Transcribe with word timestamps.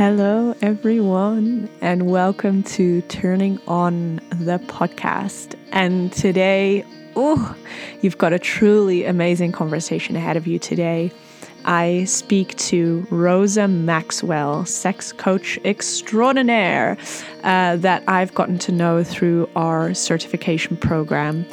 Hello, 0.00 0.54
everyone, 0.62 1.68
and 1.82 2.10
welcome 2.10 2.62
to 2.62 3.02
Turning 3.02 3.60
On 3.68 4.16
the 4.30 4.58
podcast. 4.60 5.56
And 5.72 6.10
today, 6.10 6.86
oh, 7.16 7.54
you've 8.00 8.16
got 8.16 8.32
a 8.32 8.38
truly 8.38 9.04
amazing 9.04 9.52
conversation 9.52 10.16
ahead 10.16 10.38
of 10.38 10.46
you 10.46 10.58
today. 10.58 11.12
I 11.66 12.04
speak 12.04 12.56
to 12.56 13.06
Rosa 13.10 13.68
Maxwell, 13.68 14.64
sex 14.64 15.12
coach 15.12 15.58
extraordinaire, 15.66 16.96
uh, 17.44 17.76
that 17.76 18.02
I've 18.08 18.32
gotten 18.34 18.58
to 18.60 18.72
know 18.72 19.04
through 19.04 19.50
our 19.54 19.92
certification 19.92 20.78
program. 20.78 21.44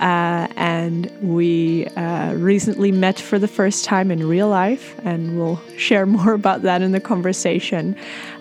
Uh, 0.00 0.48
and 0.56 1.10
we 1.22 1.86
uh, 1.96 2.34
recently 2.34 2.92
met 2.92 3.18
for 3.18 3.38
the 3.38 3.48
first 3.48 3.84
time 3.84 4.10
in 4.10 4.26
real 4.26 4.48
life, 4.48 4.98
and 5.04 5.38
we'll 5.38 5.60
share 5.76 6.06
more 6.06 6.32
about 6.32 6.62
that 6.62 6.82
in 6.82 6.92
the 6.92 7.00
conversation. 7.00 7.96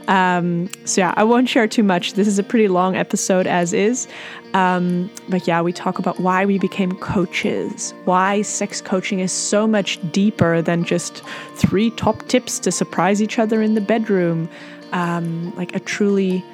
Um, 0.08 0.70
so, 0.86 1.02
yeah, 1.02 1.14
I 1.16 1.24
won't 1.24 1.48
share 1.48 1.68
too 1.68 1.84
much. 1.84 2.14
This 2.14 2.28
is 2.28 2.38
a 2.38 2.44
pretty 2.44 2.68
long 2.68 2.96
episode, 2.96 3.48
as 3.48 3.74
is. 3.74 4.08
Um, 4.54 5.10
but 5.30 5.48
yeah, 5.48 5.62
we 5.62 5.74
talk 5.74 5.98
about 5.98 6.20
why 6.20 6.46
we 6.46 6.60
became 6.60 6.92
coaches, 7.00 7.94
why 8.06 8.44
sex 8.44 8.82
coaching 8.82 9.20
is 9.20 9.32
so 9.32 9.66
much 9.66 10.00
deeper 10.12 10.62
than 10.62 10.84
just 10.84 11.24
three 11.56 11.90
top 11.92 12.28
tips 12.28 12.60
to 12.60 12.72
surprise 12.72 13.22
each 13.22 13.40
other 13.40 13.62
in 13.62 13.74
the 13.74 13.82
bedroom. 13.82 14.50
Um, 14.92 15.56
like 15.56 15.76
a 15.76 15.80
truly, 15.80 16.46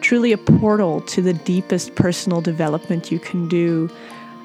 truly 0.00 0.30
a 0.30 0.38
portal 0.38 1.00
to 1.02 1.20
the 1.20 1.32
deepest 1.32 1.96
personal 1.96 2.40
development 2.40 3.10
you 3.10 3.18
can 3.18 3.48
do. 3.48 3.90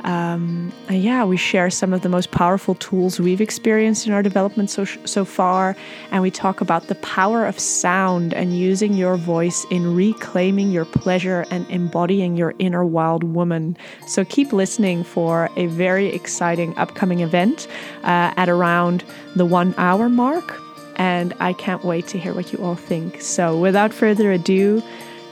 Um, 0.03 0.71
and 0.87 1.01
yeah, 1.01 1.23
we 1.25 1.37
share 1.37 1.69
some 1.69 1.93
of 1.93 2.01
the 2.01 2.09
most 2.09 2.31
powerful 2.31 2.75
tools 2.75 3.19
we've 3.19 3.41
experienced 3.41 4.07
in 4.07 4.13
our 4.13 4.23
development 4.23 4.69
so, 4.69 4.85
so 4.85 5.25
far. 5.25 5.75
And 6.11 6.21
we 6.21 6.31
talk 6.31 6.61
about 6.61 6.87
the 6.87 6.95
power 6.95 7.45
of 7.45 7.59
sound 7.59 8.33
and 8.33 8.57
using 8.57 8.93
your 8.93 9.17
voice 9.17 9.65
in 9.69 9.95
reclaiming 9.95 10.71
your 10.71 10.85
pleasure 10.85 11.45
and 11.51 11.69
embodying 11.69 12.35
your 12.35 12.53
inner 12.59 12.85
wild 12.85 13.23
woman. 13.23 13.77
So 14.07 14.25
keep 14.25 14.53
listening 14.53 15.03
for 15.03 15.49
a 15.55 15.67
very 15.67 16.07
exciting 16.07 16.77
upcoming 16.77 17.19
event 17.19 17.67
uh, 18.03 18.33
at 18.37 18.49
around 18.49 19.03
the 19.35 19.45
one 19.45 19.73
hour 19.77 20.09
mark. 20.09 20.59
And 20.97 21.33
I 21.39 21.53
can't 21.53 21.83
wait 21.83 22.07
to 22.07 22.19
hear 22.19 22.33
what 22.33 22.51
you 22.51 22.59
all 22.63 22.75
think. 22.75 23.21
So 23.21 23.57
without 23.57 23.93
further 23.93 24.31
ado, 24.31 24.83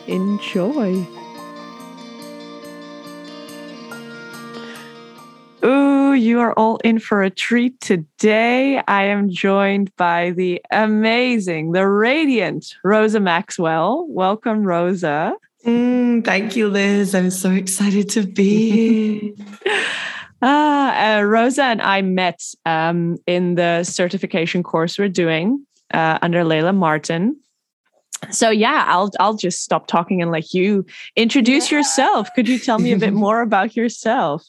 enjoy. 0.08 1.06
Ooh, 5.64 6.14
you 6.14 6.40
are 6.40 6.54
all 6.54 6.78
in 6.78 7.00
for 7.00 7.22
a 7.22 7.30
treat 7.30 7.80
today. 7.82 8.82
I 8.88 9.04
am 9.04 9.30
joined 9.30 9.94
by 9.98 10.32
the 10.32 10.62
amazing, 10.72 11.74
the 11.74 11.86
radiant 11.86 12.76
Rosa 12.84 13.20
Maxwell. 13.20 14.06
Welcome, 14.08 14.64
Rosa. 14.64 15.34
Mm, 15.66 16.24
thank 16.24 16.56
you, 16.56 16.70
Liz. 16.70 17.14
I'm 17.14 17.30
so 17.30 17.52
excited 17.52 18.08
to 18.10 18.26
be 18.26 19.34
here. 19.66 19.86
ah, 20.42 21.18
uh, 21.18 21.22
Rosa 21.24 21.64
and 21.64 21.82
I 21.82 22.02
met 22.04 22.42
um, 22.66 23.18
in 23.28 23.56
the 23.56 23.84
certification 23.84 24.64
course 24.64 24.98
we're 24.98 25.10
doing 25.10 25.66
uh, 25.94 26.20
under 26.22 26.44
Layla 26.46 26.74
Martin. 26.74 27.36
So 28.32 28.50
yeah, 28.50 28.86
I'll 28.88 29.12
I'll 29.20 29.36
just 29.36 29.62
stop 29.62 29.88
talking 29.88 30.22
and 30.22 30.32
let 30.32 30.54
you 30.54 30.86
introduce 31.18 31.70
yeah. 31.70 31.80
yourself. 31.80 32.30
Could 32.34 32.48
you 32.48 32.60
tell 32.60 32.80
me 32.80 32.94
a 32.94 32.98
bit 32.98 33.14
more 33.26 33.42
about 33.42 33.76
yourself? 33.76 34.46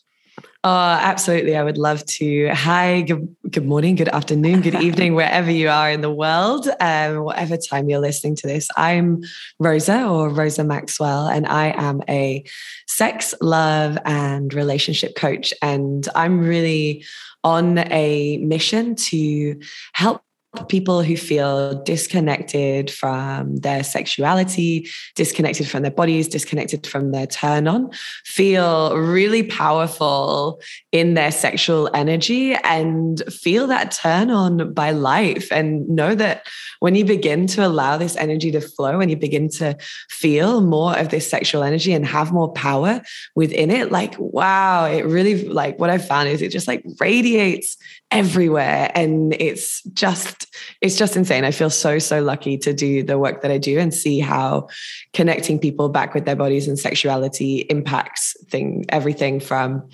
Oh, 0.62 0.68
absolutely. 0.68 1.56
I 1.56 1.64
would 1.64 1.78
love 1.78 2.04
to. 2.04 2.48
Hi, 2.48 3.00
good, 3.00 3.34
good 3.50 3.64
morning, 3.64 3.94
good 3.94 4.10
afternoon, 4.10 4.60
good 4.60 4.74
evening, 4.82 5.14
wherever 5.14 5.50
you 5.50 5.70
are 5.70 5.90
in 5.90 6.02
the 6.02 6.12
world, 6.12 6.68
um, 6.80 7.24
whatever 7.24 7.56
time 7.56 7.88
you're 7.88 7.98
listening 7.98 8.36
to 8.36 8.46
this. 8.46 8.68
I'm 8.76 9.22
Rosa 9.58 10.06
or 10.06 10.28
Rosa 10.28 10.62
Maxwell, 10.62 11.28
and 11.28 11.46
I 11.46 11.72
am 11.78 12.02
a 12.10 12.44
sex, 12.86 13.32
love, 13.40 13.96
and 14.04 14.52
relationship 14.52 15.16
coach. 15.16 15.54
And 15.62 16.06
I'm 16.14 16.40
really 16.40 17.06
on 17.42 17.78
a 17.78 18.36
mission 18.42 18.96
to 18.96 19.58
help 19.94 20.22
people 20.68 21.02
who 21.02 21.16
feel 21.16 21.80
disconnected 21.84 22.90
from 22.90 23.56
their 23.56 23.84
sexuality, 23.84 24.88
disconnected 25.14 25.68
from 25.68 25.82
their 25.82 25.92
bodies, 25.92 26.26
disconnected 26.26 26.86
from 26.86 27.12
their 27.12 27.26
turn 27.26 27.68
on, 27.68 27.90
feel 28.24 28.96
really 28.96 29.44
powerful 29.44 30.60
in 30.90 31.14
their 31.14 31.30
sexual 31.30 31.88
energy 31.94 32.54
and 32.64 33.22
feel 33.32 33.68
that 33.68 33.92
turn 33.92 34.30
on 34.30 34.72
by 34.74 34.90
life. 34.90 35.52
And 35.52 35.88
know 35.88 36.16
that 36.16 36.46
when 36.80 36.96
you 36.96 37.04
begin 37.04 37.46
to 37.48 37.64
allow 37.64 37.96
this 37.96 38.16
energy 38.16 38.50
to 38.50 38.60
flow 38.60 39.00
and 39.00 39.10
you 39.10 39.16
begin 39.16 39.48
to 39.50 39.76
feel 40.08 40.60
more 40.60 40.98
of 40.98 41.10
this 41.10 41.30
sexual 41.30 41.62
energy 41.62 41.92
and 41.92 42.04
have 42.04 42.32
more 42.32 42.52
power 42.52 43.02
within 43.36 43.70
it, 43.70 43.92
like, 43.92 44.16
wow, 44.18 44.86
it 44.86 45.02
really, 45.02 45.46
like, 45.46 45.78
what 45.78 45.90
I 45.90 45.98
found 45.98 46.28
is 46.28 46.42
it 46.42 46.50
just 46.50 46.66
like 46.66 46.84
radiates 46.98 47.76
everywhere 48.10 48.90
and 48.94 49.34
it's 49.38 49.82
just 49.92 50.39
it's 50.80 50.96
just 50.96 51.16
insane. 51.16 51.44
I 51.44 51.50
feel 51.50 51.70
so 51.70 51.98
so 51.98 52.20
lucky 52.20 52.58
to 52.58 52.72
do 52.72 53.02
the 53.02 53.18
work 53.18 53.42
that 53.42 53.50
i 53.50 53.58
do 53.58 53.78
and 53.78 53.92
see 53.94 54.18
how 54.20 54.68
connecting 55.12 55.58
people 55.58 55.88
back 55.88 56.14
with 56.14 56.24
their 56.24 56.36
bodies 56.36 56.68
and 56.68 56.78
sexuality 56.78 57.58
impacts 57.70 58.36
thing 58.50 58.84
everything 58.88 59.40
from 59.40 59.88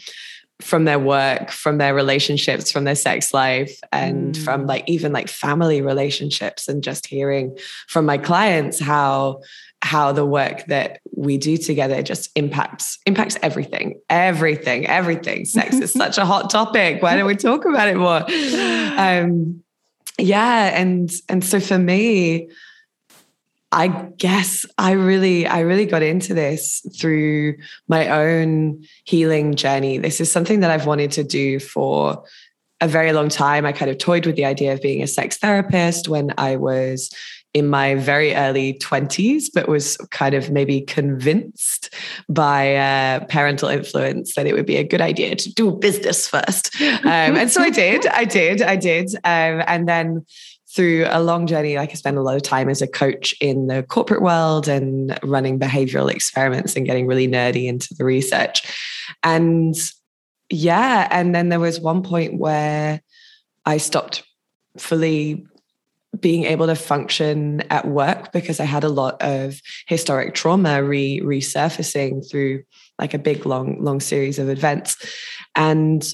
from 0.61 0.85
their 0.85 0.99
work 0.99 1.51
from 1.51 1.79
their 1.79 1.95
relationships 1.95 2.71
from 2.71 2.85
their 2.85 2.95
sex 2.95 3.35
life 3.35 3.79
and 3.93 4.35
mm. 4.35 4.45
from 4.45 4.67
like 4.67 4.89
even 4.89 5.13
like 5.13 5.29
family 5.29 5.83
relationships 5.83 6.67
and 6.69 6.83
just 6.83 7.07
hearing 7.07 7.57
from 7.89 8.07
my 8.07 8.17
clients 8.17 8.81
how 8.81 9.41
how 9.83 10.11
the 10.11 10.25
work 10.25 10.65
that 10.67 11.01
we 11.15 11.37
do 11.37 11.59
together 11.59 12.03
just 12.03 12.31
impacts 12.35 12.99
impacts 13.05 13.37
everything 13.43 14.01
everything 14.09 14.87
everything. 14.87 15.45
Sex 15.45 15.77
is 15.77 15.93
such 16.05 16.17
a 16.17 16.25
hot 16.25 16.49
topic. 16.49 17.03
Why 17.03 17.17
don't 17.17 17.27
we 17.27 17.37
talk 17.37 17.65
about 17.65 17.89
it 17.89 17.97
more? 17.97 18.25
Um 18.97 19.63
yeah 20.19 20.79
and 20.79 21.11
and 21.29 21.45
so 21.45 21.61
for 21.61 21.79
me 21.79 22.49
i 23.73 23.89
guess 23.89 24.65
i 24.79 24.93
really 24.93 25.47
i 25.47 25.61
really 25.61 25.87
got 25.87 26.03
into 26.03 26.33
this 26.33 26.87
through 26.99 27.57
my 27.89 28.09
own 28.09 28.83
healing 29.05 29.55
journey. 29.55 29.99
This 29.99 30.21
is 30.21 30.31
something 30.31 30.61
that 30.61 30.71
i've 30.71 30.87
wanted 30.87 31.11
to 31.13 31.25
do 31.25 31.59
for 31.61 32.25
a 32.83 32.89
very 32.89 33.15
long 33.15 33.31
time. 33.31 33.65
I 33.65 33.73
kind 33.73 33.91
of 33.91 33.97
toyed 33.97 34.27
with 34.27 34.37
the 34.37 34.45
idea 34.45 34.75
of 34.75 34.83
being 34.83 35.03
a 35.03 35.07
sex 35.07 35.39
therapist 35.39 36.09
when 36.09 36.33
i 36.39 36.57
was 36.57 37.11
in 37.57 37.69
my 37.69 37.95
very 37.95 38.35
early 38.35 38.75
20s, 38.75 39.45
but 39.55 39.67
was 39.67 39.97
kind 40.11 40.35
of 40.35 40.51
maybe 40.51 40.83
convinced 40.83 41.89
by 42.29 42.77
uh, 42.77 43.25
parental 43.31 43.71
influence 43.71 44.35
that 44.35 44.47
it 44.47 44.53
would 44.53 44.67
be 44.67 44.77
a 44.77 44.85
good 44.85 45.01
idea 45.01 45.35
to 45.35 45.55
do 45.55 45.71
business 45.73 46.29
first. 46.29 46.79
Um, 46.83 47.35
and 47.35 47.51
so 47.51 47.63
I 47.63 47.71
did, 47.71 48.07
I 48.09 48.25
did, 48.25 48.61
I 48.61 48.77
did. 48.77 49.15
Um, 49.25 49.63
and 49.67 49.89
then 49.89 50.27
through 50.69 51.07
a 51.09 51.23
long 51.23 51.47
journey, 51.47 51.77
like 51.77 51.93
I 51.93 51.95
spent 51.95 52.19
a 52.19 52.23
lot 52.23 52.37
of 52.37 52.43
time 52.43 52.69
as 52.69 52.83
a 52.83 52.87
coach 52.87 53.35
in 53.41 53.69
the 53.69 53.83
corporate 53.85 54.21
world 54.21 54.69
and 54.69 55.19
running 55.23 55.59
behavioral 55.59 56.11
experiments 56.11 56.77
and 56.77 56.85
getting 56.85 57.07
really 57.07 57.27
nerdy 57.27 57.69
into 57.69 57.95
the 57.95 58.05
research. 58.05 58.71
And 59.23 59.75
yeah, 60.51 61.09
and 61.11 61.35
then 61.35 61.49
there 61.49 61.61
was 61.61 61.81
one 61.81 62.03
point 62.03 62.39
where 62.39 63.01
I 63.65 63.79
stopped 63.79 64.25
fully 64.77 65.47
being 66.21 66.45
able 66.45 66.67
to 66.67 66.75
function 66.75 67.63
at 67.71 67.87
work 67.87 68.33
because 68.33 68.61
I 68.61 68.65
had 68.65 68.85
a 68.85 68.89
lot 68.89 69.21
of 69.23 69.61
historic 69.87 70.35
trauma 70.35 70.83
re 70.83 71.21
resurfacing 71.21 72.29
through 72.29 72.63
like 72.99 73.15
a 73.15 73.19
big 73.19 73.47
long 73.47 73.83
long 73.83 74.01
series 74.01 74.39
of 74.39 74.49
events. 74.49 74.97
And 75.55 76.07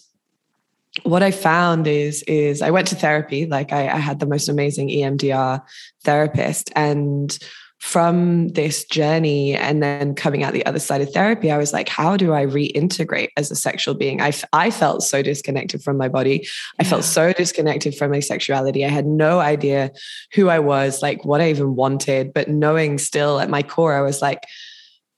what 1.04 1.22
I 1.22 1.30
found 1.30 1.86
is 1.86 2.22
is 2.24 2.60
I 2.62 2.70
went 2.70 2.88
to 2.88 2.96
therapy. 2.96 3.46
Like 3.46 3.72
I, 3.72 3.88
I 3.88 3.98
had 3.98 4.20
the 4.20 4.26
most 4.26 4.48
amazing 4.48 4.88
EMDR 4.88 5.62
therapist. 6.04 6.70
And 6.76 7.36
from 7.82 8.46
this 8.50 8.84
journey 8.84 9.56
and 9.56 9.82
then 9.82 10.14
coming 10.14 10.44
out 10.44 10.52
the 10.52 10.64
other 10.64 10.78
side 10.78 11.00
of 11.00 11.12
therapy, 11.12 11.50
I 11.50 11.58
was 11.58 11.72
like, 11.72 11.88
how 11.88 12.16
do 12.16 12.32
I 12.32 12.46
reintegrate 12.46 13.30
as 13.36 13.50
a 13.50 13.56
sexual 13.56 13.94
being? 13.94 14.22
I, 14.22 14.32
I 14.52 14.70
felt 14.70 15.02
so 15.02 15.20
disconnected 15.20 15.82
from 15.82 15.96
my 15.96 16.06
body. 16.06 16.46
I 16.78 16.84
felt 16.84 17.02
so 17.02 17.32
disconnected 17.32 17.96
from 17.96 18.12
my 18.12 18.20
sexuality. 18.20 18.84
I 18.84 18.88
had 18.88 19.04
no 19.04 19.40
idea 19.40 19.90
who 20.32 20.48
I 20.48 20.60
was, 20.60 21.02
like 21.02 21.24
what 21.24 21.40
I 21.40 21.50
even 21.50 21.74
wanted, 21.74 22.32
but 22.32 22.48
knowing 22.48 22.98
still 22.98 23.40
at 23.40 23.50
my 23.50 23.64
core, 23.64 23.94
I 23.96 24.02
was 24.02 24.22
like, 24.22 24.44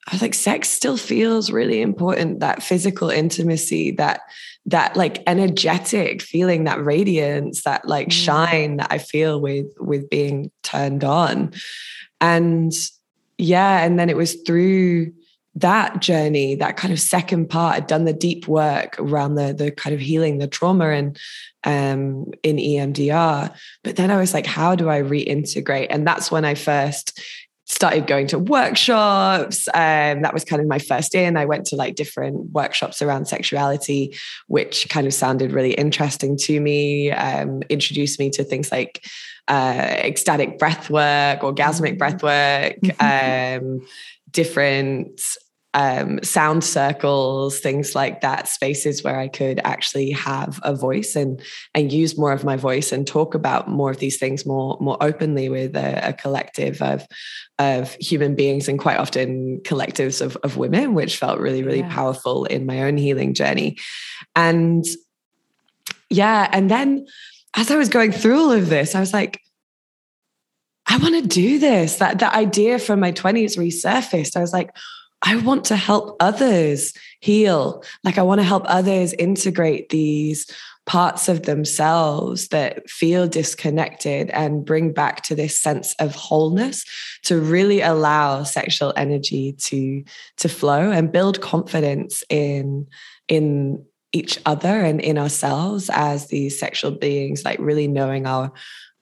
I 0.09 0.15
was 0.15 0.23
like, 0.23 0.35
sex 0.35 0.71
still 0.71 0.97
feels 0.97 1.51
really 1.51 1.83
important. 1.83 2.41
That 2.41 2.63
physical 2.63 3.11
intimacy, 3.11 3.91
that 3.93 4.23
that 4.67 4.97
like 4.97 5.23
energetic 5.27 6.23
feeling, 6.23 6.65
that 6.65 6.83
radiance, 6.83 7.63
that 7.65 7.87
like 7.87 8.09
mm. 8.09 8.13
shine 8.13 8.77
that 8.79 8.89
I 8.91 8.97
feel 8.97 9.39
with 9.39 9.67
with 9.79 10.09
being 10.09 10.51
turned 10.63 11.05
on. 11.05 11.53
And 12.25 12.73
yeah, 13.37 13.85
and 13.85 13.99
then 13.99 14.09
it 14.09 14.17
was 14.17 14.35
through 14.47 15.13
that 15.57 16.01
journey, 16.01 16.55
that 16.57 16.77
kind 16.77 16.93
of 16.93 16.99
second 16.99 17.49
part, 17.49 17.77
I'd 17.77 17.87
done 17.87 18.07
the 18.07 18.13
deep 18.13 18.49
work 18.49 18.99
around 18.99 19.35
the 19.35 19.53
the 19.53 19.71
kind 19.71 19.95
of 19.95 20.01
healing 20.01 20.39
the 20.39 20.49
trauma 20.49 20.89
and 20.89 21.19
um, 21.65 22.33
in 22.43 22.57
EMDR. 22.57 23.55
But 23.83 23.97
then 23.97 24.11
I 24.11 24.17
was 24.17 24.33
like, 24.33 24.47
how 24.47 24.75
do 24.75 24.89
I 24.89 25.03
reintegrate? 25.03 25.89
And 25.91 26.07
that's 26.07 26.31
when 26.31 26.45
I 26.45 26.55
first 26.55 27.21
started 27.75 28.07
going 28.07 28.29
to 28.29 28.39
workshops. 28.39 29.69
Um, 29.69 30.23
that 30.23 30.33
was 30.33 30.45
kind 30.45 30.63
of 30.63 30.69
my 30.69 30.79
first 30.79 31.15
in. 31.15 31.37
I 31.37 31.45
went 31.45 31.67
to 31.67 31.77
like 31.77 31.97
different 31.97 32.53
workshops 32.53 33.03
around 33.03 33.27
sexuality, 33.27 34.15
which 34.47 34.89
kind 34.89 35.07
of 35.07 35.13
sounded 35.13 35.53
really 35.53 35.75
interesting 35.75 36.37
to 36.39 36.61
me. 36.61 37.11
Um, 37.11 37.63
introduced 37.69 38.19
me 38.21 38.31
to 38.31 38.45
things 38.45 38.71
like 38.71 39.05
uh, 39.49 39.97
ecstatic 39.99 40.59
breath 40.59 40.89
work, 40.89 41.41
orgasmic 41.41 41.99
breath 41.99 42.23
work, 42.23 42.77
mm-hmm. 42.81 43.65
um, 43.67 43.87
different 44.31 45.21
um, 45.75 46.23
sound 46.23 46.63
circles, 46.63 47.59
things 47.59 47.95
like 47.95 48.21
that, 48.21 48.47
spaces 48.47 49.03
where 49.03 49.19
I 49.19 49.27
could 49.27 49.61
actually 49.65 50.13
have 50.13 50.61
a 50.63 50.75
voice 50.75 51.17
and 51.17 51.43
and 51.75 51.93
use 51.93 52.17
more 52.17 52.33
of 52.33 52.45
my 52.45 52.57
voice 52.57 52.93
and 52.93 53.07
talk 53.07 53.35
about 53.35 53.69
more 53.69 53.91
of 53.91 53.99
these 53.99 54.17
things 54.17 54.47
more 54.47 54.79
more 54.81 54.97
openly 55.01 55.49
with 55.49 55.75
a, 55.77 56.09
a 56.09 56.13
collective 56.13 56.81
of 56.81 57.07
of 57.59 57.95
human 57.95 58.37
beings 58.37 58.69
and 58.69 58.79
quite 58.79 58.99
often 58.99 59.61
collectives 59.65 60.21
of, 60.21 60.37
of 60.39 60.57
women, 60.57 60.95
which 60.95 61.17
felt 61.17 61.41
really 61.41 61.65
really 61.65 61.81
yeah. 61.81 61.93
powerful 61.93 62.45
in 62.45 62.67
my 62.67 62.85
own 62.85 62.97
healing 62.97 63.35
journey. 63.35 63.77
And 64.37 64.85
yeah, 66.09 66.49
and 66.53 66.71
then 66.71 67.07
as 67.57 67.71
I 67.71 67.77
was 67.77 67.89
going 67.89 68.13
through 68.13 68.39
all 68.39 68.53
of 68.53 68.69
this, 68.69 68.95
I 68.95 69.01
was 69.01 69.13
like, 69.13 69.41
I 70.87 70.99
want 70.99 71.21
to 71.21 71.29
do 71.29 71.59
this. 71.59 71.97
That 71.97 72.21
that 72.21 72.35
idea 72.35 72.79
from 72.79 73.01
my 73.01 73.11
20s 73.11 73.59
resurfaced. 73.59 74.37
I 74.37 74.41
was 74.41 74.53
like, 74.53 74.71
I 75.25 75.37
want 75.37 75.65
to 75.67 75.77
help 75.77 76.17
others 76.21 76.93
heal. 77.21 77.83
Like, 78.05 78.19
I 78.19 78.23
want 78.23 78.41
to 78.41 78.45
help 78.47 78.65
others 78.67 79.15
integrate 79.15 79.89
these 79.89 80.47
parts 80.87 81.31
of 81.31 81.45
themselves 81.45 82.49
that 82.49 82.89
feel 82.91 83.27
disconnected 83.27 84.29
and 84.31 84.67
bring 84.67 84.93
back 84.93 85.23
to 85.23 85.35
this 85.35 85.59
sense 85.59 85.95
of 85.99 86.15
wholeness 86.15 86.85
to 87.23 87.41
really 87.41 87.81
allow 87.81 88.43
sexual 88.43 88.93
energy 88.95 89.53
to 89.53 90.05
to 90.37 90.49
flow 90.49 90.91
and 90.91 91.11
build 91.11 91.41
confidence 91.41 92.23
in 92.29 92.87
in 93.29 93.83
each 94.13 94.39
other 94.45 94.81
and 94.81 95.01
in 95.01 95.17
ourselves 95.17 95.91
as 95.93 96.29
these 96.29 96.59
sexual 96.59 96.93
beings 96.93 97.45
like 97.45 97.59
really 97.59 97.89
knowing 97.89 98.27
our 98.27 98.53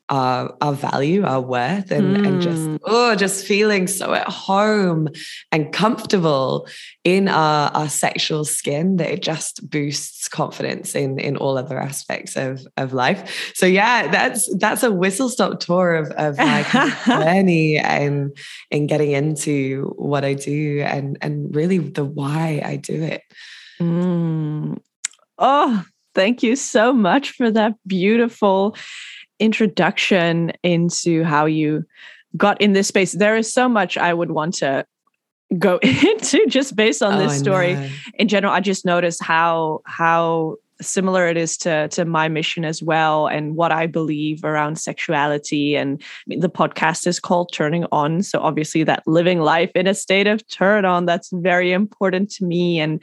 our, 0.08 0.54
our 0.60 0.72
value, 0.72 1.24
our 1.24 1.40
worth, 1.40 1.90
and, 1.90 2.16
mm. 2.16 2.26
and 2.26 2.42
just 2.42 2.62
hmm. 2.62 2.76
oh, 2.84 3.14
just 3.14 3.46
feeling 3.46 3.86
so 3.86 4.12
at 4.12 4.28
home 4.28 5.08
and 5.50 5.72
comfortable 5.72 6.68
in 7.04 7.28
our, 7.28 7.70
our 7.70 7.88
sexual 7.88 8.44
skin 8.44 8.96
that 8.96 9.10
it 9.10 9.22
just 9.22 9.68
boosts 9.70 10.28
confidence 10.28 10.94
in 10.94 11.18
in 11.18 11.36
all 11.36 11.56
other 11.56 11.80
aspects 11.80 12.36
of, 12.36 12.66
of 12.76 12.92
life. 12.92 13.52
So 13.54 13.64
yeah, 13.64 14.10
that's 14.10 14.54
that's 14.58 14.82
a 14.82 14.90
whistle 14.92 15.28
stop 15.28 15.60
tour 15.60 15.94
of, 15.94 16.10
of 16.12 16.36
my 16.36 16.62
journey 17.06 17.78
and 17.78 18.36
in 18.70 18.86
getting 18.86 19.12
into 19.12 19.94
what 19.96 20.24
I 20.24 20.34
do 20.34 20.82
and 20.82 21.16
and 21.22 21.54
really 21.54 21.78
the 21.78 22.04
why 22.04 22.60
I 22.64 22.76
do 22.76 23.02
it. 23.02 23.22
Mm. 23.80 24.78
Oh, 25.38 25.84
thank 26.14 26.42
you 26.42 26.56
so 26.56 26.92
much 26.92 27.30
for 27.30 27.50
that 27.50 27.74
beautiful 27.86 28.76
introduction 29.42 30.52
into 30.62 31.24
how 31.24 31.46
you 31.46 31.84
got 32.36 32.60
in 32.60 32.72
this 32.72 32.88
space. 32.88 33.12
There 33.12 33.36
is 33.36 33.52
so 33.52 33.68
much 33.68 33.98
I 33.98 34.14
would 34.14 34.30
want 34.30 34.54
to 34.56 34.86
go 35.58 35.78
into 35.82 36.46
just 36.46 36.76
based 36.76 37.02
on 37.02 37.18
this 37.18 37.34
oh, 37.34 37.42
story. 37.42 37.74
No. 37.74 37.88
In 38.14 38.28
general, 38.28 38.52
I 38.52 38.60
just 38.60 38.84
noticed 38.84 39.22
how 39.22 39.80
how 39.84 40.56
similar 40.80 41.28
it 41.28 41.36
is 41.36 41.56
to 41.56 41.88
to 41.88 42.04
my 42.04 42.28
mission 42.28 42.64
as 42.64 42.82
well 42.82 43.26
and 43.28 43.54
what 43.56 43.72
I 43.72 43.86
believe 43.86 44.44
around 44.44 44.76
sexuality 44.80 45.76
and 45.76 46.02
I 46.02 46.06
mean, 46.26 46.40
the 46.40 46.50
podcast 46.50 47.06
is 47.06 47.20
called 47.20 47.52
turning 47.52 47.86
on 47.92 48.22
so 48.22 48.40
obviously 48.40 48.82
that 48.84 49.04
living 49.06 49.40
life 49.40 49.70
in 49.76 49.86
a 49.86 49.94
state 49.94 50.26
of 50.26 50.44
turn 50.48 50.84
on 50.84 51.06
that's 51.06 51.30
very 51.30 51.70
important 51.70 52.32
to 52.32 52.44
me 52.44 52.80
and 52.80 53.00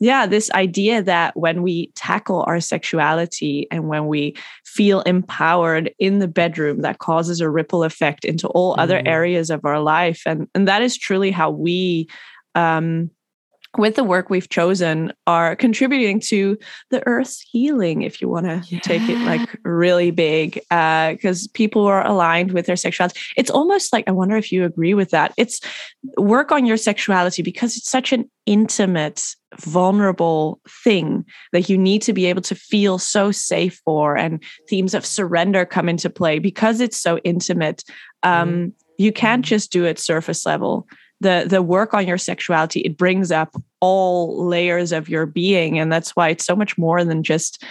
yeah, 0.00 0.26
this 0.26 0.50
idea 0.52 1.02
that 1.02 1.36
when 1.36 1.62
we 1.62 1.90
tackle 1.96 2.44
our 2.46 2.60
sexuality 2.60 3.66
and 3.70 3.88
when 3.88 4.06
we 4.06 4.36
feel 4.64 5.00
empowered 5.02 5.92
in 5.98 6.20
the 6.20 6.28
bedroom, 6.28 6.82
that 6.82 6.98
causes 6.98 7.40
a 7.40 7.50
ripple 7.50 7.82
effect 7.82 8.24
into 8.24 8.46
all 8.48 8.76
mm. 8.76 8.80
other 8.80 9.02
areas 9.04 9.50
of 9.50 9.64
our 9.64 9.80
life. 9.80 10.22
And, 10.24 10.46
and 10.54 10.68
that 10.68 10.82
is 10.82 10.96
truly 10.96 11.30
how 11.32 11.50
we 11.50 12.08
um, 12.54 13.10
with 13.76 13.96
the 13.96 14.04
work 14.04 14.30
we've 14.30 14.48
chosen 14.48 15.12
are 15.26 15.54
contributing 15.54 16.20
to 16.20 16.56
the 16.90 17.06
earth's 17.06 17.40
healing 17.40 18.02
if 18.02 18.20
you 18.20 18.28
want 18.28 18.46
to 18.46 18.62
yeah. 18.74 18.80
take 18.80 19.06
it 19.08 19.18
like 19.18 19.58
really 19.64 20.10
big 20.10 20.54
because 20.54 21.46
uh, 21.46 21.50
people 21.52 21.84
are 21.84 22.06
aligned 22.06 22.52
with 22.52 22.66
their 22.66 22.76
sexuality 22.76 23.20
it's 23.36 23.50
almost 23.50 23.92
like 23.92 24.08
i 24.08 24.10
wonder 24.10 24.36
if 24.36 24.50
you 24.50 24.64
agree 24.64 24.94
with 24.94 25.10
that 25.10 25.34
it's 25.36 25.60
work 26.16 26.50
on 26.50 26.64
your 26.64 26.76
sexuality 26.78 27.42
because 27.42 27.76
it's 27.76 27.90
such 27.90 28.12
an 28.12 28.28
intimate 28.46 29.34
vulnerable 29.58 30.60
thing 30.82 31.24
that 31.52 31.68
you 31.68 31.76
need 31.76 32.00
to 32.00 32.12
be 32.12 32.26
able 32.26 32.42
to 32.42 32.54
feel 32.54 32.98
so 32.98 33.30
safe 33.30 33.80
for 33.84 34.16
and 34.16 34.42
themes 34.68 34.94
of 34.94 35.04
surrender 35.04 35.66
come 35.66 35.88
into 35.88 36.08
play 36.08 36.38
because 36.38 36.80
it's 36.80 36.98
so 36.98 37.18
intimate 37.18 37.84
um, 38.22 38.48
mm. 38.48 38.72
you 38.96 39.12
can't 39.12 39.42
mm-hmm. 39.42 39.48
just 39.48 39.70
do 39.70 39.84
it 39.84 39.98
surface 39.98 40.46
level 40.46 40.86
the 41.20 41.44
the 41.48 41.62
work 41.62 41.94
on 41.94 42.06
your 42.06 42.18
sexuality 42.18 42.80
it 42.80 42.96
brings 42.96 43.30
up 43.30 43.54
all 43.80 44.44
layers 44.46 44.92
of 44.92 45.08
your 45.08 45.26
being 45.26 45.78
and 45.78 45.92
that's 45.92 46.16
why 46.16 46.28
it's 46.28 46.44
so 46.44 46.56
much 46.56 46.76
more 46.78 47.04
than 47.04 47.22
just 47.22 47.62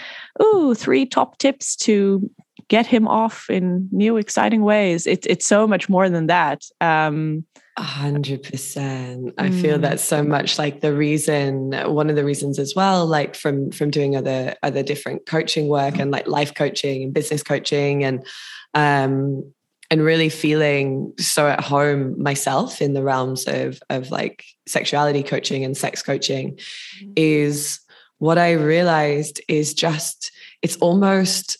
ooh 0.42 0.74
three 0.74 1.06
top 1.06 1.38
tips 1.38 1.76
to 1.76 2.28
get 2.68 2.86
him 2.86 3.08
off 3.08 3.48
in 3.48 3.88
new 3.92 4.16
exciting 4.16 4.62
ways 4.62 5.06
it, 5.06 5.26
it's 5.26 5.46
so 5.46 5.66
much 5.66 5.88
more 5.88 6.08
than 6.08 6.26
that 6.26 6.64
um 6.80 7.44
a 7.78 7.82
hundred 7.82 8.42
percent. 8.42 9.34
I 9.38 9.50
feel 9.50 9.78
mm. 9.78 9.82
that 9.82 10.00
so 10.00 10.24
much 10.24 10.58
like 10.58 10.80
the 10.80 10.92
reason, 10.92 11.72
one 11.86 12.10
of 12.10 12.16
the 12.16 12.24
reasons 12.24 12.58
as 12.58 12.74
well, 12.74 13.06
like 13.06 13.36
from 13.36 13.70
from 13.70 13.90
doing 13.90 14.16
other 14.16 14.56
other 14.64 14.82
different 14.82 15.26
coaching 15.26 15.68
work 15.68 15.96
and 15.96 16.10
like 16.10 16.26
life 16.26 16.54
coaching 16.54 17.04
and 17.04 17.14
business 17.14 17.44
coaching 17.44 18.02
and 18.02 18.26
um 18.74 19.44
and 19.90 20.02
really 20.02 20.28
feeling 20.28 21.12
so 21.18 21.48
at 21.48 21.60
home 21.60 22.20
myself 22.22 22.82
in 22.82 22.92
the 22.92 23.02
realms 23.02 23.46
of 23.46 23.80
of 23.90 24.10
like 24.10 24.44
sexuality 24.66 25.22
coaching 25.22 25.64
and 25.64 25.76
sex 25.76 26.02
coaching 26.02 26.56
mm-hmm. 26.56 27.12
is 27.16 27.80
what 28.18 28.38
I 28.38 28.52
realized 28.52 29.40
is 29.48 29.74
just 29.74 30.30
it's 30.62 30.76
almost 30.76 31.56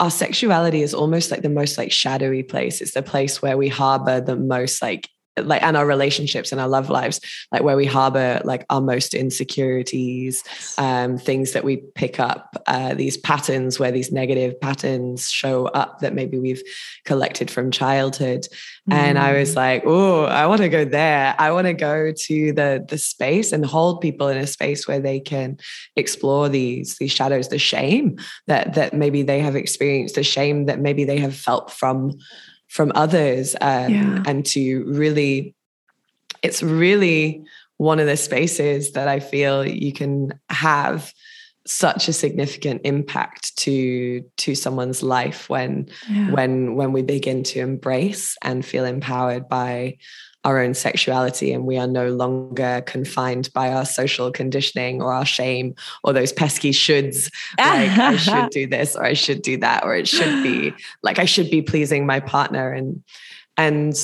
our 0.00 0.10
sexuality 0.10 0.82
is 0.82 0.94
almost 0.94 1.30
like 1.30 1.42
the 1.42 1.50
most 1.50 1.76
like 1.76 1.92
shadowy 1.92 2.42
place. 2.42 2.80
It's 2.80 2.94
the 2.94 3.02
place 3.02 3.42
where 3.42 3.58
we 3.58 3.68
harbor 3.68 4.20
the 4.20 4.36
most 4.36 4.80
like 4.80 5.08
like 5.36 5.62
and 5.62 5.76
our 5.76 5.86
relationships 5.86 6.52
and 6.52 6.60
our 6.60 6.68
love 6.68 6.90
lives 6.90 7.20
like 7.52 7.62
where 7.62 7.76
we 7.76 7.86
harbor 7.86 8.40
like 8.44 8.64
our 8.68 8.80
most 8.80 9.14
insecurities 9.14 10.42
um 10.78 11.16
things 11.16 11.52
that 11.52 11.64
we 11.64 11.76
pick 11.76 12.18
up 12.18 12.56
uh 12.66 12.94
these 12.94 13.16
patterns 13.16 13.78
where 13.78 13.92
these 13.92 14.10
negative 14.10 14.60
patterns 14.60 15.30
show 15.30 15.66
up 15.66 16.00
that 16.00 16.14
maybe 16.14 16.38
we've 16.38 16.62
collected 17.04 17.50
from 17.50 17.70
childhood 17.70 18.46
mm. 18.90 18.94
and 18.94 19.18
i 19.18 19.38
was 19.38 19.52
mm. 19.52 19.56
like 19.56 19.82
oh 19.86 20.24
i 20.24 20.46
want 20.46 20.60
to 20.60 20.68
go 20.68 20.84
there 20.84 21.34
i 21.38 21.50
want 21.50 21.66
to 21.66 21.74
go 21.74 22.12
to 22.12 22.52
the 22.52 22.84
the 22.88 22.98
space 22.98 23.52
and 23.52 23.64
hold 23.64 24.00
people 24.00 24.28
in 24.28 24.36
a 24.36 24.46
space 24.46 24.88
where 24.88 25.00
they 25.00 25.20
can 25.20 25.56
explore 25.96 26.48
these 26.48 26.96
these 26.98 27.12
shadows 27.12 27.48
the 27.48 27.58
shame 27.58 28.18
that 28.46 28.74
that 28.74 28.94
maybe 28.94 29.22
they 29.22 29.38
have 29.38 29.56
experienced 29.56 30.16
the 30.16 30.24
shame 30.24 30.66
that 30.66 30.80
maybe 30.80 31.04
they 31.04 31.18
have 31.18 31.34
felt 31.34 31.70
from 31.70 32.18
from 32.70 32.92
others 32.94 33.56
um, 33.60 33.92
yeah. 33.92 34.22
and 34.26 34.46
to 34.46 34.84
really 34.84 35.54
it's 36.42 36.62
really 36.62 37.44
one 37.76 37.98
of 37.98 38.06
the 38.06 38.16
spaces 38.16 38.92
that 38.92 39.08
i 39.08 39.20
feel 39.20 39.66
you 39.66 39.92
can 39.92 40.32
have 40.48 41.12
such 41.66 42.08
a 42.08 42.12
significant 42.12 42.80
impact 42.84 43.56
to 43.56 44.24
to 44.36 44.54
someone's 44.54 45.02
life 45.02 45.50
when 45.50 45.88
yeah. 46.08 46.30
when 46.30 46.74
when 46.74 46.92
we 46.92 47.02
begin 47.02 47.42
to 47.42 47.60
embrace 47.60 48.36
and 48.42 48.64
feel 48.64 48.84
empowered 48.84 49.48
by 49.48 49.96
our 50.44 50.58
own 50.58 50.72
sexuality 50.72 51.52
and 51.52 51.66
we 51.66 51.76
are 51.76 51.86
no 51.86 52.08
longer 52.08 52.82
confined 52.86 53.50
by 53.52 53.72
our 53.72 53.84
social 53.84 54.32
conditioning 54.32 55.02
or 55.02 55.12
our 55.12 55.26
shame 55.26 55.74
or 56.02 56.12
those 56.12 56.32
pesky 56.32 56.70
shoulds 56.70 57.30
like 57.58 57.90
I 57.90 58.16
should 58.16 58.50
do 58.50 58.66
this 58.66 58.96
or 58.96 59.04
I 59.04 59.12
should 59.12 59.42
do 59.42 59.58
that 59.58 59.84
or 59.84 59.94
it 59.94 60.08
should 60.08 60.42
be 60.42 60.72
like 61.02 61.18
I 61.18 61.26
should 61.26 61.50
be 61.50 61.60
pleasing 61.60 62.06
my 62.06 62.20
partner 62.20 62.72
and 62.72 63.02
and 63.58 63.94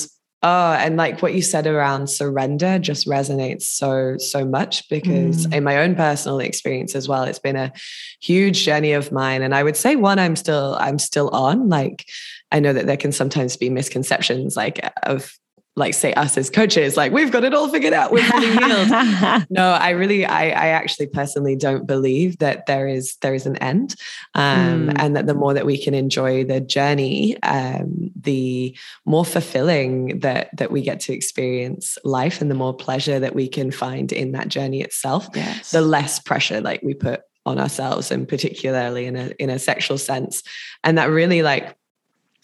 oh 0.43 0.73
and 0.73 0.95
like 0.95 1.23
what 1.23 1.33
you 1.33 1.41
said 1.41 1.65
around 1.65 2.07
surrender 2.07 2.77
just 2.77 3.07
resonates 3.07 3.63
so 3.63 4.17
so 4.19 4.45
much 4.45 4.87
because 4.89 5.47
mm. 5.47 5.53
in 5.55 5.63
my 5.63 5.77
own 5.77 5.95
personal 5.95 6.39
experience 6.39 6.93
as 6.93 7.07
well 7.07 7.23
it's 7.23 7.39
been 7.39 7.55
a 7.55 7.73
huge 8.21 8.63
journey 8.63 8.93
of 8.93 9.11
mine 9.11 9.41
and 9.41 9.55
I 9.55 9.63
would 9.63 9.75
say 9.75 9.95
one 9.95 10.19
I'm 10.19 10.35
still 10.35 10.77
I'm 10.79 10.99
still 10.99 11.29
on 11.29 11.67
like 11.67 12.05
I 12.51 12.59
know 12.59 12.73
that 12.73 12.85
there 12.85 12.95
can 12.95 13.11
sometimes 13.11 13.57
be 13.57 13.71
misconceptions 13.71 14.55
like 14.55 14.79
of 15.01 15.33
like 15.77 15.93
say 15.93 16.11
us 16.13 16.37
as 16.37 16.49
coaches, 16.49 16.97
like 16.97 17.11
we've 17.11 17.31
got 17.31 17.43
it 17.43 17.53
all 17.53 17.69
figured 17.69 17.93
out, 17.93 18.11
we're 18.11 18.23
fully 18.23 18.47
healed. 18.47 18.89
no, 19.51 19.69
I 19.69 19.91
really, 19.91 20.25
I, 20.25 20.45
I 20.45 20.67
actually 20.69 21.05
personally 21.05 21.55
don't 21.55 21.85
believe 21.85 22.39
that 22.39 22.65
there 22.65 22.87
is 22.87 23.15
there 23.21 23.35
is 23.35 23.45
an 23.45 23.57
end, 23.57 23.95
um, 24.33 24.87
mm. 24.87 24.95
and 24.97 25.15
that 25.15 25.27
the 25.27 25.35
more 25.35 25.53
that 25.53 25.67
we 25.67 25.81
can 25.81 25.93
enjoy 25.93 26.43
the 26.43 26.59
journey, 26.59 27.41
um, 27.43 28.09
the 28.19 28.75
more 29.05 29.23
fulfilling 29.23 30.19
that 30.21 30.49
that 30.57 30.71
we 30.71 30.81
get 30.81 30.99
to 31.01 31.13
experience 31.13 31.97
life, 32.03 32.41
and 32.41 32.49
the 32.49 32.55
more 32.55 32.73
pleasure 32.73 33.19
that 33.19 33.35
we 33.35 33.47
can 33.47 33.69
find 33.69 34.11
in 34.11 34.31
that 34.31 34.47
journey 34.47 34.81
itself. 34.81 35.29
Yes. 35.35 35.69
The 35.69 35.81
less 35.81 36.17
pressure 36.17 36.59
like 36.59 36.81
we 36.81 36.95
put 36.95 37.21
on 37.45 37.59
ourselves, 37.59 38.09
and 38.09 38.27
particularly 38.27 39.05
in 39.05 39.15
a 39.15 39.27
in 39.37 39.51
a 39.51 39.59
sexual 39.59 39.99
sense, 39.99 40.41
and 40.83 40.97
that 40.97 41.11
really 41.11 41.43
like 41.43 41.76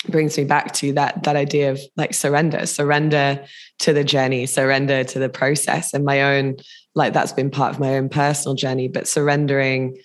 brings 0.10 0.38
me 0.38 0.44
back 0.44 0.74
to 0.74 0.92
that 0.94 1.24
that 1.24 1.36
idea 1.36 1.72
of 1.72 1.80
like 1.96 2.14
surrender 2.14 2.66
surrender 2.66 3.44
to 3.80 3.94
the 3.94 4.04
journey 4.04 4.46
surrender 4.46 5.04
to 5.04 5.20
the 5.20 5.30
process 5.30 5.94
and 5.94 6.04
my 6.04 6.22
own 6.22 6.56
like 6.96 7.14
that's 7.14 7.34
been 7.34 7.50
part 7.50 7.74
of 7.74 7.80
my 7.80 7.96
own 7.96 8.10
personal 8.10 8.56
journey 8.56 8.88
but 8.88 9.08
surrendering 9.08 9.98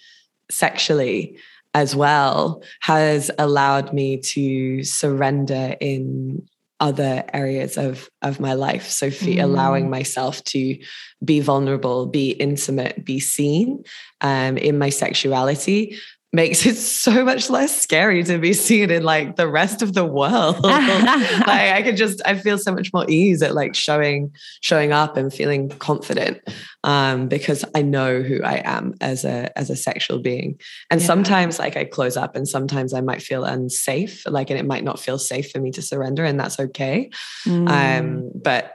sexually 0.50 1.36
as 1.74 1.94
well 1.94 2.62
has 2.80 3.30
allowed 3.38 3.92
me 3.92 4.18
to 4.18 4.82
surrender 4.84 5.74
in 5.80 6.42
other 6.80 7.24
areas 7.32 7.76
of 7.76 8.08
of 8.22 8.38
my 8.38 8.54
life 8.54 8.88
so 8.88 9.08
mm. 9.08 9.42
allowing 9.42 9.90
myself 9.90 10.42
to 10.44 10.78
be 11.24 11.40
vulnerable 11.40 12.06
be 12.06 12.30
intimate 12.30 13.04
be 13.04 13.18
seen 13.18 13.82
um, 14.20 14.56
in 14.56 14.78
my 14.78 14.88
sexuality 14.88 15.98
makes 16.32 16.66
it 16.66 16.76
so 16.76 17.24
much 17.24 17.48
less 17.48 17.80
scary 17.80 18.22
to 18.22 18.38
be 18.38 18.52
seen 18.52 18.90
in 18.90 19.02
like 19.02 19.36
the 19.36 19.48
rest 19.48 19.80
of 19.80 19.94
the 19.94 20.04
world. 20.04 20.62
like 20.62 21.48
I 21.48 21.82
could 21.82 21.96
just 21.96 22.20
I 22.26 22.34
feel 22.36 22.58
so 22.58 22.72
much 22.72 22.92
more 22.92 23.06
ease 23.08 23.42
at 23.42 23.54
like 23.54 23.74
showing 23.74 24.32
showing 24.60 24.92
up 24.92 25.16
and 25.16 25.32
feeling 25.32 25.70
confident 25.70 26.40
um 26.84 27.28
because 27.28 27.64
I 27.74 27.82
know 27.82 28.20
who 28.20 28.42
I 28.42 28.60
am 28.64 28.94
as 29.00 29.24
a 29.24 29.56
as 29.58 29.70
a 29.70 29.76
sexual 29.76 30.18
being. 30.18 30.60
And 30.90 31.00
yeah. 31.00 31.06
sometimes 31.06 31.58
like 31.58 31.76
I 31.76 31.84
close 31.84 32.16
up 32.16 32.36
and 32.36 32.46
sometimes 32.46 32.92
I 32.92 33.00
might 33.00 33.22
feel 33.22 33.44
unsafe 33.44 34.26
like 34.26 34.50
and 34.50 34.58
it 34.58 34.66
might 34.66 34.84
not 34.84 35.00
feel 35.00 35.18
safe 35.18 35.50
for 35.50 35.60
me 35.60 35.70
to 35.72 35.82
surrender 35.82 36.24
and 36.24 36.38
that's 36.38 36.60
okay. 36.60 37.10
Mm. 37.46 37.68
Um 37.70 38.30
but 38.34 38.74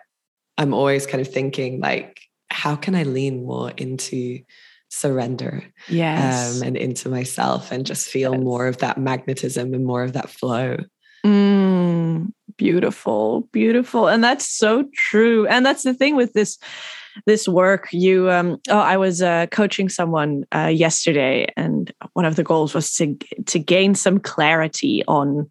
I'm 0.57 0.73
always 0.73 1.05
kind 1.05 1.21
of 1.21 1.31
thinking 1.31 1.81
like 1.81 2.19
how 2.49 2.75
can 2.75 2.95
I 2.95 3.03
lean 3.03 3.45
more 3.45 3.71
into 3.77 4.39
surrender 4.93 5.63
yes. 5.89 6.61
Um, 6.61 6.67
and 6.67 6.77
into 6.77 7.09
myself 7.09 7.71
and 7.71 7.85
just 7.85 8.09
feel 8.09 8.33
yes. 8.33 8.41
more 8.43 8.67
of 8.67 8.77
that 8.77 8.99
magnetism 8.99 9.73
and 9.73 9.85
more 9.85 10.03
of 10.03 10.13
that 10.13 10.29
flow. 10.29 10.77
Mm, 11.25 12.31
beautiful, 12.57 13.41
beautiful. 13.51 14.07
And 14.07 14.23
that's 14.23 14.47
so 14.47 14.85
true. 14.93 15.47
And 15.47 15.65
that's 15.65 15.83
the 15.83 15.93
thing 15.95 16.15
with 16.15 16.33
this 16.33 16.59
this 17.27 17.47
work 17.47 17.89
you 17.91 18.27
um 18.31 18.59
oh 18.69 18.79
i 18.79 18.97
was 18.97 19.21
uh, 19.21 19.45
coaching 19.51 19.87
someone 19.87 20.43
uh, 20.51 20.65
yesterday 20.65 21.45
and 21.55 21.93
one 22.13 22.25
of 22.25 22.35
the 22.35 22.43
goals 22.43 22.73
was 22.73 22.91
to 22.95 23.15
to 23.45 23.59
gain 23.59 23.93
some 23.93 24.19
clarity 24.19 25.03
on 25.07 25.47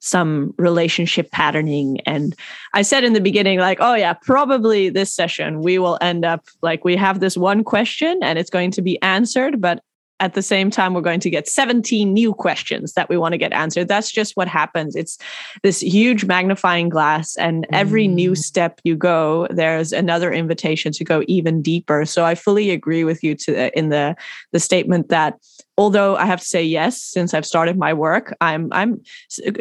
some 0.00 0.54
relationship 0.58 1.30
patterning. 1.30 2.00
And 2.06 2.34
I 2.74 2.82
said 2.82 3.04
in 3.04 3.12
the 3.12 3.20
beginning, 3.20 3.58
like, 3.58 3.78
oh, 3.80 3.94
yeah, 3.94 4.12
probably 4.12 4.88
this 4.88 5.12
session 5.12 5.62
we 5.62 5.78
will 5.78 5.98
end 6.00 6.24
up 6.24 6.44
like 6.62 6.84
we 6.84 6.96
have 6.96 7.20
this 7.20 7.36
one 7.36 7.64
question 7.64 8.20
and 8.22 8.38
it's 8.38 8.50
going 8.50 8.70
to 8.72 8.82
be 8.82 9.00
answered. 9.02 9.60
But 9.60 9.82
at 10.18 10.34
the 10.34 10.42
same 10.42 10.70
time, 10.70 10.94
we're 10.94 11.02
going 11.02 11.20
to 11.20 11.30
get 11.30 11.46
17 11.46 12.12
new 12.12 12.32
questions 12.32 12.94
that 12.94 13.08
we 13.08 13.18
want 13.18 13.32
to 13.32 13.38
get 13.38 13.52
answered. 13.52 13.88
That's 13.88 14.10
just 14.10 14.36
what 14.36 14.48
happens. 14.48 14.96
It's 14.96 15.18
this 15.62 15.82
huge 15.82 16.24
magnifying 16.24 16.88
glass, 16.88 17.36
and 17.36 17.66
every 17.72 18.06
mm. 18.06 18.14
new 18.14 18.34
step 18.34 18.80
you 18.84 18.96
go, 18.96 19.46
there's 19.50 19.92
another 19.92 20.32
invitation 20.32 20.92
to 20.92 21.04
go 21.04 21.22
even 21.28 21.60
deeper. 21.60 22.06
So 22.06 22.24
I 22.24 22.34
fully 22.34 22.70
agree 22.70 23.04
with 23.04 23.22
you 23.22 23.34
to 23.34 23.78
in 23.78 23.90
the 23.90 24.16
the 24.52 24.60
statement 24.60 25.08
that 25.10 25.34
although 25.78 26.16
I 26.16 26.24
have 26.26 26.40
to 26.40 26.46
say 26.46 26.62
yes, 26.62 27.02
since 27.02 27.34
I've 27.34 27.46
started 27.46 27.76
my 27.76 27.92
work, 27.92 28.34
I'm 28.40 28.72
I'm 28.72 29.00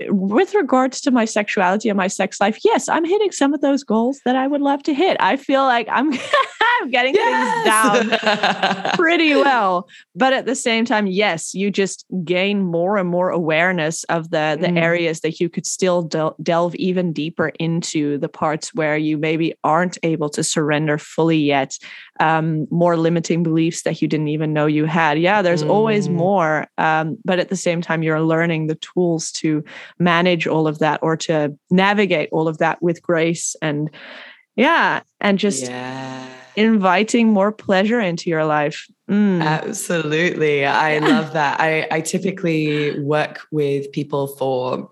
with 0.07 0.53
regards 0.53 1.01
to 1.01 1.11
my 1.11 1.25
sexuality 1.25 1.89
and 1.89 1.97
my 1.97 2.07
sex 2.07 2.39
life. 2.39 2.59
Yes, 2.63 2.87
I'm 2.87 3.05
hitting 3.05 3.31
some 3.31 3.53
of 3.53 3.61
those 3.61 3.83
goals 3.83 4.19
that 4.25 4.35
I 4.35 4.47
would 4.47 4.61
love 4.61 4.83
to 4.83 4.93
hit. 4.93 5.17
I 5.19 5.35
feel 5.35 5.63
like 5.63 5.87
I'm 5.91 6.11
I'm 6.81 6.89
getting 6.89 7.15
yes! 7.15 7.99
things 7.99 8.19
down 8.19 8.93
pretty 8.95 9.35
well, 9.35 9.87
but 10.15 10.33
at 10.33 10.45
the 10.45 10.55
same 10.55 10.85
time, 10.85 11.07
yes, 11.07 11.53
you 11.53 11.71
just 11.71 12.05
gain 12.23 12.63
more 12.63 12.97
and 12.97 13.09
more 13.09 13.29
awareness 13.29 14.03
of 14.05 14.29
the 14.31 14.57
the 14.59 14.67
mm. 14.67 14.79
areas 14.79 15.21
that 15.21 15.39
you 15.39 15.49
could 15.49 15.65
still 15.65 16.01
del- 16.01 16.35
delve 16.41 16.75
even 16.75 17.13
deeper 17.13 17.49
into 17.59 18.17
the 18.19 18.29
parts 18.29 18.73
where 18.73 18.97
you 18.97 19.17
maybe 19.17 19.53
aren't 19.63 19.97
able 20.03 20.29
to 20.29 20.43
surrender 20.43 20.97
fully 20.97 21.37
yet. 21.37 21.77
Um, 22.19 22.65
more 22.71 22.95
limiting 22.95 23.43
beliefs 23.43 23.83
that 23.83 24.01
you 24.01 24.07
didn't 24.07 24.29
even 24.29 24.53
know 24.53 24.67
you 24.67 24.85
had. 24.85 25.19
Yeah, 25.19 25.41
there's 25.41 25.63
mm. 25.63 25.69
always 25.69 26.04
always 26.05 26.15
mm. 26.15 26.17
more. 26.17 26.67
Um, 26.77 27.17
but 27.23 27.39
at 27.39 27.49
the 27.49 27.55
same 27.55 27.81
time, 27.81 28.03
you're 28.03 28.21
learning 28.21 28.67
the 28.67 28.75
tools 28.75 29.31
to 29.33 29.63
manage 29.99 30.47
all 30.47 30.67
of 30.67 30.79
that 30.79 30.99
or 31.01 31.17
to 31.17 31.57
navigate 31.69 32.29
all 32.31 32.47
of 32.47 32.57
that 32.59 32.81
with 32.81 33.01
grace 33.01 33.55
and 33.61 33.89
yeah, 34.55 35.01
and 35.19 35.37
just 35.37 35.65
yeah. 35.65 36.27
inviting 36.55 37.27
more 37.27 37.51
pleasure 37.51 37.99
into 37.99 38.29
your 38.29 38.45
life. 38.45 38.87
Mm. 39.09 39.43
Absolutely. 39.43 40.65
I 40.65 40.99
love 40.99 41.33
that. 41.33 41.59
I, 41.59 41.87
I 41.91 42.01
typically 42.13 42.97
work 43.01 43.41
with 43.51 43.91
people 43.91 44.27
for 44.27 44.89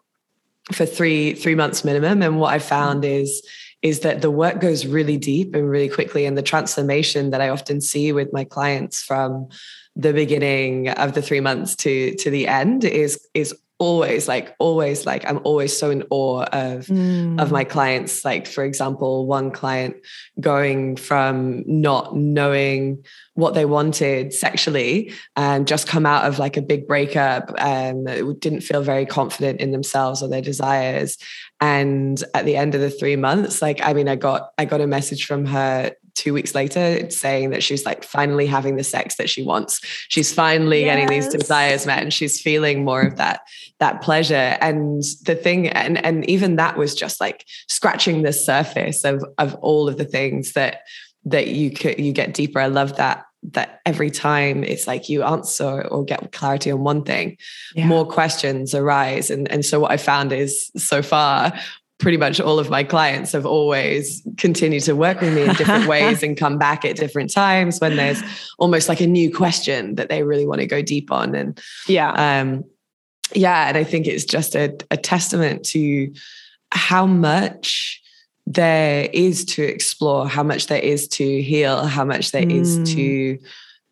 for 0.72 0.86
three 0.86 1.34
three 1.34 1.56
months 1.56 1.84
minimum. 1.84 2.22
And 2.22 2.40
what 2.40 2.54
I 2.54 2.60
found 2.60 3.06
is 3.06 3.42
is 3.82 4.00
that 4.00 4.22
the 4.22 4.32
work 4.32 4.62
goes 4.62 4.86
really 4.86 5.18
deep 5.18 5.54
and 5.54 5.70
really 5.70 5.90
quickly. 5.90 6.26
And 6.26 6.38
the 6.38 6.42
transformation 6.42 7.32
that 7.32 7.42
I 7.42 7.50
often 7.50 7.82
see 7.82 8.14
with 8.14 8.32
my 8.32 8.46
clients 8.46 9.04
from 9.04 9.50
the 9.96 10.14
beginning 10.14 10.90
of 10.90 11.14
the 11.14 11.22
three 11.22 11.40
months 11.40 11.76
to 11.76 12.16
to 12.16 12.30
the 12.30 12.48
end 12.48 12.84
is 12.84 13.28
is 13.34 13.54
always 13.80 14.28
like 14.28 14.56
always 14.60 15.06
like 15.06 15.28
i'm 15.30 15.40
always 15.44 15.76
so 15.76 15.90
in 15.90 16.04
awe 16.10 16.44
of 16.54 16.86
mm. 16.86 17.42
of 17.42 17.52
my 17.52 17.64
clients 17.64 18.24
like 18.24 18.48
for 18.48 18.64
example 18.64 19.26
one 19.26 19.52
client 19.52 19.96
going 20.40 20.96
from 20.96 21.64
not 21.66 22.16
knowing 22.16 23.04
what 23.34 23.56
they 23.56 23.66
wanted 23.66 24.32
sexually 24.32 25.12
and 25.36 25.68
just 25.68 25.88
come 25.88 26.06
out 26.06 26.26
of 26.26 26.40
like 26.40 26.56
a 26.56 26.62
big 26.62 26.88
breakup 26.88 27.52
and 27.58 28.06
didn't 28.40 28.62
feel 28.62 28.84
very 28.84 29.06
confident 29.06 29.60
in 29.60 29.72
themselves 29.72 30.22
or 30.22 30.30
their 30.30 30.42
desires 30.42 31.18
and 31.60 32.24
at 32.36 32.46
the 32.46 32.56
end 32.56 32.76
of 32.76 32.80
the 32.80 32.90
3 32.90 33.16
months 33.18 33.62
like 33.62 33.82
i 33.84 33.92
mean 33.92 34.08
i 34.08 34.16
got 34.16 34.52
i 34.58 34.66
got 34.66 34.82
a 34.82 34.88
message 34.88 35.26
from 35.26 35.46
her 35.46 35.92
two 36.16 36.34
weeks 36.34 36.54
later 36.54 37.10
saying 37.10 37.50
that 37.50 37.64
she's 37.64 37.86
like 37.86 38.04
finally 38.04 38.46
having 38.46 38.76
the 38.76 38.84
sex 38.84 39.16
that 39.16 39.30
she 39.30 39.44
wants 39.44 39.80
she's 40.10 40.34
finally 40.34 40.82
yes. 40.82 40.96
getting 40.96 41.08
these 41.08 41.28
desires 41.28 41.86
met 41.86 42.02
and 42.02 42.14
she's 42.14 42.42
feeling 42.42 42.84
more 42.84 43.02
of 43.02 43.18
that 43.18 43.42
that 43.80 44.02
pleasure 44.02 44.58
and 44.62 45.04
the 45.26 45.36
thing 45.36 45.68
and 45.70 46.04
and 46.06 46.28
even 46.30 46.56
that 46.56 46.78
was 46.78 46.94
just 46.96 47.20
like 47.20 47.46
scratching 47.68 48.22
the 48.22 48.34
surface 48.34 49.04
of 49.04 49.24
of 49.38 49.56
all 49.56 49.88
of 49.88 49.98
the 49.98 50.06
things 50.06 50.54
that 50.54 50.82
that 51.26 51.48
you 51.48 51.72
could 51.72 52.00
you 52.00 52.12
get 52.12 52.34
deeper 52.34 52.60
i 52.60 52.68
love 52.68 52.96
that 52.98 53.26
that 53.44 53.82
every 53.86 54.10
time 54.10 54.64
it's 54.64 54.88
like 54.88 55.10
you 55.10 55.24
answer 55.24 55.86
or 55.90 56.06
get 56.06 56.32
clarity 56.32 56.72
on 56.72 56.82
one 56.84 57.04
thing 57.04 57.38
yeah. 57.76 57.86
more 57.86 58.06
questions 58.06 58.74
arise 58.74 59.30
and 59.30 59.52
and 59.52 59.66
so 59.66 59.80
what 59.80 59.92
i 59.92 59.98
found 59.98 60.32
is 60.32 60.72
so 60.78 61.02
far 61.02 61.54
pretty 62.04 62.18
much 62.18 62.40
all 62.42 62.60
of 62.60 62.70
my 62.70 62.84
clients 62.84 63.32
have 63.32 63.46
always 63.46 64.22
continued 64.38 64.84
to 64.84 64.94
work 64.94 65.22
with 65.22 65.34
me 65.34 65.44
in 65.44 65.54
different 65.56 65.88
ways 65.94 66.22
and 66.22 66.38
come 66.38 66.58
back 66.58 66.84
at 66.84 66.98
different 66.98 67.32
times 67.32 67.80
when 67.80 67.96
there's 67.96 68.22
almost 68.60 68.90
like 68.90 69.00
a 69.00 69.08
new 69.08 69.34
question 69.34 69.96
that 69.96 70.10
they 70.10 70.22
really 70.22 70.46
want 70.46 70.60
to 70.60 70.68
go 70.68 70.82
deep 70.82 71.12
on 71.12 71.34
and 71.34 71.62
yeah 71.88 72.12
um 72.12 72.64
yeah 73.34 73.70
and 73.70 73.78
i 73.78 73.86
think 73.86 74.06
it's 74.06 74.26
just 74.26 74.54
a, 74.54 74.78
a 74.92 74.98
testament 74.98 75.64
to 75.64 76.14
how 76.72 77.06
much 77.06 78.02
there 78.46 79.10
is 79.14 79.46
to 79.46 79.64
explore 79.64 80.28
how 80.28 80.44
much 80.44 80.68
there 80.68 80.82
is 80.82 81.08
to 81.08 81.42
heal 81.42 81.86
how 81.86 82.04
much 82.04 82.32
there 82.32 82.44
mm. 82.44 82.52
is 82.52 82.94
to 82.94 83.40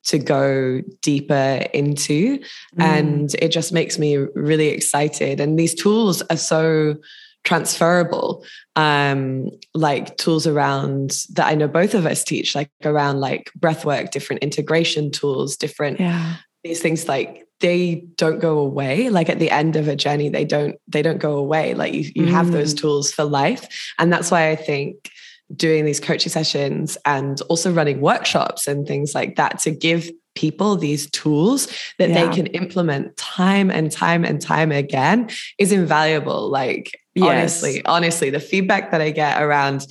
to 0.04 0.18
go 0.18 0.82
deeper 1.02 1.64
into 1.74 2.38
mm. 2.38 2.44
and 2.80 3.36
it 3.36 3.50
just 3.50 3.72
makes 3.72 3.98
me 3.98 4.18
really 4.18 4.68
excited 4.68 5.40
and 5.40 5.58
these 5.58 5.74
tools 5.74 6.22
are 6.24 6.36
so 6.36 6.98
transferable 7.44 8.46
um 8.76 9.50
like 9.74 10.16
tools 10.18 10.46
around 10.46 11.26
that 11.34 11.48
i 11.48 11.56
know 11.56 11.68
both 11.68 11.94
of 11.94 12.06
us 12.06 12.24
teach 12.24 12.54
like 12.56 12.70
around 12.86 13.20
like 13.20 13.52
breath 13.56 13.84
work 13.84 14.12
different 14.12 14.44
integration 14.44 15.10
tools 15.12 15.58
different 15.58 16.00
yeah 16.00 16.36
these 16.64 16.80
things 16.80 17.08
like 17.08 17.48
they 17.60 18.04
don't 18.16 18.40
go 18.40 18.60
away 18.60 19.10
like 19.10 19.30
at 19.30 19.40
the 19.40 19.50
end 19.50 19.76
of 19.76 19.88
a 19.88 19.96
journey 19.96 20.30
they 20.30 20.46
don't 20.46 20.76
they 20.88 21.02
don't 21.02 21.20
go 21.20 21.38
away 21.38 21.74
like 21.74 21.94
you, 21.94 22.12
you 22.16 22.26
mm. 22.26 22.30
have 22.30 22.52
those 22.52 22.74
mm. 22.74 22.80
tools 22.80 23.12
for 23.12 23.24
life 23.24 23.94
and 23.98 24.12
that's 24.12 24.30
why 24.30 24.50
i 24.50 24.56
think 24.56 25.10
doing 25.56 25.86
these 25.86 26.00
coaching 26.00 26.32
sessions 26.32 26.98
and 27.06 27.42
also 27.50 27.72
running 27.72 28.02
workshops 28.02 28.68
and 28.68 28.88
things 28.88 29.14
like 29.14 29.36
that 29.36 29.60
to 29.60 29.72
give 29.72 30.10
people 30.34 30.76
these 30.78 31.10
tools 31.12 31.68
that 32.00 32.10
yeah. 32.10 32.26
they 32.26 32.36
can 32.36 32.48
implement 32.48 33.16
time 33.18 33.70
and 33.70 33.92
time 33.92 34.24
and 34.24 34.42
time 34.42 34.72
again 34.72 35.30
is 35.58 35.72
invaluable 35.72 36.50
like 36.50 36.98
Yes. 37.16 37.28
Honestly, 37.64 37.86
honestly, 37.86 38.30
the 38.30 38.40
feedback 38.40 38.92
that 38.92 39.02
I 39.02 39.12
get 39.12 39.42
around 39.42 39.88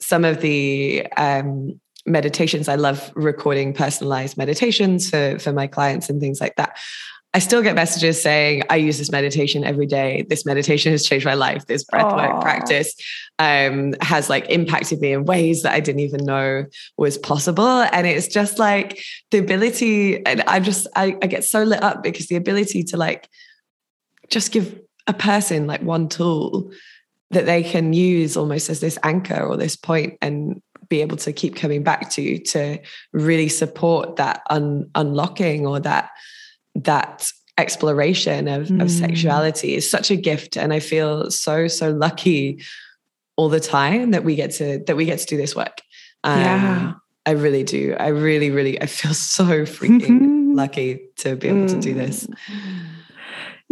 some 0.00 0.24
of 0.24 0.40
the 0.40 1.06
um, 1.16 1.80
meditations, 2.06 2.68
I 2.68 2.76
love 2.76 3.12
recording 3.14 3.72
personalized 3.72 4.36
meditations 4.36 5.10
for, 5.10 5.38
for 5.38 5.52
my 5.52 5.66
clients 5.66 6.08
and 6.08 6.20
things 6.20 6.40
like 6.40 6.56
that. 6.56 6.78
I 7.34 7.38
still 7.38 7.62
get 7.62 7.74
messages 7.74 8.20
saying, 8.20 8.64
I 8.68 8.76
use 8.76 8.98
this 8.98 9.10
meditation 9.10 9.64
every 9.64 9.86
day. 9.86 10.26
This 10.28 10.44
meditation 10.44 10.92
has 10.92 11.06
changed 11.06 11.24
my 11.24 11.32
life. 11.32 11.64
This 11.64 11.82
breathwork 11.82 12.42
practice 12.42 12.94
um, 13.38 13.94
has 14.02 14.28
like 14.28 14.50
impacted 14.50 15.00
me 15.00 15.14
in 15.14 15.24
ways 15.24 15.62
that 15.62 15.72
I 15.72 15.80
didn't 15.80 16.00
even 16.00 16.26
know 16.26 16.66
was 16.98 17.16
possible. 17.16 17.64
And 17.64 18.06
it's 18.06 18.28
just 18.28 18.58
like 18.58 19.02
the 19.30 19.38
ability, 19.38 20.26
and 20.26 20.44
I'm 20.46 20.62
just, 20.62 20.86
I, 20.94 21.16
I 21.22 21.26
get 21.26 21.44
so 21.44 21.62
lit 21.62 21.82
up 21.82 22.02
because 22.02 22.26
the 22.26 22.36
ability 22.36 22.82
to 22.84 22.98
like 22.98 23.30
just 24.28 24.52
give 24.52 24.81
a 25.06 25.12
person 25.12 25.66
like 25.66 25.82
one 25.82 26.08
tool 26.08 26.70
that 27.30 27.46
they 27.46 27.62
can 27.62 27.92
use 27.92 28.36
almost 28.36 28.70
as 28.70 28.80
this 28.80 28.98
anchor 29.02 29.42
or 29.42 29.56
this 29.56 29.74
point 29.74 30.18
and 30.20 30.62
be 30.88 31.00
able 31.00 31.16
to 31.16 31.32
keep 31.32 31.56
coming 31.56 31.82
back 31.82 32.10
to 32.10 32.38
to 32.38 32.78
really 33.12 33.48
support 33.48 34.16
that 34.16 34.42
un- 34.50 34.90
unlocking 34.94 35.66
or 35.66 35.80
that 35.80 36.10
that 36.74 37.30
exploration 37.58 38.48
of, 38.48 38.68
mm. 38.68 38.82
of 38.82 38.90
sexuality 38.90 39.74
is 39.74 39.90
such 39.90 40.10
a 40.10 40.16
gift. 40.16 40.56
And 40.56 40.72
i 40.72 40.80
feel 40.80 41.30
so 41.30 41.68
so 41.68 41.90
lucky 41.90 42.62
all 43.36 43.48
the 43.48 43.60
time 43.60 44.10
that 44.10 44.24
we 44.24 44.36
get 44.36 44.50
to 44.52 44.82
that 44.86 44.96
we 44.96 45.06
get 45.06 45.18
to 45.20 45.26
do 45.26 45.36
this 45.36 45.56
work. 45.56 45.80
Um, 46.24 46.40
yeah. 46.40 46.92
I 47.24 47.30
really 47.30 47.64
do. 47.64 47.96
I 47.98 48.08
really 48.08 48.50
really 48.50 48.80
i 48.80 48.86
feel 48.86 49.14
so 49.14 49.62
freaking 49.62 50.54
lucky 50.54 51.08
to 51.16 51.36
be 51.36 51.48
able 51.48 51.68
to 51.68 51.80
do 51.80 51.94
this 51.94 52.28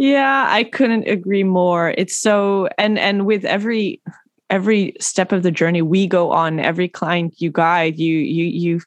yeah 0.01 0.47
i 0.49 0.63
couldn't 0.63 1.07
agree 1.07 1.43
more. 1.43 1.93
It's 1.97 2.17
so 2.17 2.67
and 2.77 2.97
and 2.97 3.25
with 3.25 3.45
every 3.45 4.01
every 4.49 4.93
step 4.99 5.31
of 5.31 5.43
the 5.43 5.51
journey 5.51 5.81
we 5.81 6.07
go 6.07 6.31
on. 6.31 6.59
Every 6.59 6.89
client 6.89 7.35
you 7.37 7.51
guide 7.51 7.99
you 7.99 8.17
you 8.17 8.45
you 8.45 8.81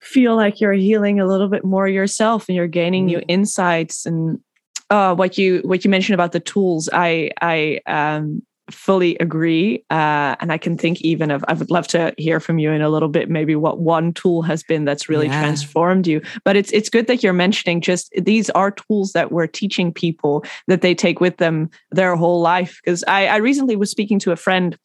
feel 0.00 0.36
like 0.36 0.60
you're 0.60 0.72
healing 0.72 1.18
a 1.18 1.26
little 1.26 1.48
bit 1.48 1.64
more 1.64 1.88
yourself 1.88 2.48
and 2.48 2.56
you're 2.56 2.66
gaining 2.66 3.04
mm. 3.04 3.06
new 3.06 3.22
insights. 3.28 4.04
And 4.04 4.40
uh, 4.90 5.14
what 5.14 5.38
you 5.38 5.62
what 5.64 5.84
you 5.84 5.90
mentioned 5.90 6.14
about 6.14 6.32
the 6.32 6.40
tools 6.40 6.90
i 6.92 7.30
i 7.40 7.80
um, 7.86 8.42
fully 8.70 9.16
agree 9.18 9.84
uh, 9.90 10.36
and 10.40 10.52
i 10.52 10.58
can 10.58 10.78
think 10.78 11.00
even 11.00 11.30
of 11.30 11.44
i 11.48 11.52
would 11.52 11.70
love 11.70 11.86
to 11.86 12.14
hear 12.16 12.40
from 12.40 12.58
you 12.58 12.70
in 12.70 12.80
a 12.80 12.88
little 12.88 13.08
bit 13.08 13.28
maybe 13.28 13.56
what 13.56 13.80
one 13.80 14.12
tool 14.12 14.42
has 14.42 14.62
been 14.62 14.84
that's 14.84 15.08
really 15.08 15.26
yeah. 15.26 15.40
transformed 15.40 16.06
you 16.06 16.20
but 16.44 16.56
it's 16.56 16.70
it's 16.72 16.88
good 16.88 17.06
that 17.06 17.22
you're 17.22 17.32
mentioning 17.32 17.80
just 17.80 18.12
these 18.16 18.50
are 18.50 18.70
tools 18.70 19.12
that 19.12 19.32
we're 19.32 19.46
teaching 19.46 19.92
people 19.92 20.44
that 20.68 20.80
they 20.80 20.94
take 20.94 21.20
with 21.20 21.38
them 21.38 21.68
their 21.90 22.14
whole 22.14 22.40
life 22.40 22.80
because 22.84 23.04
i 23.08 23.26
i 23.26 23.36
recently 23.36 23.76
was 23.76 23.90
speaking 23.90 24.18
to 24.18 24.30
a 24.30 24.36
friend 24.36 24.78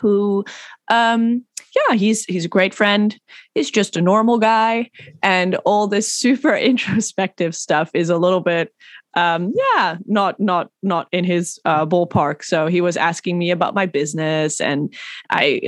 who 0.00 0.44
um 0.90 1.44
yeah, 1.76 1.96
he's 1.96 2.24
he's 2.24 2.44
a 2.44 2.48
great 2.48 2.74
friend. 2.74 3.18
He's 3.54 3.70
just 3.70 3.96
a 3.96 4.00
normal 4.00 4.38
guy, 4.38 4.90
and 5.22 5.56
all 5.64 5.86
this 5.86 6.12
super 6.12 6.54
introspective 6.54 7.54
stuff 7.54 7.90
is 7.94 8.10
a 8.10 8.18
little 8.18 8.40
bit, 8.40 8.72
um, 9.18 9.52
yeah, 9.54 9.96
not 10.06 10.38
not 10.38 10.70
not 10.82 11.08
in 11.10 11.24
his 11.24 11.58
uh, 11.64 11.84
ballpark. 11.84 12.44
So 12.44 12.68
he 12.68 12.80
was 12.80 12.96
asking 12.96 13.36
me 13.36 13.50
about 13.50 13.74
my 13.74 13.84
business, 13.84 14.60
and 14.60 14.94
I, 15.30 15.60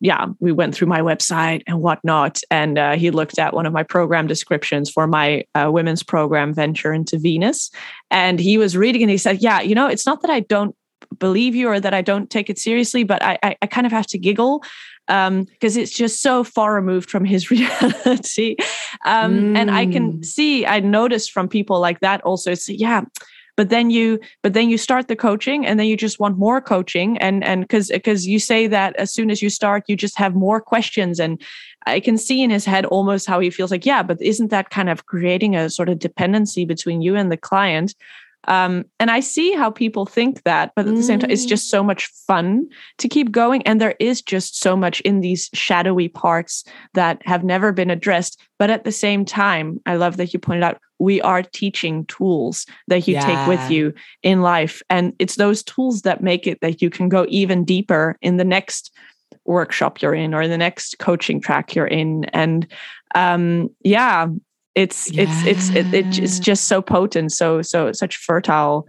yeah, 0.00 0.26
we 0.38 0.52
went 0.52 0.74
through 0.74 0.86
my 0.86 1.00
website 1.00 1.62
and 1.66 1.80
whatnot, 1.80 2.38
and 2.50 2.78
uh, 2.78 2.92
he 2.92 3.10
looked 3.10 3.38
at 3.40 3.54
one 3.54 3.66
of 3.66 3.72
my 3.72 3.82
program 3.82 4.28
descriptions 4.28 4.88
for 4.88 5.08
my 5.08 5.44
uh, 5.56 5.68
women's 5.72 6.04
program, 6.04 6.54
Venture 6.54 6.92
into 6.92 7.18
Venus, 7.18 7.70
and 8.10 8.38
he 8.38 8.56
was 8.56 8.76
reading, 8.76 9.02
and 9.02 9.10
he 9.10 9.18
said, 9.18 9.42
yeah, 9.42 9.60
you 9.60 9.74
know, 9.74 9.88
it's 9.88 10.06
not 10.06 10.22
that 10.22 10.30
I 10.30 10.40
don't 10.40 10.76
believe 11.18 11.54
you 11.54 11.68
or 11.68 11.80
that 11.80 11.94
I 11.94 12.02
don't 12.02 12.30
take 12.30 12.50
it 12.50 12.58
seriously, 12.58 13.04
but 13.04 13.22
I, 13.22 13.38
I, 13.42 13.56
I 13.62 13.66
kind 13.66 13.86
of 13.86 13.92
have 13.92 14.06
to 14.08 14.18
giggle 14.18 14.62
because 15.06 15.28
um, 15.28 15.46
it's 15.60 15.92
just 15.92 16.22
so 16.22 16.44
far 16.44 16.74
removed 16.74 17.10
from 17.10 17.24
his 17.24 17.50
reality. 17.50 18.56
Um, 19.04 19.54
mm. 19.54 19.58
And 19.58 19.70
I 19.70 19.86
can 19.86 20.14
mm. 20.14 20.24
see, 20.24 20.64
I 20.66 20.80
noticed 20.80 21.32
from 21.32 21.48
people 21.48 21.80
like 21.80 22.00
that 22.00 22.20
also. 22.22 22.52
It's 22.52 22.68
yeah, 22.68 23.02
but 23.56 23.68
then 23.68 23.90
you, 23.90 24.18
but 24.42 24.54
then 24.54 24.70
you 24.70 24.78
start 24.78 25.08
the 25.08 25.16
coaching, 25.16 25.66
and 25.66 25.78
then 25.78 25.86
you 25.86 25.96
just 25.96 26.18
want 26.18 26.38
more 26.38 26.60
coaching, 26.60 27.18
and 27.18 27.44
and 27.44 27.62
because 27.62 27.88
because 27.88 28.26
you 28.26 28.38
say 28.38 28.66
that 28.66 28.96
as 28.96 29.12
soon 29.12 29.30
as 29.30 29.42
you 29.42 29.50
start, 29.50 29.84
you 29.88 29.96
just 29.96 30.16
have 30.16 30.34
more 30.34 30.60
questions, 30.60 31.20
and 31.20 31.40
I 31.86 32.00
can 32.00 32.16
see 32.16 32.42
in 32.42 32.50
his 32.50 32.64
head 32.64 32.86
almost 32.86 33.26
how 33.26 33.40
he 33.40 33.50
feels 33.50 33.70
like, 33.70 33.84
yeah, 33.84 34.02
but 34.02 34.22
isn't 34.22 34.50
that 34.50 34.70
kind 34.70 34.88
of 34.88 35.06
creating 35.06 35.56
a 35.56 35.68
sort 35.68 35.88
of 35.88 35.98
dependency 35.98 36.64
between 36.64 37.02
you 37.02 37.16
and 37.16 37.30
the 37.30 37.36
client? 37.36 37.94
Um, 38.48 38.84
and 38.98 39.10
I 39.10 39.20
see 39.20 39.52
how 39.52 39.70
people 39.70 40.06
think 40.06 40.42
that, 40.42 40.72
but 40.74 40.86
at 40.88 40.94
the 40.94 41.02
same 41.02 41.20
time, 41.20 41.30
it's 41.30 41.44
just 41.44 41.70
so 41.70 41.82
much 41.82 42.06
fun 42.26 42.68
to 42.98 43.08
keep 43.08 43.30
going. 43.30 43.62
And 43.62 43.80
there 43.80 43.94
is 44.00 44.20
just 44.20 44.58
so 44.58 44.76
much 44.76 45.00
in 45.02 45.20
these 45.20 45.48
shadowy 45.54 46.08
parts 46.08 46.64
that 46.94 47.24
have 47.24 47.44
never 47.44 47.72
been 47.72 47.90
addressed. 47.90 48.40
But 48.58 48.70
at 48.70 48.84
the 48.84 48.92
same 48.92 49.24
time, 49.24 49.80
I 49.86 49.96
love 49.96 50.16
that 50.16 50.32
you 50.32 50.40
pointed 50.40 50.64
out 50.64 50.80
we 50.98 51.20
are 51.22 51.42
teaching 51.42 52.06
tools 52.06 52.64
that 52.86 53.08
you 53.08 53.14
yeah. 53.14 53.26
take 53.26 53.48
with 53.48 53.70
you 53.70 53.92
in 54.22 54.40
life. 54.40 54.82
And 54.88 55.12
it's 55.18 55.34
those 55.34 55.62
tools 55.64 56.02
that 56.02 56.22
make 56.22 56.46
it 56.46 56.60
that 56.60 56.80
you 56.80 56.90
can 56.90 57.08
go 57.08 57.26
even 57.28 57.64
deeper 57.64 58.16
in 58.22 58.36
the 58.36 58.44
next 58.44 58.92
workshop 59.44 60.00
you're 60.00 60.14
in 60.14 60.32
or 60.32 60.46
the 60.46 60.58
next 60.58 60.98
coaching 60.98 61.40
track 61.40 61.74
you're 61.74 61.86
in. 61.86 62.24
And 62.26 62.66
um, 63.14 63.70
yeah, 63.82 64.28
it's 64.74 65.10
yeah. 65.12 65.22
it's 65.22 65.46
it's 65.46 65.70
it, 65.70 65.94
it, 65.94 66.18
it's 66.18 66.38
just 66.38 66.68
so 66.68 66.80
potent 66.80 67.32
so 67.32 67.62
so 67.62 67.92
such 67.92 68.16
fertile 68.16 68.86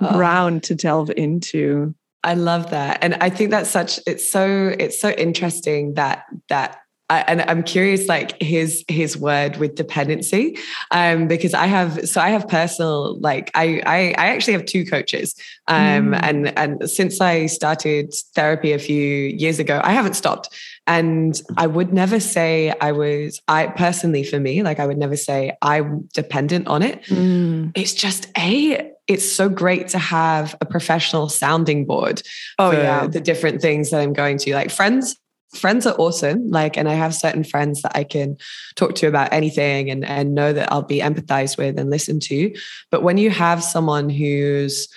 oh. 0.00 0.12
ground 0.12 0.62
to 0.62 0.74
delve 0.74 1.10
into 1.16 1.94
i 2.22 2.34
love 2.34 2.70
that 2.70 2.98
and 3.02 3.14
i 3.20 3.30
think 3.30 3.50
that's 3.50 3.70
such 3.70 3.98
it's 4.06 4.30
so 4.30 4.74
it's 4.78 5.00
so 5.00 5.10
interesting 5.10 5.94
that 5.94 6.24
that 6.48 6.80
I, 7.10 7.20
and 7.28 7.42
I'm 7.42 7.62
curious, 7.62 8.08
like 8.08 8.40
his 8.40 8.82
his 8.88 9.14
word 9.14 9.58
with 9.58 9.74
dependency, 9.74 10.56
um, 10.90 11.28
because 11.28 11.52
I 11.52 11.66
have 11.66 12.08
so 12.08 12.18
I 12.18 12.30
have 12.30 12.48
personal 12.48 13.20
like 13.20 13.50
I 13.54 13.82
I, 13.84 14.14
I 14.16 14.26
actually 14.28 14.54
have 14.54 14.64
two 14.64 14.86
coaches, 14.86 15.34
um, 15.68 16.12
mm. 16.12 16.20
and 16.22 16.58
and 16.58 16.88
since 16.88 17.20
I 17.20 17.44
started 17.44 18.14
therapy 18.34 18.72
a 18.72 18.78
few 18.78 18.96
years 18.96 19.58
ago, 19.58 19.82
I 19.84 19.92
haven't 19.92 20.14
stopped. 20.14 20.48
And 20.86 21.40
I 21.56 21.66
would 21.66 21.92
never 21.92 22.20
say 22.20 22.74
I 22.80 22.92
was 22.92 23.40
I 23.48 23.68
personally 23.68 24.22
for 24.22 24.38
me, 24.38 24.62
like 24.62 24.80
I 24.80 24.86
would 24.86 24.98
never 24.98 25.16
say 25.16 25.56
I'm 25.62 26.08
dependent 26.12 26.68
on 26.68 26.82
it. 26.82 27.02
Mm. 27.04 27.72
It's 27.74 27.94
just 27.94 28.28
a 28.36 28.90
it's 29.06 29.30
so 29.30 29.48
great 29.48 29.88
to 29.88 29.98
have 29.98 30.54
a 30.60 30.66
professional 30.66 31.28
sounding 31.28 31.84
board 31.84 32.22
oh, 32.58 32.70
for 32.70 32.76
yeah. 32.76 33.06
the 33.06 33.20
different 33.20 33.60
things 33.60 33.90
that 33.90 34.00
I'm 34.00 34.12
going 34.12 34.38
to. 34.38 34.54
Like 34.54 34.70
friends 34.70 35.16
friends 35.54 35.86
are 35.86 35.94
awesome 35.98 36.50
like 36.50 36.76
and 36.76 36.88
i 36.88 36.94
have 36.94 37.14
certain 37.14 37.44
friends 37.44 37.82
that 37.82 37.92
i 37.94 38.02
can 38.02 38.36
talk 38.74 38.94
to 38.94 39.06
about 39.06 39.32
anything 39.32 39.88
and 39.88 40.04
and 40.04 40.34
know 40.34 40.52
that 40.52 40.70
i'll 40.72 40.82
be 40.82 40.98
empathized 40.98 41.56
with 41.56 41.78
and 41.78 41.90
listen 41.90 42.18
to 42.18 42.52
but 42.90 43.04
when 43.04 43.18
you 43.18 43.30
have 43.30 43.62
someone 43.62 44.10
who's 44.10 44.88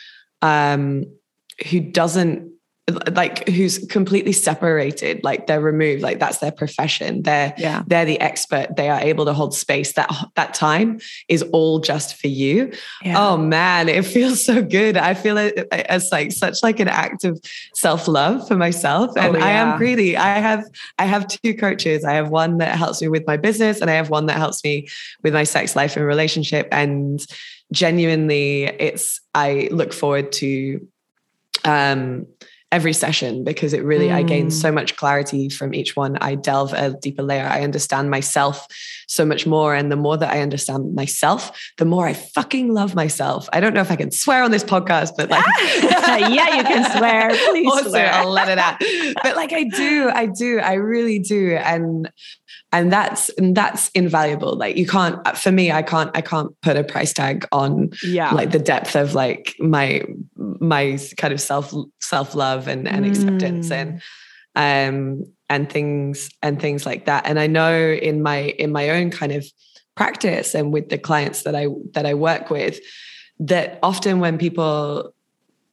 um 0.42 1.06
who 1.70 1.80
doesn't 1.80 2.52
like 3.12 3.50
who's 3.50 3.86
completely 3.88 4.32
separated 4.32 5.22
like 5.22 5.46
they're 5.46 5.60
removed 5.60 6.02
like 6.02 6.20
that's 6.20 6.38
their 6.38 6.54
profession. 6.54 7.22
They're 7.22 7.54
yeah. 7.58 7.84
they're 7.86 8.06
the 8.06 8.20
expert. 8.22 8.78
They 8.78 8.90
are 8.90 9.02
able 9.02 9.26
to 9.26 9.34
hold 9.34 9.54
space. 9.54 9.94
That 9.94 10.10
that 10.36 10.54
time 10.54 11.00
is 11.28 11.44
all 11.52 11.80
just 11.80 12.16
for 12.16 12.30
you. 12.30 12.72
Yeah. 13.04 13.16
oh 13.18 13.36
man 13.36 13.90
it 13.90 14.06
feels 14.06 14.44
so 14.44 14.62
good. 14.62 14.96
I 14.96 15.16
feel 15.16 15.38
it 15.38 15.68
as 15.72 16.10
like 16.14 16.32
such 16.32 16.64
like 16.64 16.80
an 16.80 16.88
act 16.88 17.26
of 17.26 17.42
self-love 17.74 18.48
for 18.48 18.56
myself. 18.56 19.12
Oh, 19.18 19.22
and 19.22 19.36
oh, 19.36 19.40
yeah. 19.40 19.46
i 19.46 19.50
am 19.50 19.78
greedy. 19.78 20.16
I 20.16 20.40
have 20.40 20.64
i 20.98 21.06
have 21.06 21.28
two 21.28 21.54
coaches. 21.56 22.06
I 22.06 22.14
have 22.14 22.30
one 22.30 22.58
that 22.60 22.78
helps 22.78 23.02
me 23.02 23.10
with 23.10 23.28
my 23.28 23.36
business 23.36 23.82
and 23.82 23.90
i 23.90 23.96
have 23.96 24.10
one 24.10 24.28
that 24.28 24.38
helps 24.38 24.64
me 24.64 24.88
with 25.24 25.34
my 25.34 25.44
sex 25.44 25.76
life 25.76 25.98
and 25.98 26.06
relationship. 26.06 26.70
And 26.72 27.20
genuinely 27.74 28.64
it's 28.64 29.20
i 29.36 29.68
look 29.72 29.92
forward 29.92 30.32
to 30.32 30.88
um 31.66 32.26
every 32.72 32.92
session 32.92 33.44
because 33.46 33.72
it 33.72 33.84
really 33.84 34.10
mm. 34.10 34.14
I 34.14 34.24
gain 34.24 34.52
so 34.52 34.72
much 34.72 34.98
clarity 34.98 35.48
from 35.48 35.74
each 35.74 35.96
one. 35.96 36.18
I 36.18 36.36
delve 36.36 36.74
a 36.74 36.92
deeper 36.92 37.24
layer. 37.24 37.46
I 37.46 37.64
understand 37.64 38.12
myself 38.12 38.68
so 39.08 39.26
much 39.26 39.48
more. 39.48 39.74
And 39.74 39.90
the 39.90 39.96
more 39.96 40.18
that 40.18 40.34
I 40.34 40.42
understand 40.42 40.94
myself, 40.94 41.58
the 41.78 41.86
more 41.86 42.08
I 42.08 42.14
fucking 42.14 42.74
love 42.74 42.94
myself. 42.94 43.48
I 43.54 43.62
don't 43.62 43.74
know 43.74 43.80
if 43.80 43.90
I 43.90 43.96
can 43.96 44.12
swear 44.12 44.44
on 44.44 44.52
this 44.52 44.66
podcast, 44.66 45.12
but 45.16 45.30
like 45.30 45.46
yeah, 45.82 46.58
you 46.58 46.64
can 46.64 46.98
swear. 46.98 47.30
Please 47.50 47.72
also, 47.72 47.90
swear. 47.90 48.12
I'll 48.12 48.32
let 48.32 48.50
it 48.50 48.58
out. 48.58 48.82
But 49.24 49.36
like 49.36 49.54
I 49.54 49.64
do, 49.64 50.10
I 50.14 50.26
do, 50.26 50.60
I 50.60 50.74
really 50.74 51.20
do. 51.20 51.56
And 51.56 52.12
and 52.72 52.92
that's 52.92 53.30
and 53.30 53.56
that's 53.56 53.90
invaluable. 53.90 54.56
Like 54.56 54.76
you 54.78 54.86
can't 54.86 55.26
for 55.38 55.52
me 55.52 55.72
i 55.72 55.82
can't 55.82 56.12
i 56.16 56.22
can't 56.22 56.60
put 56.62 56.76
a 56.76 56.84
price 56.84 57.14
tag 57.14 57.48
on 57.52 57.92
yeah. 58.04 58.32
like 58.32 58.52
the 58.52 58.60
depth 58.60 58.96
of 58.96 59.14
like 59.14 59.56
my 59.60 60.04
my 60.36 61.00
kind 61.18 61.34
of 61.34 61.40
self 61.40 61.74
self 62.02 62.36
love 62.36 62.68
and 62.68 62.88
and 62.88 63.06
acceptance 63.06 63.72
and 63.72 64.02
mm. 64.58 64.90
um 64.90 65.24
and 65.50 65.72
things 65.72 66.30
and 66.42 66.60
things 66.60 66.86
like 66.86 67.06
that. 67.06 67.26
And 67.26 67.40
i 67.40 67.48
know 67.48 67.74
in 67.74 68.22
my 68.22 68.40
in 68.60 68.72
my 68.72 68.90
own 68.90 69.12
kind 69.12 69.32
of 69.32 69.46
practice 69.96 70.54
and 70.54 70.74
with 70.74 70.90
the 70.90 70.98
clients 70.98 71.44
that 71.44 71.56
i 71.56 71.68
that 71.94 72.06
i 72.06 72.14
work 72.14 72.50
with 72.50 72.80
that 73.40 73.80
often 73.82 74.20
when 74.20 74.38
people 74.38 75.14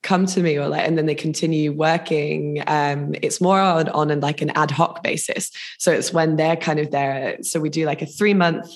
come 0.05 0.27
to 0.27 0.41
me 0.41 0.57
or 0.57 0.69
like 0.69 0.87
and 0.87 0.97
then 0.97 1.07
they 1.07 1.15
continue 1.15 1.73
working 1.73 2.63
um 2.69 3.15
it's 3.23 3.41
more 3.41 3.59
on, 3.59 3.89
on 3.89 4.21
like 4.21 4.41
an 4.43 4.51
ad 4.51 4.71
hoc 4.71 5.03
basis 5.03 5.51
so 5.79 5.91
it's 5.91 6.13
when 6.13 6.37
they're 6.37 6.57
kind 6.57 6.79
of 6.79 6.93
there 6.93 7.39
so 7.43 7.59
we 7.59 7.71
do 7.71 7.85
like 7.87 8.03
a 8.03 8.07
three 8.07 8.35
month 8.35 8.71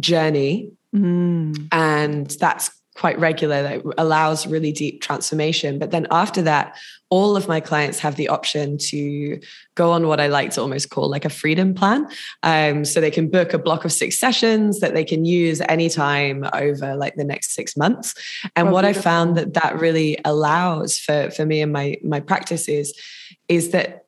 journey 0.00 0.70
mm. 0.94 1.68
and 1.70 2.30
that's 2.40 2.70
quite 2.96 3.18
regular 3.18 3.62
that 3.62 3.82
allows 3.98 4.46
really 4.46 4.72
deep 4.72 5.02
transformation. 5.02 5.78
But 5.78 5.90
then 5.90 6.06
after 6.10 6.42
that, 6.42 6.76
all 7.08 7.36
of 7.36 7.46
my 7.46 7.60
clients 7.60 8.00
have 8.00 8.16
the 8.16 8.28
option 8.28 8.78
to 8.78 9.40
go 9.76 9.92
on 9.92 10.08
what 10.08 10.18
I 10.20 10.26
like 10.26 10.50
to 10.52 10.60
almost 10.60 10.90
call 10.90 11.08
like 11.08 11.24
a 11.24 11.30
freedom 11.30 11.72
plan. 11.72 12.08
Um, 12.42 12.84
so 12.84 13.00
they 13.00 13.12
can 13.12 13.30
book 13.30 13.54
a 13.54 13.58
block 13.58 13.84
of 13.84 13.92
six 13.92 14.18
sessions 14.18 14.80
that 14.80 14.94
they 14.94 15.04
can 15.04 15.24
use 15.24 15.60
anytime 15.68 16.44
over 16.52 16.96
like 16.96 17.14
the 17.14 17.24
next 17.24 17.54
six 17.54 17.76
months. 17.76 18.14
And 18.56 18.68
oh, 18.68 18.72
what 18.72 18.82
beautiful. 18.82 19.00
I 19.00 19.02
found 19.02 19.36
that 19.36 19.54
that 19.54 19.78
really 19.78 20.18
allows 20.24 20.98
for 20.98 21.30
for 21.30 21.46
me 21.46 21.60
and 21.60 21.72
my 21.72 21.96
my 22.02 22.20
practice 22.20 22.68
is 22.68 22.92
is 23.48 23.70
that 23.70 24.06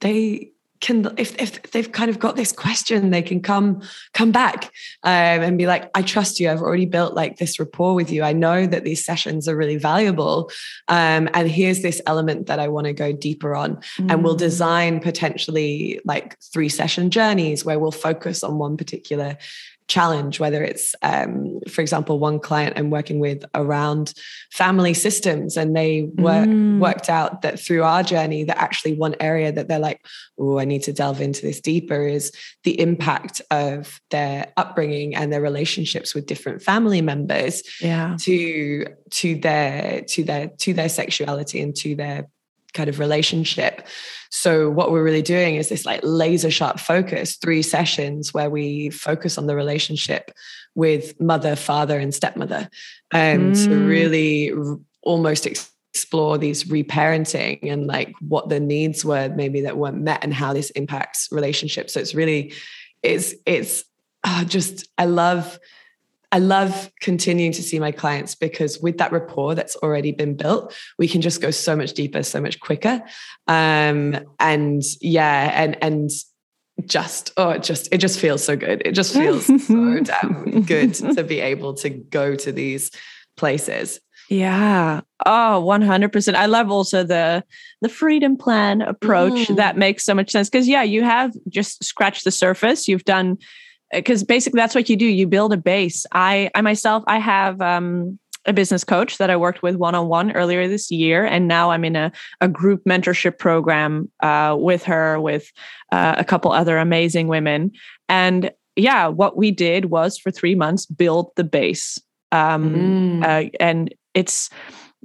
they 0.00 0.52
can 0.80 1.12
if, 1.16 1.34
if 1.40 1.62
they've 1.72 1.92
kind 1.92 2.10
of 2.10 2.18
got 2.18 2.36
this 2.36 2.52
question 2.52 3.10
they 3.10 3.22
can 3.22 3.40
come 3.40 3.80
come 4.14 4.32
back 4.32 4.64
um, 5.02 5.42
and 5.42 5.58
be 5.58 5.66
like 5.66 5.90
i 5.94 6.02
trust 6.02 6.38
you 6.38 6.50
i've 6.50 6.60
already 6.60 6.86
built 6.86 7.14
like 7.14 7.36
this 7.38 7.58
rapport 7.58 7.94
with 7.94 8.10
you 8.10 8.22
i 8.22 8.32
know 8.32 8.66
that 8.66 8.84
these 8.84 9.04
sessions 9.04 9.48
are 9.48 9.56
really 9.56 9.76
valuable 9.76 10.50
um, 10.88 11.28
and 11.34 11.50
here's 11.50 11.82
this 11.82 12.00
element 12.06 12.46
that 12.46 12.58
i 12.58 12.68
want 12.68 12.86
to 12.86 12.92
go 12.92 13.12
deeper 13.12 13.54
on 13.54 13.76
mm. 13.98 14.10
and 14.10 14.22
we'll 14.22 14.34
mm. 14.34 14.38
design 14.38 15.00
potentially 15.00 16.00
like 16.04 16.38
three 16.52 16.68
session 16.68 17.10
journeys 17.10 17.64
where 17.64 17.78
we'll 17.78 17.92
focus 17.92 18.42
on 18.42 18.58
one 18.58 18.76
particular 18.76 19.36
challenge, 19.88 20.40
whether 20.40 20.64
it's, 20.64 20.94
um, 21.02 21.60
for 21.68 21.80
example, 21.80 22.18
one 22.18 22.40
client 22.40 22.76
I'm 22.76 22.90
working 22.90 23.20
with 23.20 23.44
around 23.54 24.14
family 24.50 24.94
systems, 24.94 25.56
and 25.56 25.76
they 25.76 26.02
work, 26.16 26.48
mm. 26.48 26.80
worked 26.80 27.08
out 27.08 27.42
that 27.42 27.60
through 27.60 27.84
our 27.84 28.02
journey, 28.02 28.44
that 28.44 28.58
actually 28.58 28.94
one 28.94 29.14
area 29.20 29.52
that 29.52 29.68
they're 29.68 29.78
like, 29.78 30.04
oh, 30.38 30.58
I 30.58 30.64
need 30.64 30.82
to 30.84 30.92
delve 30.92 31.20
into 31.20 31.42
this 31.42 31.60
deeper 31.60 32.06
is 32.06 32.32
the 32.64 32.78
impact 32.80 33.40
of 33.50 34.00
their 34.10 34.52
upbringing 34.56 35.14
and 35.14 35.32
their 35.32 35.42
relationships 35.42 36.14
with 36.14 36.26
different 36.26 36.62
family 36.62 37.00
members 37.00 37.62
yeah. 37.80 38.16
to 38.20 38.86
to 39.10 39.38
their 39.38 40.02
to 40.02 40.24
their 40.24 40.48
to 40.48 40.74
their 40.74 40.88
sexuality 40.88 41.60
and 41.60 41.74
to 41.76 41.94
their 41.94 42.26
kind 42.76 42.88
of 42.88 42.98
relationship. 42.98 43.86
So 44.30 44.70
what 44.70 44.90
we're 44.92 45.02
really 45.02 45.22
doing 45.22 45.54
is 45.56 45.68
this 45.68 45.86
like 45.86 46.00
laser 46.02 46.50
sharp 46.50 46.78
focus, 46.78 47.36
three 47.36 47.62
sessions 47.62 48.34
where 48.34 48.50
we 48.50 48.90
focus 48.90 49.38
on 49.38 49.46
the 49.46 49.56
relationship 49.56 50.30
with 50.74 51.18
mother, 51.20 51.56
father, 51.56 51.98
and 51.98 52.14
stepmother, 52.14 52.68
and 53.12 53.54
mm. 53.54 53.64
to 53.64 53.86
really 53.86 54.52
almost 55.02 55.46
explore 55.46 56.36
these 56.38 56.64
reparenting 56.64 57.58
and 57.72 57.86
like 57.86 58.12
what 58.20 58.48
the 58.48 58.60
needs 58.60 59.04
were 59.04 59.28
maybe 59.30 59.62
that 59.62 59.78
weren't 59.78 60.02
met 60.02 60.22
and 60.22 60.34
how 60.34 60.52
this 60.52 60.70
impacts 60.70 61.28
relationships. 61.32 61.94
So 61.94 62.00
it's 62.00 62.14
really, 62.14 62.52
it's 63.02 63.34
it's 63.46 63.84
uh, 64.24 64.44
just 64.44 64.86
I 64.98 65.06
love 65.06 65.58
I 66.36 66.38
love 66.38 66.92
continuing 67.00 67.52
to 67.52 67.62
see 67.62 67.78
my 67.78 67.90
clients 67.90 68.34
because 68.34 68.78
with 68.78 68.98
that 68.98 69.10
rapport 69.10 69.54
that's 69.54 69.74
already 69.76 70.12
been 70.12 70.36
built, 70.36 70.76
we 70.98 71.08
can 71.08 71.22
just 71.22 71.40
go 71.40 71.50
so 71.50 71.74
much 71.74 71.94
deeper, 71.94 72.22
so 72.22 72.42
much 72.42 72.60
quicker. 72.60 73.02
Um, 73.48 74.18
and 74.38 74.82
yeah, 75.00 75.50
and 75.54 75.82
and 75.82 76.10
just 76.84 77.32
oh, 77.38 77.48
it 77.48 77.62
just 77.62 77.88
it 77.90 77.98
just 77.98 78.20
feels 78.20 78.44
so 78.44 78.54
good. 78.54 78.82
It 78.84 78.92
just 78.92 79.14
feels 79.14 79.46
so 79.46 80.00
damn 80.02 80.60
good 80.64 80.92
to 80.92 81.24
be 81.24 81.40
able 81.40 81.72
to 81.72 81.88
go 81.88 82.34
to 82.34 82.52
these 82.52 82.90
places. 83.38 83.98
Yeah. 84.28 85.00
Oh, 85.24 85.64
100%. 85.66 86.34
I 86.34 86.46
love 86.46 86.70
also 86.70 87.02
the 87.02 87.44
the 87.80 87.88
freedom 87.88 88.36
plan 88.36 88.82
approach. 88.82 89.48
Mm. 89.48 89.56
That 89.56 89.78
makes 89.78 90.04
so 90.04 90.14
much 90.14 90.32
sense 90.32 90.50
cuz 90.50 90.68
yeah, 90.68 90.82
you 90.82 91.02
have 91.02 91.32
just 91.48 91.82
scratched 91.82 92.24
the 92.24 92.30
surface. 92.30 92.88
You've 92.88 93.04
done 93.04 93.38
because 93.92 94.24
basically 94.24 94.58
that's 94.58 94.74
what 94.74 94.88
you 94.88 94.96
do 94.96 95.06
you 95.06 95.26
build 95.26 95.52
a 95.52 95.56
base. 95.56 96.06
I 96.12 96.50
i 96.54 96.60
myself 96.60 97.04
i 97.06 97.18
have 97.18 97.60
um, 97.60 98.18
a 98.44 98.52
business 98.52 98.84
coach 98.84 99.18
that 99.18 99.30
i 99.30 99.36
worked 99.36 99.62
with 99.62 99.76
one-on-one 99.76 100.32
earlier 100.32 100.68
this 100.68 100.90
year 100.90 101.24
and 101.24 101.48
now 101.48 101.70
i'm 101.70 101.84
in 101.84 101.96
a, 101.96 102.12
a 102.40 102.48
group 102.48 102.84
mentorship 102.84 103.38
program 103.38 104.10
uh, 104.22 104.56
with 104.58 104.84
her 104.84 105.20
with 105.20 105.50
uh, 105.92 106.14
a 106.16 106.24
couple 106.24 106.52
other 106.52 106.78
amazing 106.78 107.28
women. 107.28 107.72
And 108.08 108.50
yeah 108.76 109.08
what 109.08 109.36
we 109.36 109.50
did 109.50 109.86
was 109.86 110.18
for 110.18 110.30
three 110.30 110.54
months 110.54 110.86
build 110.86 111.30
the 111.36 111.44
base. 111.44 111.98
Um, 112.32 113.22
mm. 113.22 113.24
uh, 113.24 113.50
and 113.60 113.94
it's 114.14 114.50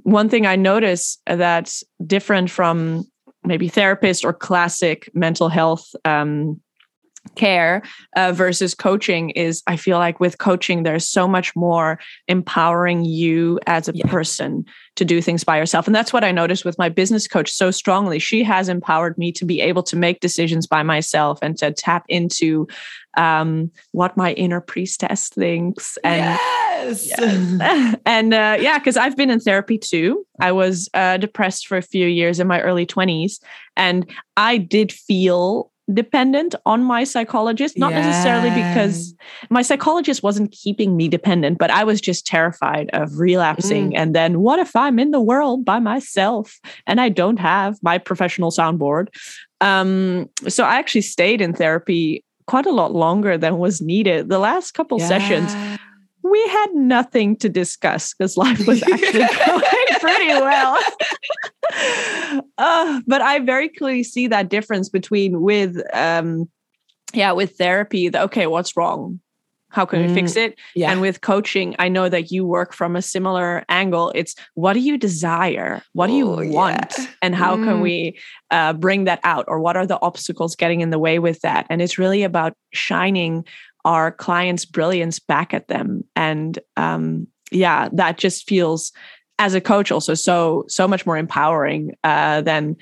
one 0.04 0.28
thing 0.28 0.46
i 0.46 0.56
notice 0.56 1.18
that's 1.26 1.84
different 2.04 2.50
from 2.50 3.04
maybe 3.44 3.68
therapist 3.68 4.24
or 4.24 4.32
classic 4.32 5.08
mental 5.14 5.48
health 5.48 5.94
um, 6.04 6.60
care 7.34 7.82
uh, 8.16 8.32
versus 8.32 8.74
coaching 8.74 9.30
is 9.30 9.62
i 9.66 9.76
feel 9.76 9.98
like 9.98 10.20
with 10.20 10.38
coaching 10.38 10.82
there's 10.82 11.08
so 11.08 11.26
much 11.28 11.54
more 11.54 11.98
empowering 12.28 13.04
you 13.04 13.58
as 13.66 13.88
a 13.88 13.92
yeah. 13.94 14.06
person 14.06 14.64
to 14.96 15.04
do 15.04 15.22
things 15.22 15.44
by 15.44 15.56
yourself 15.56 15.86
and 15.86 15.94
that's 15.94 16.12
what 16.12 16.24
i 16.24 16.32
noticed 16.32 16.64
with 16.64 16.76
my 16.78 16.88
business 16.88 17.26
coach 17.28 17.50
so 17.50 17.70
strongly 17.70 18.18
she 18.18 18.42
has 18.42 18.68
empowered 18.68 19.16
me 19.16 19.32
to 19.32 19.44
be 19.44 19.60
able 19.60 19.82
to 19.82 19.96
make 19.96 20.20
decisions 20.20 20.66
by 20.66 20.82
myself 20.82 21.38
and 21.42 21.56
to 21.56 21.72
tap 21.72 22.04
into 22.08 22.66
um, 23.16 23.70
what 23.90 24.16
my 24.16 24.32
inner 24.32 24.60
priestess 24.60 25.28
thinks 25.28 25.98
and 26.02 26.20
yes, 26.20 27.08
yes. 27.18 27.96
and 28.06 28.34
uh, 28.34 28.56
yeah 28.58 28.78
because 28.78 28.96
i've 28.96 29.16
been 29.16 29.30
in 29.30 29.40
therapy 29.40 29.78
too 29.78 30.26
i 30.40 30.50
was 30.50 30.88
uh, 30.94 31.16
depressed 31.16 31.66
for 31.66 31.76
a 31.76 31.82
few 31.82 32.06
years 32.06 32.40
in 32.40 32.46
my 32.46 32.60
early 32.60 32.84
20s 32.84 33.40
and 33.76 34.10
i 34.36 34.58
did 34.58 34.92
feel 34.92 35.71
dependent 35.92 36.54
on 36.64 36.82
my 36.82 37.04
psychologist, 37.04 37.78
not 37.78 37.92
yeah. 37.92 38.06
necessarily 38.06 38.50
because 38.50 39.14
my 39.50 39.62
psychologist 39.62 40.22
wasn't 40.22 40.52
keeping 40.52 40.96
me 40.96 41.08
dependent, 41.08 41.58
but 41.58 41.70
I 41.70 41.84
was 41.84 42.00
just 42.00 42.26
terrified 42.26 42.90
of 42.92 43.18
relapsing. 43.18 43.92
Mm. 43.92 43.96
And 43.96 44.14
then 44.14 44.40
what 44.40 44.58
if 44.58 44.74
I'm 44.76 44.98
in 44.98 45.10
the 45.10 45.20
world 45.20 45.64
by 45.64 45.78
myself 45.78 46.58
and 46.86 47.00
I 47.00 47.08
don't 47.08 47.38
have 47.38 47.78
my 47.82 47.98
professional 47.98 48.50
soundboard? 48.50 49.08
Um, 49.60 50.28
so 50.48 50.64
I 50.64 50.76
actually 50.76 51.02
stayed 51.02 51.40
in 51.40 51.52
therapy 51.52 52.24
quite 52.46 52.66
a 52.66 52.72
lot 52.72 52.92
longer 52.92 53.38
than 53.38 53.58
was 53.58 53.80
needed. 53.80 54.28
The 54.28 54.38
last 54.38 54.72
couple 54.72 54.98
yeah. 54.98 55.08
sessions, 55.08 55.80
we 56.22 56.40
had 56.48 56.74
nothing 56.74 57.36
to 57.36 57.48
discuss 57.48 58.14
because 58.14 58.36
life 58.36 58.66
was 58.66 58.82
actually 58.92 59.26
going 59.46 59.81
pretty 60.02 60.28
well. 60.28 60.78
uh, 62.58 63.00
but 63.06 63.22
I 63.22 63.38
very 63.38 63.68
clearly 63.68 64.02
see 64.02 64.26
that 64.26 64.48
difference 64.48 64.88
between 64.88 65.40
with 65.40 65.80
um 65.94 66.48
yeah, 67.14 67.32
with 67.32 67.56
therapy, 67.56 68.08
the, 68.08 68.22
okay, 68.22 68.46
what's 68.46 68.76
wrong? 68.76 69.20
How 69.68 69.86
can 69.86 70.00
mm, 70.02 70.08
we 70.08 70.14
fix 70.14 70.32
mm, 70.34 70.44
it? 70.44 70.58
Yeah. 70.74 70.92
And 70.92 71.00
with 71.00 71.22
coaching, 71.22 71.74
I 71.78 71.88
know 71.88 72.08
that 72.08 72.30
you 72.30 72.46
work 72.46 72.74
from 72.74 72.94
a 72.94 73.02
similar 73.02 73.64
angle. 73.68 74.12
It's 74.14 74.34
what 74.54 74.74
do 74.74 74.80
you 74.80 74.98
desire? 74.98 75.82
What 75.94 76.08
do 76.08 76.12
you 76.12 76.30
oh, 76.30 76.46
want? 76.46 76.92
Yeah. 76.98 77.06
And 77.22 77.34
how 77.34 77.56
mm. 77.56 77.64
can 77.64 77.80
we 77.80 78.18
uh, 78.50 78.74
bring 78.74 79.04
that 79.04 79.20
out? 79.24 79.46
Or 79.48 79.60
what 79.60 79.76
are 79.76 79.86
the 79.86 80.00
obstacles 80.02 80.56
getting 80.56 80.82
in 80.82 80.90
the 80.90 80.98
way 80.98 81.18
with 81.18 81.40
that? 81.40 81.66
And 81.70 81.80
it's 81.80 81.98
really 81.98 82.22
about 82.22 82.52
shining 82.72 83.46
our 83.84 84.12
clients' 84.12 84.66
brilliance 84.66 85.18
back 85.18 85.54
at 85.54 85.68
them. 85.68 86.04
And 86.14 86.58
um, 86.76 87.26
yeah, 87.50 87.88
that 87.92 88.18
just 88.18 88.46
feels 88.46 88.92
as 89.42 89.54
a 89.54 89.60
coach 89.60 89.90
also 89.90 90.14
so 90.14 90.64
so 90.68 90.86
much 90.86 91.04
more 91.04 91.18
empowering 91.18 91.94
uh, 92.04 92.40
than 92.42 92.76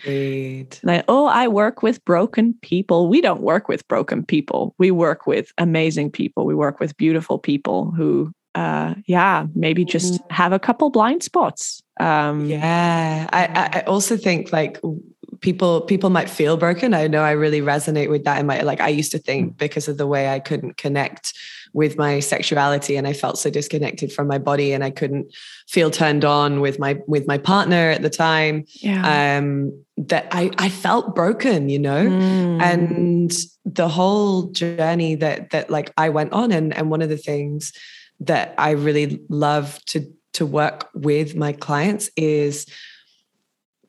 like 0.82 1.04
oh 1.08 1.26
I 1.26 1.48
work 1.48 1.82
with 1.82 2.04
broken 2.04 2.54
people. 2.60 3.08
We 3.08 3.20
don't 3.20 3.40
work 3.40 3.66
with 3.68 3.86
broken 3.88 4.24
people. 4.24 4.74
We 4.76 4.90
work 4.90 5.26
with 5.26 5.52
amazing 5.56 6.10
people. 6.10 6.44
We 6.44 6.54
work 6.54 6.78
with 6.78 6.96
beautiful 6.98 7.38
people 7.38 7.92
who 7.92 8.32
uh, 8.54 8.94
yeah 9.06 9.46
maybe 9.54 9.84
just 9.84 10.14
mm-hmm. 10.14 10.34
have 10.34 10.52
a 10.52 10.58
couple 10.58 10.90
blind 10.90 11.22
spots. 11.22 11.82
Um, 11.98 12.46
yeah, 12.46 13.28
I 13.32 13.78
I 13.78 13.80
also 13.86 14.16
think 14.16 14.52
like 14.52 14.78
people 15.40 15.80
people 15.82 16.10
might 16.10 16.28
feel 16.28 16.56
broken 16.56 16.92
i 16.92 17.06
know 17.06 17.22
i 17.22 17.30
really 17.30 17.60
resonate 17.60 18.10
with 18.10 18.24
that 18.24 18.38
in 18.38 18.46
my 18.46 18.60
like 18.60 18.80
i 18.80 18.88
used 18.88 19.10
to 19.10 19.18
think 19.18 19.52
mm. 19.52 19.56
because 19.58 19.88
of 19.88 19.96
the 19.96 20.06
way 20.06 20.28
i 20.28 20.38
couldn't 20.38 20.76
connect 20.76 21.32
with 21.72 21.96
my 21.96 22.20
sexuality 22.20 22.96
and 22.96 23.06
i 23.06 23.12
felt 23.12 23.38
so 23.38 23.50
disconnected 23.50 24.12
from 24.12 24.26
my 24.26 24.38
body 24.38 24.72
and 24.72 24.82
i 24.82 24.90
couldn't 24.90 25.32
feel 25.68 25.90
turned 25.90 26.24
on 26.24 26.60
with 26.60 26.78
my 26.78 26.98
with 27.06 27.26
my 27.26 27.38
partner 27.38 27.90
at 27.90 28.02
the 28.02 28.10
time 28.10 28.64
yeah. 28.74 29.38
um 29.38 29.72
that 29.96 30.26
i 30.32 30.50
i 30.58 30.68
felt 30.68 31.14
broken 31.14 31.68
you 31.68 31.78
know 31.78 32.06
mm. 32.06 32.62
and 32.62 33.32
the 33.64 33.88
whole 33.88 34.44
journey 34.50 35.14
that 35.14 35.50
that 35.50 35.70
like 35.70 35.92
i 35.96 36.08
went 36.08 36.32
on 36.32 36.52
and 36.52 36.74
and 36.74 36.90
one 36.90 37.02
of 37.02 37.08
the 37.08 37.16
things 37.16 37.72
that 38.18 38.54
i 38.58 38.70
really 38.70 39.20
love 39.28 39.78
to 39.86 40.12
to 40.32 40.46
work 40.46 40.88
with 40.94 41.34
my 41.34 41.52
clients 41.52 42.10
is 42.16 42.66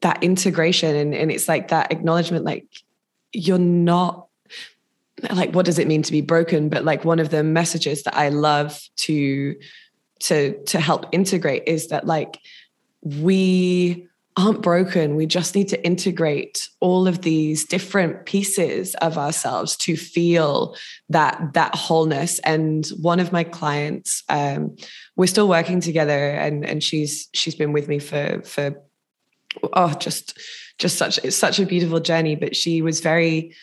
that 0.02 0.24
integration 0.24 0.96
and, 0.96 1.14
and 1.14 1.32
it's 1.32 1.48
like 1.48 1.68
that 1.68 1.92
acknowledgement 1.92 2.44
like 2.44 2.68
you're 3.34 3.60
not 3.60 4.28
like 5.32 5.54
what 5.54 5.66
does 5.66 5.80
it 5.80 5.88
mean 5.88 6.02
to 6.02 6.12
be 6.12 6.22
broken 6.22 6.70
but 6.70 6.84
like 6.84 7.06
one 7.06 7.20
of 7.20 7.30
the 7.30 7.44
messages 7.44 8.04
that 8.04 8.16
i 8.16 8.30
love 8.30 8.82
to 8.96 9.56
to 10.20 10.58
to 10.66 10.80
help 10.80 11.06
integrate 11.12 11.64
is 11.68 11.88
that 11.88 12.06
like 12.06 12.40
we 13.04 14.08
aren't 14.38 14.62
broken. 14.62 15.16
We 15.16 15.26
just 15.26 15.56
need 15.56 15.68
to 15.70 15.86
integrate 15.86 16.70
all 16.80 17.08
of 17.08 17.22
these 17.22 17.66
different 17.66 18.26
pieces 18.26 18.96
of 18.96 19.18
ourselves 19.18 19.76
to 19.78 19.98
feel 19.98 20.76
that 21.10 21.54
that 21.54 21.76
wholeness. 21.76 22.40
And 22.40 22.88
one 23.02 23.20
of 23.20 23.32
my 23.32 23.44
clients, 23.44 24.24
um, 24.30 24.76
we're 25.16 25.28
still 25.28 25.48
working 25.48 25.82
together, 25.82 26.30
and 26.30 26.66
and 26.66 26.84
she's 26.84 27.30
she's 27.34 27.56
been 27.56 27.74
with 27.74 27.88
me 27.88 28.00
for 28.00 28.42
for 28.44 28.82
oh 29.74 29.94
just 29.94 30.38
just 30.78 30.98
such 30.98 31.20
it's 31.24 31.36
such 31.36 31.60
a 31.60 31.66
beautiful 31.66 32.00
journey. 32.00 32.36
But 32.36 32.56
she 32.56 32.82
was 32.82 33.02
very 33.02 33.54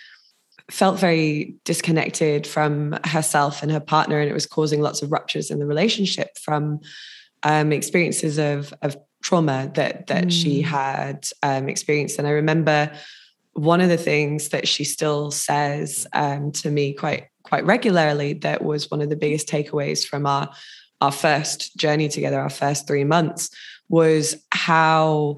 felt 0.71 0.99
very 0.99 1.55
disconnected 1.65 2.47
from 2.47 2.99
herself 3.05 3.63
and 3.63 3.73
her 3.73 3.81
partner, 3.81 4.21
and 4.21 4.31
it 4.31 4.35
was 4.35 4.47
causing 4.47 4.81
lots 4.81 5.03
of 5.03 5.11
ruptures 5.11 5.51
in 5.51 5.59
the 5.59 5.67
relationship 5.67 6.37
from 6.39 6.81
um, 7.43 7.73
experiences 7.73 8.39
of 8.39 8.73
of 8.83 8.97
trauma 9.23 9.71
that 9.75 10.07
that 10.07 10.27
mm. 10.27 10.33
she 10.33 10.63
had 10.63 11.27
um, 11.43 11.69
experienced. 11.69 12.19
And 12.19 12.29
I 12.29 12.33
remember 12.33 12.91
one 13.53 13.81
of 13.81 13.89
the 13.89 13.97
things 13.97 14.51
that 14.51 14.69
she 14.69 14.85
still 14.85 15.31
says 15.31 16.07
um, 16.13 16.53
to 16.53 16.71
me 16.71 16.93
quite 16.93 17.29
quite 17.43 17.65
regularly 17.65 18.35
that 18.35 18.63
was 18.63 18.91
one 18.91 19.01
of 19.01 19.09
the 19.09 19.17
biggest 19.17 19.49
takeaways 19.49 20.07
from 20.07 20.27
our 20.27 20.51
our 21.01 21.13
first 21.13 21.77
journey 21.77 22.09
together, 22.09 22.41
our 22.41 22.51
first 22.51 22.87
three 22.87 23.05
months, 23.05 23.51
was 23.89 24.37
how 24.51 25.37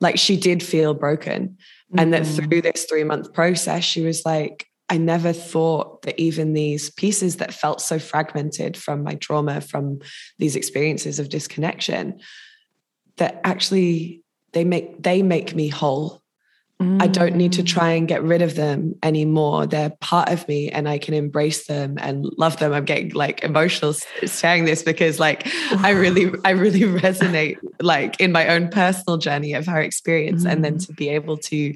like 0.00 0.18
she 0.18 0.36
did 0.36 0.62
feel 0.62 0.94
broken. 0.94 1.56
And 1.96 2.12
that 2.12 2.22
mm. 2.22 2.48
through 2.48 2.62
this 2.62 2.84
three 2.84 3.04
month 3.04 3.32
process, 3.32 3.84
she 3.84 4.02
was 4.02 4.26
like, 4.26 4.65
I 4.88 4.98
never 4.98 5.32
thought 5.32 6.02
that 6.02 6.18
even 6.20 6.52
these 6.52 6.90
pieces 6.90 7.36
that 7.36 7.52
felt 7.52 7.80
so 7.80 7.98
fragmented 7.98 8.76
from 8.76 9.02
my 9.02 9.14
trauma, 9.16 9.60
from 9.60 10.00
these 10.38 10.54
experiences 10.54 11.18
of 11.18 11.28
disconnection, 11.28 12.20
that 13.16 13.40
actually 13.44 14.22
they 14.52 14.64
make 14.64 15.02
they 15.02 15.22
make 15.22 15.54
me 15.54 15.68
whole. 15.68 16.22
Mm. 16.80 17.02
I 17.02 17.06
don't 17.06 17.36
need 17.36 17.52
to 17.52 17.62
try 17.62 17.92
and 17.92 18.06
get 18.06 18.22
rid 18.22 18.42
of 18.42 18.54
them 18.54 18.94
anymore. 19.02 19.66
They're 19.66 19.94
part 20.00 20.28
of 20.28 20.46
me 20.46 20.68
and 20.68 20.86
I 20.86 20.98
can 20.98 21.14
embrace 21.14 21.66
them 21.66 21.96
and 21.98 22.26
love 22.36 22.58
them. 22.58 22.74
I'm 22.74 22.84
getting 22.84 23.10
like 23.10 23.42
emotional 23.42 23.94
saying 23.94 24.66
this 24.66 24.82
because 24.82 25.18
like 25.18 25.48
I 25.78 25.90
really, 25.90 26.30
I 26.44 26.50
really 26.50 26.80
resonate 26.80 27.56
like 27.80 28.20
in 28.20 28.30
my 28.30 28.48
own 28.48 28.68
personal 28.68 29.16
journey 29.16 29.54
of 29.54 29.66
her 29.66 29.80
experience. 29.80 30.44
Mm. 30.44 30.52
And 30.52 30.64
then 30.64 30.74
mm. 30.74 30.86
to 30.86 30.92
be 30.92 31.08
able 31.08 31.38
to 31.38 31.74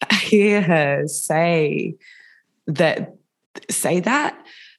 hear 0.20 0.62
her 0.62 1.06
say 1.06 1.96
that, 2.66 3.14
say 3.70 4.00
that. 4.00 4.38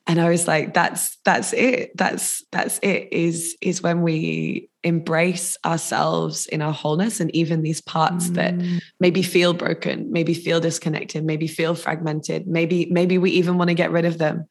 And 0.09 0.21
i 0.21 0.29
was 0.29 0.47
like 0.47 0.73
that's 0.73 1.17
that's 1.25 1.51
it. 1.51 1.91
That's 1.97 2.41
that's 2.53 2.79
it 2.81 3.09
is 3.11 3.57
is 3.61 3.81
when 3.81 4.03
we 4.03 4.69
embrace 4.81 5.57
ourselves 5.65 6.45
in 6.45 6.61
our 6.61 6.71
wholeness 6.71 7.19
and 7.19 7.35
even 7.35 7.61
these 7.61 7.81
parts 7.81 8.29
mm. 8.29 8.35
that 8.35 8.81
maybe 9.01 9.21
feel 9.21 9.53
broken 9.53 10.09
maybe 10.09 10.33
feel 10.33 10.61
disconnected 10.61 11.25
maybe 11.25 11.45
feel 11.45 11.75
fragmented 11.75 12.47
maybe 12.47 12.87
maybe 12.89 13.17
we 13.17 13.31
even 13.31 13.57
want 13.57 13.69
to 13.69 13.73
get 13.73 13.91
rid 13.91 14.05
of 14.05 14.17
them. 14.17 14.47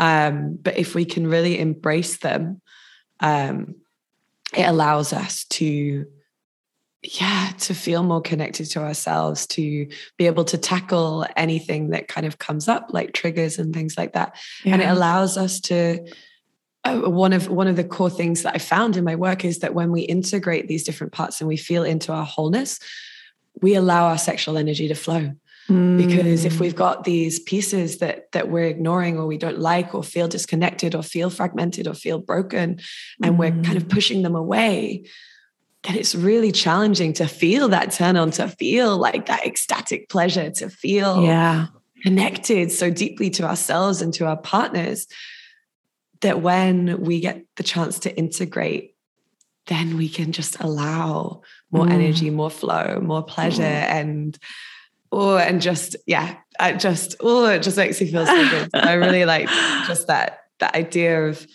Um, 0.00 0.58
but 0.60 0.76
if 0.76 0.96
we 0.96 1.04
can 1.04 1.28
really 1.28 1.60
embrace 1.60 2.16
them 2.16 2.60
um, 3.20 3.76
it 4.56 4.64
allows 4.64 5.12
us 5.12 5.44
to 5.50 6.06
yeah 7.14 7.52
to 7.58 7.74
feel 7.74 8.02
more 8.02 8.20
connected 8.20 8.66
to 8.66 8.80
ourselves 8.80 9.46
to 9.46 9.86
be 10.16 10.26
able 10.26 10.44
to 10.44 10.58
tackle 10.58 11.26
anything 11.36 11.90
that 11.90 12.08
kind 12.08 12.26
of 12.26 12.38
comes 12.38 12.68
up 12.68 12.88
like 12.90 13.12
triggers 13.12 13.58
and 13.58 13.74
things 13.74 13.96
like 13.96 14.12
that 14.12 14.36
yeah. 14.64 14.72
and 14.72 14.82
it 14.82 14.86
allows 14.86 15.36
us 15.36 15.60
to 15.60 16.04
uh, 16.84 17.00
one 17.00 17.32
of 17.32 17.48
one 17.48 17.66
of 17.66 17.76
the 17.76 17.84
core 17.84 18.10
things 18.10 18.42
that 18.42 18.54
i 18.54 18.58
found 18.58 18.96
in 18.96 19.04
my 19.04 19.14
work 19.14 19.44
is 19.44 19.60
that 19.60 19.74
when 19.74 19.90
we 19.92 20.02
integrate 20.02 20.68
these 20.68 20.84
different 20.84 21.12
parts 21.12 21.40
and 21.40 21.48
we 21.48 21.56
feel 21.56 21.84
into 21.84 22.12
our 22.12 22.24
wholeness 22.24 22.78
we 23.62 23.74
allow 23.74 24.06
our 24.06 24.18
sexual 24.18 24.58
energy 24.58 24.88
to 24.88 24.94
flow 24.94 25.32
mm. 25.68 25.96
because 25.96 26.44
if 26.44 26.60
we've 26.60 26.76
got 26.76 27.04
these 27.04 27.38
pieces 27.40 27.98
that 27.98 28.30
that 28.32 28.50
we're 28.50 28.64
ignoring 28.64 29.18
or 29.18 29.26
we 29.26 29.38
don't 29.38 29.58
like 29.58 29.94
or 29.94 30.02
feel 30.02 30.28
disconnected 30.28 30.94
or 30.94 31.02
feel 31.02 31.30
fragmented 31.30 31.86
or 31.86 31.94
feel 31.94 32.18
broken 32.18 32.80
and 33.22 33.34
mm. 33.34 33.38
we're 33.38 33.62
kind 33.62 33.76
of 33.76 33.84
mm. 33.84 33.90
pushing 33.90 34.22
them 34.22 34.34
away 34.34 35.04
then 35.86 35.96
it's 35.96 36.14
really 36.14 36.50
challenging 36.50 37.12
to 37.14 37.26
feel 37.28 37.68
that 37.68 37.92
turn 37.92 38.16
on, 38.16 38.32
to 38.32 38.48
feel 38.48 38.98
like 38.98 39.26
that 39.26 39.46
ecstatic 39.46 40.08
pleasure, 40.08 40.50
to 40.50 40.68
feel 40.68 41.22
yeah. 41.22 41.66
connected 42.02 42.72
so 42.72 42.90
deeply 42.90 43.30
to 43.30 43.44
ourselves 43.44 44.02
and 44.02 44.12
to 44.14 44.26
our 44.26 44.36
partners 44.36 45.06
that 46.22 46.42
when 46.42 47.02
we 47.02 47.20
get 47.20 47.44
the 47.56 47.62
chance 47.62 48.00
to 48.00 48.16
integrate, 48.16 48.94
then 49.66 49.96
we 49.96 50.08
can 50.08 50.32
just 50.32 50.60
allow 50.60 51.42
more 51.70 51.86
mm. 51.86 51.92
energy, 51.92 52.30
more 52.30 52.50
flow, 52.50 53.00
more 53.00 53.22
pleasure, 53.22 53.62
mm. 53.62 53.88
and 53.88 54.38
oh, 55.12 55.36
and 55.36 55.60
just 55.60 55.94
yeah, 56.06 56.36
I 56.58 56.72
just 56.72 57.16
oh, 57.20 57.46
it 57.46 57.62
just 57.62 57.76
makes 57.76 58.00
me 58.00 58.10
feel 58.10 58.26
so 58.26 58.50
good. 58.50 58.70
I 58.74 58.94
really 58.94 59.24
like 59.24 59.48
just 59.86 60.08
that 60.08 60.40
that 60.58 60.74
idea 60.74 61.26
of 61.26 61.46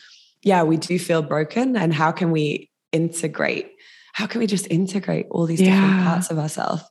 yeah, 0.41 0.63
we 0.63 0.77
do 0.77 0.97
feel 0.99 1.21
broken, 1.21 1.75
and 1.75 1.93
how 1.93 2.11
can 2.11 2.31
we 2.31 2.69
integrate 2.91 3.71
how 4.13 4.27
can 4.27 4.39
we 4.39 4.47
just 4.47 4.67
integrate 4.69 5.27
all 5.31 5.45
these 5.45 5.61
yeah. 5.61 5.79
different 5.79 6.03
parts 6.03 6.31
of 6.31 6.39
ourselves? 6.39 6.83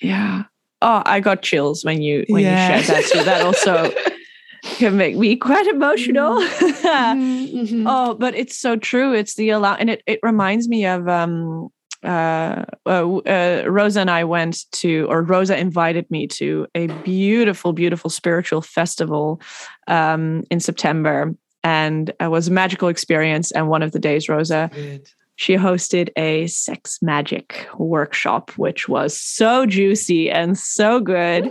Yeah. 0.00 0.44
Oh, 0.80 1.02
I 1.06 1.20
got 1.20 1.42
chills 1.42 1.84
when 1.84 2.02
you 2.02 2.24
when 2.28 2.42
yeah. 2.42 2.76
you 2.76 2.82
shared 2.82 3.04
that 3.04 3.10
too. 3.10 3.24
That 3.24 3.42
also 3.42 3.92
can 4.76 4.96
make 4.96 5.16
me 5.16 5.36
quite 5.36 5.66
emotional. 5.66 6.40
Mm-hmm, 6.40 7.56
mm-hmm. 7.56 7.86
Oh, 7.88 8.14
but 8.14 8.34
it's 8.34 8.56
so 8.56 8.76
true. 8.76 9.12
It's 9.12 9.34
the 9.34 9.50
allow, 9.50 9.74
and 9.74 9.90
it 9.90 10.02
it 10.06 10.18
reminds 10.22 10.68
me 10.68 10.86
of 10.86 11.08
um 11.08 11.68
uh, 12.02 12.64
uh, 12.84 13.16
uh, 13.18 13.62
Rosa 13.68 14.00
and 14.00 14.10
I 14.10 14.24
went 14.24 14.64
to, 14.72 15.06
or 15.08 15.22
Rosa 15.22 15.56
invited 15.56 16.10
me 16.10 16.26
to 16.26 16.66
a 16.74 16.88
beautiful, 17.04 17.72
beautiful 17.72 18.10
spiritual 18.10 18.60
festival 18.60 19.40
um, 19.86 20.42
in 20.50 20.58
September, 20.58 21.32
and 21.62 22.12
it 22.18 22.28
was 22.28 22.48
a 22.48 22.50
magical 22.50 22.88
experience. 22.88 23.52
And 23.52 23.68
one 23.68 23.82
of 23.82 23.92
the 23.92 24.00
days, 24.00 24.28
Rosa 24.28 24.68
Good 24.74 25.08
she 25.36 25.54
hosted 25.54 26.10
a 26.16 26.46
sex 26.46 26.98
magic 27.02 27.66
workshop, 27.76 28.50
which 28.56 28.88
was 28.88 29.18
so 29.18 29.66
juicy 29.66 30.30
and 30.30 30.58
so 30.58 31.00
good. 31.00 31.50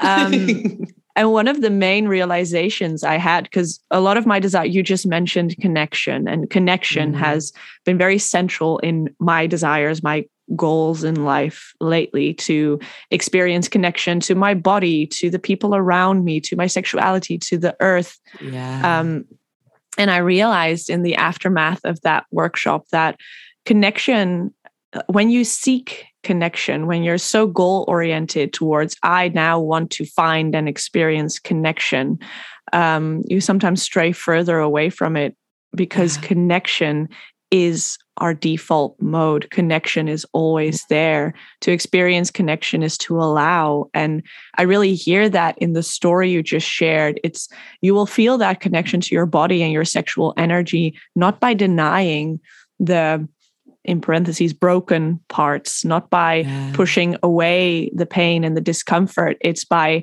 Um, 0.00 0.86
and 1.16 1.32
one 1.32 1.48
of 1.48 1.62
the 1.62 1.70
main 1.70 2.08
realizations 2.08 3.04
I 3.04 3.16
had, 3.16 3.44
because 3.44 3.80
a 3.90 4.00
lot 4.00 4.16
of 4.16 4.26
my 4.26 4.38
desire, 4.38 4.66
you 4.66 4.82
just 4.82 5.06
mentioned 5.06 5.56
connection, 5.60 6.28
and 6.28 6.50
connection 6.50 7.12
mm-hmm. 7.12 7.22
has 7.22 7.52
been 7.84 7.98
very 7.98 8.18
central 8.18 8.78
in 8.78 9.14
my 9.18 9.46
desires, 9.46 10.02
my 10.02 10.26
goals 10.54 11.02
in 11.02 11.24
life 11.24 11.74
lately 11.80 12.32
to 12.34 12.78
experience 13.10 13.66
connection 13.66 14.20
to 14.20 14.34
my 14.34 14.54
body, 14.54 15.06
to 15.06 15.28
the 15.30 15.38
people 15.38 15.74
around 15.74 16.24
me, 16.24 16.40
to 16.40 16.54
my 16.54 16.66
sexuality, 16.66 17.36
to 17.38 17.58
the 17.58 17.76
earth. 17.80 18.18
Yeah. 18.40 19.00
Um, 19.00 19.24
and 19.98 20.10
I 20.10 20.18
realized 20.18 20.90
in 20.90 21.02
the 21.02 21.16
aftermath 21.16 21.80
of 21.84 22.00
that 22.02 22.26
workshop 22.30 22.86
that 22.92 23.18
connection, 23.64 24.52
uh, 24.92 25.02
when 25.08 25.30
you 25.30 25.44
seek 25.44 26.04
connection, 26.22 26.86
when 26.86 27.02
you're 27.02 27.18
so 27.18 27.46
goal 27.46 27.84
oriented 27.88 28.52
towards, 28.52 28.96
I 29.02 29.28
now 29.28 29.60
want 29.60 29.90
to 29.92 30.04
find 30.04 30.54
and 30.54 30.68
experience 30.68 31.38
connection, 31.38 32.18
um, 32.72 33.22
you 33.26 33.40
sometimes 33.40 33.82
stray 33.82 34.12
further 34.12 34.58
away 34.58 34.90
from 34.90 35.16
it 35.16 35.36
because 35.74 36.16
yeah. 36.16 36.22
connection 36.22 37.08
is 37.50 37.98
our 38.18 38.34
default 38.34 39.00
mode. 39.00 39.50
Connection 39.50 40.08
is 40.08 40.26
always 40.32 40.80
mm-hmm. 40.80 40.94
there. 40.94 41.34
To 41.62 41.72
experience 41.72 42.30
connection 42.30 42.82
is 42.82 42.96
to 42.98 43.16
allow. 43.18 43.90
And 43.94 44.22
I 44.56 44.62
really 44.62 44.94
hear 44.94 45.28
that 45.28 45.56
in 45.58 45.72
the 45.72 45.82
story 45.82 46.30
you 46.30 46.42
just 46.42 46.66
shared. 46.66 47.20
It's 47.22 47.48
you 47.80 47.94
will 47.94 48.06
feel 48.06 48.38
that 48.38 48.60
connection 48.60 49.00
to 49.02 49.14
your 49.14 49.26
body 49.26 49.62
and 49.62 49.72
your 49.72 49.84
sexual 49.84 50.34
energy, 50.36 50.98
not 51.14 51.40
by 51.40 51.54
denying 51.54 52.40
the 52.78 53.26
in 53.84 54.00
parentheses 54.00 54.52
broken 54.52 55.20
parts, 55.28 55.84
not 55.84 56.10
by 56.10 56.36
yeah. 56.36 56.72
pushing 56.74 57.16
away 57.22 57.90
the 57.94 58.06
pain 58.06 58.42
and 58.42 58.56
the 58.56 58.60
discomfort. 58.60 59.36
It's 59.40 59.64
by 59.64 60.02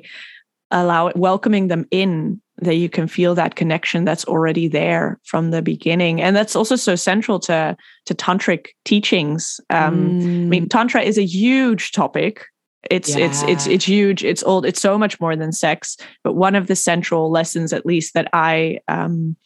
allow 0.70 1.12
welcoming 1.14 1.68
them 1.68 1.86
in 1.90 2.40
that 2.64 2.76
you 2.76 2.88
can 2.88 3.06
feel 3.06 3.34
that 3.34 3.54
connection 3.54 4.04
that's 4.04 4.24
already 4.24 4.68
there 4.68 5.18
from 5.24 5.50
the 5.50 5.62
beginning 5.62 6.20
and 6.20 6.34
that's 6.34 6.56
also 6.56 6.76
so 6.76 6.94
central 6.94 7.38
to 7.38 7.76
to 8.06 8.14
tantric 8.14 8.68
teachings 8.84 9.60
um 9.70 10.20
mm. 10.20 10.22
i 10.22 10.48
mean 10.48 10.66
mm. 10.66 10.70
tantra 10.70 11.02
is 11.02 11.18
a 11.18 11.24
huge 11.24 11.92
topic 11.92 12.46
it's 12.90 13.14
yeah. 13.14 13.26
it's 13.26 13.42
it's 13.44 13.66
it's 13.66 13.84
huge 13.84 14.24
it's 14.24 14.42
old 14.42 14.66
it's 14.66 14.80
so 14.80 14.98
much 14.98 15.20
more 15.20 15.36
than 15.36 15.52
sex 15.52 15.96
but 16.22 16.34
one 16.34 16.54
of 16.54 16.66
the 16.66 16.76
central 16.76 17.30
lessons 17.30 17.72
at 17.72 17.86
least 17.86 18.14
that 18.14 18.28
i 18.32 18.78
um 18.88 19.36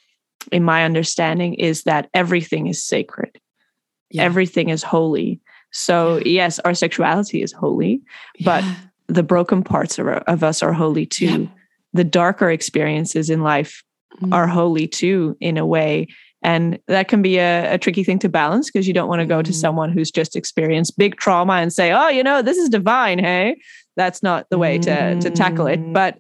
in 0.51 0.63
my 0.63 0.85
understanding 0.85 1.55
is 1.55 1.85
that 1.85 2.09
everything 2.15 2.67
is 2.67 2.83
sacred 2.83 3.39
yeah. 4.11 4.23
everything 4.23 4.71
is 4.71 4.83
holy 4.83 5.41
so 5.73 6.17
yeah. 6.19 6.23
yes 6.25 6.59
our 6.61 6.75
sexuality 6.75 7.43
is 7.43 7.53
holy 7.53 8.01
but 8.45 8.65
the 9.07 9.23
broken 9.23 9.63
parts 9.63 9.99
of, 9.99 10.07
of 10.07 10.43
us 10.43 10.63
are 10.63 10.73
holy 10.73 11.07
too 11.07 11.49
the 11.93 12.05
darker 12.05 12.51
experiences 12.51 13.31
in 13.31 13.43
life 13.43 13.83
mm. 14.21 14.33
are 14.33 14.47
holy 14.47 14.87
too 14.87 15.37
in 15.41 15.57
a 15.57 15.67
way 15.67 16.07
And 16.43 16.79
that 16.87 17.09
can 17.09 17.21
be 17.21 17.39
a, 17.39 17.75
a 17.75 17.79
tricky 17.79 18.05
thing 18.05 18.19
to 18.21 18.29
balance 18.29 18.71
because 18.71 18.87
you 18.87 18.95
don't 18.95 19.09
want 19.09 19.21
to 19.21 19.27
go 19.27 19.43
to 19.43 19.51
Mm. 19.51 19.55
someone 19.55 19.93
who's 19.93 20.11
just 20.11 20.37
experienced 20.37 20.97
big 20.97 21.17
trauma 21.17 21.55
and 21.55 21.73
say, 21.73 21.93
oh, 21.93 22.09
you 22.09 22.23
know, 22.23 22.43
this 22.43 22.57
is 22.57 22.69
divine. 22.69 23.19
Hey, 23.19 23.57
that's 23.97 24.23
not 24.23 24.47
the 24.51 24.59
way 24.59 24.79
to, 24.79 25.19
to 25.21 25.31
tackle 25.31 25.67
it. 25.67 25.81
Mm. 25.81 25.93
But 25.93 26.19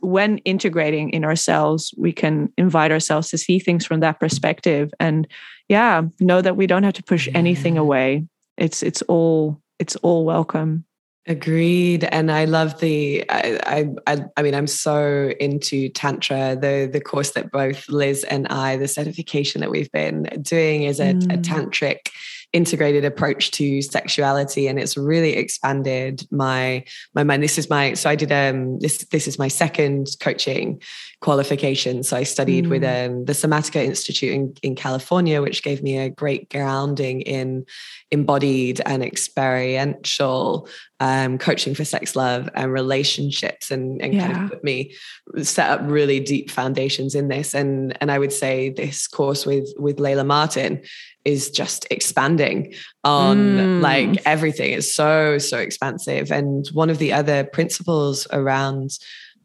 when 0.00 0.38
integrating 0.38 1.10
in 1.10 1.24
ourselves, 1.24 1.94
we 1.96 2.12
can 2.12 2.52
invite 2.58 2.92
ourselves 2.92 3.30
to 3.30 3.38
see 3.38 3.58
things 3.58 3.86
from 3.86 4.00
that 4.00 4.20
perspective. 4.20 4.92
And 5.00 5.26
yeah, 5.68 6.02
know 6.20 6.42
that 6.42 6.56
we 6.56 6.66
don't 6.66 6.82
have 6.82 6.94
to 6.94 7.02
push 7.02 7.28
anything 7.34 7.78
away. 7.78 8.26
It's 8.58 8.82
it's 8.82 9.00
all 9.02 9.62
it's 9.78 9.96
all 9.96 10.24
welcome. 10.24 10.84
Agreed, 11.28 12.02
and 12.02 12.32
I 12.32 12.46
love 12.46 12.80
the. 12.80 13.24
I, 13.30 13.86
I, 14.08 14.24
I, 14.36 14.42
mean, 14.42 14.56
I'm 14.56 14.66
so 14.66 15.32
into 15.38 15.88
tantra. 15.90 16.56
The 16.60 16.90
the 16.92 17.00
course 17.00 17.30
that 17.32 17.52
both 17.52 17.88
Liz 17.88 18.24
and 18.24 18.48
I, 18.48 18.76
the 18.76 18.88
certification 18.88 19.60
that 19.60 19.70
we've 19.70 19.90
been 19.92 20.24
doing, 20.42 20.82
is 20.82 20.98
a, 20.98 21.10
a 21.10 21.14
Mm. 21.14 21.42
tantric 21.42 22.08
integrated 22.52 23.04
approach 23.04 23.50
to 23.52 23.82
sexuality, 23.82 24.68
and 24.68 24.78
it's 24.78 24.96
really 24.96 25.36
expanded 25.36 26.26
my 26.30 26.84
my 27.14 27.24
mind. 27.24 27.42
This 27.42 27.58
is 27.58 27.70
my 27.70 27.94
so 27.94 28.10
I 28.10 28.16
did 28.16 28.32
um 28.32 28.78
this 28.80 28.98
this 29.10 29.26
is 29.26 29.38
my 29.38 29.48
second 29.48 30.08
coaching 30.20 30.80
qualification. 31.22 32.02
So 32.02 32.16
I 32.16 32.24
studied 32.24 32.66
with 32.66 32.82
um, 32.82 33.24
the 33.24 33.32
Somatica 33.32 33.82
Institute 33.82 34.32
in, 34.32 34.54
in 34.62 34.74
California, 34.74 35.40
which 35.40 35.62
gave 35.62 35.82
me 35.82 35.96
a 35.96 36.10
great 36.10 36.50
grounding 36.50 37.22
in 37.22 37.64
embodied 38.10 38.82
and 38.84 39.02
experiential 39.04 40.68
um, 41.00 41.38
coaching 41.38 41.74
for 41.74 41.84
sex, 41.84 42.14
love, 42.14 42.50
and 42.54 42.72
relationships, 42.72 43.70
and, 43.70 44.02
and 44.02 44.20
kind 44.20 44.44
of 44.44 44.50
put 44.50 44.64
me 44.64 44.94
set 45.42 45.70
up 45.70 45.80
really 45.84 46.20
deep 46.20 46.50
foundations 46.50 47.14
in 47.14 47.28
this. 47.28 47.54
And 47.54 47.96
and 48.00 48.10
I 48.10 48.18
would 48.18 48.32
say 48.32 48.70
this 48.70 49.06
course 49.06 49.46
with 49.46 49.72
with 49.78 49.96
Layla 49.98 50.26
Martin 50.26 50.82
is 51.24 51.50
just 51.50 51.86
expanding 51.90 52.74
on 53.04 53.36
Mm. 53.56 53.80
like 53.80 54.26
everything. 54.26 54.72
It's 54.72 54.94
so 54.94 55.38
so 55.38 55.58
expansive. 55.58 56.30
And 56.32 56.66
one 56.72 56.90
of 56.90 56.98
the 56.98 57.12
other 57.12 57.44
principles 57.44 58.26
around 58.32 58.90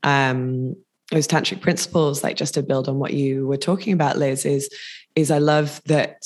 um, 0.04 0.76
those 1.12 1.28
tantric 1.28 1.62
principles, 1.62 2.24
like 2.24 2.36
just 2.36 2.54
to 2.56 2.64
build 2.64 2.90
on 2.90 3.00
what 3.00 3.14
you 3.14 3.48
were 3.48 3.58
talking 3.58 3.94
about, 3.94 4.18
Liz, 4.18 4.46
is 4.46 4.70
is 5.16 5.32
I 5.32 5.38
love 5.40 5.82
that 5.86 6.24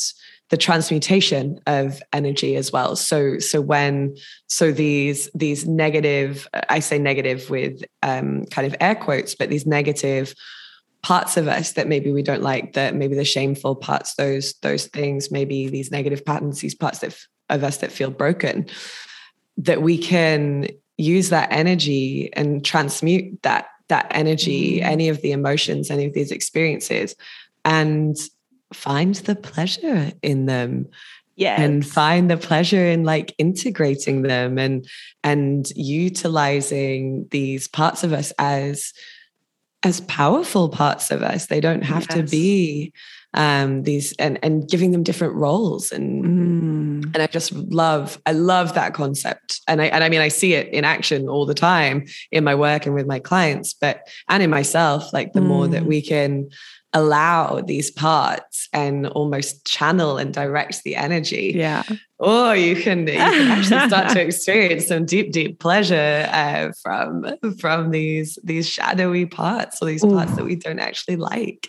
the 0.50 0.58
transmutation 0.58 1.62
of 1.66 2.02
energy 2.12 2.58
as 2.58 2.72
well. 2.74 2.96
So 2.96 3.40
so 3.40 3.62
when 3.62 4.16
so 4.48 4.72
these 4.72 5.30
these 5.34 5.66
negative, 5.66 6.48
I 6.70 6.80
say 6.80 7.00
negative 7.00 7.50
with 7.50 7.84
um, 8.04 8.46
kind 8.46 8.68
of 8.68 8.76
air 8.82 8.96
quotes, 8.96 9.36
but 9.36 9.50
these 9.50 9.66
negative 9.66 10.34
parts 11.04 11.36
of 11.38 11.48
us 11.48 11.74
that 11.74 11.88
maybe 11.88 12.12
we 12.12 12.22
don't 12.22 12.44
like, 12.44 12.74
that 12.74 12.96
maybe 12.96 13.16
the 13.16 13.26
shameful 13.26 13.76
parts, 13.76 14.16
those 14.16 14.54
those 14.62 14.88
things, 14.88 15.32
maybe 15.32 15.68
these 15.68 15.92
negative 15.92 16.24
patterns, 16.26 16.60
these 16.60 16.76
parts 16.76 17.00
that 17.00 17.18
of 17.50 17.64
us 17.64 17.78
that 17.78 17.92
feel 17.92 18.12
broken, 18.12 18.66
that 19.58 19.82
we 19.82 19.98
can 19.98 20.68
use 20.98 21.30
that 21.30 21.52
energy 21.52 22.32
and 22.34 22.64
transmute 22.64 23.42
that 23.44 23.68
that 23.90 24.08
energy, 24.12 24.80
Mm. 24.80 24.84
any 24.84 25.10
of 25.10 25.22
the 25.22 25.32
emotions, 25.32 25.92
any 25.92 26.06
of 26.06 26.14
these 26.14 26.32
experiences, 26.32 27.16
and 27.66 28.16
find 28.74 29.16
the 29.16 29.36
pleasure 29.36 30.14
in 30.22 30.46
them 30.46 30.88
Yeah. 31.36 31.60
and 31.62 31.86
find 31.86 32.30
the 32.30 32.38
pleasure 32.38 32.86
in 32.86 33.04
like 33.04 33.34
integrating 33.38 34.22
them 34.22 34.58
and 34.58 34.88
and 35.24 35.70
utilizing 35.76 37.28
these 37.32 37.68
parts 37.68 38.04
of 38.04 38.14
us 38.14 38.32
as 38.38 38.94
as 39.84 40.02
powerful 40.02 40.70
parts 40.70 41.10
of 41.12 41.22
us 41.24 41.48
they 41.48 41.60
don't 41.60 41.84
have 41.84 42.08
to 42.08 42.22
be 42.24 42.94
um 43.34 43.84
these 43.84 44.14
and 44.20 44.38
and 44.44 44.70
giving 44.70 44.92
them 44.92 45.04
different 45.04 45.34
roles 45.36 45.92
and 45.92 46.26
Mm. 46.26 47.12
and 47.14 47.24
I 47.24 47.28
just 47.28 47.52
love 47.54 48.22
I 48.26 48.32
love 48.34 48.74
that 48.76 48.94
concept 48.94 49.60
and 49.68 49.82
I 49.82 49.86
and 49.86 50.04
I 50.04 50.10
mean 50.10 50.22
I 50.22 50.28
see 50.28 50.54
it 50.54 50.68
in 50.74 50.84
action 50.84 51.28
all 51.28 51.46
the 51.46 51.54
time 51.56 52.06
in 52.32 52.44
my 52.44 52.54
work 52.56 52.86
and 52.86 52.94
with 52.94 53.08
my 53.08 53.20
clients 53.20 53.74
but 53.74 54.08
and 54.30 54.44
in 54.44 54.50
myself 54.50 55.12
like 55.14 55.34
the 55.34 55.42
more 55.42 55.68
that 55.68 55.84
Mm. 55.84 55.88
we 55.88 56.02
can 56.02 56.50
allow 56.94 57.62
these 57.62 57.90
parts 57.92 58.68
and 58.74 59.08
almost 59.08 59.66
channel 59.66 60.18
and 60.18 60.34
direct 60.34 60.84
the 60.84 60.96
energy 60.96 61.54
Yeah. 61.56 61.84
or 62.20 62.56
you 62.56 62.76
can 62.76 63.08
you 63.08 63.14
can 63.14 63.48
actually 63.52 63.88
start 63.88 64.10
to 64.10 64.22
experience 64.28 64.88
some 64.88 65.06
deep 65.06 65.32
deep 65.32 65.60
pleasure 65.60 66.28
uh, 66.32 66.72
from 66.84 67.26
from 67.60 67.92
these 67.92 68.38
these 68.44 68.68
shadowy 68.68 69.26
parts 69.26 69.82
or 69.82 69.86
these 69.86 70.04
parts 70.04 70.36
that 70.36 70.44
we 70.46 70.56
don't 70.56 70.80
actually 70.80 71.16
like 71.16 71.68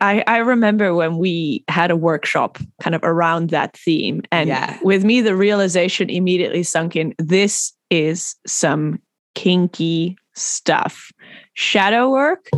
I, 0.00 0.24
I 0.26 0.38
remember 0.38 0.94
when 0.94 1.16
we 1.18 1.64
had 1.68 1.90
a 1.92 1.96
workshop 1.96 2.58
kind 2.82 2.94
of 2.96 3.02
around 3.04 3.50
that 3.50 3.76
theme. 3.76 4.22
And 4.32 4.48
Yeah. 4.48 4.76
with 4.82 5.04
me, 5.04 5.20
the 5.20 5.36
realization 5.36 6.10
immediately 6.10 6.64
sunk 6.64 6.96
in 6.96 7.14
this 7.18 7.72
is 7.88 8.34
some 8.48 9.00
kinky 9.36 10.16
stuff. 10.34 11.12
Shadow 11.54 12.10
work 12.10 12.50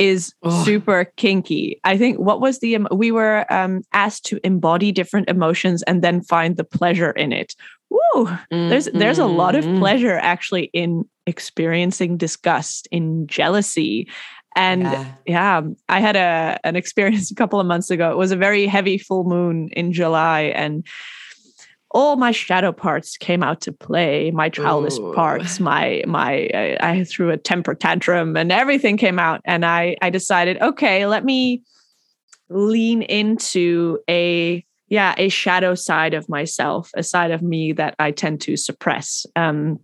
is 0.00 0.32
Oh. 0.42 0.64
super 0.64 1.04
kinky. 1.16 1.78
I 1.84 1.96
think 1.98 2.18
what 2.18 2.40
was 2.40 2.58
the, 2.58 2.78
we 2.90 3.12
were 3.12 3.44
um, 3.52 3.82
asked 3.92 4.24
to 4.26 4.40
embody 4.42 4.90
different 4.92 5.28
emotions 5.28 5.82
and 5.84 6.02
then 6.02 6.22
find 6.22 6.56
the 6.56 6.64
pleasure 6.64 7.10
in 7.12 7.32
it. 7.32 7.54
Woo! 7.90 8.28
There's 8.50 8.88
there's 8.94 9.18
a 9.18 9.26
lot 9.26 9.54
of 9.56 9.64
Mm. 9.64 9.78
pleasure 9.78 10.16
actually 10.18 10.70
in 10.72 11.04
experiencing 11.26 12.16
disgust, 12.16 12.88
in 12.90 13.26
jealousy. 13.26 14.08
And 14.56 14.82
Yeah. 14.82 15.04
yeah, 15.26 15.60
I 15.88 16.00
had 16.00 16.16
a 16.16 16.58
an 16.64 16.76
experience 16.76 17.30
a 17.34 17.34
couple 17.34 17.60
of 17.60 17.66
months 17.66 17.90
ago. 17.90 18.10
It 18.10 18.16
was 18.16 18.32
a 18.32 18.36
very 18.36 18.66
heavy 18.66 18.96
full 18.98 19.24
moon 19.24 19.68
in 19.72 19.92
July, 19.92 20.52
and 20.56 20.86
all 21.92 22.16
my 22.16 22.30
shadow 22.30 22.72
parts 22.72 23.16
came 23.16 23.42
out 23.42 23.60
to 23.62 23.72
play. 23.72 24.30
My 24.30 24.48
childish 24.48 24.98
Ooh. 24.98 25.12
parts, 25.12 25.58
my 25.58 26.02
my 26.06 26.48
I, 26.54 26.76
I 26.80 27.04
threw 27.04 27.30
a 27.30 27.36
temper 27.36 27.74
tantrum, 27.74 28.36
and 28.36 28.52
everything 28.52 28.96
came 28.96 29.18
out. 29.18 29.40
And 29.44 29.64
I 29.64 29.96
I 30.00 30.10
decided, 30.10 30.60
okay, 30.60 31.06
let 31.06 31.24
me 31.24 31.62
lean 32.48 33.02
into 33.02 33.98
a 34.08 34.64
yeah 34.88 35.14
a 35.18 35.28
shadow 35.28 35.74
side 35.74 36.14
of 36.14 36.28
myself, 36.28 36.90
a 36.94 37.02
side 37.02 37.32
of 37.32 37.42
me 37.42 37.72
that 37.72 37.94
I 37.98 38.12
tend 38.12 38.40
to 38.42 38.56
suppress. 38.56 39.26
Um, 39.34 39.80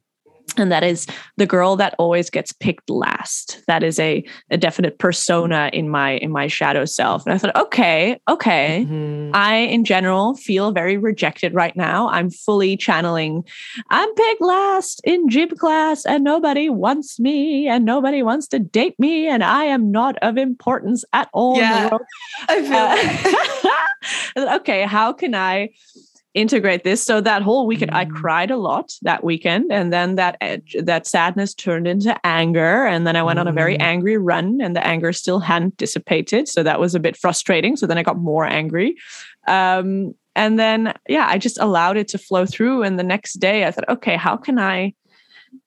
and 0.56 0.70
that 0.72 0.84
is 0.84 1.06
the 1.36 1.46
girl 1.46 1.76
that 1.76 1.94
always 1.98 2.30
gets 2.30 2.52
picked 2.52 2.88
last. 2.88 3.62
That 3.66 3.82
is 3.82 3.98
a, 3.98 4.24
a 4.50 4.56
definite 4.56 4.98
persona 4.98 5.68
in 5.72 5.88
my 5.88 6.12
in 6.18 6.30
my 6.30 6.46
shadow 6.46 6.84
self. 6.84 7.26
And 7.26 7.34
i 7.34 7.38
thought 7.38 7.56
okay 7.56 8.18
okay. 8.28 8.86
Mhm. 8.88 9.30
i 9.34 9.56
in 9.56 9.84
general 9.84 10.34
feel 10.34 10.72
very 10.72 10.96
rejected 10.96 11.52
right 11.54 11.76
now. 11.76 12.08
I'm 12.08 12.30
fully 12.30 12.76
channeling 12.76 13.44
i'm 13.90 14.14
picked 14.14 14.40
last 14.40 15.00
in 15.04 15.28
gym 15.28 15.50
class 15.50 16.06
and 16.06 16.22
nobody 16.24 16.68
wants 16.68 17.18
me 17.20 17.66
and 17.68 17.84
nobody 17.84 18.22
wants 18.22 18.46
to 18.48 18.58
date 18.58 18.98
me 18.98 19.26
and 19.28 19.42
i 19.44 19.64
am 19.64 19.90
not 19.90 20.16
of 20.22 20.36
importance 20.38 21.04
at 21.12 21.28
all 21.32 21.52
in 21.54 21.58
the 21.58 21.74
Yeah. 21.74 21.88
world. 21.90 22.02
I 22.48 22.62
feel 24.36 24.42
uh, 24.44 24.56
okay, 24.56 24.82
how 24.82 25.12
can 25.12 25.34
I 25.34 25.70
integrate 26.36 26.84
this? 26.84 27.02
So 27.02 27.20
that 27.20 27.42
whole 27.42 27.66
weekend, 27.66 27.90
I 27.92 28.04
Mm. 28.04 28.12
cried 28.14 28.50
a 28.50 28.56
lot 28.56 28.92
that 29.02 29.24
weekend, 29.24 29.72
and 29.72 29.92
then 29.92 30.16
that 30.16 30.36
that 30.82 31.06
sadness 31.06 31.54
turned 31.54 31.88
into 31.88 32.14
anger, 32.24 32.86
and 32.86 33.06
then 33.06 33.16
I 33.16 33.22
went 33.22 33.38
on 33.38 33.48
a 33.48 33.52
very 33.52 33.76
Mm. 33.76 33.82
angry 33.92 34.16
run, 34.18 34.60
and 34.60 34.76
the 34.76 34.86
anger 34.86 35.12
still 35.12 35.40
hadn't 35.40 35.76
dissipated, 35.76 36.48
so 36.48 36.62
that 36.62 36.78
was 36.78 36.94
a 36.94 37.00
bit 37.00 37.16
frustrating. 37.16 37.76
So 37.76 37.86
then 37.86 37.98
I 37.98 38.02
got 38.02 38.18
more 38.18 38.44
angry. 38.44 38.96
Um, 39.48 40.14
and 40.34 40.58
then, 40.58 40.92
yeah, 41.08 41.26
I 41.28 41.38
just 41.38 41.58
allowed 41.58 41.96
it 41.96 42.08
to 42.08 42.18
flow 42.18 42.44
through. 42.44 42.82
And 42.82 42.98
the 42.98 43.02
next 43.02 43.40
day, 43.40 43.64
I 43.64 43.70
thought, 43.70 43.88
okay, 43.88 44.16
how 44.16 44.36
can 44.36 44.58
I 44.58 44.92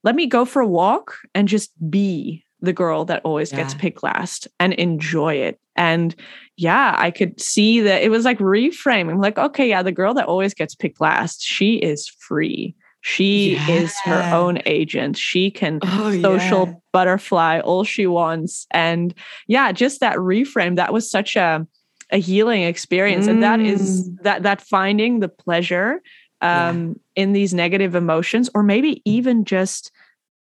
let 0.04 0.14
me 0.14 0.26
go 0.26 0.44
for 0.44 0.62
a 0.62 0.68
walk 0.68 1.16
and 1.34 1.48
just 1.48 1.72
be 1.90 2.44
the 2.62 2.72
girl 2.72 3.04
that 3.06 3.22
always 3.24 3.52
gets 3.52 3.74
picked 3.74 4.02
last 4.02 4.46
and 4.58 4.72
enjoy 4.74 5.34
it. 5.34 5.58
And 5.76 6.14
yeah, 6.56 6.94
I 6.98 7.10
could 7.10 7.40
see 7.40 7.80
that 7.80 8.02
it 8.02 8.10
was 8.10 8.24
like 8.24 8.38
reframing 8.38 9.20
like, 9.22 9.38
okay, 9.38 9.68
yeah, 9.68 9.82
the 9.82 9.92
girl 9.92 10.14
that 10.14 10.26
always 10.26 10.52
gets 10.54 10.74
picked 10.74 11.00
last, 11.00 11.42
she 11.42 11.76
is 11.76 12.08
free. 12.08 12.74
She 13.02 13.64
is 13.66 13.98
her 14.04 14.32
own 14.34 14.58
agent. 14.66 15.16
She 15.16 15.50
can 15.50 15.80
Oh, 15.82 16.10
social 16.20 16.66
yeah. 16.66 16.72
butterfly 16.92 17.60
all 17.60 17.82
she 17.84 18.06
wants. 18.06 18.66
And 18.72 19.14
yeah, 19.46 19.72
just 19.72 20.00
that 20.00 20.16
reframe, 20.16 20.76
that 20.76 20.92
was 20.92 21.10
such 21.10 21.36
a 21.36 21.66
a 22.12 22.18
healing 22.18 22.62
experience. 22.64 23.26
And 23.28 23.40
that 23.42 23.60
is 23.60 24.08
Mm. 24.08 24.22
that 24.24 24.42
that 24.42 24.60
finding 24.60 25.20
the 25.20 25.28
pleasure 25.28 26.02
um 26.42 26.96
in 27.16 27.32
these 27.32 27.54
negative 27.54 27.94
emotions, 27.94 28.50
or 28.54 28.62
maybe 28.62 29.00
even 29.04 29.44
just 29.44 29.92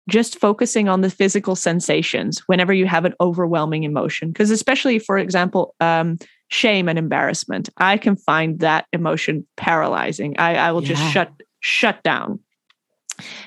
just 0.09 0.39
focusing 0.39 0.89
on 0.89 1.01
the 1.01 1.09
physical 1.09 1.55
sensations 1.55 2.39
whenever 2.47 2.73
you 2.73 2.85
have 2.85 3.05
an 3.05 3.13
overwhelming 3.21 3.83
emotion. 3.83 4.29
Because 4.29 4.51
especially 4.51 4.99
for 4.99 5.17
example 5.17 5.75
um, 5.79 6.17
shame 6.49 6.87
and 6.89 6.99
embarrassment 6.99 7.69
i 7.77 7.97
can 7.97 8.15
find 8.15 8.59
that 8.59 8.85
emotion 8.93 9.45
paralyzing. 9.57 10.35
I, 10.37 10.55
I 10.55 10.71
will 10.71 10.81
just 10.81 11.01
shut 11.11 11.31
shut 11.61 12.03
down. 12.03 12.39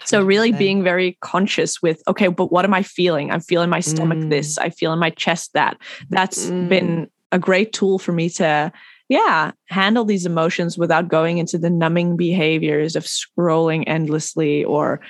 So 0.05 0.23
really 0.23 0.53
being 0.53 0.83
very 0.83 1.19
conscious 1.21 1.83
with 1.83 2.03
okay 2.09 2.29
but 2.29 2.51
what 2.53 2.65
am 2.65 2.73
i 2.75 2.83
feeling? 2.83 3.31
I'm 3.31 3.41
feeling 3.41 3.69
my 3.71 3.81
stomach 3.81 4.19
Mm. 4.19 4.31
this 4.31 4.59
i 4.59 4.71
feel 4.71 4.93
in 4.93 4.99
my 4.99 5.11
chest 5.11 5.53
that. 5.55 5.77
That's 6.11 6.51
Mm. 6.51 6.69
been 6.69 7.11
a 7.33 7.39
great 7.39 7.73
tool 7.73 7.99
for 7.99 8.13
me 8.13 8.31
to 8.31 8.73
yeah 9.09 9.53
handle 9.69 10.05
these 10.05 10.27
emotions 10.27 10.79
without 10.79 11.09
going 11.09 11.39
into 11.39 11.59
the 11.59 11.71
numbing 11.71 12.17
behaviors 12.17 12.97
of 12.97 13.05
scrolling 13.05 13.85
endlessly 13.87 14.65
or 14.65 15.01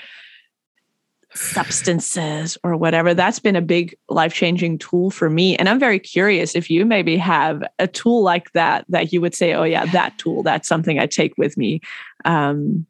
substances 1.36 2.58
or 2.64 2.76
whatever 2.76 3.14
that's 3.14 3.38
been 3.38 3.56
a 3.56 3.62
big 3.62 3.96
life-changing 4.08 4.78
tool 4.78 5.10
for 5.10 5.30
me 5.30 5.56
and 5.56 5.68
i'm 5.68 5.78
very 5.78 5.98
curious 5.98 6.54
if 6.54 6.70
you 6.70 6.84
maybe 6.84 7.16
have 7.16 7.62
a 7.78 7.86
tool 7.86 8.22
like 8.22 8.52
that 8.52 8.84
that 8.88 9.12
you 9.12 9.20
would 9.20 9.34
say 9.34 9.54
oh 9.54 9.64
yeah 9.64 9.84
that 9.86 10.16
tool 10.18 10.42
that's 10.42 10.68
something 10.68 10.98
i 10.98 11.06
take 11.06 11.36
with 11.36 11.56
me 11.56 11.80
um 12.24 12.86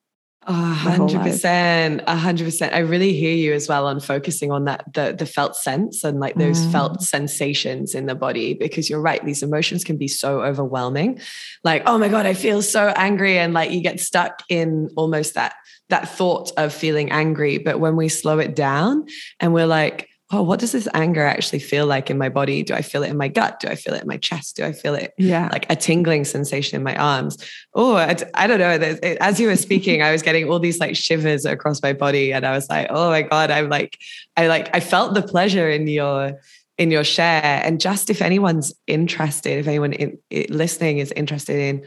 hundred 0.52 1.22
percent, 1.22 2.02
a 2.06 2.16
hundred 2.16 2.44
percent. 2.44 2.72
I 2.72 2.78
really 2.78 3.12
hear 3.12 3.34
you 3.34 3.52
as 3.52 3.68
well 3.68 3.86
on 3.86 4.00
focusing 4.00 4.52
on 4.52 4.64
that 4.66 4.84
the 4.94 5.14
the 5.16 5.26
felt 5.26 5.56
sense 5.56 6.04
and 6.04 6.20
like 6.20 6.36
those 6.36 6.60
mm. 6.60 6.72
felt 6.72 7.02
sensations 7.02 7.94
in 7.94 8.06
the 8.06 8.14
body 8.14 8.54
because 8.54 8.88
you're 8.88 9.00
right. 9.00 9.24
These 9.24 9.42
emotions 9.42 9.82
can 9.82 9.96
be 9.96 10.08
so 10.08 10.42
overwhelming. 10.42 11.20
Like, 11.64 11.82
oh 11.86 11.98
my 11.98 12.08
God, 12.08 12.26
I 12.26 12.34
feel 12.34 12.62
so 12.62 12.88
angry. 12.96 13.38
And 13.38 13.54
like 13.54 13.70
you 13.70 13.80
get 13.80 13.98
stuck 14.00 14.42
in 14.48 14.88
almost 14.96 15.34
that 15.34 15.54
that 15.88 16.08
thought 16.08 16.52
of 16.56 16.72
feeling 16.72 17.10
angry. 17.10 17.58
But 17.58 17.80
when 17.80 17.96
we 17.96 18.08
slow 18.08 18.38
it 18.38 18.56
down 18.56 19.06
and 19.40 19.54
we're 19.54 19.66
like, 19.66 20.08
oh, 20.32 20.42
what 20.42 20.58
does 20.58 20.72
this 20.72 20.88
anger 20.92 21.24
actually 21.24 21.60
feel 21.60 21.86
like 21.86 22.10
in 22.10 22.18
my 22.18 22.28
body? 22.28 22.64
Do 22.64 22.74
I 22.74 22.82
feel 22.82 23.04
it 23.04 23.10
in 23.10 23.16
my 23.16 23.28
gut? 23.28 23.60
Do 23.60 23.68
I 23.68 23.76
feel 23.76 23.94
it 23.94 24.02
in 24.02 24.08
my 24.08 24.16
chest? 24.16 24.56
Do 24.56 24.64
I 24.64 24.72
feel 24.72 24.96
it 24.96 25.14
yeah. 25.18 25.48
like 25.52 25.70
a 25.70 25.76
tingling 25.76 26.24
sensation 26.24 26.76
in 26.76 26.82
my 26.82 26.96
arms? 26.96 27.38
Oh, 27.74 27.94
I, 27.94 28.16
I 28.34 28.48
don't 28.48 28.58
know. 28.58 28.96
As 29.20 29.38
you 29.38 29.46
were 29.46 29.56
speaking, 29.56 30.02
I 30.02 30.10
was 30.10 30.22
getting 30.22 30.50
all 30.50 30.58
these 30.58 30.80
like 30.80 30.96
shivers 30.96 31.44
across 31.44 31.80
my 31.80 31.92
body. 31.92 32.32
And 32.32 32.44
I 32.44 32.50
was 32.52 32.68
like, 32.68 32.88
oh 32.90 33.10
my 33.10 33.22
God, 33.22 33.52
I'm 33.52 33.68
like, 33.68 33.98
I 34.36 34.48
like, 34.48 34.74
I 34.74 34.80
felt 34.80 35.14
the 35.14 35.22
pleasure 35.22 35.70
in 35.70 35.86
your, 35.86 36.40
in 36.76 36.90
your 36.90 37.04
share. 37.04 37.62
And 37.64 37.80
just 37.80 38.10
if 38.10 38.20
anyone's 38.20 38.74
interested, 38.88 39.60
if 39.60 39.68
anyone 39.68 39.92
in, 39.92 40.18
listening 40.48 40.98
is 40.98 41.12
interested 41.12 41.56
in 41.56 41.86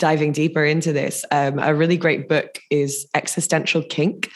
diving 0.00 0.32
deeper 0.32 0.64
into 0.64 0.92
this, 0.92 1.24
um, 1.30 1.60
a 1.60 1.72
really 1.72 1.96
great 1.96 2.28
book 2.28 2.58
is 2.70 3.06
Existential 3.14 3.82
Kink 3.82 4.28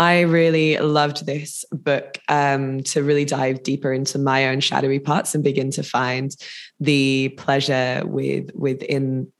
I 0.00 0.22
really 0.22 0.78
loved 0.78 1.26
this 1.26 1.62
book 1.70 2.16
um, 2.30 2.82
to 2.84 3.02
really 3.02 3.26
dive 3.26 3.62
deeper 3.62 3.92
into 3.92 4.18
my 4.18 4.48
own 4.48 4.60
shadowy 4.60 4.98
parts 4.98 5.34
and 5.34 5.44
begin 5.44 5.70
to 5.72 5.82
find 5.82 6.34
the 6.80 7.28
pleasure 7.36 8.02
with 8.06 8.50
within 8.54 9.30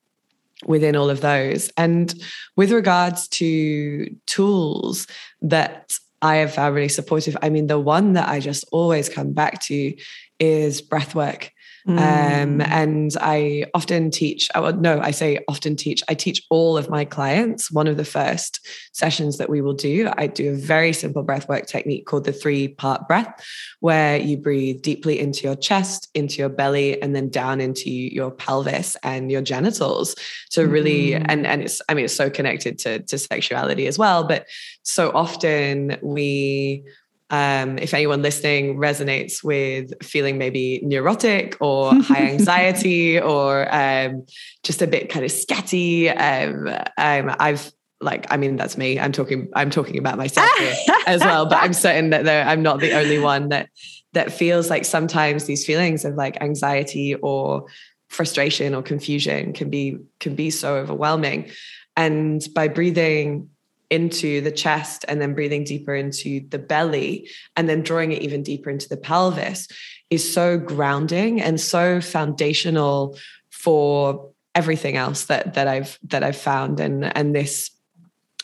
within 0.66 0.96
all 0.96 1.08
of 1.08 1.22
those. 1.22 1.70
And 1.78 2.14
with 2.56 2.72
regards 2.72 3.26
to 3.28 4.14
tools 4.26 5.06
that 5.40 5.94
I 6.20 6.36
have 6.36 6.52
found 6.52 6.74
really 6.74 6.90
supportive, 6.90 7.38
I 7.40 7.48
mean, 7.48 7.66
the 7.66 7.80
one 7.80 8.12
that 8.12 8.28
I 8.28 8.38
just 8.40 8.66
always 8.70 9.08
come 9.08 9.32
back 9.32 9.62
to 9.62 9.96
is 10.38 10.82
breath 10.82 11.14
work. 11.14 11.52
Um, 11.86 11.96
mm. 11.96 12.42
Um, 12.42 12.60
and 12.60 13.16
I 13.20 13.64
often 13.74 14.10
teach, 14.10 14.48
oh, 14.54 14.70
no, 14.70 15.00
I 15.00 15.10
say 15.10 15.38
often 15.48 15.76
teach, 15.76 16.02
I 16.08 16.14
teach 16.14 16.42
all 16.50 16.76
of 16.76 16.90
my 16.90 17.04
clients. 17.04 17.70
One 17.70 17.88
of 17.88 17.96
the 17.96 18.04
first 18.04 18.66
sessions 18.92 19.38
that 19.38 19.48
we 19.48 19.60
will 19.60 19.74
do, 19.74 20.10
I 20.16 20.26
do 20.26 20.52
a 20.52 20.56
very 20.56 20.92
simple 20.92 21.22
breath 21.22 21.48
work 21.48 21.66
technique 21.66 22.06
called 22.06 22.24
the 22.24 22.32
three 22.32 22.68
part 22.68 23.08
breath, 23.08 23.32
where 23.80 24.18
you 24.18 24.36
breathe 24.36 24.82
deeply 24.82 25.18
into 25.18 25.44
your 25.44 25.56
chest, 25.56 26.08
into 26.14 26.36
your 26.36 26.48
belly, 26.48 27.00
and 27.00 27.14
then 27.14 27.28
down 27.28 27.60
into 27.60 27.90
your 27.90 28.30
pelvis 28.30 28.96
and 29.02 29.30
your 29.30 29.42
genitals. 29.42 30.14
So 30.50 30.62
really, 30.62 31.10
mm. 31.10 31.24
and, 31.28 31.46
and 31.46 31.62
it's, 31.62 31.80
I 31.88 31.94
mean, 31.94 32.04
it's 32.04 32.14
so 32.14 32.30
connected 32.30 32.78
to, 32.80 33.00
to 33.00 33.18
sexuality 33.18 33.86
as 33.86 33.98
well, 33.98 34.24
but 34.24 34.46
so 34.82 35.10
often 35.14 35.98
we, 36.02 36.84
um, 37.30 37.78
if 37.78 37.94
anyone 37.94 38.22
listening 38.22 38.76
resonates 38.76 39.42
with 39.42 39.92
feeling 40.02 40.36
maybe 40.36 40.80
neurotic 40.82 41.56
or 41.60 41.94
high 42.02 42.28
anxiety 42.28 43.20
or 43.20 43.72
um, 43.74 44.26
just 44.64 44.82
a 44.82 44.86
bit 44.86 45.08
kind 45.08 45.24
of 45.24 45.30
scatty, 45.30 46.10
um, 46.10 46.68
um, 46.98 47.36
I've 47.38 47.72
like 48.00 48.26
I 48.30 48.36
mean 48.36 48.56
that's 48.56 48.76
me. 48.76 48.98
I'm 48.98 49.12
talking 49.12 49.48
I'm 49.54 49.70
talking 49.70 49.98
about 49.98 50.16
myself 50.18 50.50
as 51.06 51.20
well, 51.20 51.46
but 51.46 51.62
I'm 51.62 51.72
certain 51.72 52.10
that 52.10 52.48
I'm 52.48 52.62
not 52.62 52.80
the 52.80 52.92
only 52.92 53.18
one 53.18 53.50
that 53.50 53.68
that 54.12 54.32
feels 54.32 54.70
like 54.70 54.84
sometimes 54.84 55.44
these 55.44 55.64
feelings 55.64 56.04
of 56.04 56.14
like 56.14 56.40
anxiety 56.40 57.14
or 57.14 57.66
frustration 58.08 58.74
or 58.74 58.82
confusion 58.82 59.52
can 59.52 59.70
be 59.70 59.98
can 60.18 60.34
be 60.34 60.50
so 60.50 60.76
overwhelming. 60.76 61.50
And 61.96 62.42
by 62.54 62.68
breathing 62.68 63.50
into 63.90 64.40
the 64.40 64.52
chest 64.52 65.04
and 65.08 65.20
then 65.20 65.34
breathing 65.34 65.64
deeper 65.64 65.94
into 65.94 66.40
the 66.48 66.58
belly 66.58 67.28
and 67.56 67.68
then 67.68 67.82
drawing 67.82 68.12
it 68.12 68.22
even 68.22 68.42
deeper 68.42 68.70
into 68.70 68.88
the 68.88 68.96
pelvis 68.96 69.66
is 70.10 70.32
so 70.32 70.58
grounding 70.58 71.40
and 71.40 71.60
so 71.60 72.00
foundational 72.00 73.18
for 73.50 74.30
everything 74.54 74.96
else 74.96 75.24
that 75.26 75.54
that 75.54 75.68
I've 75.68 75.98
that 76.08 76.22
I've 76.22 76.36
found. 76.36 76.80
And 76.80 77.16
and 77.16 77.34
this 77.34 77.70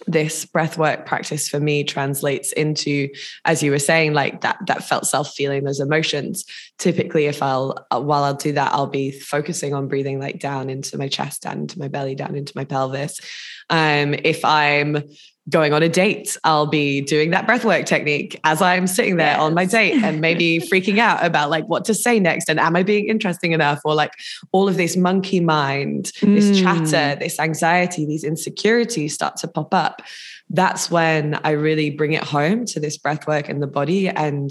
this 0.06 0.44
breathwork 0.44 1.06
practice 1.06 1.48
for 1.48 1.58
me 1.58 1.82
translates 1.82 2.52
into 2.52 3.08
as 3.46 3.62
you 3.62 3.70
were 3.70 3.78
saying 3.78 4.12
like 4.12 4.42
that 4.42 4.58
that 4.66 4.84
felt 4.84 5.06
self 5.06 5.32
feeling 5.34 5.64
those 5.64 5.80
emotions. 5.80 6.44
Typically 6.78 7.24
if 7.26 7.42
i'll 7.42 7.86
while 7.90 8.22
i'll 8.22 8.34
do 8.34 8.52
that 8.52 8.72
i'll 8.72 8.86
be 8.86 9.10
focusing 9.10 9.72
on 9.72 9.88
breathing 9.88 10.20
like 10.20 10.38
down 10.38 10.68
into 10.68 10.98
my 10.98 11.08
chest 11.08 11.42
down 11.42 11.60
into 11.60 11.78
my 11.78 11.88
belly 11.88 12.14
down 12.14 12.36
into 12.36 12.52
my 12.54 12.64
pelvis. 12.64 13.20
Um 13.70 14.14
if 14.14 14.44
i'm 14.44 15.02
going 15.48 15.72
on 15.72 15.82
a 15.82 15.88
date, 15.88 16.36
I'll 16.44 16.66
be 16.66 17.00
doing 17.00 17.30
that 17.30 17.46
breathwork 17.46 17.86
technique 17.86 18.38
as 18.42 18.60
I'm 18.60 18.86
sitting 18.86 19.16
there 19.16 19.32
yes. 19.32 19.40
on 19.40 19.54
my 19.54 19.64
date 19.64 20.02
and 20.02 20.20
maybe 20.20 20.58
freaking 20.72 20.98
out 20.98 21.24
about 21.24 21.50
like 21.50 21.66
what 21.66 21.84
to 21.84 21.94
say 21.94 22.18
next 22.18 22.48
and 22.48 22.58
am 22.58 22.74
I 22.74 22.82
being 22.82 23.08
interesting 23.08 23.52
enough 23.52 23.80
or 23.84 23.94
like 23.94 24.12
all 24.52 24.68
of 24.68 24.76
this 24.76 24.96
monkey 24.96 25.40
mind, 25.40 26.12
mm. 26.20 26.34
this 26.34 26.58
chatter, 26.58 27.16
this 27.18 27.38
anxiety, 27.38 28.04
these 28.04 28.24
insecurities 28.24 29.14
start 29.14 29.36
to 29.38 29.48
pop 29.48 29.72
up. 29.72 30.02
That's 30.50 30.90
when 30.90 31.38
I 31.44 31.52
really 31.52 31.90
bring 31.90 32.12
it 32.12 32.24
home 32.24 32.64
to 32.66 32.80
this 32.80 32.98
breathwork 32.98 33.48
and 33.48 33.62
the 33.62 33.66
body 33.66 34.08
and 34.08 34.50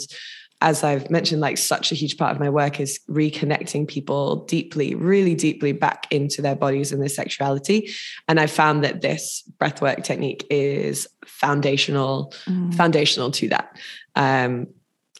as 0.65 0.83
I've 0.83 1.11
mentioned, 1.11 1.41
like 1.41 1.59
such 1.59 1.91
a 1.91 1.95
huge 1.95 2.17
part 2.17 2.31
of 2.31 2.39
my 2.39 2.49
work 2.49 2.79
is 2.79 2.99
reconnecting 3.07 3.87
people 3.87 4.45
deeply, 4.45 4.95
really 4.95 5.35
deeply 5.35 5.73
back 5.73 6.07
into 6.09 6.41
their 6.41 6.55
bodies 6.55 6.91
and 6.91 6.99
their 6.99 7.07
sexuality. 7.07 7.91
And 8.27 8.39
I 8.39 8.47
found 8.47 8.83
that 8.83 9.01
this 9.01 9.47
breathwork 9.59 10.03
technique 10.03 10.43
is 10.49 11.07
foundational, 11.23 12.33
mm. 12.47 12.73
foundational 12.73 13.29
to 13.29 13.49
that. 13.49 13.77
Um, 14.15 14.65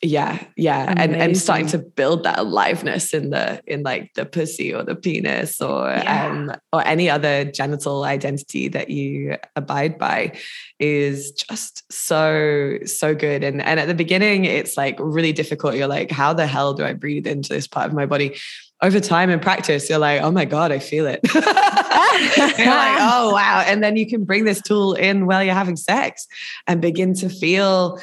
yeah 0.05 0.43
yeah 0.55 0.93
and 0.97 1.15
and 1.15 1.35
starting 1.35 1.65
to 1.65 1.79
build 1.79 2.23
that 2.23 2.37
aliveness 2.37 3.13
in 3.13 3.31
the 3.31 3.59
in 3.65 3.81
like 3.81 4.13
the 4.13 4.25
pussy 4.25 4.73
or 4.73 4.83
the 4.83 4.95
penis 4.95 5.59
or 5.59 5.87
yeah. 5.87 6.27
um 6.27 6.51
or 6.71 6.85
any 6.85 7.09
other 7.09 7.43
genital 7.45 8.03
identity 8.03 8.67
that 8.67 8.89
you 8.91 9.35
abide 9.55 9.97
by 9.97 10.31
is 10.79 11.31
just 11.31 11.91
so 11.91 12.77
so 12.85 13.15
good 13.15 13.43
and 13.43 13.61
and 13.63 13.79
at 13.79 13.87
the 13.87 13.95
beginning 13.95 14.45
it's 14.45 14.77
like 14.77 14.95
really 14.99 15.33
difficult 15.33 15.75
you're 15.75 15.87
like 15.87 16.11
how 16.11 16.33
the 16.33 16.45
hell 16.45 16.73
do 16.73 16.85
i 16.85 16.93
breathe 16.93 17.25
into 17.25 17.49
this 17.49 17.67
part 17.67 17.87
of 17.87 17.93
my 17.93 18.05
body 18.05 18.35
over 18.81 18.99
time 18.99 19.29
and 19.29 19.41
practice, 19.41 19.89
you're 19.89 19.99
like, 19.99 20.21
oh 20.21 20.31
my 20.31 20.43
God, 20.43 20.71
I 20.71 20.79
feel 20.79 21.07
it. 21.07 21.21
you're 21.33 21.41
like, 21.43 21.47
oh 22.99 23.31
wow. 23.33 23.63
And 23.65 23.81
then 23.81 23.95
you 23.95 24.05
can 24.05 24.25
bring 24.25 24.43
this 24.43 24.61
tool 24.61 24.93
in 24.93 25.25
while 25.25 25.43
you're 25.43 25.53
having 25.53 25.77
sex 25.77 26.27
and 26.67 26.81
begin 26.81 27.13
to 27.15 27.29
feel 27.29 27.99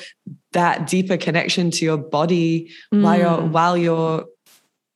that 0.52 0.86
deeper 0.86 1.16
connection 1.16 1.70
to 1.72 1.84
your 1.84 1.96
body 1.96 2.70
mm. 2.92 3.02
while 3.02 3.18
you're 3.18 3.48
while 3.48 3.76
you're 3.76 4.26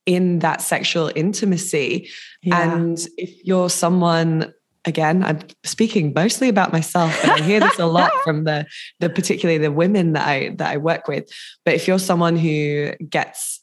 in 0.05 0.39
that 0.39 0.61
sexual 0.61 1.11
intimacy. 1.15 2.09
Yeah. 2.41 2.75
And 2.75 2.97
if 3.17 3.45
you're 3.45 3.69
someone 3.69 4.53
again 4.85 5.21
i'm 5.23 5.39
speaking 5.63 6.13
mostly 6.15 6.47
about 6.47 6.71
myself 6.71 7.21
and 7.23 7.31
i 7.31 7.41
hear 7.41 7.59
this 7.59 7.77
a 7.77 7.85
lot 7.85 8.11
from 8.23 8.45
the 8.45 8.65
the 8.99 9.09
particularly 9.09 9.57
the 9.57 9.71
women 9.71 10.13
that 10.13 10.25
i 10.25 10.49
that 10.55 10.71
i 10.71 10.77
work 10.77 11.07
with 11.07 11.29
but 11.65 11.73
if 11.73 11.87
you're 11.87 11.99
someone 11.99 12.37
who 12.37 12.91
gets 13.09 13.61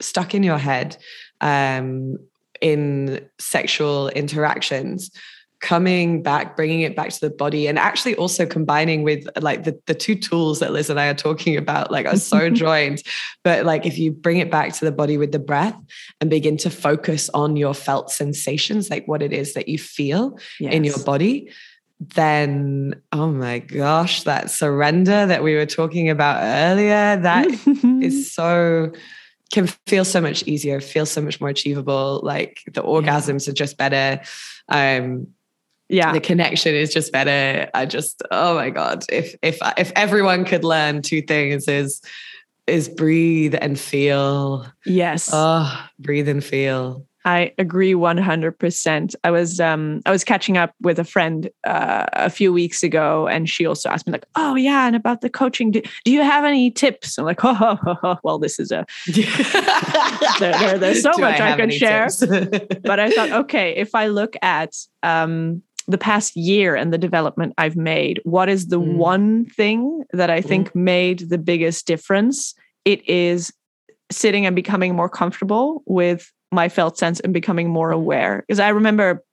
stuck 0.00 0.34
in 0.34 0.42
your 0.42 0.58
head 0.58 0.96
um, 1.40 2.18
in 2.60 3.26
sexual 3.38 4.08
interactions 4.10 5.10
coming 5.60 6.22
back 6.22 6.56
bringing 6.56 6.82
it 6.82 6.94
back 6.94 7.10
to 7.10 7.20
the 7.20 7.30
body 7.30 7.66
and 7.66 7.78
actually 7.78 8.14
also 8.14 8.46
combining 8.46 9.02
with 9.02 9.26
like 9.40 9.64
the, 9.64 9.78
the 9.86 9.94
two 9.94 10.14
tools 10.14 10.60
that 10.60 10.72
liz 10.72 10.88
and 10.88 11.00
i 11.00 11.08
are 11.08 11.14
talking 11.14 11.56
about 11.56 11.90
like 11.90 12.06
are 12.06 12.16
so 12.16 12.48
joined 12.64 13.02
but 13.42 13.64
like 13.64 13.84
if 13.84 13.98
you 13.98 14.12
bring 14.12 14.38
it 14.38 14.50
back 14.50 14.72
to 14.72 14.84
the 14.84 14.92
body 14.92 15.16
with 15.16 15.32
the 15.32 15.38
breath 15.38 15.76
and 16.20 16.30
begin 16.30 16.56
to 16.56 16.70
focus 16.70 17.28
on 17.34 17.56
your 17.56 17.74
felt 17.74 18.10
sensations 18.10 18.88
like 18.88 19.06
what 19.08 19.22
it 19.22 19.32
is 19.32 19.54
that 19.54 19.68
you 19.68 19.78
feel 19.78 20.38
yes. 20.60 20.72
in 20.72 20.84
your 20.84 20.98
body 21.00 21.50
then 22.00 22.94
oh 23.10 23.28
my 23.28 23.58
gosh 23.58 24.22
that 24.22 24.50
surrender 24.50 25.26
that 25.26 25.42
we 25.42 25.56
were 25.56 25.66
talking 25.66 26.08
about 26.08 26.40
earlier 26.40 27.16
that 27.16 27.48
is 28.00 28.32
so 28.32 28.92
can 29.52 29.66
feel 29.86 30.04
so 30.04 30.20
much 30.20 30.42
easier, 30.44 30.80
feel 30.80 31.06
so 31.06 31.22
much 31.22 31.40
more 31.40 31.48
achievable. 31.48 32.20
Like 32.22 32.62
the 32.72 32.82
orgasms 32.82 33.46
yeah. 33.46 33.50
are 33.50 33.54
just 33.54 33.78
better. 33.78 34.20
Um, 34.68 35.28
yeah, 35.88 36.12
the 36.12 36.20
connection 36.20 36.74
is 36.74 36.92
just 36.92 37.12
better. 37.12 37.68
I 37.74 37.86
just, 37.86 38.22
oh 38.30 38.54
my 38.54 38.70
god, 38.70 39.04
if 39.10 39.34
if 39.42 39.58
if 39.76 39.92
everyone 39.96 40.44
could 40.44 40.64
learn 40.64 41.02
two 41.02 41.22
things 41.22 41.68
is 41.68 42.00
is 42.66 42.88
breathe 42.88 43.54
and 43.60 43.78
feel. 43.78 44.66
Yes. 44.84 45.30
Oh, 45.32 45.88
breathe 45.98 46.28
and 46.28 46.44
feel. 46.44 47.04
I 47.24 47.52
agree 47.58 47.92
100%. 47.92 49.14
I 49.22 49.30
was 49.30 49.60
um 49.60 50.00
I 50.06 50.10
was 50.10 50.24
catching 50.24 50.56
up 50.56 50.72
with 50.80 50.98
a 50.98 51.04
friend 51.04 51.50
uh, 51.64 52.06
a 52.14 52.30
few 52.30 52.52
weeks 52.52 52.82
ago 52.82 53.26
and 53.26 53.50
she 53.50 53.66
also 53.66 53.90
asked 53.90 54.06
me 54.06 54.12
like, 54.12 54.24
"Oh 54.36 54.54
yeah, 54.54 54.86
and 54.86 54.96
about 54.96 55.20
the 55.20 55.28
coaching, 55.28 55.70
do, 55.70 55.82
do 56.04 56.12
you 56.12 56.22
have 56.22 56.44
any 56.44 56.70
tips?" 56.70 57.18
I'm 57.18 57.26
like, 57.26 57.44
"Oh, 57.44 57.56
oh, 57.60 57.78
oh, 57.86 57.96
oh. 58.02 58.16
well, 58.22 58.38
this 58.38 58.58
is 58.58 58.70
a 58.70 58.86
there, 60.38 60.52
there, 60.58 60.78
there's 60.78 61.02
so 61.02 61.12
do 61.12 61.20
much 61.20 61.40
I, 61.40 61.52
I 61.52 61.56
can 61.56 61.70
share." 61.70 62.08
but 62.82 62.98
I 63.00 63.10
thought, 63.10 63.32
okay, 63.44 63.74
if 63.76 63.94
I 63.94 64.06
look 64.06 64.34
at 64.40 64.74
um 65.02 65.62
the 65.88 65.98
past 65.98 66.36
year 66.36 66.76
and 66.76 66.92
the 66.92 66.98
development 66.98 67.54
I've 67.58 67.76
made, 67.76 68.20
what 68.24 68.48
is 68.48 68.68
the 68.68 68.78
mm. 68.78 68.96
one 68.96 69.46
thing 69.46 70.04
that 70.12 70.30
I 70.30 70.40
think 70.40 70.70
mm. 70.70 70.74
made 70.76 71.30
the 71.30 71.38
biggest 71.38 71.86
difference? 71.86 72.54
It 72.84 73.08
is 73.08 73.52
sitting 74.10 74.46
and 74.46 74.54
becoming 74.54 74.94
more 74.94 75.08
comfortable 75.08 75.82
with 75.86 76.30
my 76.52 76.68
felt 76.68 76.98
sense 76.98 77.20
and 77.20 77.32
becoming 77.32 77.68
more 77.68 77.90
aware. 77.90 78.44
Because 78.46 78.60
I 78.60 78.68
remember 78.68 79.24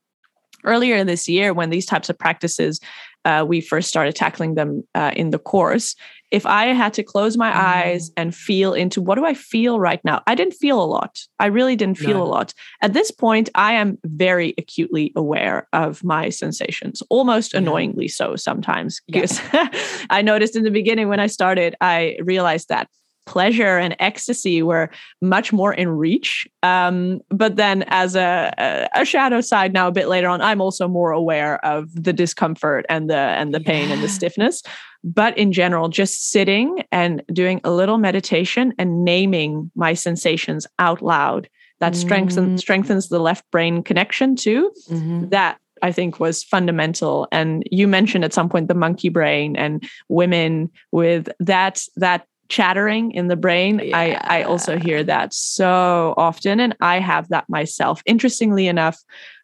earlier 0.64 1.04
this 1.04 1.30
year 1.30 1.54
when 1.54 1.70
these 1.70 1.86
types 1.86 2.10
of 2.10 2.18
practices 2.18 2.80
uh, 3.26 3.44
we 3.48 3.60
first 3.60 3.90
started 3.90 4.16
tackling 4.16 4.56
them 4.56 4.84
uh, 4.94 5.12
in 5.16 5.32
the 5.32 5.40
course 5.40 5.96
if 6.32 6.46
i 6.46 6.68
had 6.68 6.94
to 6.94 7.04
close 7.04 7.38
my 7.38 7.52
mm-hmm. 7.52 7.60
eyes 7.60 8.12
and 8.18 8.36
feel 8.36 8.74
into 8.74 9.02
what 9.02 9.16
do 9.16 9.26
i 9.26 9.34
feel 9.34 9.80
right 9.80 10.00
now 10.04 10.22
i 10.28 10.36
didn't 10.36 10.54
feel 10.54 10.82
a 10.82 10.86
lot 10.86 11.20
i 11.40 11.46
really 11.46 11.76
didn't 11.76 11.98
feel 11.98 12.20
no. 12.20 12.24
a 12.24 12.26
lot 12.26 12.54
at 12.82 12.94
this 12.94 13.12
point 13.12 13.50
i 13.56 13.74
am 13.74 13.98
very 14.06 14.54
acutely 14.58 15.12
aware 15.16 15.68
of 15.74 16.04
my 16.04 16.30
sensations 16.30 17.04
almost 17.10 17.54
yeah. 17.54 17.60
annoyingly 17.60 18.08
so 18.08 18.36
sometimes 18.36 19.02
because 19.08 19.42
yeah. 19.54 19.70
i 20.10 20.22
noticed 20.22 20.56
in 20.56 20.64
the 20.64 20.72
beginning 20.72 21.08
when 21.10 21.20
i 21.20 21.28
started 21.28 21.76
i 21.82 22.18
realized 22.22 22.70
that 22.70 22.88
pleasure 23.26 23.78
and 23.78 23.96
ecstasy 24.00 24.62
were 24.62 24.90
much 25.22 25.52
more 25.52 25.74
in 25.74 25.90
reach. 25.90 26.48
Um, 26.64 27.22
but 27.30 27.56
then, 27.56 27.84
as 27.88 28.16
a, 28.16 28.90
a, 28.94 29.06
shadow 29.06 29.42
side, 29.42 29.74
now 29.74 29.88
a 29.88 29.92
bit 29.92 30.08
later 30.08 30.28
on, 30.28 30.42
I'm 30.42 30.62
also 30.62 30.88
more 30.88 31.12
aware 31.12 31.64
of 31.66 31.92
the 31.94 32.14
discomfort 32.14 32.86
and 32.90 33.10
the 33.10 33.16
and 33.16 33.54
the 33.54 33.60
pain 33.60 33.90
yeah. 33.90 33.96
and 33.96 34.04
the 34.04 34.10
stiffness. 34.10 34.62
But 35.04 35.38
in 35.38 35.52
general, 35.52 35.90
just 35.90 36.32
sitting 36.32 36.84
and 36.92 37.24
doing 37.32 37.62
a 37.64 37.72
little 37.72 37.98
meditation 37.98 38.74
and 38.80 39.06
naming 39.06 39.72
my 39.76 39.94
sensations 39.94 40.66
out 40.80 41.02
loud 41.02 41.48
that 41.80 41.94
mm. 41.94 41.98
strengthens 41.98 42.62
strengthens 42.62 43.10
the 43.10 43.20
left 43.20 43.50
brain 43.52 43.84
connection 43.84 44.36
too. 44.36 44.72
Mm-hmm. 44.90 45.30
That 45.30 45.60
I 45.82 45.92
think 45.92 46.20
was 46.20 46.44
fundamental. 46.44 47.28
And 47.32 47.64
you 47.70 47.88
mentioned 47.88 48.24
at 48.24 48.34
some 48.34 48.50
point 48.50 48.68
the 48.68 48.74
monkey 48.74 49.10
brain 49.10 49.56
and 49.56 49.88
women 50.10 50.72
with 50.92 51.30
that 51.40 51.84
that 51.98 52.26
chattering 52.50 53.12
in 53.12 53.28
the 53.28 53.36
brain 53.36 53.82
yeah. 53.84 53.98
i 53.98 54.40
i 54.40 54.44
also 54.44 54.78
hear 54.78 55.04
that 55.04 55.34
so 55.34 56.14
often 56.18 56.60
and 56.60 56.76
i 56.82 57.00
have 57.00 57.28
that 57.30 57.46
myself. 57.50 58.02
Interestingly 58.06 58.68
enough 58.68 59.00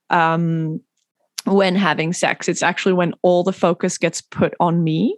um 0.10 0.80
when 1.46 1.76
having 1.76 2.14
sex 2.14 2.48
it's 2.48 2.64
actually 2.64 2.94
when 2.94 3.14
all 3.24 3.44
the 3.44 3.54
focus 3.54 3.98
gets 3.98 4.22
put 4.22 4.54
on 4.60 4.84
me. 4.84 5.18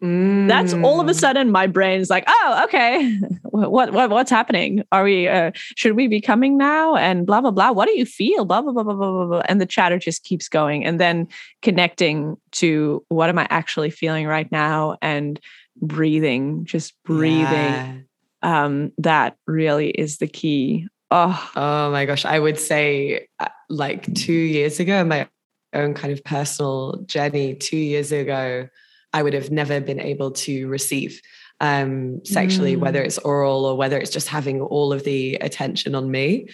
Mm. 0.00 0.46
that's 0.46 0.74
all 0.74 1.00
of 1.00 1.08
a 1.08 1.10
mm. 1.10 1.18
sudden 1.18 1.50
my 1.50 1.66
brain 1.66 2.00
is 2.00 2.08
like 2.08 2.22
oh 2.28 2.60
okay. 2.64 3.18
What, 3.50 3.92
what 3.92 4.10
what's 4.10 4.30
happening? 4.30 4.84
Are 4.92 5.02
we 5.02 5.26
uh, 5.26 5.50
should 5.54 5.96
we 5.96 6.06
be 6.06 6.20
coming 6.20 6.56
now? 6.56 6.94
And 6.94 7.26
blah 7.26 7.40
blah 7.40 7.50
blah. 7.50 7.72
What 7.72 7.86
do 7.86 7.98
you 7.98 8.06
feel? 8.06 8.44
Blah 8.44 8.62
blah 8.62 8.72
blah 8.72 8.84
blah 8.84 8.94
blah 8.94 9.26
blah. 9.26 9.42
And 9.48 9.60
the 9.60 9.66
chatter 9.66 9.98
just 9.98 10.22
keeps 10.22 10.48
going 10.48 10.84
and 10.84 11.00
then 11.00 11.26
connecting 11.60 12.36
to 12.52 13.04
what 13.08 13.28
am 13.28 13.38
i 13.38 13.48
actually 13.50 13.90
feeling 13.90 14.28
right 14.28 14.50
now? 14.52 14.96
And 15.02 15.40
breathing, 15.80 16.64
just 16.64 16.94
breathing. 17.04 17.44
Yeah. 17.44 17.96
Um, 18.42 18.92
that 18.98 19.36
really 19.46 19.90
is 19.90 20.18
the 20.18 20.28
key. 20.28 20.88
Oh. 21.10 21.50
oh 21.56 21.90
my 21.90 22.04
gosh. 22.04 22.24
I 22.24 22.38
would 22.38 22.58
say 22.58 23.28
uh, 23.40 23.48
like 23.68 24.12
two 24.14 24.32
years 24.32 24.78
ago, 24.78 25.04
my 25.04 25.28
own 25.72 25.94
kind 25.94 26.12
of 26.12 26.22
personal 26.24 27.02
journey, 27.06 27.54
two 27.54 27.76
years 27.76 28.12
ago, 28.12 28.68
I 29.12 29.22
would 29.22 29.34
have 29.34 29.50
never 29.50 29.80
been 29.80 30.00
able 30.00 30.32
to 30.32 30.68
receive 30.68 31.20
um, 31.60 32.24
sexually, 32.24 32.76
mm. 32.76 32.80
whether 32.80 33.02
it's 33.02 33.18
oral 33.18 33.64
or 33.64 33.76
whether 33.76 33.98
it's 33.98 34.10
just 34.10 34.28
having 34.28 34.60
all 34.60 34.92
of 34.92 35.04
the 35.04 35.34
attention 35.36 35.94
on 35.94 36.10
me. 36.10 36.48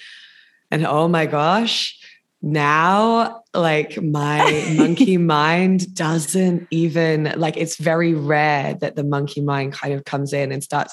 And 0.71 0.87
oh 0.87 1.09
my 1.09 1.27
gosh, 1.27 1.99
now 2.41 3.44
like 3.55 4.01
my 4.03 4.75
monkey 4.77 5.17
mind 5.17 5.95
doesn't 5.95 6.67
even 6.71 7.33
like 7.37 7.57
it's 7.57 7.77
very 7.77 8.15
rare 8.15 8.75
that 8.75 8.97
the 8.97 9.05
monkey 9.05 9.41
mind 9.41 9.73
kind 9.73 9.95
of 9.95 10.05
comes 10.05 10.33
in 10.33 10.53
and 10.53 10.63
starts 10.63 10.93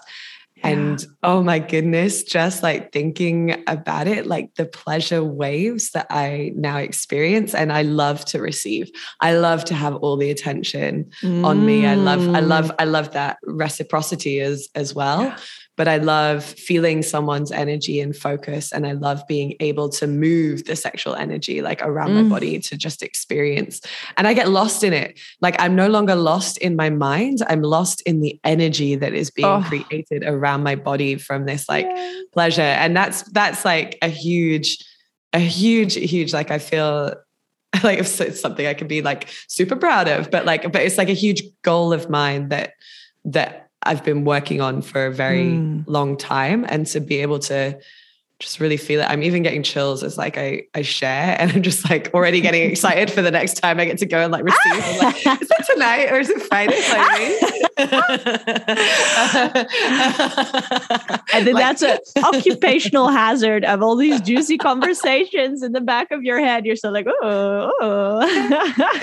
yeah. 0.58 0.70
and 0.70 1.06
oh 1.24 1.42
my 1.42 1.60
goodness 1.60 2.24
just 2.24 2.62
like 2.62 2.92
thinking 2.92 3.64
about 3.68 4.08
it 4.08 4.28
like 4.28 4.54
the 4.56 4.66
pleasure 4.66 5.24
waves 5.24 5.92
that 5.92 6.08
i 6.10 6.52
now 6.56 6.78
experience 6.78 7.56
and 7.56 7.72
i 7.72 7.82
love 7.82 8.24
to 8.26 8.40
receive 8.40 8.90
i 9.20 9.34
love 9.34 9.66
to 9.66 9.74
have 9.74 9.96
all 9.96 10.18
the 10.18 10.30
attention 10.30 11.10
mm. 11.22 11.46
on 11.46 11.66
me 11.66 11.86
i 11.86 11.96
love 11.96 12.22
i 12.36 12.40
love 12.40 12.66
mm. 12.66 12.76
i 12.80 12.84
love 12.84 13.12
that 13.12 13.38
reciprocity 13.44 14.40
as 14.40 14.70
as 14.76 14.94
well 14.94 15.24
yeah 15.24 15.38
but 15.82 15.88
I 15.88 15.98
love 15.98 16.44
feeling 16.44 17.02
someone's 17.02 17.52
energy 17.52 18.00
and 18.02 18.16
focus. 18.16 18.72
And 18.72 18.86
I 18.86 18.92
love 18.92 19.26
being 19.28 19.56
able 19.60 19.90
to 19.90 20.06
move 20.06 20.66
the 20.66 20.76
sexual 20.76 21.16
energy 21.16 21.64
like 21.64 21.82
around 21.82 22.12
mm. 22.12 22.22
my 22.22 22.30
body 22.30 22.60
to 22.60 22.78
just 22.78 23.02
experience. 23.02 23.82
And 24.16 24.28
I 24.28 24.36
get 24.36 24.50
lost 24.50 24.84
in 24.84 24.94
it. 24.94 25.20
Like 25.40 25.60
I'm 25.60 25.76
no 25.76 25.88
longer 25.88 26.14
lost 26.14 26.60
in 26.60 26.76
my 26.76 26.92
mind. 26.92 27.40
I'm 27.50 27.64
lost 27.64 28.02
in 28.02 28.22
the 28.22 28.40
energy 28.44 28.94
that 28.94 29.16
is 29.16 29.32
being 29.32 29.48
oh. 29.48 29.64
created 29.68 30.24
around 30.24 30.62
my 30.62 30.76
body 30.76 31.16
from 31.16 31.48
this 31.48 31.68
like 31.68 31.88
yeah. 31.90 32.22
pleasure. 32.32 32.62
And 32.62 32.96
that's, 32.96 33.24
that's 33.32 33.66
like 33.66 33.98
a 34.04 34.08
huge, 34.08 34.86
a 35.34 35.40
huge, 35.40 35.96
huge, 35.96 36.32
like 36.32 36.52
I 36.52 36.60
feel 36.60 37.16
like 37.84 37.98
it's 37.98 38.40
something 38.40 38.68
I 38.68 38.76
could 38.76 38.88
be 38.88 39.02
like 39.02 39.30
super 39.48 39.76
proud 39.76 40.08
of, 40.08 40.30
but 40.30 40.46
like, 40.46 40.72
but 40.72 40.84
it's 40.84 41.00
like 41.00 41.10
a 41.10 41.14
huge 41.14 41.42
goal 41.64 41.92
of 41.92 42.08
mine 42.08 42.50
that, 42.50 42.74
that 43.26 43.71
I've 43.84 44.04
been 44.04 44.26
working 44.26 44.62
on 44.62 44.82
for 44.82 45.06
a 45.06 45.12
very 45.12 45.46
mm. 45.46 45.84
long 45.88 46.18
time. 46.18 46.66
And 46.68 46.86
to 46.88 47.00
be 47.00 47.18
able 47.22 47.40
to 47.40 47.80
just 48.42 48.60
really 48.60 48.78
feel 48.78 49.02
it. 49.02 49.06
I'm 49.06 49.24
even 49.24 49.44
getting 49.44 49.64
chills 49.64 50.04
as 50.04 50.18
like 50.18 50.38
I 50.38 50.64
I 50.74 50.82
share 50.82 51.40
and 51.40 51.52
I'm 51.52 51.62
just 51.62 51.90
like 51.90 52.14
already 52.14 52.42
getting 52.42 52.70
excited 52.70 53.12
for 53.12 53.22
the 53.22 53.32
next 53.32 53.54
time 53.56 53.80
I 53.80 53.86
get 53.86 54.00
to 54.00 54.06
go 54.06 54.20
and 54.20 54.32
like 54.32 54.44
receive. 54.44 54.60
I'm 54.66 54.98
like, 54.98 55.42
is 55.42 55.52
it 55.52 55.66
tonight 55.74 56.12
or 56.12 56.20
is 56.20 56.30
it 56.30 56.42
Friday? 56.42 56.82
and 61.34 61.48
then 61.48 61.54
like, 61.54 61.78
that's 61.78 61.82
an 61.84 62.00
occupational 62.24 63.10
hazard 63.10 63.64
of 63.66 63.82
all 63.82 63.96
these 63.96 64.20
juicy 64.22 64.58
conversations 64.58 65.64
in 65.64 65.72
the 65.72 65.82
back 65.82 66.12
of 66.12 66.24
your 66.24 66.40
head. 66.40 66.66
You're 66.66 66.76
so 66.76 66.90
like, 66.90 67.06
oh, 67.08 67.72
oh. 67.80 68.20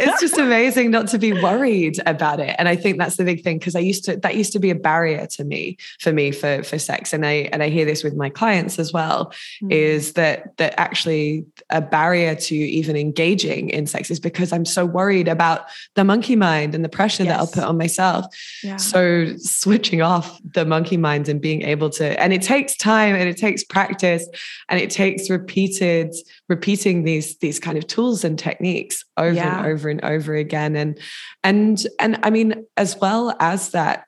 it's 0.00 0.20
just 0.20 0.36
amazing 0.36 0.90
not 0.90 1.06
to 1.08 1.18
be 1.18 1.32
worried 1.32 1.98
about 2.06 2.40
it. 2.40 2.54
And 2.58 2.68
I 2.68 2.76
think 2.76 2.98
that's 2.98 3.16
the 3.16 3.24
big 3.24 3.42
thing 3.42 3.58
because 3.58 3.76
I 3.76 3.80
used 3.80 4.04
to 4.04 4.16
that 4.16 4.34
used 4.34 4.52
to 4.52 4.58
be 4.58 4.70
a 4.70 4.74
barrier 4.74 5.26
to 5.26 5.44
me 5.44 5.76
for 6.00 6.12
me 6.12 6.32
for 6.32 6.64
for 6.64 6.78
sex. 6.78 7.12
And 7.12 7.24
I 7.24 7.48
and 7.52 7.62
I 7.62 7.68
hear 7.68 7.84
this 7.84 8.02
with 8.02 8.14
my 8.14 8.30
clients 8.30 8.78
as 8.80 8.92
well 9.28 9.70
mm. 9.70 9.72
is 9.72 10.14
that 10.14 10.56
that 10.56 10.74
actually 10.78 11.44
a 11.70 11.80
barrier 11.80 12.34
to 12.34 12.54
even 12.54 12.96
engaging 12.96 13.70
in 13.70 13.86
sex 13.86 14.10
is 14.10 14.20
because 14.20 14.52
I'm 14.52 14.64
so 14.64 14.84
worried 14.84 15.28
about 15.28 15.66
the 15.94 16.04
monkey 16.04 16.36
mind 16.36 16.74
and 16.74 16.84
the 16.84 16.88
pressure 16.88 17.24
yes. 17.24 17.32
that 17.32 17.40
I'll 17.40 17.46
put 17.46 17.64
on 17.64 17.78
myself. 17.78 18.26
Yeah. 18.62 18.76
So 18.76 19.36
switching 19.36 20.02
off 20.02 20.38
the 20.44 20.64
monkey 20.64 20.96
mind 20.96 21.28
and 21.28 21.40
being 21.40 21.62
able 21.62 21.90
to, 21.90 22.20
and 22.20 22.32
it 22.32 22.42
takes 22.42 22.76
time 22.76 23.14
and 23.14 23.28
it 23.28 23.36
takes 23.36 23.64
practice 23.64 24.26
and 24.68 24.80
it 24.80 24.90
takes 24.90 25.30
repeated 25.30 26.14
repeating 26.48 27.04
these 27.04 27.36
these 27.38 27.58
kind 27.58 27.76
of 27.76 27.86
tools 27.86 28.24
and 28.24 28.38
techniques 28.38 29.04
over 29.16 29.34
yeah. 29.34 29.58
and 29.58 29.66
over 29.66 29.88
and 29.88 30.04
over 30.04 30.34
again 30.34 30.76
and 30.76 30.98
and 31.44 31.86
and 32.00 32.18
I 32.22 32.30
mean 32.30 32.64
as 32.76 32.96
well 32.98 33.36
as 33.40 33.70
that 33.70 34.07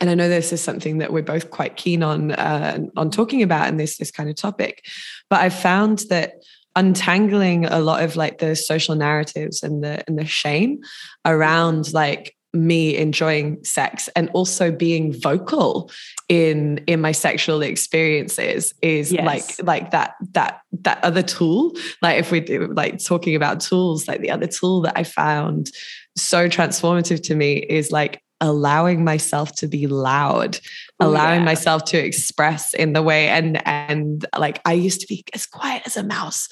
and 0.00 0.08
I 0.08 0.14
know 0.14 0.28
this 0.28 0.52
is 0.52 0.62
something 0.62 0.98
that 0.98 1.12
we're 1.12 1.22
both 1.22 1.50
quite 1.50 1.76
keen 1.76 2.02
on 2.02 2.32
uh, 2.32 2.78
on 2.96 3.10
talking 3.10 3.42
about 3.42 3.68
in 3.68 3.76
this 3.76 3.96
this 3.96 4.10
kind 4.10 4.30
of 4.30 4.36
topic. 4.36 4.84
But 5.28 5.40
I've 5.40 5.54
found 5.54 6.04
that 6.10 6.34
untangling 6.76 7.64
a 7.66 7.80
lot 7.80 8.02
of 8.02 8.14
like 8.14 8.38
the 8.38 8.54
social 8.54 8.94
narratives 8.94 9.62
and 9.62 9.82
the 9.82 10.04
and 10.06 10.18
the 10.18 10.24
shame 10.24 10.80
around 11.24 11.92
like 11.92 12.36
me 12.52 12.96
enjoying 12.96 13.62
sex 13.64 14.08
and 14.16 14.28
also 14.30 14.72
being 14.72 15.12
vocal 15.12 15.90
in 16.28 16.78
in 16.86 17.00
my 17.00 17.12
sexual 17.12 17.62
experiences 17.62 18.74
is 18.82 19.12
yes. 19.12 19.24
like 19.24 19.66
like 19.66 19.90
that 19.92 20.14
that 20.32 20.60
that 20.72 21.02
other 21.04 21.22
tool 21.22 21.72
like 22.02 22.18
if 22.18 22.32
we 22.32 22.40
do 22.40 22.66
like 22.74 23.02
talking 23.02 23.36
about 23.36 23.60
tools 23.60 24.08
like 24.08 24.20
the 24.20 24.30
other 24.30 24.48
tool 24.48 24.80
that 24.80 24.92
i 24.96 25.04
found 25.04 25.70
so 26.16 26.48
transformative 26.48 27.22
to 27.22 27.36
me 27.36 27.54
is 27.54 27.92
like 27.92 28.20
allowing 28.40 29.04
myself 29.04 29.54
to 29.56 29.66
be 29.66 29.86
loud 29.86 30.58
allowing 31.00 31.40
yeah. 31.40 31.46
myself 31.46 31.84
to 31.86 31.98
express 31.98 32.74
in 32.74 32.92
the 32.92 33.02
way 33.02 33.28
and 33.28 33.66
and 33.66 34.26
like 34.36 34.60
I 34.64 34.74
used 34.74 35.00
to 35.00 35.06
be 35.06 35.24
as 35.32 35.46
quiet 35.46 35.82
as 35.86 35.96
a 35.96 36.02
mouse. 36.02 36.48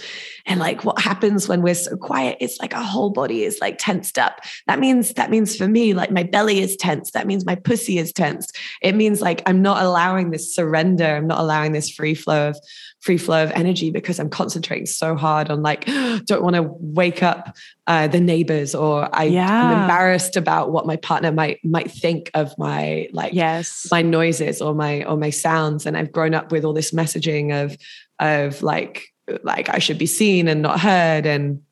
And 0.46 0.58
like 0.58 0.84
what 0.84 1.00
happens 1.00 1.48
when 1.48 1.62
we're 1.62 1.74
so 1.74 1.96
quiet 1.96 2.38
it's 2.40 2.58
like 2.60 2.74
our 2.74 2.82
whole 2.82 3.10
body 3.10 3.44
is 3.44 3.58
like 3.60 3.76
tensed 3.78 4.18
up. 4.18 4.40
That 4.66 4.78
means 4.78 5.14
that 5.14 5.30
means 5.30 5.56
for 5.56 5.68
me 5.68 5.94
like 5.94 6.10
my 6.10 6.22
belly 6.22 6.60
is 6.60 6.76
tense 6.76 7.10
that 7.12 7.26
means 7.26 7.44
my 7.44 7.54
pussy 7.54 7.98
is 7.98 8.12
tense 8.12 8.50
it 8.82 8.94
means 8.94 9.20
like 9.20 9.42
I'm 9.46 9.62
not 9.62 9.82
allowing 9.82 10.30
this 10.30 10.54
surrender. 10.54 11.16
I'm 11.16 11.26
not 11.26 11.40
allowing 11.40 11.72
this 11.72 11.90
free 11.90 12.14
flow 12.14 12.48
of 12.48 12.58
free 13.00 13.18
flow 13.18 13.44
of 13.44 13.50
energy 13.52 13.90
because 13.90 14.18
I'm 14.18 14.28
concentrating 14.28 14.86
so 14.86 15.14
hard 15.14 15.50
on 15.50 15.62
like, 15.62 15.84
don't 16.24 16.42
want 16.42 16.56
to 16.56 16.62
wake 16.78 17.22
up 17.22 17.56
uh, 17.86 18.06
the 18.06 18.20
neighbors 18.20 18.74
or 18.74 19.08
I, 19.14 19.24
yeah. 19.24 19.48
I'm 19.48 19.82
embarrassed 19.82 20.36
about 20.36 20.72
what 20.72 20.86
my 20.86 20.96
partner 20.96 21.32
might 21.32 21.64
might 21.64 21.90
think 21.90 22.30
of 22.34 22.52
my 22.58 23.08
like 23.12 23.32
yes. 23.32 23.88
my 23.90 24.02
noises 24.40 24.62
or 24.62 24.74
my 24.74 25.04
or 25.04 25.16
my 25.16 25.30
sounds. 25.30 25.86
And 25.86 25.96
I've 25.96 26.12
grown 26.12 26.34
up 26.34 26.52
with 26.52 26.64
all 26.64 26.72
this 26.72 26.92
messaging 26.92 27.64
of 27.64 27.76
of 28.18 28.62
like 28.62 29.12
like 29.42 29.68
I 29.68 29.78
should 29.78 29.98
be 29.98 30.06
seen 30.06 30.48
and 30.48 30.62
not 30.62 30.80
heard 30.80 31.26
and 31.26 31.62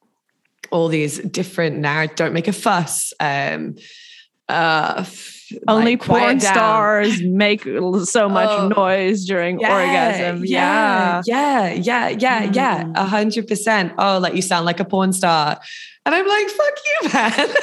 all 0.71 0.89
these 0.89 1.19
different 1.19 1.79
now 1.79 2.07
don't 2.07 2.33
make 2.33 2.49
a 2.49 2.53
fuss 2.53 3.13
um 3.21 3.77
uh 4.49 5.05
only 5.69 5.93
like, 5.93 6.03
porn 6.03 6.41
stars 6.41 7.23
make 7.23 7.63
so 7.63 8.29
much 8.29 8.49
oh, 8.49 8.69
noise 8.69 9.25
during 9.25 9.61
yeah, 9.61 9.75
orgasm. 9.75 10.45
Yeah, 10.45 11.23
yeah, 11.25 11.73
yeah, 11.73 12.09
yeah, 12.09 12.47
mm. 12.47 12.55
yeah. 12.55 12.93
A 12.95 13.05
hundred 13.05 13.47
percent. 13.47 13.93
Oh, 13.99 14.19
like 14.19 14.35
you 14.35 14.43
sound 14.43 14.67
like 14.67 14.81
a 14.81 14.85
porn 14.85 15.13
star. 15.13 15.61
And 16.05 16.15
I'm 16.15 16.27
like, 16.27 16.49
fuck 16.49 16.75
you, 16.85 17.09
man. 17.13 17.33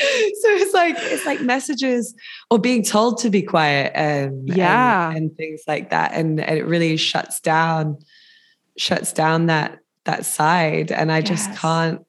so 0.00 0.48
it's 0.56 0.74
like 0.74 0.96
it's 0.98 1.26
like 1.26 1.40
messages 1.40 2.14
or 2.50 2.58
being 2.58 2.82
told 2.82 3.18
to 3.18 3.30
be 3.30 3.42
quiet 3.42 3.92
and 3.94 4.48
yeah 4.48 5.08
and, 5.08 5.16
and 5.16 5.36
things 5.36 5.62
like 5.66 5.90
that. 5.90 6.12
And, 6.12 6.40
and, 6.40 6.58
it 6.58 6.66
really 6.66 6.96
shuts 6.96 7.40
down, 7.40 7.98
shuts 8.76 9.12
down 9.12 9.46
that 9.46 9.78
that 10.04 10.24
side. 10.26 10.90
And 10.92 11.12
I 11.12 11.20
just 11.22 11.52
can't 11.54 12.00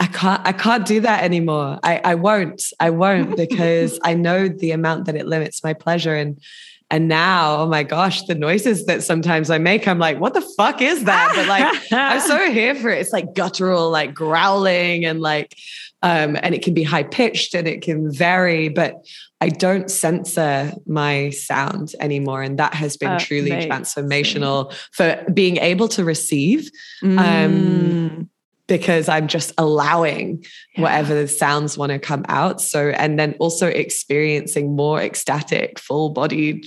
I 0.00 0.06
can't 0.06 0.40
I 0.46 0.52
can't 0.52 0.86
do 0.86 1.00
that 1.00 1.22
anymore. 1.22 1.78
I, 1.82 2.00
I 2.02 2.14
won't. 2.14 2.62
I 2.80 2.90
won't 2.90 3.36
because 3.44 4.00
I 4.02 4.14
know 4.14 4.48
the 4.48 4.72
amount 4.72 5.04
that 5.04 5.14
it 5.14 5.26
limits 5.26 5.62
my 5.62 5.74
pleasure. 5.74 6.16
And 6.16 6.40
and 6.92 7.06
now, 7.06 7.58
oh 7.58 7.66
my 7.68 7.84
gosh, 7.84 8.24
the 8.24 8.34
noises 8.34 8.86
that 8.86 9.04
sometimes 9.04 9.48
I 9.48 9.58
make, 9.58 9.86
I'm 9.86 10.00
like, 10.00 10.18
what 10.18 10.34
the 10.34 10.40
fuck 10.40 10.82
is 10.82 11.04
that? 11.04 11.32
But 11.36 11.46
like 11.46 11.92
I'm 11.92 12.20
so 12.20 12.50
here 12.52 12.74
for 12.74 12.90
it. 12.90 12.98
It's 12.98 13.12
like 13.12 13.34
guttural, 13.34 13.90
like 13.90 14.12
growling 14.12 15.04
and 15.04 15.20
like 15.20 15.54
um, 16.02 16.36
and 16.42 16.54
it 16.54 16.62
can 16.62 16.74
be 16.74 16.82
high 16.82 17.02
pitched 17.02 17.54
and 17.54 17.68
it 17.68 17.82
can 17.82 18.10
vary, 18.10 18.70
but 18.70 18.94
I 19.42 19.50
don't 19.50 19.90
censor 19.90 20.72
my 20.86 21.30
sound 21.30 21.94
anymore. 22.00 22.42
And 22.42 22.58
that 22.58 22.74
has 22.74 22.96
been 22.96 23.12
uh, 23.12 23.18
truly 23.18 23.50
transformational 23.50 24.72
for 24.92 25.22
being 25.32 25.58
able 25.58 25.88
to 25.88 26.04
receive. 26.04 26.70
Um, 27.02 27.10
mm. 27.10 28.10
Um, 28.10 28.29
because 28.70 29.08
I'm 29.08 29.26
just 29.26 29.52
allowing 29.58 30.44
yeah. 30.76 30.82
whatever 30.82 31.26
sounds 31.26 31.76
want 31.76 31.90
to 31.90 31.98
come 31.98 32.24
out. 32.28 32.60
So, 32.60 32.90
and 32.90 33.18
then 33.18 33.34
also 33.40 33.66
experiencing 33.66 34.76
more 34.76 35.00
ecstatic, 35.00 35.78
full 35.78 36.10
bodied 36.10 36.64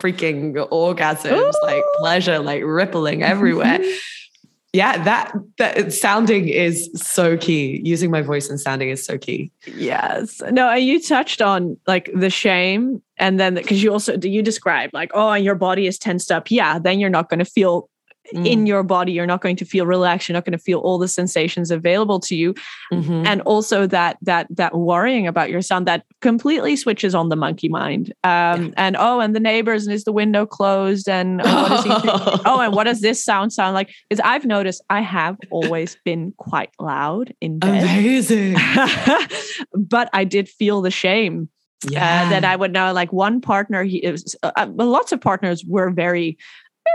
freaking 0.00 0.54
orgasms, 0.70 1.32
Ooh. 1.32 1.66
like 1.66 1.82
pleasure, 1.96 2.38
like 2.38 2.62
rippling 2.64 3.22
everywhere. 3.22 3.80
yeah, 4.74 5.02
that 5.04 5.32
that 5.56 5.92
sounding 5.92 6.48
is 6.48 6.90
so 6.94 7.38
key. 7.38 7.80
Using 7.82 8.10
my 8.10 8.20
voice 8.20 8.50
and 8.50 8.60
sounding 8.60 8.90
is 8.90 9.04
so 9.04 9.16
key. 9.16 9.50
Yes. 9.66 10.42
No, 10.50 10.74
you 10.74 11.00
touched 11.00 11.40
on 11.40 11.78
like 11.86 12.10
the 12.14 12.30
shame 12.30 13.02
and 13.16 13.40
then 13.40 13.54
because 13.54 13.82
you 13.82 13.90
also 13.90 14.18
do 14.18 14.28
you 14.28 14.42
describe 14.42 14.90
like, 14.92 15.10
oh, 15.14 15.32
your 15.32 15.54
body 15.54 15.86
is 15.86 15.98
tensed 15.98 16.30
up. 16.30 16.50
Yeah, 16.50 16.78
then 16.78 17.00
you're 17.00 17.10
not 17.10 17.30
going 17.30 17.38
to 17.38 17.46
feel 17.46 17.88
mm. 18.34 18.46
in 18.46 18.66
your 18.66 18.82
body 18.82 19.12
you're 19.12 19.26
not 19.26 19.40
going 19.40 19.56
to 19.56 19.64
feel 19.64 19.86
relaxed 19.86 20.28
you're 20.28 20.34
not 20.34 20.44
going 20.44 20.52
to 20.52 20.58
feel 20.58 20.78
all 20.80 20.98
the 20.98 21.08
sensations 21.08 21.70
available 21.70 22.20
to 22.20 22.34
you 22.34 22.54
mm-hmm. 22.92 23.26
and 23.26 23.40
also 23.42 23.86
that 23.86 24.16
that 24.22 24.46
that 24.50 24.76
worrying 24.76 25.26
about 25.26 25.50
your 25.50 25.62
sound 25.62 25.86
that 25.86 26.04
completely 26.20 26.76
switches 26.76 27.14
on 27.14 27.28
the 27.28 27.36
monkey 27.36 27.68
mind 27.68 28.12
um, 28.24 28.66
yeah. 28.66 28.70
and 28.76 28.96
oh 28.98 29.20
and 29.20 29.34
the 29.34 29.40
neighbors 29.40 29.86
and 29.86 29.94
is 29.94 30.04
the 30.04 30.12
window 30.12 30.46
closed 30.46 31.08
and 31.08 31.40
oh, 31.44 32.40
oh 32.44 32.60
and 32.60 32.74
what 32.74 32.84
does 32.84 33.00
this 33.00 33.24
sound 33.24 33.52
sound 33.52 33.74
like 33.74 33.90
because 34.08 34.22
i've 34.24 34.44
noticed 34.44 34.82
i 34.90 35.00
have 35.00 35.36
always 35.50 35.96
been 36.04 36.32
quite 36.38 36.70
loud 36.78 37.34
in 37.40 37.58
bed 37.58 37.82
amazing 37.82 38.56
but 39.74 40.08
i 40.12 40.24
did 40.24 40.48
feel 40.48 40.80
the 40.80 40.90
shame 40.90 41.48
yeah. 41.88 42.24
Uh, 42.26 42.30
that 42.30 42.44
I 42.44 42.56
would 42.56 42.72
know. 42.72 42.92
Like 42.92 43.12
one 43.12 43.40
partner, 43.40 43.84
he 43.84 44.02
was 44.10 44.34
uh, 44.42 44.50
uh 44.56 44.66
lots 44.74 45.12
of 45.12 45.20
partners 45.20 45.64
were 45.64 45.90
very 45.90 46.36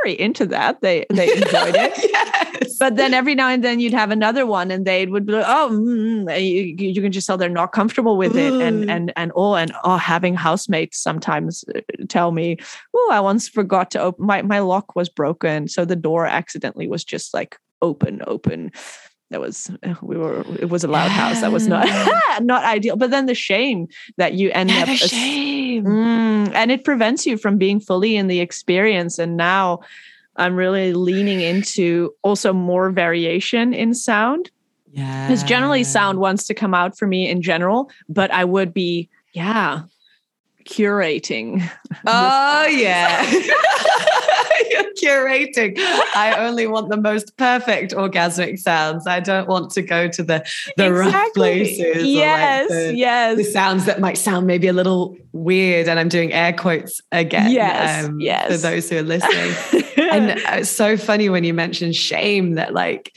very 0.02 0.20
into 0.20 0.46
that. 0.48 0.82
They 0.82 1.06
they 1.10 1.32
enjoyed 1.32 1.76
it. 1.76 1.94
yes. 2.12 2.78
But 2.78 2.96
then 2.96 3.14
every 3.14 3.36
now 3.36 3.50
and 3.50 3.64
then 3.64 3.80
you'd 3.80 3.94
have 3.94 4.12
another 4.12 4.46
one, 4.46 4.72
and 4.72 4.86
they 4.86 5.06
would 5.06 5.26
be 5.26 5.34
like, 5.34 5.46
"Oh, 5.48 5.70
mm, 5.72 6.26
mm 6.26 6.42
you, 6.42 6.88
you, 6.90 7.02
can 7.02 7.12
just 7.12 7.28
tell 7.28 7.38
they're 7.38 7.50
not 7.50 7.72
comfortable 7.72 8.18
with 8.18 8.36
it." 8.36 8.54
And 8.54 8.90
and 8.90 9.14
and 9.16 9.32
oh, 9.36 9.56
and 9.56 9.74
oh, 9.84 9.98
having 9.98 10.36
housemates 10.36 11.00
sometimes 11.00 11.64
uh, 11.76 11.82
tell 12.10 12.32
me, 12.32 12.58
"Oh, 12.94 13.10
I 13.12 13.20
once 13.20 13.48
forgot 13.48 13.92
to 13.92 14.00
open 14.00 14.26
my 14.26 14.42
my 14.42 14.60
lock 14.60 14.96
was 14.96 15.10
broken, 15.10 15.68
so 15.68 15.86
the 15.86 15.96
door 15.96 16.26
accidentally 16.26 16.88
was 16.88 17.04
just 17.04 17.34
like 17.34 17.58
open, 17.82 18.22
open." 18.28 18.72
That 19.34 19.42
was 19.42 19.72
we 20.02 20.16
were 20.16 20.46
it 20.60 20.70
was 20.70 20.84
a 20.84 20.88
loud 20.88 21.06
yeah. 21.06 21.10
house. 21.10 21.42
That 21.42 21.52
was 21.52 21.68
not 21.68 21.88
not 22.42 22.64
ideal. 22.64 22.96
But 22.96 23.10
then 23.10 23.26
the 23.26 23.36
shame 23.36 23.88
that 24.18 24.36
you 24.36 24.52
end 24.52 24.70
yeah, 24.70 24.84
up 24.84 24.90
shame. 24.90 25.84
Mm, 25.84 26.54
and 26.54 26.72
it 26.72 26.84
prevents 26.84 27.26
you 27.26 27.38
from 27.38 27.58
being 27.58 27.80
fully 27.80 28.16
in 28.16 28.28
the 28.28 28.40
experience. 28.40 29.20
And 29.20 29.36
now 29.36 29.82
i'm 30.36 30.56
really 30.56 30.94
leaning 30.94 31.42
into 31.42 32.12
also 32.24 32.54
more 32.54 32.90
variation 32.90 33.74
in 33.74 33.94
sound. 33.94 34.50
Yeah 34.92 35.28
because 35.28 35.44
generally 35.44 35.84
sound 35.84 36.20
wants 36.20 36.46
to 36.48 36.54
come 36.54 36.74
out 36.74 36.98
for 36.98 37.08
me 37.08 37.28
in 37.28 37.42
general 37.42 37.90
but 38.10 38.30
i 38.32 38.46
would 38.46 38.74
be 38.74 39.10
yeah 39.34 39.84
curating 40.66 41.68
oh 42.08 42.66
yeah 42.68 43.24
You're 45.02 45.26
curating. 45.26 45.78
I 45.78 46.36
only 46.38 46.68
want 46.68 46.90
the 46.90 46.98
most 46.98 47.38
perfect 47.38 47.94
orgasmic 47.94 48.60
sounds. 48.60 49.08
I 49.08 49.20
don't 49.20 49.48
want 49.48 49.72
to 49.72 49.82
go 49.82 50.08
to 50.08 50.24
the 50.24 50.46
the 50.78 50.88
exactly. 50.88 51.12
rough 51.12 51.34
places. 51.34 52.04
Yes, 52.04 52.70
like 52.70 52.80
the, 52.80 52.96
yes. 52.96 53.38
The 53.38 53.44
sounds 53.44 53.86
that 53.86 54.00
might 54.00 54.18
sound 54.18 54.48
maybe 54.48 54.68
a 54.68 54.74
little 54.74 55.18
weird, 55.32 55.88
and 55.88 56.00
I'm 56.00 56.10
doing 56.10 56.34
air 56.34 56.54
quotes 56.54 57.02
again. 57.12 57.52
Yes, 57.52 58.06
um, 58.06 58.20
yes. 58.20 58.52
For 58.52 58.58
those 58.58 58.90
who 58.90 58.98
are 58.98 59.04
listening, 59.04 59.84
and 60.12 60.40
it's 60.60 60.70
so 60.70 60.98
funny 60.98 61.30
when 61.30 61.44
you 61.44 61.54
mention 61.54 61.92
shame 61.92 62.56
that 62.56 62.74
like 62.74 63.16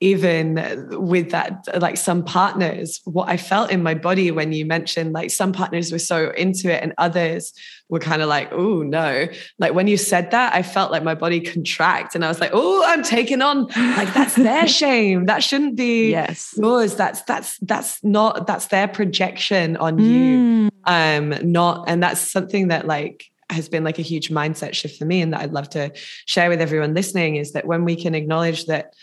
even 0.00 0.86
with 0.90 1.30
that 1.30 1.66
like 1.80 1.96
some 1.96 2.22
partners 2.22 3.00
what 3.04 3.28
i 3.28 3.36
felt 3.36 3.70
in 3.70 3.82
my 3.82 3.94
body 3.94 4.30
when 4.30 4.52
you 4.52 4.66
mentioned 4.66 5.12
like 5.12 5.30
some 5.30 5.52
partners 5.52 5.90
were 5.90 5.98
so 5.98 6.30
into 6.32 6.70
it 6.70 6.82
and 6.82 6.92
others 6.98 7.52
were 7.88 8.00
kind 8.00 8.20
of 8.20 8.28
like 8.28 8.52
oh 8.52 8.82
no. 8.82 9.28
Like 9.58 9.72
when 9.72 9.86
you 9.86 9.96
said 9.96 10.32
that 10.32 10.54
i 10.54 10.62
felt 10.62 10.90
like 10.90 11.02
my 11.02 11.14
body 11.14 11.40
contract 11.40 12.14
and 12.14 12.24
i 12.24 12.28
was 12.28 12.40
like 12.40 12.50
oh 12.52 12.84
i'm 12.86 13.02
taking 13.02 13.42
on 13.42 13.66
like 13.96 14.12
that's 14.12 14.34
their 14.34 14.66
shame. 14.80 15.26
That 15.26 15.42
shouldn't 15.42 15.76
be 15.76 16.10
yes. 16.10 16.54
yours. 16.56 16.94
That's 16.94 17.22
that's 17.22 17.58
that's 17.58 18.02
not 18.04 18.46
that's 18.46 18.66
their 18.68 18.88
projection 18.88 19.76
on 19.76 19.98
mm. 19.98 20.04
you 20.04 20.70
um 20.84 21.34
not 21.42 21.84
and 21.88 22.02
that's 22.02 22.20
something 22.20 22.68
that 22.68 22.86
like 22.86 23.24
has 23.50 23.68
been 23.68 23.84
like 23.84 23.98
a 23.98 24.02
huge 24.02 24.28
mindset 24.28 24.74
shift 24.74 24.98
for 24.98 25.04
me 25.04 25.22
and 25.22 25.32
that 25.32 25.40
I'd 25.40 25.52
love 25.52 25.70
to 25.70 25.92
share 26.26 26.48
with 26.48 26.60
everyone 26.60 26.94
listening 26.94 27.36
is 27.36 27.52
that 27.52 27.66
when 27.66 27.84
we 27.84 27.94
can 27.94 28.14
acknowledge 28.14 28.66
that 28.66 28.94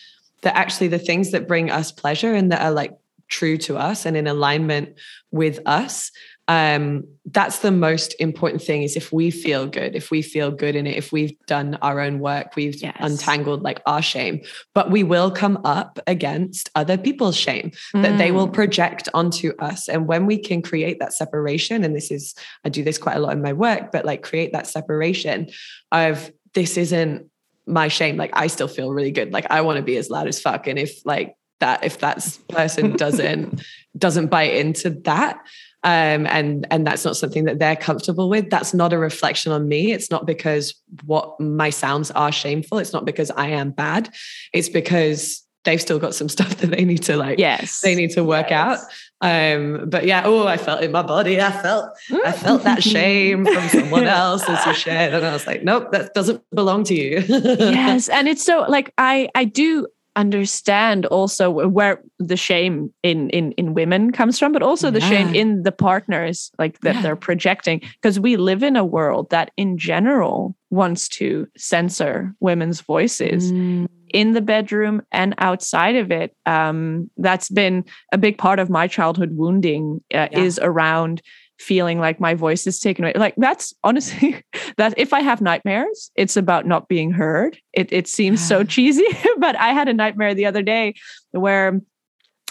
that 0.44 0.56
actually 0.56 0.88
the 0.88 1.00
things 1.00 1.32
that 1.32 1.48
bring 1.48 1.72
us 1.72 1.91
pleasure 1.91 2.34
and 2.34 2.52
that 2.52 2.62
are 2.62 2.72
like 2.72 2.98
true 3.30 3.58
to 3.58 3.78
us 3.78 4.06
and 4.06 4.16
in 4.16 4.28
alignment 4.28 4.98
with 5.32 5.60
us 5.66 6.12
um 6.50 7.06
that's 7.28 7.60
the 7.60 7.72
most 7.72 8.14
important 8.20 8.62
thing 8.62 8.84
is 8.84 8.98
if 8.98 9.14
we 9.14 9.32
feel 9.32 9.66
good 9.66 9.96
if 9.96 10.12
we 10.12 10.22
feel 10.22 10.52
good 10.52 10.76
in 10.76 10.86
it 10.86 10.98
if 10.98 11.14
we've 11.14 11.34
done 11.48 11.76
our 11.82 12.02
own 12.02 12.20
work 12.20 12.54
we've 12.58 12.82
yes. 12.82 12.98
untangled 13.00 13.64
like 13.64 13.82
our 13.86 14.02
shame 14.02 14.41
but 14.74 14.91
we 14.91 15.04
will 15.04 15.32
come 15.32 15.58
up 15.64 16.00
against 16.06 16.70
other 16.76 16.98
people's 16.98 17.38
shame 17.38 17.72
mm. 17.96 18.02
that 18.02 18.18
they 18.18 18.32
will 18.32 18.50
mm. 18.50 18.54
project 18.54 19.08
onto 19.14 19.54
us 19.60 19.88
and 19.88 20.06
when 20.06 20.26
we 20.26 20.38
can 20.38 20.62
create 20.62 21.00
that 21.00 21.14
separation 21.14 21.86
and 21.86 21.96
this 21.96 22.12
is 22.12 22.36
i 22.66 22.70
do 22.70 22.84
this 22.84 22.98
quite 22.98 23.16
a 23.16 23.20
lot 23.20 23.32
in 23.32 23.41
my 23.41 23.54
work 23.54 23.89
but 23.94 24.04
like 24.04 24.22
create 24.22 24.52
that 24.52 24.68
separation 24.68 25.48
of 25.94 26.30
this 26.54 26.76
isn't 26.76 27.30
my 27.66 27.88
shame 27.88 28.18
like 28.18 28.32
i 28.34 28.47
still 28.47 28.68
feel 28.68 28.91
really 28.91 29.11
good. 29.11 29.32
Like 29.32 29.47
i 29.49 29.61
want 29.61 29.78
to 29.78 29.84
be 29.84 29.97
as 29.97 30.09
loud 30.09 30.28
as 30.28 30.39
fuck 30.41 30.68
and 30.68 30.78
if 30.78 31.05
like 31.05 31.36
that 31.59 31.84
if 31.84 31.99
that 31.99 32.38
person 32.49 32.91
doesn't 32.97 33.61
doesn't 33.97 34.28
bite 34.28 34.53
into 34.53 34.89
that 35.01 35.39
um, 35.86 36.26
and 36.28 36.66
and 36.72 36.88
that's 36.88 37.03
not 37.03 37.18
something 37.18 37.43
that 37.43 37.59
they're 37.59 37.76
comfortable 37.76 38.30
with 38.30 38.49
that's 38.49 38.74
not 38.74 38.93
a 38.93 38.97
reflection 38.97 39.51
on 39.51 39.68
me. 39.68 39.91
It's 39.91 40.09
not 40.09 40.26
because 40.26 40.76
what 41.05 41.38
my 41.41 41.72
sounds 41.72 42.09
are 42.11 42.32
shameful. 42.32 42.78
It's 42.78 42.93
not 42.93 43.03
because 43.03 43.32
i 43.32 43.47
am 43.47 43.72
bad. 43.72 44.09
It's 44.53 44.70
because 44.70 45.45
they've 45.66 45.82
still 45.82 45.99
got 45.99 46.16
some 46.16 46.30
stuff 46.36 46.55
that 46.57 46.68
they 46.68 46.86
need 46.86 47.03
to 47.03 47.18
like 47.18 47.38
yes. 47.39 47.82
they 47.82 47.95
need 47.95 48.11
to 48.11 48.24
work 48.24 48.49
yes. 48.49 48.82
out 48.82 48.88
Um, 49.24 49.90
but 49.90 50.06
yeah, 50.06 50.24
oh, 50.26 50.48
I 50.48 50.58
felt 50.58 50.84
in 50.84 50.92
my 50.92 51.02
body. 51.02 51.40
I 51.40 51.50
felt, 51.50 51.98
I 52.26 52.34
felt 52.34 52.64
that 52.64 52.84
shame 52.84 53.46
from 53.46 53.70
someone 53.70 54.04
else 54.22 54.48
as 54.50 54.66
you 54.66 54.74
shared, 54.74 55.14
and 55.14 55.26
I 55.26 55.32
was 55.32 55.48
like, 55.48 55.64
nope, 55.64 55.94
that 55.94 56.14
doesn't 56.14 56.44
belong 56.54 56.84
to 56.86 56.94
you. 56.94 57.24
yes, 57.30 58.10
and 58.10 58.28
it's 58.28 58.44
so 58.44 58.66
like 58.68 58.94
I, 58.98 59.30
I 59.34 59.46
do 59.46 59.88
understand 60.18 61.06
also 61.08 61.50
where 61.50 62.02
the 62.20 62.36
shame 62.36 62.94
in 63.02 63.30
in 63.30 63.52
in 63.54 63.74
women 63.74 64.12
comes 64.12 64.38
from 64.38 64.52
but 64.52 64.62
also 64.62 64.92
the 64.92 65.00
yeah. 65.00 65.10
shame 65.10 65.34
in 65.34 65.64
the 65.64 65.72
partners 65.72 66.52
like 66.60 66.80
that 66.82 66.94
yeah. 66.94 67.02
they're 67.02 67.16
projecting 67.16 67.80
because 67.80 68.20
we 68.20 68.38
live 68.38 68.62
in 68.62 68.76
a 68.76 68.86
world 68.86 69.28
that 69.32 69.50
in 69.58 69.76
general 69.76 70.56
wants 70.70 71.08
to 71.08 71.48
censor 71.58 72.32
women's 72.42 72.80
voices 72.80 73.52
mm. 73.52 73.88
In 74.14 74.34
the 74.34 74.41
bedroom 74.41 75.01
and 75.11 75.34
outside 75.39 75.95
of 75.95 76.11
it 76.11 76.36
um, 76.45 77.09
that's 77.18 77.49
been 77.49 77.84
a 78.11 78.18
big 78.18 78.38
part 78.38 78.59
of 78.59 78.70
my 78.70 78.88
childhood 78.88 79.36
wounding 79.36 80.01
uh, 80.14 80.30
yeah. 80.32 80.39
is 80.39 80.59
around 80.61 81.22
feeling 81.59 81.99
like 81.99 82.20
my 82.20 82.34
voice 82.34 82.68
is 82.68 82.80
taken 82.80 83.05
away. 83.05 83.14
Like 83.16 83.36
that's 83.38 83.74
honestly 83.84 84.43
that 84.78 84.93
if 84.97 85.14
I 85.14 85.22
have 85.22 85.41
nightmares, 85.41 86.11
it's 86.16 86.38
about 86.38 86.66
not 86.66 86.88
being 86.88 87.11
heard. 87.11 87.57
It 87.74 87.91
it 87.91 88.07
seems 88.07 88.45
so 88.45 88.64
cheesy, 88.76 89.05
but 89.38 89.55
I 89.55 89.74
had 89.74 89.88
a 89.88 89.93
nightmare 89.93 90.34
the 90.34 90.45
other 90.45 90.61
day 90.61 90.93
where 91.32 91.82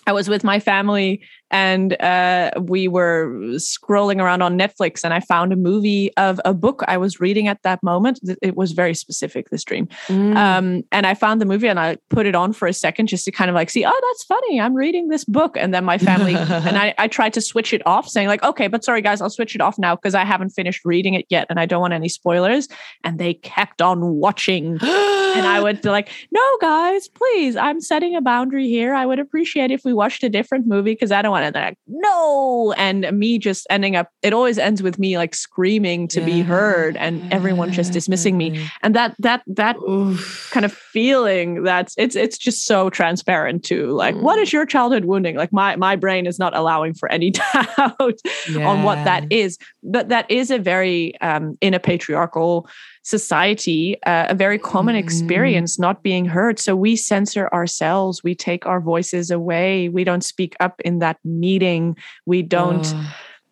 I 0.06 0.12
was 0.12 0.28
with 0.28 0.42
my 0.42 0.58
family 0.58 1.22
and 1.52 2.00
uh, 2.02 2.50
we 2.58 2.88
were 2.88 3.28
scrolling 3.56 4.20
around 4.20 4.42
on 4.42 4.58
Netflix, 4.58 5.04
and 5.04 5.12
I 5.12 5.20
found 5.20 5.52
a 5.52 5.56
movie 5.56 6.10
of 6.16 6.40
a 6.46 6.54
book 6.54 6.82
I 6.88 6.96
was 6.96 7.20
reading 7.20 7.46
at 7.46 7.62
that 7.62 7.82
moment. 7.82 8.20
It 8.40 8.56
was 8.56 8.72
very 8.72 8.94
specific, 8.94 9.50
this 9.50 9.62
dream. 9.62 9.86
Mm. 10.08 10.34
Um, 10.36 10.82
and 10.90 11.06
I 11.06 11.14
found 11.14 11.40
the 11.40 11.44
movie 11.44 11.68
and 11.68 11.78
I 11.78 11.98
put 12.08 12.26
it 12.26 12.34
on 12.34 12.52
for 12.54 12.66
a 12.66 12.72
second 12.72 13.08
just 13.08 13.26
to 13.26 13.30
kind 13.30 13.50
of 13.50 13.54
like 13.54 13.68
see, 13.68 13.84
oh, 13.84 14.00
that's 14.10 14.24
funny. 14.24 14.60
I'm 14.60 14.74
reading 14.74 15.08
this 15.08 15.24
book. 15.24 15.56
And 15.58 15.74
then 15.74 15.84
my 15.84 15.98
family, 15.98 16.34
and 16.36 16.78
I, 16.78 16.94
I 16.98 17.06
tried 17.06 17.34
to 17.34 17.40
switch 17.40 17.74
it 17.74 17.82
off, 17.86 18.08
saying, 18.08 18.28
like, 18.28 18.42
okay, 18.42 18.66
but 18.66 18.82
sorry, 18.82 19.02
guys, 19.02 19.20
I'll 19.20 19.30
switch 19.30 19.54
it 19.54 19.60
off 19.60 19.78
now 19.78 19.94
because 19.94 20.14
I 20.14 20.24
haven't 20.24 20.50
finished 20.50 20.84
reading 20.84 21.14
it 21.14 21.26
yet 21.28 21.46
and 21.50 21.60
I 21.60 21.66
don't 21.66 21.82
want 21.82 21.92
any 21.92 22.08
spoilers. 22.08 22.68
And 23.04 23.18
they 23.18 23.34
kept 23.34 23.82
on 23.82 24.14
watching. 24.14 24.78
and 24.80 25.46
I 25.46 25.60
would 25.62 25.82
be 25.82 25.90
like, 25.90 26.08
no, 26.30 26.58
guys, 26.60 27.08
please, 27.08 27.56
I'm 27.56 27.80
setting 27.80 28.16
a 28.16 28.22
boundary 28.22 28.68
here. 28.68 28.94
I 28.94 29.04
would 29.04 29.18
appreciate 29.18 29.70
if 29.70 29.84
we 29.84 29.92
watched 29.92 30.24
a 30.24 30.30
different 30.30 30.66
movie 30.66 30.92
because 30.92 31.12
I 31.12 31.20
don't 31.20 31.30
want 31.30 31.41
and 31.42 31.54
they're 31.54 31.62
like, 31.62 31.78
no. 31.86 32.72
And 32.76 33.10
me 33.18 33.38
just 33.38 33.66
ending 33.70 33.96
up, 33.96 34.08
it 34.22 34.32
always 34.32 34.58
ends 34.58 34.82
with 34.82 34.98
me 34.98 35.18
like 35.18 35.34
screaming 35.34 36.08
to 36.08 36.20
yeah. 36.20 36.26
be 36.26 36.40
heard 36.42 36.96
and 36.96 37.32
everyone 37.32 37.72
just 37.72 37.92
dismissing 37.92 38.36
me. 38.36 38.68
And 38.82 38.94
that, 38.94 39.14
that, 39.18 39.42
that 39.46 39.76
Oof. 39.76 40.50
kind 40.52 40.64
of 40.64 40.72
feeling 40.72 41.62
that's, 41.62 41.94
it's, 41.98 42.16
it's 42.16 42.38
just 42.38 42.66
so 42.66 42.90
transparent 42.90 43.64
to 43.64 43.90
like, 43.90 44.14
mm. 44.14 44.22
what 44.22 44.38
is 44.38 44.50
mm. 44.50 44.52
your 44.52 44.66
childhood 44.66 45.04
wounding? 45.04 45.36
Like 45.36 45.52
my, 45.52 45.76
my 45.76 45.96
brain 45.96 46.26
is 46.26 46.38
not 46.38 46.56
allowing 46.56 46.94
for 46.94 47.10
any 47.10 47.30
doubt 47.54 48.18
yeah. 48.48 48.66
on 48.66 48.82
what 48.82 49.04
that 49.04 49.30
is. 49.30 49.58
But 49.82 50.08
that 50.08 50.30
is 50.30 50.50
a 50.50 50.58
very, 50.58 51.20
um, 51.20 51.58
in 51.60 51.74
a 51.74 51.80
patriarchal 51.80 52.68
society 53.02 53.96
uh, 54.04 54.26
a 54.28 54.34
very 54.34 54.58
common 54.58 54.94
mm-hmm. 54.94 55.04
experience 55.04 55.78
not 55.78 56.02
being 56.02 56.24
heard. 56.24 56.58
So 56.58 56.76
we 56.76 56.96
censor 56.96 57.48
ourselves. 57.52 58.22
We 58.22 58.34
take 58.34 58.66
our 58.66 58.80
voices 58.80 59.30
away. 59.30 59.88
We 59.88 60.04
don't 60.04 60.24
speak 60.24 60.54
up 60.60 60.80
in 60.84 61.00
that 61.00 61.18
meeting. 61.24 61.96
We 62.26 62.42
don't 62.42 62.86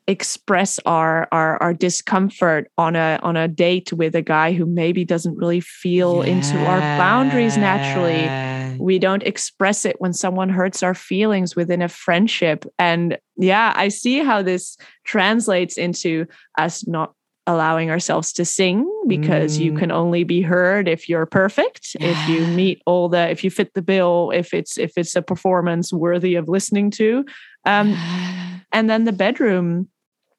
express 0.06 0.80
our, 0.86 1.28
our 1.30 1.62
our 1.62 1.72
discomfort 1.72 2.70
on 2.76 2.96
a 2.96 3.20
on 3.22 3.36
a 3.36 3.46
date 3.46 3.92
with 3.92 4.14
a 4.16 4.22
guy 4.22 4.52
who 4.52 4.66
maybe 4.66 5.04
doesn't 5.04 5.36
really 5.36 5.60
feel 5.60 6.24
yeah. 6.24 6.32
into 6.32 6.58
our 6.66 6.80
boundaries 6.98 7.56
naturally. 7.56 8.28
We 8.78 8.98
don't 8.98 9.22
express 9.24 9.84
it 9.84 10.00
when 10.00 10.12
someone 10.12 10.48
hurts 10.48 10.82
our 10.82 10.94
feelings 10.94 11.54
within 11.54 11.82
a 11.82 11.88
friendship. 11.88 12.64
And 12.78 13.18
yeah 13.40 13.72
i 13.74 13.88
see 13.88 14.18
how 14.18 14.42
this 14.42 14.76
translates 15.04 15.78
into 15.78 16.26
us 16.58 16.86
not 16.86 17.14
allowing 17.50 17.90
ourselves 17.90 18.32
to 18.32 18.44
sing 18.44 18.88
because 19.06 19.58
mm. 19.58 19.64
you 19.64 19.74
can 19.74 19.90
only 19.90 20.24
be 20.24 20.40
heard 20.40 20.88
if 20.88 21.08
you're 21.08 21.26
perfect 21.26 21.96
yeah. 21.98 22.08
if 22.08 22.28
you 22.28 22.46
meet 22.46 22.80
all 22.86 23.08
the 23.08 23.28
if 23.30 23.42
you 23.42 23.50
fit 23.50 23.74
the 23.74 23.82
bill 23.82 24.30
if 24.34 24.54
it's 24.54 24.78
if 24.78 24.92
it's 24.96 25.16
a 25.16 25.22
performance 25.22 25.92
worthy 25.92 26.36
of 26.36 26.48
listening 26.48 26.90
to 26.90 27.24
um 27.66 27.92
and 28.72 28.88
then 28.88 29.04
the 29.04 29.12
bedroom 29.12 29.88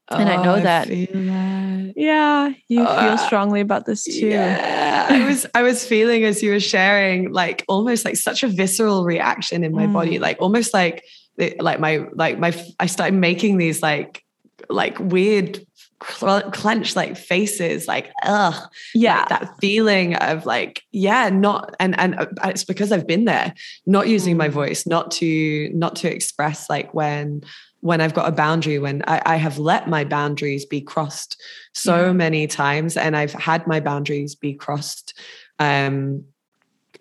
and 0.10 0.30
oh, 0.30 0.34
I 0.34 0.44
know 0.44 0.60
that. 0.60 0.90
I 0.90 1.08
that. 1.10 1.94
Yeah, 1.96 2.52
you 2.68 2.84
uh, 2.84 3.02
feel 3.02 3.18
strongly 3.26 3.62
about 3.62 3.86
this 3.86 4.04
too. 4.04 4.28
Yeah, 4.28 5.08
I 5.10 5.26
was 5.26 5.46
I 5.56 5.62
was 5.62 5.86
feeling 5.86 6.26
as 6.26 6.44
you 6.44 6.52
were 6.52 6.60
sharing, 6.60 7.32
like 7.32 7.64
almost 7.70 8.04
like 8.04 8.18
such 8.18 8.44
a 8.44 8.50
visceral 8.50 9.06
reaction 9.06 9.64
in 9.64 9.74
my 9.74 9.88
mm. 9.88 9.94
body, 9.94 10.20
like 10.20 10.36
almost 10.42 10.74
like 10.74 11.06
like 11.38 11.80
my 11.80 12.06
like 12.14 12.40
my 12.40 12.54
I 12.78 12.88
started 12.88 13.16
making 13.16 13.58
these 13.58 13.82
like 13.82 14.22
like 14.70 15.00
weird 15.00 15.60
clench 16.02 16.96
like 16.96 17.16
faces 17.16 17.88
like 17.88 18.12
ugh. 18.24 18.70
Yeah. 18.94 19.20
Like 19.20 19.30
that 19.30 19.56
feeling 19.60 20.16
of 20.16 20.46
like 20.46 20.84
yeah 20.92 21.30
not 21.30 21.76
and 21.80 21.98
and 22.00 22.16
uh, 22.20 22.26
it's 22.46 22.64
because 22.64 22.92
i've 22.92 23.08
been 23.08 23.26
there 23.26 23.54
not 23.86 24.08
using 24.08 24.38
my 24.38 24.50
mm. 24.50 24.54
voice 24.54 24.88
not 24.88 25.12
to 25.12 25.70
not 25.74 25.96
to 25.98 26.14
express 26.14 26.70
like 26.70 26.94
when 26.94 27.42
when 27.82 28.02
i've 28.02 28.14
got 28.14 28.28
a 28.28 28.32
boundary 28.32 28.80
when 28.80 29.04
i, 29.08 29.22
I 29.26 29.36
have 29.36 29.58
let 29.58 29.88
my 29.88 30.04
boundaries 30.04 30.66
be 30.66 30.82
crossed 30.82 31.42
so 31.74 32.14
many 32.14 32.48
times 32.48 32.98
and 32.98 33.16
i've 33.16 33.34
had 33.34 33.68
my 33.68 33.80
boundaries 33.80 34.36
be 34.36 34.54
crossed 34.54 35.18
um 35.60 36.26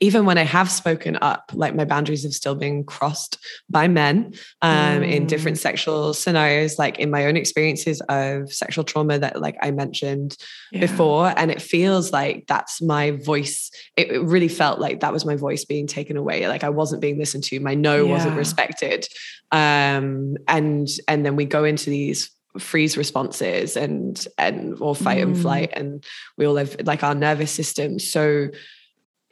even 0.01 0.25
when 0.25 0.39
I 0.39 0.45
have 0.45 0.71
spoken 0.71 1.19
up, 1.21 1.53
like 1.55 1.75
my 1.75 1.85
boundaries 1.85 2.23
have 2.23 2.33
still 2.33 2.55
been 2.55 2.85
crossed 2.85 3.37
by 3.69 3.87
men 3.87 4.33
um, 4.63 5.03
mm. 5.03 5.13
in 5.13 5.27
different 5.27 5.59
mm. 5.59 5.61
sexual 5.61 6.15
scenarios, 6.15 6.79
like 6.79 6.99
in 6.99 7.11
my 7.11 7.27
own 7.27 7.37
experiences 7.37 8.01
of 8.09 8.51
sexual 8.51 8.83
trauma 8.83 9.19
that, 9.19 9.41
like 9.41 9.57
I 9.61 9.71
mentioned 9.71 10.39
yeah. 10.73 10.81
before. 10.81 11.35
And 11.37 11.51
it 11.51 11.61
feels 11.61 12.13
like 12.13 12.47
that's 12.47 12.81
my 12.81 13.11
voice. 13.11 13.71
It, 13.97 14.11
it, 14.11 14.21
really 14.21 14.49
felt 14.49 14.81
like 14.81 15.01
that 15.01 15.13
was 15.13 15.27
my 15.27 15.37
voice 15.37 15.67
being 15.67 15.87
taken 15.87 16.17
away. 16.17 16.49
Like 16.49 16.65
I 16.65 16.71
wasn't 16.71 17.03
being 17.03 17.19
listened 17.19 17.45
to. 17.45 17.61
My 17.61 17.75
no 17.75 18.05
yeah. 18.05 18.11
wasn't 18.11 18.37
respected. 18.37 19.07
Um, 19.53 20.37
and 20.49 20.89
and 21.09 21.27
then 21.27 21.37
we 21.37 21.45
go 21.45 21.65
into 21.65 21.91
these 21.91 22.31
freeze 22.59 22.97
responses 22.97 23.77
and 23.77 24.27
and 24.39 24.77
or 24.81 24.95
fight 24.95 25.19
mm. 25.19 25.23
and 25.23 25.39
flight 25.39 25.71
and 25.73 26.05
we 26.37 26.47
all 26.47 26.57
have 26.57 26.75
like 26.85 27.05
our 27.05 27.15
nervous 27.15 27.53
system 27.53 28.01
so 28.01 28.49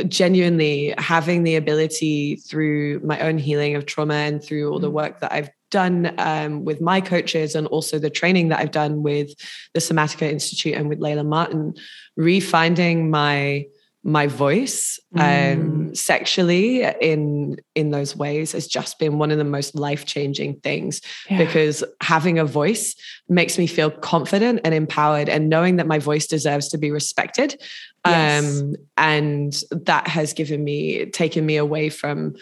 genuinely 0.06 0.94
having 0.98 1.42
the 1.42 1.56
ability 1.56 2.36
through 2.36 3.00
my 3.00 3.18
own 3.20 3.38
healing 3.38 3.74
of 3.74 3.86
trauma 3.86 4.14
and 4.14 4.42
through 4.42 4.70
all 4.70 4.78
the 4.78 4.90
mm. 4.90 4.94
work 4.94 5.20
that 5.20 5.32
I've 5.32 5.50
done 5.70 6.14
um, 6.18 6.64
with 6.64 6.80
my 6.80 7.00
coaches 7.00 7.54
and 7.54 7.66
also 7.66 7.98
the 7.98 8.10
training 8.10 8.48
that 8.48 8.60
I've 8.60 8.70
done 8.70 9.02
with 9.02 9.34
the 9.74 9.80
Somatica 9.80 10.30
Institute 10.30 10.74
and 10.74 10.88
with 10.88 11.00
Layla 11.00 11.26
Martin, 11.26 11.74
refinding 12.18 13.10
my 13.10 13.66
my 14.04 14.26
voice 14.26 15.00
um, 15.16 15.20
mm. 15.22 15.96
sexually 15.96 16.82
in 17.00 17.56
in 17.74 17.90
those 17.90 18.16
ways 18.16 18.52
has 18.52 18.66
just 18.68 18.98
been 18.98 19.18
one 19.18 19.30
of 19.30 19.38
the 19.38 19.44
most 19.44 19.74
life 19.74 20.06
changing 20.06 20.58
things 20.60 21.00
yeah. 21.28 21.38
because 21.38 21.82
having 22.00 22.38
a 22.38 22.44
voice 22.44 22.94
makes 23.28 23.58
me 23.58 23.66
feel 23.66 23.90
confident 23.90 24.60
and 24.64 24.72
empowered 24.72 25.28
and 25.28 25.48
knowing 25.48 25.76
that 25.76 25.86
my 25.86 25.98
voice 25.98 26.26
deserves 26.26 26.68
to 26.68 26.78
be 26.78 26.90
respected 26.90 27.60
yes. 28.06 28.60
um, 28.60 28.76
and 28.96 29.62
that 29.70 30.06
has 30.06 30.32
given 30.32 30.62
me 30.62 31.06
taken 31.06 31.44
me 31.44 31.56
away 31.56 31.88
from 31.88 32.34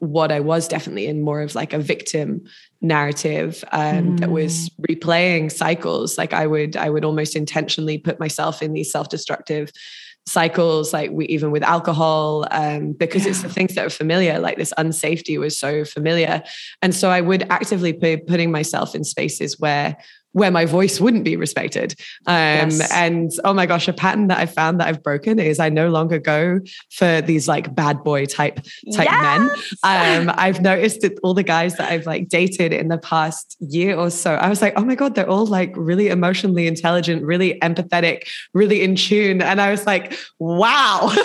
what 0.00 0.32
I 0.32 0.40
was 0.40 0.68
definitely 0.68 1.06
in 1.06 1.22
more 1.22 1.40
of 1.40 1.54
like 1.54 1.72
a 1.72 1.78
victim 1.78 2.42
narrative 2.80 3.64
um, 3.72 4.16
mm. 4.16 4.20
that 4.20 4.30
was 4.30 4.68
mm. 4.70 4.94
replaying 4.94 5.50
cycles. 5.50 6.18
Like 6.18 6.32
I 6.32 6.46
would, 6.46 6.76
I 6.76 6.90
would 6.90 7.04
almost 7.04 7.36
intentionally 7.36 7.96
put 7.96 8.20
myself 8.20 8.62
in 8.62 8.72
these 8.72 8.92
self-destructive 8.92 9.70
cycles 10.26 10.92
like 10.92 11.10
we 11.10 11.26
even 11.26 11.50
with 11.50 11.62
alcohol 11.62 12.46
um, 12.50 12.92
because 12.92 13.24
yeah. 13.24 13.30
it's 13.30 13.42
the 13.42 13.48
things 13.48 13.74
that 13.74 13.84
are 13.84 13.90
familiar 13.90 14.38
like 14.38 14.56
this 14.56 14.72
unsafety 14.78 15.38
was 15.38 15.56
so 15.56 15.84
familiar 15.84 16.42
and 16.80 16.94
so 16.94 17.10
i 17.10 17.20
would 17.20 17.42
actively 17.50 17.92
be 17.92 18.16
putting 18.16 18.50
myself 18.50 18.94
in 18.94 19.04
spaces 19.04 19.60
where 19.60 19.96
where 20.34 20.50
my 20.50 20.66
voice 20.66 21.00
wouldn't 21.00 21.24
be 21.24 21.36
respected. 21.36 21.94
Um, 22.26 22.70
yes. 22.70 22.92
And 22.92 23.30
oh 23.44 23.54
my 23.54 23.66
gosh, 23.66 23.88
a 23.88 23.92
pattern 23.92 24.26
that 24.28 24.38
I've 24.38 24.52
found 24.52 24.80
that 24.80 24.88
I've 24.88 25.02
broken 25.02 25.38
is 25.38 25.60
I 25.60 25.68
no 25.68 25.88
longer 25.88 26.18
go 26.18 26.60
for 26.90 27.20
these 27.20 27.48
like 27.48 27.74
bad 27.74 28.02
boy 28.02 28.26
type 28.26 28.56
type 28.92 29.08
yes. 29.10 29.22
men. 29.82 30.28
Um, 30.28 30.34
I've 30.36 30.60
noticed 30.60 31.02
that 31.02 31.18
all 31.22 31.34
the 31.34 31.44
guys 31.44 31.76
that 31.76 31.90
I've 31.90 32.04
like 32.04 32.28
dated 32.28 32.72
in 32.72 32.88
the 32.88 32.98
past 32.98 33.56
year 33.60 33.96
or 33.96 34.10
so, 34.10 34.34
I 34.34 34.48
was 34.48 34.60
like, 34.60 34.74
oh 34.76 34.84
my 34.84 34.96
god, 34.96 35.14
they're 35.14 35.30
all 35.30 35.46
like 35.46 35.72
really 35.76 36.08
emotionally 36.08 36.66
intelligent, 36.66 37.22
really 37.22 37.58
empathetic, 37.60 38.28
really 38.52 38.82
in 38.82 38.96
tune, 38.96 39.40
and 39.40 39.60
I 39.60 39.70
was 39.70 39.86
like, 39.86 40.18
wow. 40.38 41.12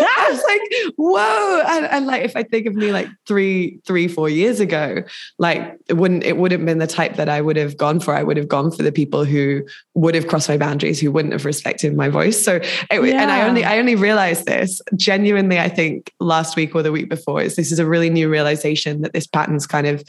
I 0.00 0.28
was 0.30 0.42
like, 0.44 0.92
whoa. 0.96 1.62
And, 1.66 1.86
and, 1.86 2.06
like, 2.06 2.22
if 2.22 2.36
I 2.36 2.42
think 2.42 2.66
of 2.66 2.74
me 2.74 2.92
like 2.92 3.08
three, 3.26 3.80
three, 3.86 4.08
four 4.08 4.28
years 4.28 4.60
ago, 4.60 5.02
like 5.38 5.78
it 5.88 5.94
wouldn't, 5.94 6.24
it 6.24 6.36
would 6.36 6.52
have 6.52 6.64
been 6.64 6.78
the 6.78 6.86
type 6.86 7.16
that 7.16 7.28
I 7.28 7.40
would 7.40 7.56
have 7.56 7.76
gone 7.76 8.00
for. 8.00 8.09
I 8.14 8.22
would 8.22 8.36
have 8.36 8.48
gone 8.48 8.70
for 8.70 8.82
the 8.82 8.92
people 8.92 9.24
who 9.24 9.62
would 9.94 10.14
have 10.14 10.26
crossed 10.26 10.48
my 10.48 10.56
boundaries, 10.56 11.00
who 11.00 11.10
wouldn't 11.10 11.32
have 11.32 11.44
respected 11.44 11.96
my 11.96 12.08
voice. 12.08 12.42
So, 12.42 12.56
it, 12.56 12.68
yeah. 12.90 13.22
and 13.22 13.30
I 13.30 13.48
only, 13.48 13.64
I 13.64 13.78
only 13.78 13.96
realized 13.96 14.46
this 14.46 14.80
genuinely, 14.96 15.58
I 15.58 15.68
think 15.68 16.12
last 16.20 16.56
week 16.56 16.74
or 16.74 16.82
the 16.82 16.92
week 16.92 17.08
before 17.08 17.42
is 17.42 17.56
this 17.56 17.72
is 17.72 17.78
a 17.78 17.86
really 17.86 18.10
new 18.10 18.28
realization 18.28 19.02
that 19.02 19.12
this 19.12 19.26
pattern's 19.26 19.66
kind 19.66 19.86
of 19.86 20.04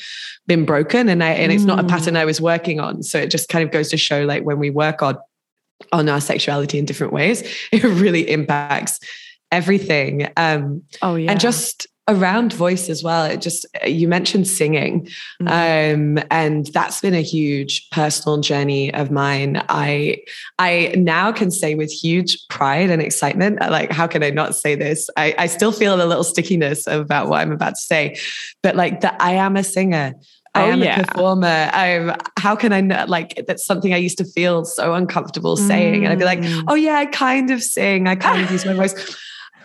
been 0.48 0.66
broken. 0.66 1.10
And 1.10 1.24
I, 1.24 1.32
and 1.32 1.52
it's 1.52 1.64
mm. 1.64 1.68
not 1.68 1.80
a 1.80 1.88
pattern 1.88 2.16
I 2.16 2.26
was 2.26 2.42
working 2.42 2.80
on. 2.80 3.04
So 3.04 3.20
it 3.20 3.32
just 3.32 3.50
kind 3.50 3.64
of 3.64 3.72
goes 3.72 3.90
to 3.90 3.98
show 3.98 4.24
like 4.26 4.44
when 4.44 4.60
we 4.60 4.70
work 4.70 5.02
on 5.02 5.18
on 5.92 6.08
our 6.10 6.22
sexuality 6.22 6.78
in 6.78 6.86
different 6.86 7.14
ways, 7.14 7.42
it 7.72 7.84
really 7.84 8.30
impacts 8.30 9.00
everything. 9.52 10.30
Um, 10.38 10.84
oh 11.02 11.16
yeah, 11.16 11.32
and 11.32 11.40
just 11.40 11.88
around 12.12 12.54
voice 12.54 12.90
as 12.90 13.04
well. 13.04 13.26
It 13.26 13.42
just 13.42 13.66
you 13.86 14.08
mentioned 14.08 14.48
singing, 14.48 15.08
mm-hmm. 15.42 15.48
um, 15.48 16.24
and 16.30 16.68
that's 16.68 17.02
been 17.02 17.14
a 17.14 17.22
huge 17.22 17.90
personal 17.90 18.40
journey 18.40 18.94
of 18.94 19.12
mine. 19.12 19.64
I 19.70 20.24
I 20.60 20.94
now 20.98 21.32
can 21.32 21.52
say 21.52 21.76
with 21.76 21.92
huge 21.92 22.48
pride 22.50 22.90
and 22.90 23.02
excitement, 23.02 23.60
like 23.60 23.92
how 23.92 24.08
can 24.08 24.24
I 24.24 24.30
not 24.30 24.56
say 24.56 24.76
this? 24.76 25.10
I, 25.18 25.34
I 25.38 25.48
still 25.48 25.72
feel 25.72 25.96
a 25.96 26.06
little 26.06 26.24
stickiness 26.24 26.88
about 26.88 27.30
what 27.30 27.42
I'm 27.42 27.52
about 27.52 27.76
to 27.76 27.82
say, 27.82 28.18
but 28.62 28.76
like 28.76 29.02
that 29.02 29.16
I 29.20 29.34
am 29.34 29.56
a 29.56 29.64
singer. 29.64 30.14
I 30.54 30.64
oh, 30.64 30.72
am 30.72 30.84
yeah. 30.84 31.00
a 31.00 31.06
performer. 31.06 31.70
I'm, 31.72 32.14
how 32.38 32.58
can 32.58 32.74
I 32.74 32.82
know? 32.82 33.06
Like, 33.08 33.46
that's 33.48 33.66
something 33.66 33.94
I 33.94 33.98
used 33.98 34.18
to 34.18 34.26
feel 34.26 34.66
so 34.66 34.94
uncomfortable 34.94 35.56
saying. 35.56 36.02
Mm. 36.02 36.04
And 36.04 36.08
I'd 36.10 36.20
be 36.20 36.26
like, 36.26 36.40
mm. 36.40 36.66
oh, 36.68 36.76
yeah, 36.76 36.96
I 36.96 37.06
kind 37.06 37.52
of 37.52 37.64
sing. 37.64 38.08
I 38.10 38.16
kind 38.16 38.42
of 38.42 38.52
use 38.52 38.66
my 38.66 38.74
voice. 38.82 38.94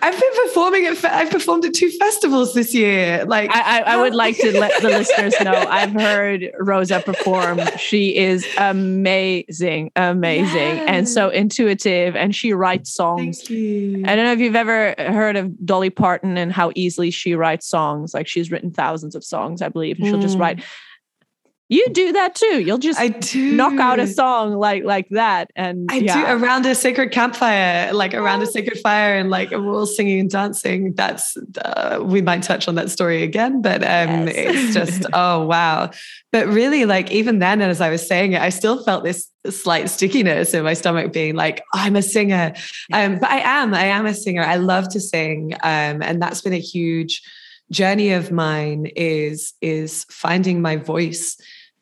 I've 0.02 0.20
been 0.20 0.44
performing 0.44 0.86
at, 0.86 1.04
I've 1.04 1.30
performed 1.30 1.64
at 1.64 1.74
two 1.74 1.90
festivals 1.90 2.54
this 2.54 2.74
year. 2.74 3.24
Like, 3.24 3.50
I, 3.50 3.80
I, 3.80 3.94
I 3.94 3.96
would 3.96 4.14
like 4.14 4.36
to 4.38 4.58
let 4.58 4.80
the 4.82 4.88
listeners 4.98 5.34
know 5.40 5.52
I've 5.52 5.92
heard 5.92 6.50
Rosa 6.60 7.00
perform. 7.00 7.60
She 7.78 8.16
is 8.16 8.46
amazing, 8.58 9.90
amazing, 9.96 10.76
yes. 10.76 10.88
and 10.88 11.08
so 11.08 11.30
intuitive. 11.30 12.14
And 12.14 12.34
she 12.34 12.52
writes 12.52 12.92
songs. 12.92 13.42
I 13.48 13.52
don't 13.52 14.24
know 14.24 14.32
if 14.32 14.38
you've 14.38 14.56
ever 14.56 14.94
heard 14.98 15.36
of 15.36 15.64
Dolly 15.64 15.90
Parton 15.90 16.36
and 16.36 16.52
how 16.52 16.72
easily 16.74 17.10
she 17.10 17.34
writes 17.34 17.66
songs. 17.66 18.14
Like, 18.14 18.28
she's 18.28 18.50
written 18.50 18.70
thousands 18.70 19.14
of 19.14 19.24
songs, 19.24 19.62
I 19.62 19.68
believe, 19.68 19.98
and 19.98 20.06
she'll 20.06 20.20
just 20.20 20.36
hmm. 20.36 20.42
write 20.42 20.64
you 21.68 21.84
do 21.92 22.12
that 22.12 22.36
too. 22.36 22.60
You'll 22.60 22.78
just 22.78 23.00
I 23.00 23.08
do. 23.08 23.56
knock 23.56 23.80
out 23.80 23.98
a 23.98 24.06
song 24.06 24.54
like 24.54 24.84
like 24.84 25.08
that, 25.10 25.50
and 25.56 25.88
I 25.90 25.96
yeah. 25.96 26.36
do 26.36 26.44
around 26.44 26.64
a 26.64 26.76
sacred 26.76 27.10
campfire, 27.10 27.92
like 27.92 28.14
around 28.14 28.42
a 28.42 28.46
sacred 28.46 28.78
fire, 28.78 29.16
and 29.16 29.30
like 29.30 29.50
we're 29.50 29.74
all 29.74 29.86
singing 29.86 30.20
and 30.20 30.30
dancing. 30.30 30.94
That's 30.94 31.36
uh, 31.64 31.98
we 32.04 32.22
might 32.22 32.44
touch 32.44 32.68
on 32.68 32.76
that 32.76 32.88
story 32.88 33.24
again, 33.24 33.62
but 33.62 33.82
um, 33.82 34.28
yes. 34.28 34.34
it's 34.36 34.74
just 34.92 35.06
oh 35.12 35.44
wow. 35.44 35.90
But 36.30 36.46
really, 36.46 36.84
like 36.84 37.10
even 37.10 37.40
then, 37.40 37.60
as 37.60 37.80
I 37.80 37.90
was 37.90 38.06
saying 38.06 38.34
it, 38.34 38.42
I 38.42 38.50
still 38.50 38.84
felt 38.84 39.02
this 39.02 39.28
slight 39.50 39.90
stickiness 39.90 40.54
in 40.54 40.62
my 40.62 40.74
stomach, 40.74 41.12
being 41.12 41.34
like, 41.34 41.64
oh, 41.74 41.80
I'm 41.80 41.96
a 41.96 42.02
singer. 42.02 42.54
Um, 42.92 43.18
but 43.18 43.28
I 43.28 43.38
am, 43.40 43.74
I 43.74 43.86
am 43.86 44.06
a 44.06 44.14
singer. 44.14 44.42
I 44.42 44.54
love 44.54 44.88
to 44.90 45.00
sing, 45.00 45.54
um, 45.64 46.00
and 46.00 46.22
that's 46.22 46.42
been 46.42 46.52
a 46.52 46.60
huge 46.60 47.22
journey 47.72 48.12
of 48.12 48.30
mine. 48.30 48.86
Is 48.94 49.52
is 49.60 50.04
finding 50.10 50.62
my 50.62 50.76
voice 50.76 51.36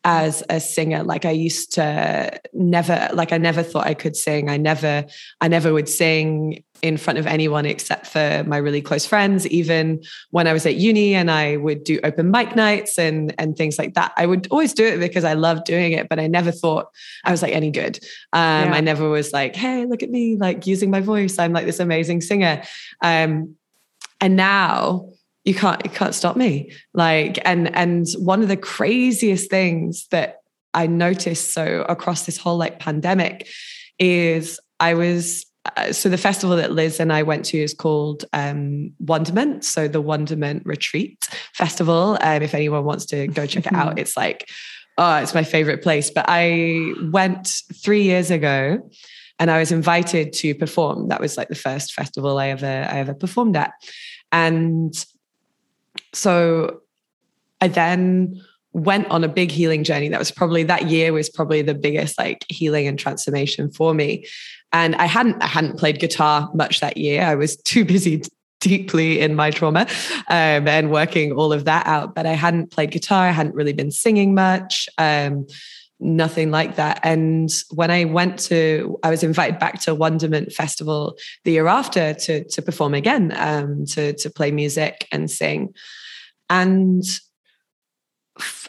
as 0.05 0.43
a 0.51 0.59
singer 0.59 1.03
like 1.03 1.25
i 1.25 1.31
used 1.31 1.73
to 1.73 2.39
never 2.53 3.09
like 3.13 3.33
i 3.33 3.39
never 3.39 3.63
thought 3.63 3.87
i 3.87 3.95
could 3.95 4.15
sing. 4.15 4.49
I 4.49 4.55
never 4.55 5.03
i 5.41 5.47
never 5.47 5.73
would 5.73 5.89
sing 5.89 6.63
in 6.83 6.97
front 6.97 7.17
of 7.17 7.25
anyone 7.25 7.65
except 7.65 8.05
for 8.05 8.43
my 8.45 8.57
really 8.57 8.81
close 8.81 9.05
friends. 9.05 9.47
Even 9.47 10.03
when 10.29 10.47
i 10.47 10.53
was 10.53 10.65
at 10.67 10.75
uni 10.75 11.15
and 11.15 11.31
i 11.31 11.57
would 11.57 11.83
do 11.83 11.99
open 12.03 12.29
mic 12.29 12.55
nights 12.55 12.99
and 12.99 13.33
and 13.39 13.57
things 13.57 13.79
like 13.79 13.95
that 13.95 14.13
i 14.15 14.27
would 14.27 14.47
always 14.51 14.73
do 14.73 14.85
it 14.85 14.99
because 14.99 15.23
i 15.23 15.33
loved 15.33 15.65
doing 15.65 15.93
it 15.93 16.07
but 16.07 16.19
i 16.19 16.27
never 16.27 16.51
thought 16.51 16.87
i 17.23 17.31
was 17.31 17.41
like 17.41 17.53
any 17.53 17.71
good. 17.71 17.97
Um, 18.31 18.69
yeah. 18.69 18.73
i 18.75 18.81
never 18.81 19.09
was 19.09 19.33
like 19.33 19.55
hey 19.55 19.85
look 19.85 20.03
at 20.03 20.11
me 20.11 20.37
like 20.37 20.67
using 20.67 20.91
my 20.91 21.01
voice. 21.01 21.39
I'm 21.39 21.51
like 21.51 21.65
this 21.65 21.79
amazing 21.79 22.21
singer. 22.21 22.61
Um, 23.01 23.55
and 24.21 24.35
now 24.35 25.09
you 25.45 25.53
can't 25.53 25.81
you 25.85 25.91
can't 25.91 26.15
stop 26.15 26.35
me. 26.35 26.71
Like 26.93 27.39
and 27.45 27.73
and 27.75 28.05
one 28.17 28.41
of 28.41 28.47
the 28.47 28.57
craziest 28.57 29.49
things 29.49 30.07
that 30.09 30.37
i 30.73 30.85
noticed 30.85 31.53
so 31.53 31.85
across 31.87 32.25
this 32.25 32.37
whole 32.37 32.57
like 32.57 32.79
pandemic 32.79 33.47
is 33.97 34.59
i 34.79 34.93
was 34.93 35.45
uh, 35.77 35.91
so 35.91 36.09
the 36.09 36.17
festival 36.17 36.57
that 36.57 36.73
liz 36.73 36.99
and 36.99 37.13
i 37.13 37.23
went 37.23 37.45
to 37.45 37.57
is 37.57 37.73
called 37.73 38.25
um, 38.33 38.91
wonderment 38.99 39.63
so 39.63 39.87
the 39.87 40.01
wonderment 40.01 40.63
retreat 40.65 41.27
festival. 41.53 42.17
Um, 42.21 42.41
if 42.43 42.53
anyone 42.53 42.83
wants 42.83 43.05
to 43.07 43.27
go 43.27 43.47
check 43.47 43.65
it 43.65 43.73
out 43.73 43.97
it's 44.03 44.17
like 44.17 44.49
oh 44.97 45.15
it's 45.17 45.33
my 45.33 45.43
favorite 45.43 45.81
place. 45.81 46.09
But 46.09 46.25
i 46.27 46.93
went 47.11 47.49
three 47.83 48.03
years 48.03 48.31
ago 48.31 48.79
and 49.39 49.51
i 49.51 49.59
was 49.59 49.71
invited 49.71 50.33
to 50.33 50.55
perform. 50.55 51.07
That 51.07 51.21
was 51.21 51.37
like 51.37 51.47
the 51.47 51.55
first 51.55 51.93
festival 51.93 52.37
i 52.37 52.49
ever 52.49 52.65
i 52.89 52.99
ever 52.99 53.13
performed 53.13 53.55
at. 53.55 53.71
And 54.31 54.93
so 56.15 56.81
I 57.61 57.67
then 57.67 58.41
went 58.73 59.07
on 59.09 59.23
a 59.23 59.29
big 59.29 59.51
healing 59.51 59.83
journey. 59.83 60.09
That 60.09 60.19
was 60.19 60.31
probably 60.31 60.63
that 60.63 60.89
year 60.89 61.13
was 61.13 61.29
probably 61.29 61.61
the 61.61 61.73
biggest 61.73 62.17
like 62.17 62.45
healing 62.49 62.87
and 62.87 62.99
transformation 62.99 63.71
for 63.71 63.93
me. 63.93 64.25
And 64.73 64.95
I 64.95 65.05
hadn't 65.05 65.41
I 65.41 65.47
hadn't 65.47 65.79
played 65.79 65.99
guitar 65.99 66.49
much 66.53 66.81
that 66.81 66.97
year. 66.97 67.21
I 67.21 67.35
was 67.35 67.55
too 67.55 67.85
busy 67.85 68.21
deeply 68.59 69.19
in 69.19 69.35
my 69.35 69.51
trauma 69.51 69.81
um, 70.29 70.67
and 70.67 70.91
working 70.91 71.31
all 71.31 71.53
of 71.53 71.65
that 71.65 71.85
out. 71.87 72.15
But 72.15 72.25
I 72.25 72.33
hadn't 72.33 72.71
played 72.71 72.91
guitar. 72.91 73.27
I 73.27 73.31
hadn't 73.31 73.55
really 73.55 73.73
been 73.73 73.91
singing 73.91 74.33
much. 74.33 74.89
Um, 74.97 75.47
nothing 75.99 76.51
like 76.51 76.75
that. 76.75 76.99
And 77.03 77.49
when 77.71 77.91
I 77.91 78.03
went 78.05 78.39
to, 78.39 78.99
I 79.03 79.09
was 79.09 79.23
invited 79.23 79.59
back 79.59 79.81
to 79.81 79.95
Wonderment 79.95 80.51
Festival 80.51 81.17
the 81.45 81.51
year 81.51 81.67
after 81.67 82.13
to 82.13 82.43
to 82.43 82.61
perform 82.61 82.93
again, 82.93 83.33
um, 83.37 83.85
to 83.87 84.13
to 84.13 84.29
play 84.29 84.51
music 84.51 85.07
and 85.11 85.31
sing. 85.31 85.73
And 86.49 87.03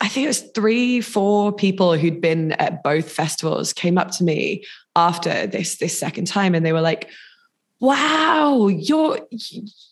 I 0.00 0.08
think 0.08 0.24
it 0.24 0.28
was 0.28 0.42
three, 0.54 1.00
four 1.00 1.52
people 1.52 1.96
who'd 1.96 2.20
been 2.20 2.52
at 2.52 2.82
both 2.82 3.10
festivals 3.10 3.72
came 3.72 3.98
up 3.98 4.10
to 4.12 4.24
me 4.24 4.64
after 4.94 5.46
this 5.46 5.78
this 5.78 5.98
second 5.98 6.26
time, 6.26 6.54
and 6.54 6.64
they 6.64 6.72
were 6.72 6.80
like, 6.80 7.10
"Wow, 7.80 8.68
your 8.68 9.20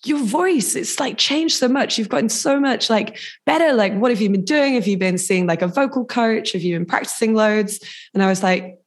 your 0.04 0.18
voice 0.18 0.76
it's 0.76 1.00
like 1.00 1.18
changed 1.18 1.56
so 1.56 1.68
much. 1.68 1.98
You've 1.98 2.08
gotten 2.08 2.28
so 2.28 2.60
much 2.60 2.88
like 2.88 3.18
better. 3.46 3.72
Like, 3.72 3.94
what 3.94 4.10
have 4.10 4.20
you 4.20 4.30
been 4.30 4.44
doing? 4.44 4.74
Have 4.74 4.86
you 4.86 4.96
been 4.96 5.18
seeing 5.18 5.46
like 5.46 5.62
a 5.62 5.66
vocal 5.66 6.04
coach? 6.04 6.52
Have 6.52 6.62
you 6.62 6.78
been 6.78 6.86
practicing 6.86 7.34
loads?" 7.34 7.80
And 8.14 8.22
I 8.22 8.28
was 8.28 8.42
like, 8.42 8.78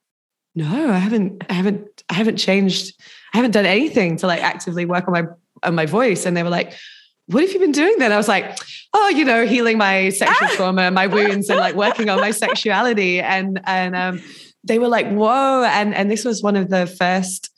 "No, 0.56 0.90
I 0.90 0.98
haven't. 0.98 1.44
I 1.50 1.54
haven't. 1.54 2.04
I 2.10 2.14
haven't 2.14 2.38
changed. 2.38 2.94
I 3.34 3.38
haven't 3.38 3.52
done 3.52 3.66
anything 3.66 4.18
to 4.18 4.28
like 4.28 4.42
actively 4.42 4.86
work 4.86 5.08
on 5.08 5.14
my 5.14 5.24
on 5.64 5.76
my 5.76 5.86
voice." 5.86 6.26
And 6.26 6.38
they 6.38 6.44
were 6.44 6.50
like 6.50 6.74
what 7.28 7.44
have 7.44 7.52
you 7.52 7.60
been 7.60 7.72
doing 7.74 7.96
then? 8.00 8.12
I 8.12 8.18
was 8.18 8.28
like, 8.28 8.58
oh, 8.94 9.10
you 9.10 9.26
know, 9.26 9.46
healing 9.46 9.78
my 9.78 10.10
sexual 10.10 10.48
trauma, 10.50 10.90
my 10.92 11.08
wounds, 11.08 11.50
and 11.50 11.60
like 11.60 11.76
working 11.76 12.10
on 12.10 12.20
my 12.20 12.32
sexuality. 12.32 13.20
And 13.20 13.60
and 13.66 13.96
um, 13.96 14.22
they 14.64 14.80
were 14.80 14.88
like, 14.88 15.10
whoa. 15.10 15.64
And 15.64 15.94
and 15.94 16.10
this 16.10 16.24
was 16.24 16.42
one 16.42 16.56
of 16.56 16.70
the 16.70 16.88
first 16.88 17.52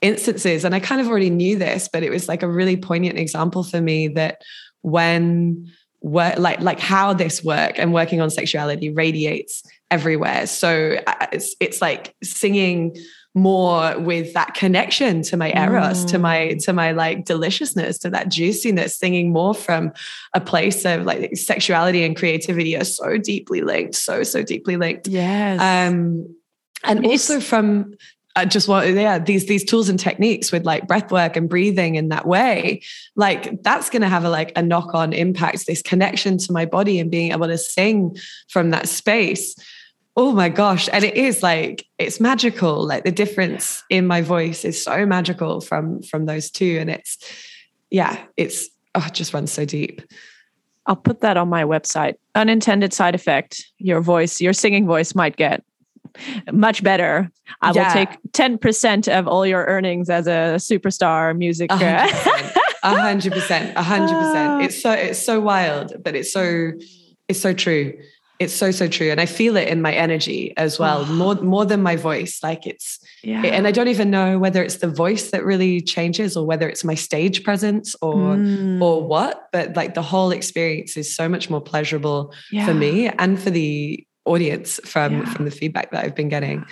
instances. 0.00 0.64
And 0.64 0.74
I 0.74 0.80
kind 0.80 1.00
of 1.00 1.06
already 1.06 1.30
knew 1.30 1.56
this, 1.56 1.88
but 1.92 2.02
it 2.02 2.10
was 2.10 2.28
like 2.28 2.42
a 2.42 2.50
really 2.50 2.76
poignant 2.76 3.18
example 3.18 3.62
for 3.62 3.80
me 3.80 4.08
that 4.08 4.42
when 4.82 5.70
work 6.00 6.36
like 6.38 6.60
like 6.60 6.80
how 6.80 7.12
this 7.12 7.44
work 7.44 7.78
and 7.78 7.94
working 7.94 8.20
on 8.20 8.28
sexuality 8.28 8.90
radiates 8.90 9.62
everywhere. 9.90 10.46
So 10.46 10.98
uh, 11.06 11.26
it's 11.32 11.54
it's 11.60 11.80
like 11.80 12.14
singing 12.24 12.96
more 13.34 13.98
with 13.98 14.34
that 14.34 14.54
connection 14.54 15.22
to 15.22 15.36
my 15.36 15.52
eros, 15.52 16.04
mm. 16.04 16.08
to 16.08 16.18
my 16.18 16.38
mm. 16.38 16.64
to 16.64 16.72
my 16.72 16.92
like 16.92 17.24
deliciousness, 17.24 17.98
to 17.98 18.10
that 18.10 18.28
juiciness, 18.28 18.96
singing 18.96 19.32
more 19.32 19.54
from 19.54 19.92
a 20.34 20.40
place 20.40 20.84
of 20.84 21.04
like 21.04 21.36
sexuality 21.36 22.04
and 22.04 22.16
creativity 22.16 22.76
are 22.76 22.84
so 22.84 23.16
deeply 23.16 23.62
linked, 23.62 23.94
so 23.94 24.22
so 24.22 24.42
deeply 24.42 24.76
linked. 24.76 25.08
Yes. 25.08 25.60
Um, 25.60 26.34
and 26.84 27.06
also 27.06 27.40
from 27.40 27.94
I 28.34 28.44
just 28.46 28.66
want 28.68 28.88
yeah 28.94 29.18
these 29.18 29.46
these 29.46 29.64
tools 29.64 29.88
and 29.88 29.98
techniques 29.98 30.52
with 30.52 30.64
like 30.64 30.86
breath 30.86 31.10
work 31.10 31.36
and 31.36 31.48
breathing 31.48 31.96
in 31.96 32.08
that 32.08 32.26
way 32.26 32.82
like 33.14 33.62
that's 33.62 33.90
going 33.90 34.02
to 34.02 34.08
have 34.08 34.24
a 34.24 34.30
like 34.30 34.52
a 34.56 34.62
knock 34.62 34.94
on 34.94 35.12
impact 35.12 35.66
this 35.66 35.82
connection 35.82 36.38
to 36.38 36.52
my 36.52 36.64
body 36.64 36.98
and 36.98 37.10
being 37.10 37.32
able 37.32 37.46
to 37.46 37.58
sing 37.58 38.16
from 38.48 38.70
that 38.70 38.88
space 38.88 39.54
oh 40.16 40.32
my 40.32 40.48
gosh. 40.48 40.88
And 40.92 41.04
it 41.04 41.16
is 41.16 41.42
like 41.42 41.86
it's 41.98 42.20
magical. 42.20 42.86
Like 42.86 43.04
the 43.04 43.12
difference 43.12 43.82
in 43.88 44.06
my 44.06 44.20
voice 44.22 44.64
is 44.64 44.82
so 44.82 45.06
magical 45.06 45.60
from 45.60 46.02
from 46.02 46.26
those 46.26 46.50
two. 46.50 46.78
And 46.80 46.90
it's 46.90 47.18
yeah 47.90 48.22
it's 48.36 48.68
oh 48.94 49.04
it 49.06 49.14
just 49.14 49.34
runs 49.34 49.52
so 49.52 49.64
deep. 49.64 50.02
I'll 50.86 50.96
put 50.96 51.20
that 51.20 51.36
on 51.36 51.48
my 51.48 51.62
website. 51.62 52.16
Unintended 52.34 52.92
side 52.92 53.14
effect. 53.14 53.64
Your 53.78 54.00
voice 54.00 54.40
your 54.40 54.52
singing 54.52 54.86
voice 54.86 55.14
might 55.14 55.36
get 55.36 55.64
much 56.52 56.82
better. 56.82 57.30
I 57.60 57.72
yeah. 57.72 57.86
will 57.86 57.92
take 57.92 58.18
10% 58.32 59.18
of 59.18 59.26
all 59.26 59.46
your 59.46 59.64
earnings 59.64 60.10
as 60.10 60.26
a 60.26 60.56
superstar 60.58 61.36
music 61.36 61.70
A 62.84 63.00
hundred 63.00 63.32
percent. 63.32 63.76
A 63.76 63.82
hundred 63.82 64.14
percent. 64.18 64.62
It's 64.64 64.82
so 64.82 64.92
it's 64.92 65.18
so 65.18 65.40
wild, 65.40 66.02
but 66.02 66.16
it's 66.16 66.32
so 66.32 66.72
it's 67.28 67.40
so 67.40 67.52
true. 67.52 67.96
It's 68.42 68.54
so 68.54 68.70
so 68.70 68.88
true, 68.88 69.10
and 69.10 69.20
I 69.20 69.26
feel 69.26 69.56
it 69.56 69.68
in 69.68 69.80
my 69.80 69.92
energy 69.92 70.56
as 70.56 70.78
well, 70.78 71.06
more 71.22 71.34
more 71.36 71.64
than 71.64 71.82
my 71.82 71.96
voice. 71.96 72.42
Like 72.42 72.66
it's, 72.66 72.98
yeah. 73.22 73.42
and 73.42 73.66
I 73.66 73.72
don't 73.72 73.88
even 73.88 74.10
know 74.10 74.38
whether 74.38 74.62
it's 74.62 74.76
the 74.76 74.88
voice 74.88 75.30
that 75.30 75.44
really 75.44 75.80
changes 75.80 76.36
or 76.36 76.46
whether 76.46 76.68
it's 76.68 76.84
my 76.84 76.94
stage 76.94 77.44
presence 77.44 77.96
or 78.02 78.36
mm. 78.36 78.82
or 78.82 79.06
what. 79.06 79.48
But 79.52 79.76
like 79.76 79.94
the 79.94 80.02
whole 80.02 80.30
experience 80.30 80.96
is 80.96 81.14
so 81.14 81.28
much 81.28 81.48
more 81.50 81.60
pleasurable 81.60 82.34
yeah. 82.50 82.66
for 82.66 82.74
me 82.74 83.08
and 83.08 83.40
for 83.40 83.50
the 83.50 84.06
audience 84.24 84.80
from 84.84 85.18
yeah. 85.18 85.32
from 85.32 85.44
the 85.44 85.50
feedback 85.50 85.90
that 85.92 86.04
I've 86.04 86.14
been 86.14 86.28
getting. 86.28 86.64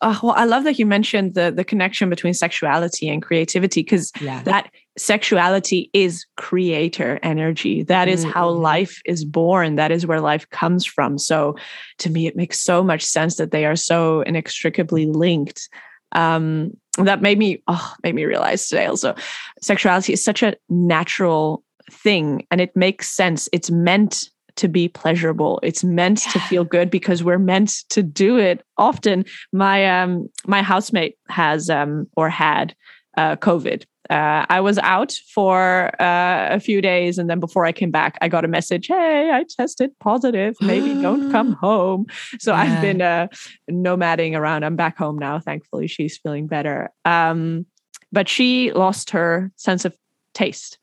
Oh, 0.00 0.18
well, 0.22 0.34
I 0.36 0.44
love 0.44 0.62
that 0.64 0.78
you 0.78 0.86
mentioned 0.86 1.34
the 1.34 1.50
the 1.50 1.64
connection 1.64 2.08
between 2.08 2.34
sexuality 2.34 3.08
and 3.08 3.20
creativity 3.20 3.82
because 3.82 4.12
yeah. 4.20 4.42
that 4.44 4.70
sexuality 4.98 5.90
is 5.92 6.26
creator 6.36 7.18
energy. 7.22 7.82
That 7.84 8.08
is 8.08 8.22
mm-hmm. 8.22 8.32
how 8.32 8.50
life 8.50 9.00
is 9.04 9.24
born. 9.24 9.76
That 9.76 9.90
is 9.90 10.06
where 10.06 10.20
life 10.20 10.48
comes 10.50 10.84
from. 10.84 11.18
So, 11.18 11.56
to 11.98 12.10
me, 12.10 12.26
it 12.26 12.36
makes 12.36 12.60
so 12.60 12.82
much 12.82 13.04
sense 13.04 13.36
that 13.36 13.50
they 13.50 13.64
are 13.64 13.76
so 13.76 14.22
inextricably 14.22 15.06
linked. 15.06 15.68
Um, 16.12 16.76
that 16.98 17.22
made 17.22 17.38
me 17.38 17.62
oh, 17.68 17.94
made 18.02 18.14
me 18.14 18.24
realize 18.24 18.68
today 18.68 18.86
also, 18.86 19.14
sexuality 19.62 20.12
is 20.12 20.24
such 20.24 20.42
a 20.42 20.56
natural 20.68 21.62
thing, 21.90 22.46
and 22.50 22.60
it 22.60 22.74
makes 22.74 23.08
sense. 23.08 23.48
It's 23.52 23.70
meant 23.70 24.30
to 24.56 24.68
be 24.68 24.88
pleasurable. 24.88 25.60
It's 25.62 25.84
meant 25.84 26.26
yeah. 26.26 26.32
to 26.32 26.40
feel 26.40 26.64
good 26.64 26.90
because 26.90 27.22
we're 27.22 27.38
meant 27.38 27.84
to 27.90 28.02
do 28.02 28.36
it. 28.38 28.64
Often, 28.76 29.26
my 29.52 30.02
um 30.02 30.28
my 30.46 30.62
housemate 30.62 31.16
has 31.28 31.70
um 31.70 32.08
or 32.16 32.28
had 32.28 32.74
uh, 33.16 33.36
COVID. 33.36 33.84
Uh, 34.10 34.46
I 34.48 34.60
was 34.60 34.78
out 34.78 35.12
for 35.34 35.90
uh, 36.00 36.48
a 36.50 36.60
few 36.60 36.80
days, 36.80 37.18
and 37.18 37.28
then 37.28 37.40
before 37.40 37.66
I 37.66 37.72
came 37.72 37.90
back, 37.90 38.16
I 38.20 38.28
got 38.28 38.44
a 38.44 38.48
message: 38.48 38.86
"Hey, 38.86 39.30
I 39.32 39.44
tested 39.48 39.90
positive. 40.00 40.56
Maybe 40.60 41.00
don't 41.00 41.30
come 41.32 41.52
home." 41.52 42.06
So 42.38 42.52
yeah. 42.52 42.60
I've 42.60 42.80
been 42.80 43.02
uh, 43.02 43.28
nomading 43.70 44.34
around. 44.34 44.64
I'm 44.64 44.76
back 44.76 44.96
home 44.96 45.18
now. 45.18 45.38
Thankfully, 45.38 45.86
she's 45.86 46.16
feeling 46.16 46.46
better. 46.46 46.90
Um, 47.04 47.66
but 48.10 48.28
she 48.28 48.72
lost 48.72 49.10
her 49.10 49.52
sense 49.56 49.84
of 49.84 49.96
taste. 50.32 50.78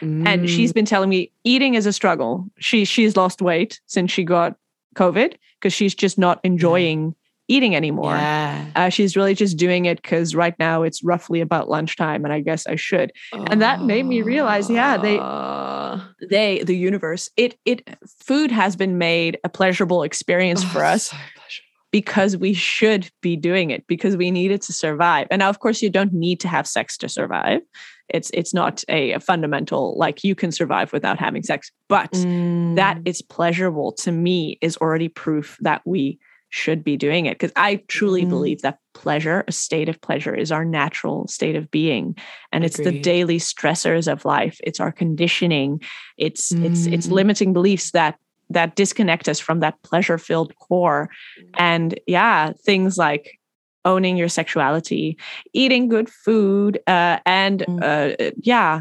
Mm. 0.00 0.26
And 0.26 0.50
she's 0.50 0.72
been 0.72 0.84
telling 0.84 1.10
me 1.10 1.32
eating 1.44 1.74
is 1.74 1.86
a 1.86 1.92
struggle. 1.92 2.46
She 2.58 2.84
she's 2.84 3.16
lost 3.16 3.42
weight 3.42 3.80
since 3.86 4.10
she 4.10 4.24
got 4.24 4.56
COVID 4.94 5.36
because 5.60 5.72
she's 5.72 5.94
just 5.94 6.18
not 6.18 6.40
enjoying 6.44 7.14
eating 7.48 7.76
anymore. 7.76 8.14
Yeah. 8.14 8.66
Uh, 8.74 8.88
she's 8.88 9.16
really 9.16 9.34
just 9.34 9.56
doing 9.56 9.84
it 9.84 10.00
because 10.00 10.34
right 10.34 10.54
now 10.58 10.82
it's 10.82 11.02
roughly 11.04 11.40
about 11.40 11.68
lunchtime, 11.68 12.24
and 12.24 12.32
I 12.32 12.40
guess 12.40 12.66
I 12.66 12.76
should. 12.76 13.12
Oh. 13.32 13.44
And 13.50 13.60
that 13.62 13.82
made 13.82 14.06
me 14.06 14.22
realize, 14.22 14.70
yeah, 14.70 14.96
they 14.96 15.18
they 16.28 16.62
the 16.62 16.76
universe 16.76 17.30
it 17.36 17.56
it 17.64 17.88
food 18.20 18.50
has 18.50 18.76
been 18.76 18.98
made 18.98 19.38
a 19.44 19.48
pleasurable 19.48 20.02
experience 20.02 20.62
oh, 20.64 20.68
for 20.68 20.84
us. 20.84 21.10
So 21.10 21.16
because 21.90 22.36
we 22.36 22.52
should 22.52 23.08
be 23.20 23.36
doing 23.36 23.70
it 23.70 23.86
because 23.86 24.16
we 24.16 24.32
need 24.32 24.50
it 24.50 24.60
to 24.60 24.72
survive. 24.72 25.28
And 25.30 25.38
now, 25.38 25.48
of 25.48 25.60
course, 25.60 25.80
you 25.80 25.88
don't 25.88 26.12
need 26.12 26.40
to 26.40 26.48
have 26.48 26.66
sex 26.66 26.96
to 26.98 27.08
survive 27.08 27.60
it's 28.08 28.30
it's 28.34 28.52
not 28.52 28.84
a, 28.88 29.12
a, 29.12 29.20
fundamental 29.20 29.96
like 29.96 30.24
you 30.24 30.34
can 30.34 30.52
survive 30.52 30.92
without 30.92 31.18
having 31.18 31.42
sex 31.42 31.70
but 31.88 32.10
mm. 32.12 32.76
that 32.76 32.98
it's 33.04 33.22
pleasurable 33.22 33.92
to 33.92 34.12
me 34.12 34.58
is 34.60 34.76
already 34.78 35.08
proof 35.08 35.56
that 35.60 35.80
we 35.84 36.18
should 36.54 36.84
be 36.84 36.96
doing 36.96 37.26
it 37.26 37.34
because 37.34 37.50
i 37.56 37.74
truly 37.88 38.24
mm. 38.24 38.28
believe 38.28 38.62
that 38.62 38.78
pleasure 38.92 39.42
a 39.48 39.52
state 39.52 39.88
of 39.88 40.00
pleasure 40.00 40.32
is 40.32 40.52
our 40.52 40.64
natural 40.64 41.26
state 41.26 41.56
of 41.56 41.68
being 41.72 42.16
and 42.52 42.64
it's 42.64 42.76
the 42.76 43.00
daily 43.00 43.40
stressors 43.40 44.10
of 44.10 44.24
life 44.24 44.56
it's 44.62 44.78
our 44.78 44.92
conditioning 44.92 45.80
it's 46.16 46.52
mm. 46.52 46.64
it's 46.64 46.86
it's 46.86 47.08
mm. 47.08 47.10
limiting 47.10 47.52
beliefs 47.52 47.90
that 47.90 48.16
that 48.50 48.76
disconnect 48.76 49.28
us 49.28 49.40
from 49.40 49.58
that 49.58 49.74
pleasure 49.82 50.16
filled 50.16 50.54
core 50.60 51.10
and 51.58 51.98
yeah 52.06 52.52
things 52.64 52.96
like 52.96 53.40
owning 53.84 54.16
your 54.16 54.30
sexuality, 54.30 55.18
eating 55.52 55.88
good 55.88 56.08
food, 56.08 56.78
uh, 56.86 57.18
and 57.26 57.60
mm. 57.68 57.82
uh, 57.82 58.32
yeah, 58.40 58.80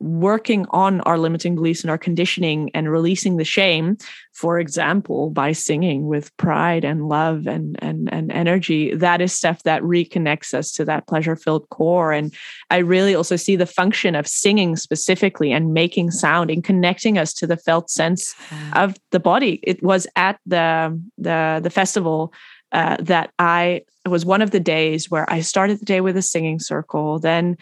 working 0.00 0.64
on 0.70 1.00
our 1.02 1.18
limiting 1.18 1.54
beliefs 1.54 1.82
and 1.82 1.90
our 1.90 1.98
conditioning 1.98 2.70
and 2.72 2.90
releasing 2.90 3.36
the 3.36 3.44
shame 3.44 3.96
for 4.32 4.60
example 4.60 5.30
by 5.30 5.50
singing 5.50 6.06
with 6.06 6.34
pride 6.36 6.84
and 6.84 7.08
love 7.08 7.46
and 7.46 7.76
and 7.82 8.12
and 8.12 8.30
energy 8.30 8.94
that 8.94 9.20
is 9.20 9.32
stuff 9.32 9.62
that 9.64 9.82
reconnects 9.82 10.54
us 10.54 10.70
to 10.70 10.84
that 10.84 11.06
pleasure 11.08 11.34
filled 11.34 11.68
core 11.70 12.12
and 12.12 12.32
i 12.70 12.76
really 12.76 13.14
also 13.14 13.34
see 13.34 13.56
the 13.56 13.66
function 13.66 14.14
of 14.14 14.26
singing 14.26 14.76
specifically 14.76 15.50
and 15.52 15.74
making 15.74 16.10
sound 16.10 16.50
and 16.50 16.62
connecting 16.62 17.18
us 17.18 17.32
to 17.32 17.46
the 17.46 17.56
felt 17.56 17.90
sense 17.90 18.36
of 18.74 18.94
the 19.10 19.20
body 19.20 19.58
it 19.64 19.82
was 19.82 20.06
at 20.14 20.38
the 20.46 21.00
the 21.18 21.60
the 21.62 21.70
festival 21.70 22.32
uh, 22.72 22.96
that 23.00 23.32
I 23.38 23.82
it 24.04 24.08
was 24.08 24.24
one 24.24 24.42
of 24.42 24.50
the 24.50 24.60
days 24.60 25.10
where 25.10 25.30
I 25.30 25.40
started 25.40 25.80
the 25.80 25.84
day 25.84 26.00
with 26.00 26.16
a 26.16 26.22
singing 26.22 26.58
circle. 26.58 27.18
Then 27.18 27.56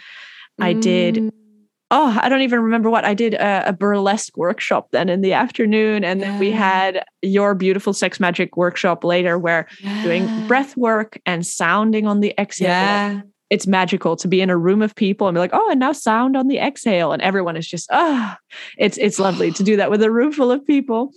I 0.61 0.75
mm. 0.75 0.81
did. 0.81 1.33
Oh, 1.91 2.19
I 2.21 2.29
don't 2.29 2.41
even 2.41 2.61
remember 2.61 2.91
what 2.91 3.05
I 3.05 3.15
did 3.15 3.35
a, 3.35 3.69
a, 3.69 3.73
burlesque 3.73 4.37
workshop 4.37 4.89
then 4.91 5.09
in 5.09 5.21
the 5.21 5.33
afternoon, 5.33 6.03
and 6.03 6.21
yeah. 6.21 6.31
then 6.31 6.41
we 6.41 6.51
had 6.51 7.05
your 7.23 7.55
beautiful 7.55 7.93
sex 7.93 8.19
magic 8.19 8.57
workshop 8.57 9.05
later, 9.05 9.39
where 9.39 9.69
yeah. 9.81 10.03
doing 10.03 10.47
breath 10.49 10.77
work 10.77 11.21
and 11.27 11.47
sounding 11.47 12.07
on 12.07 12.21
the 12.21 12.35
exhale. 12.39 12.69
Yeah. 12.69 13.21
It's 13.51 13.69
magical 13.69 14.17
to 14.17 14.27
be 14.27 14.41
in 14.41 14.51
a 14.51 14.57
room 14.57 14.83
of 14.83 14.97
people 14.97 15.29
and 15.29 15.37
be 15.37 15.39
like, 15.39 15.53
oh, 15.53 15.71
and 15.71 15.79
now 15.79 15.93
sound 15.93 16.37
on 16.37 16.49
the 16.49 16.59
exhale, 16.59 17.13
and 17.13 17.23
everyone 17.23 17.57
is 17.57 17.69
just 17.69 17.87
oh, 17.93 18.35
it's 18.77 18.99
it's 18.99 19.21
lovely 19.21 19.53
to 19.53 19.63
do 19.63 19.77
that 19.77 19.89
with 19.91 20.03
a 20.03 20.11
room 20.11 20.33
full 20.33 20.51
of 20.51 20.67
people. 20.67 21.13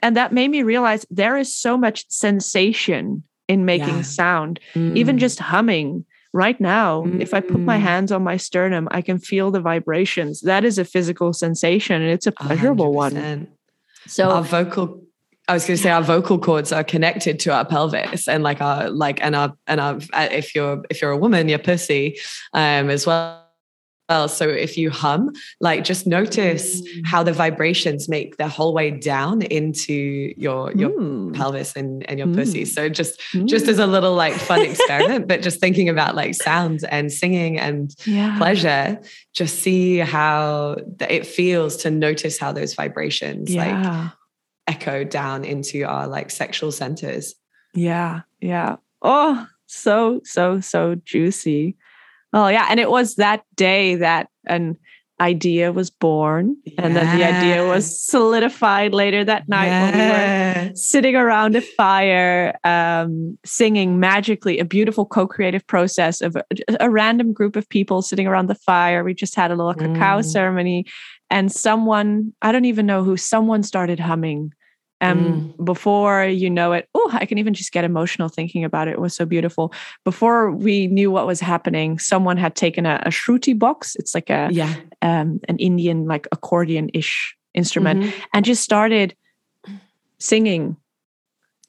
And 0.00 0.16
that 0.16 0.32
made 0.32 0.48
me 0.48 0.62
realize 0.62 1.04
there 1.10 1.36
is 1.36 1.56
so 1.56 1.76
much 1.76 2.04
sensation 2.08 3.24
in 3.48 3.64
making 3.64 3.88
yeah. 3.88 4.02
sound, 4.02 4.60
mm. 4.74 4.96
even 4.96 5.18
just 5.18 5.40
humming. 5.40 6.04
Right 6.34 6.60
now, 6.60 7.04
mm. 7.04 7.20
if 7.20 7.32
I 7.32 7.40
put 7.40 7.60
my 7.60 7.78
mm. 7.78 7.82
hands 7.82 8.10
on 8.10 8.24
my 8.24 8.36
sternum, 8.36 8.88
I 8.90 9.02
can 9.02 9.20
feel 9.20 9.52
the 9.52 9.60
vibrations. 9.60 10.40
That 10.40 10.64
is 10.64 10.78
a 10.78 10.84
physical 10.84 11.32
sensation 11.32 12.02
and 12.02 12.10
it's 12.10 12.26
a 12.26 12.32
pleasurable 12.32 12.92
100%. 12.92 12.92
one. 12.92 13.48
So, 14.08 14.30
our 14.30 14.42
vocal 14.42 15.00
I 15.46 15.52
was 15.52 15.66
going 15.66 15.76
to 15.76 15.82
say 15.82 15.90
our 15.90 16.02
vocal 16.02 16.38
cords 16.38 16.72
are 16.72 16.82
connected 16.82 17.38
to 17.40 17.52
our 17.52 17.64
pelvis 17.64 18.26
and 18.26 18.42
like 18.42 18.60
our 18.60 18.90
like 18.90 19.22
and 19.22 19.36
our 19.36 19.54
and 19.66 19.80
our 19.80 20.00
if 20.14 20.54
you're 20.54 20.82
if 20.90 21.00
you're 21.00 21.12
a 21.12 21.16
woman 21.16 21.48
your 21.48 21.58
pussy 21.58 22.18
um 22.54 22.90
as 22.90 23.06
well 23.06 23.43
well. 24.08 24.28
So 24.28 24.48
if 24.48 24.76
you 24.76 24.90
hum, 24.90 25.32
like 25.60 25.84
just 25.84 26.06
notice 26.06 26.80
mm. 26.80 27.02
how 27.04 27.22
the 27.22 27.32
vibrations 27.32 28.08
make 28.08 28.36
their 28.36 28.48
whole 28.48 28.74
way 28.74 28.90
down 28.90 29.42
into 29.42 30.32
your 30.36 30.72
your 30.72 30.90
mm. 30.90 31.34
pelvis 31.34 31.74
and, 31.76 32.08
and 32.08 32.18
your 32.18 32.28
mm. 32.28 32.34
pussy. 32.34 32.64
So 32.64 32.88
just 32.88 33.20
just 33.44 33.68
as 33.68 33.78
a 33.78 33.86
little 33.86 34.14
like 34.14 34.34
fun 34.34 34.62
experiment, 34.70 35.28
but 35.28 35.42
just 35.42 35.60
thinking 35.60 35.88
about 35.88 36.14
like 36.14 36.34
sounds 36.34 36.84
and 36.84 37.12
singing 37.12 37.58
and 37.58 37.94
yeah. 38.04 38.36
pleasure, 38.38 39.00
just 39.32 39.60
see 39.60 39.98
how 39.98 40.76
it 41.00 41.26
feels 41.26 41.76
to 41.78 41.90
notice 41.90 42.38
how 42.38 42.52
those 42.52 42.74
vibrations 42.74 43.54
yeah. 43.54 44.02
like 44.02 44.12
echo 44.66 45.04
down 45.04 45.44
into 45.44 45.84
our 45.84 46.06
like 46.06 46.30
sexual 46.30 46.72
centers. 46.72 47.34
Yeah. 47.74 48.22
Yeah. 48.40 48.76
Oh, 49.02 49.46
so, 49.66 50.20
so, 50.24 50.60
so 50.60 50.94
juicy. 51.04 51.76
Oh 52.34 52.48
yeah, 52.48 52.66
and 52.68 52.80
it 52.80 52.90
was 52.90 53.14
that 53.14 53.44
day 53.54 53.94
that 53.94 54.28
an 54.44 54.76
idea 55.20 55.72
was 55.72 55.88
born, 55.88 56.56
and 56.76 56.96
then 56.96 57.16
the 57.16 57.24
idea 57.24 57.64
was 57.64 58.04
solidified 58.04 58.92
later 58.92 59.24
that 59.24 59.48
night 59.48 59.68
when 59.68 59.94
we 59.94 60.00
were 60.00 60.74
sitting 60.74 61.14
around 61.14 61.54
a 61.54 61.60
fire, 61.60 62.58
um, 62.64 63.38
singing 63.44 64.00
magically. 64.00 64.58
A 64.58 64.64
beautiful 64.64 65.06
co-creative 65.06 65.64
process 65.68 66.20
of 66.20 66.34
a, 66.34 66.44
a, 66.80 66.90
random 66.90 67.32
group 67.32 67.54
of 67.54 67.68
people 67.68 68.02
sitting 68.02 68.26
around 68.26 68.48
the 68.48 68.56
fire. 68.56 69.04
We 69.04 69.14
just 69.14 69.36
had 69.36 69.52
a 69.52 69.54
little 69.54 69.72
cacao 69.72 70.18
mm. 70.18 70.24
ceremony, 70.24 70.86
and 71.30 71.52
someone 71.52 72.32
I 72.42 72.50
don't 72.50 72.64
even 72.64 72.84
know 72.84 73.04
who 73.04 73.16
someone 73.16 73.62
started 73.62 74.00
humming 74.00 74.52
um, 75.04 75.54
mm. 75.58 75.64
before 75.64 76.24
you 76.24 76.48
know 76.48 76.72
it, 76.72 76.88
oh, 76.94 77.10
I 77.12 77.26
can 77.26 77.38
even 77.38 77.54
just 77.54 77.72
get 77.72 77.84
emotional 77.84 78.28
thinking 78.28 78.64
about 78.64 78.88
it. 78.88 78.92
It 78.92 79.00
was 79.00 79.14
so 79.14 79.24
beautiful. 79.24 79.72
Before 80.04 80.50
we 80.50 80.86
knew 80.86 81.10
what 81.10 81.26
was 81.26 81.40
happening, 81.40 81.98
someone 81.98 82.36
had 82.36 82.54
taken 82.54 82.86
a, 82.86 83.02
a 83.04 83.10
shruti 83.10 83.58
box. 83.58 83.96
It's 83.96 84.14
like 84.14 84.30
a 84.30 84.48
yeah. 84.50 84.74
um, 85.02 85.40
an 85.48 85.58
Indian 85.58 86.06
like 86.06 86.26
accordion 86.32 86.90
ish 86.94 87.36
instrument, 87.54 88.02
mm-hmm. 88.02 88.20
and 88.32 88.44
just 88.44 88.62
started 88.62 89.14
singing 90.18 90.76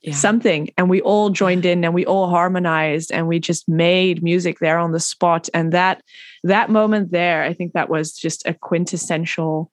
yeah. 0.05 0.13
something 0.13 0.69
and 0.77 0.89
we 0.89 1.01
all 1.01 1.29
joined 1.29 1.65
in 1.65 1.83
and 1.83 1.93
we 1.93 2.05
all 2.05 2.29
harmonized 2.29 3.11
and 3.11 3.27
we 3.27 3.39
just 3.39 3.67
made 3.67 4.21
music 4.21 4.59
there 4.59 4.77
on 4.77 4.91
the 4.91 4.99
spot 4.99 5.49
and 5.53 5.71
that 5.71 6.03
that 6.43 6.69
moment 6.69 7.11
there 7.11 7.43
i 7.43 7.53
think 7.53 7.73
that 7.73 7.89
was 7.89 8.13
just 8.13 8.47
a 8.47 8.53
quintessential 8.53 9.71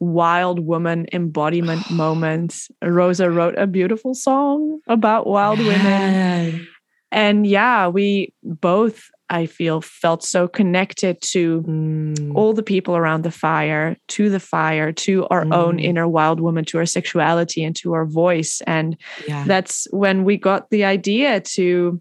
wild 0.00 0.60
woman 0.60 1.06
embodiment 1.12 1.90
moments. 1.90 2.70
Rosa 2.82 3.30
wrote 3.30 3.56
a 3.58 3.66
beautiful 3.66 4.14
song 4.14 4.80
about 4.88 5.26
wild 5.26 5.58
women. 5.58 6.66
And 7.12 7.46
yeah, 7.46 7.88
we 7.88 8.34
both 8.42 9.10
I 9.28 9.46
feel 9.46 9.80
felt 9.80 10.22
so 10.22 10.46
connected 10.46 11.20
to 11.32 11.62
mm. 11.62 12.34
all 12.34 12.52
the 12.52 12.62
people 12.62 12.96
around 12.96 13.22
the 13.22 13.30
fire, 13.30 13.96
to 14.08 14.30
the 14.30 14.38
fire, 14.38 14.92
to 14.92 15.26
our 15.28 15.44
mm. 15.44 15.54
own 15.54 15.78
inner 15.80 16.06
wild 16.06 16.38
woman, 16.38 16.64
to 16.66 16.78
our 16.78 16.86
sexuality 16.86 17.64
and 17.64 17.74
to 17.76 17.92
our 17.94 18.06
voice. 18.06 18.62
And 18.66 18.96
yeah. 19.26 19.44
that's 19.44 19.88
when 19.90 20.24
we 20.24 20.36
got 20.36 20.70
the 20.70 20.84
idea 20.84 21.40
to 21.40 22.00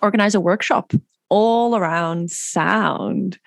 organize 0.00 0.34
a 0.34 0.40
workshop 0.40 0.92
all 1.28 1.76
around 1.76 2.30
sound. 2.30 3.38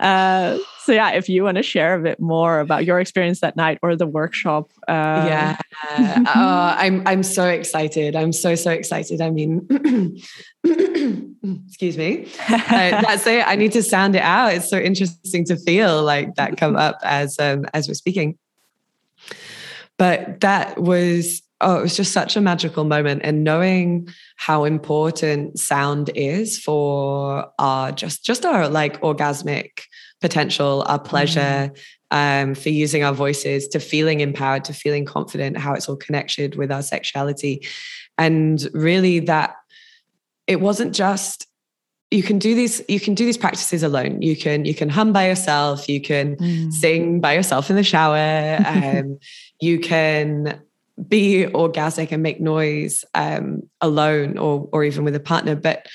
Uh, 0.00 0.58
so 0.80 0.92
yeah, 0.92 1.10
if 1.10 1.28
you 1.28 1.42
want 1.42 1.56
to 1.56 1.62
share 1.62 1.94
a 1.94 2.02
bit 2.02 2.20
more 2.20 2.60
about 2.60 2.84
your 2.84 3.00
experience 3.00 3.40
that 3.40 3.56
night 3.56 3.78
or 3.82 3.96
the 3.96 4.06
workshop, 4.06 4.70
uh... 4.88 4.92
yeah, 5.26 5.58
uh, 5.90 6.74
I'm 6.78 7.02
I'm 7.06 7.22
so 7.22 7.46
excited. 7.46 8.14
I'm 8.14 8.32
so 8.32 8.54
so 8.54 8.70
excited. 8.70 9.20
I 9.20 9.30
mean, 9.30 9.66
excuse 11.66 11.96
me. 11.96 12.28
Uh, 12.48 13.02
that's 13.02 13.26
it. 13.26 13.46
I 13.46 13.56
need 13.56 13.72
to 13.72 13.82
sound 13.82 14.16
it 14.16 14.22
out. 14.22 14.52
It's 14.52 14.68
so 14.68 14.78
interesting 14.78 15.44
to 15.46 15.56
feel 15.56 16.02
like 16.02 16.34
that 16.34 16.56
come 16.56 16.76
up 16.76 16.98
as 17.02 17.38
um, 17.38 17.64
as 17.74 17.88
we're 17.88 17.94
speaking. 17.94 18.38
But 19.98 20.40
that 20.40 20.78
was 20.78 21.42
oh, 21.60 21.78
it 21.78 21.82
was 21.82 21.96
just 21.96 22.12
such 22.12 22.36
a 22.36 22.40
magical 22.40 22.84
moment. 22.84 23.22
And 23.24 23.44
knowing 23.44 24.08
how 24.36 24.64
important 24.64 25.58
sound 25.58 26.10
is 26.14 26.58
for 26.58 27.50
our 27.58 27.92
just 27.92 28.24
just 28.24 28.44
our 28.44 28.68
like 28.68 29.00
orgasmic 29.00 29.82
potential, 30.20 30.84
our 30.86 30.98
pleasure, 30.98 31.72
mm. 32.10 32.42
um, 32.42 32.54
for 32.54 32.70
using 32.70 33.04
our 33.04 33.12
voices, 33.12 33.68
to 33.68 33.80
feeling 33.80 34.20
empowered, 34.20 34.64
to 34.64 34.72
feeling 34.72 35.04
confident, 35.04 35.56
how 35.56 35.74
it's 35.74 35.88
all 35.88 35.96
connected 35.96 36.56
with 36.56 36.70
our 36.70 36.82
sexuality. 36.82 37.66
And 38.18 38.66
really 38.72 39.20
that 39.20 39.56
it 40.46 40.60
wasn't 40.60 40.94
just 40.94 41.46
you 42.10 42.22
can 42.22 42.38
do 42.38 42.54
these 42.54 42.82
you 42.88 43.00
can 43.00 43.14
do 43.14 43.24
these 43.24 43.36
practices 43.36 43.82
alone 43.82 44.22
you 44.22 44.36
can 44.36 44.64
you 44.64 44.74
can 44.74 44.88
hum 44.88 45.12
by 45.12 45.26
yourself 45.26 45.88
you 45.88 46.00
can 46.00 46.36
mm. 46.36 46.72
sing 46.72 47.20
by 47.20 47.34
yourself 47.34 47.68
in 47.68 47.74
the 47.74 47.82
shower 47.82 48.58
um, 48.66 49.18
you 49.60 49.80
can 49.80 50.60
be 51.08 51.46
orgasmic 51.46 52.12
and 52.12 52.22
make 52.22 52.40
noise 52.40 53.04
um, 53.14 53.62
alone 53.80 54.38
or 54.38 54.68
or 54.72 54.84
even 54.84 55.04
with 55.04 55.14
a 55.14 55.20
partner. 55.20 55.54
But 55.54 55.86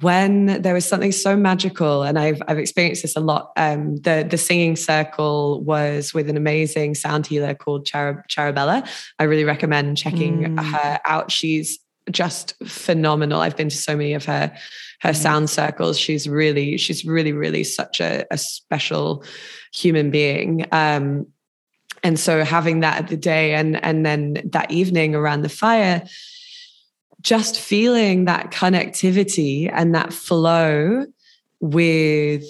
when 0.00 0.60
there 0.62 0.74
was 0.74 0.84
something 0.84 1.12
so 1.12 1.36
magical 1.36 2.02
and 2.02 2.18
I've 2.18 2.42
I've 2.48 2.58
experienced 2.58 3.02
this 3.02 3.16
a 3.16 3.20
lot 3.20 3.52
um, 3.56 3.96
the 3.96 4.26
the 4.28 4.38
singing 4.38 4.74
circle 4.76 5.62
was 5.62 6.12
with 6.12 6.28
an 6.28 6.36
amazing 6.36 6.94
sound 6.94 7.26
healer 7.26 7.54
called 7.54 7.86
Char- 7.86 8.24
Charabella. 8.28 8.88
I 9.18 9.24
really 9.24 9.44
recommend 9.44 9.96
checking 9.96 10.56
mm. 10.56 10.64
her 10.64 11.00
out. 11.04 11.30
She's 11.30 11.78
just 12.10 12.54
phenomenal. 12.66 13.40
I've 13.40 13.56
been 13.56 13.68
to 13.68 13.76
so 13.76 13.96
many 13.96 14.14
of 14.14 14.24
her 14.24 14.52
her 15.00 15.10
mm. 15.10 15.16
sound 15.16 15.50
circles. 15.50 15.98
She's 15.98 16.28
really 16.28 16.76
she's 16.78 17.04
really 17.04 17.32
really 17.32 17.62
such 17.62 18.00
a, 18.00 18.24
a 18.32 18.38
special 18.38 19.24
human 19.72 20.10
being. 20.10 20.66
Um, 20.72 21.26
and 22.02 22.18
so 22.18 22.44
having 22.44 22.80
that 22.80 22.98
at 22.98 23.08
the 23.08 23.16
day 23.16 23.54
and 23.54 23.82
and 23.84 24.04
then 24.04 24.36
that 24.44 24.70
evening 24.70 25.14
around 25.14 25.42
the 25.42 25.48
fire 25.48 26.04
just 27.20 27.60
feeling 27.60 28.24
that 28.24 28.50
connectivity 28.50 29.70
and 29.72 29.94
that 29.94 30.12
flow 30.12 31.06
with 31.60 32.44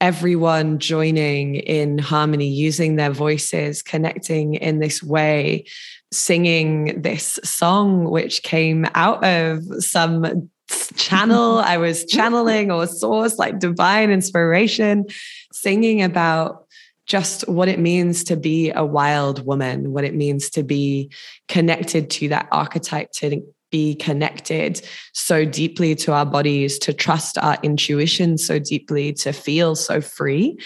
everyone 0.00 0.78
joining 0.78 1.56
in 1.56 1.98
harmony 1.98 2.48
using 2.48 2.96
their 2.96 3.10
voices 3.10 3.82
connecting 3.82 4.54
in 4.54 4.78
this 4.78 5.02
way 5.02 5.64
singing 6.10 7.00
this 7.02 7.38
song 7.44 8.04
which 8.04 8.42
came 8.42 8.86
out 8.94 9.22
of 9.24 9.62
some 9.78 10.48
channel 10.96 11.58
I 11.64 11.76
was 11.76 12.04
channeling 12.06 12.70
or 12.70 12.86
source 12.86 13.38
like 13.38 13.58
divine 13.58 14.10
inspiration 14.10 15.04
singing 15.52 16.02
about 16.02 16.66
just 17.10 17.46
what 17.48 17.66
it 17.68 17.80
means 17.80 18.22
to 18.22 18.36
be 18.36 18.70
a 18.70 18.84
wild 18.84 19.44
woman, 19.44 19.90
what 19.90 20.04
it 20.04 20.14
means 20.14 20.48
to 20.48 20.62
be 20.62 21.10
connected 21.48 22.08
to 22.08 22.28
that 22.28 22.46
archetype, 22.52 23.10
to 23.10 23.42
be 23.72 23.96
connected 23.96 24.80
so 25.12 25.44
deeply 25.44 25.96
to 25.96 26.12
our 26.12 26.24
bodies, 26.24 26.78
to 26.78 26.92
trust 26.92 27.36
our 27.38 27.58
intuition 27.64 28.38
so 28.38 28.60
deeply, 28.60 29.12
to 29.12 29.32
feel 29.32 29.74
so 29.74 30.00
free 30.00 30.56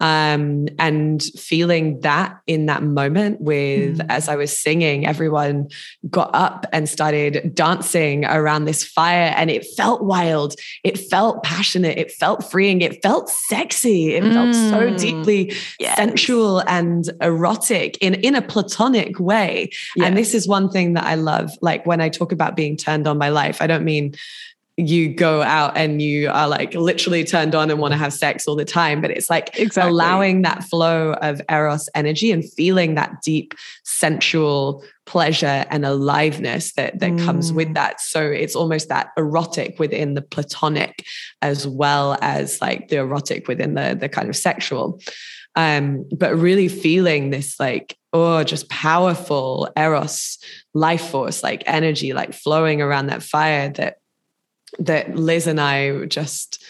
um, 0.00 0.68
and 0.78 1.22
feeling 1.22 2.00
that 2.00 2.38
in 2.46 2.66
that 2.66 2.82
moment 2.82 3.40
with 3.40 3.98
mm. 3.98 4.06
as 4.08 4.28
i 4.28 4.36
was 4.36 4.56
singing 4.56 5.06
everyone 5.06 5.68
got 6.10 6.30
up 6.34 6.66
and 6.72 6.88
started 6.88 7.54
dancing 7.54 8.24
around 8.24 8.64
this 8.64 8.84
fire 8.84 9.32
and 9.36 9.50
it 9.50 9.66
felt 9.76 10.02
wild 10.02 10.54
it 10.84 10.98
felt 10.98 11.42
passionate 11.42 11.96
it 11.96 12.12
felt 12.12 12.48
freeing 12.50 12.82
it 12.82 13.02
felt 13.02 13.28
sexy 13.28 14.14
it 14.14 14.22
mm. 14.22 14.32
felt 14.32 14.54
so 14.54 14.90
mm. 14.90 14.98
deeply 14.98 15.52
yes. 15.78 15.96
sensual 15.96 16.62
and 16.66 17.10
erotic 17.20 17.96
in 18.00 18.14
in 18.14 18.34
a 18.34 18.42
platonic 18.42 19.18
way 19.18 19.70
yes. 19.96 20.06
and 20.06 20.16
this 20.16 20.34
is 20.34 20.46
one 20.46 20.70
thing 20.70 20.92
that 20.92 21.04
i 21.04 21.14
love 21.14 21.50
like 21.62 21.86
when 21.86 22.00
i 22.00 22.08
talk 22.08 22.32
about 22.32 22.54
being 22.54 22.76
turned 22.76 23.06
on 23.06 23.18
by 23.18 23.28
life 23.28 23.62
i 23.62 23.66
don't 23.66 23.84
mean 23.84 24.14
you 24.76 25.08
go 25.08 25.40
out 25.42 25.74
and 25.76 26.02
you 26.02 26.28
are 26.28 26.48
like 26.48 26.74
literally 26.74 27.24
turned 27.24 27.54
on 27.54 27.70
and 27.70 27.80
want 27.80 27.92
to 27.92 27.98
have 27.98 28.12
sex 28.12 28.46
all 28.46 28.56
the 28.56 28.64
time. 28.64 29.00
But 29.00 29.10
it's 29.10 29.30
like 29.30 29.58
exactly. 29.58 29.90
allowing 29.90 30.42
that 30.42 30.64
flow 30.64 31.12
of 31.14 31.40
Eros 31.50 31.88
energy 31.94 32.30
and 32.30 32.44
feeling 32.52 32.94
that 32.94 33.22
deep 33.22 33.54
sensual 33.84 34.84
pleasure 35.06 35.64
and 35.70 35.86
aliveness 35.86 36.72
that, 36.74 36.98
that 36.98 37.12
mm. 37.12 37.24
comes 37.24 37.52
with 37.52 37.68
mm. 37.68 37.74
that. 37.74 38.00
So 38.02 38.22
it's 38.22 38.54
almost 38.54 38.88
that 38.90 39.08
erotic 39.16 39.78
within 39.78 40.12
the 40.12 40.22
platonic 40.22 41.06
as 41.40 41.66
well 41.66 42.18
as 42.20 42.60
like 42.60 42.88
the 42.88 42.98
erotic 42.98 43.48
within 43.48 43.74
the, 43.74 43.96
the 43.98 44.10
kind 44.10 44.28
of 44.28 44.36
sexual. 44.36 45.00
Um, 45.54 46.06
but 46.14 46.36
really 46.36 46.68
feeling 46.68 47.30
this 47.30 47.58
like, 47.58 47.96
oh, 48.12 48.44
just 48.44 48.68
powerful 48.68 49.70
Eros 49.74 50.36
life 50.74 51.08
force, 51.08 51.42
like 51.42 51.62
energy, 51.64 52.12
like 52.12 52.34
flowing 52.34 52.82
around 52.82 53.06
that 53.06 53.22
fire 53.22 53.70
that 53.70 53.96
that 54.78 55.16
Liz 55.16 55.46
and 55.46 55.60
I 55.60 56.06
just 56.06 56.64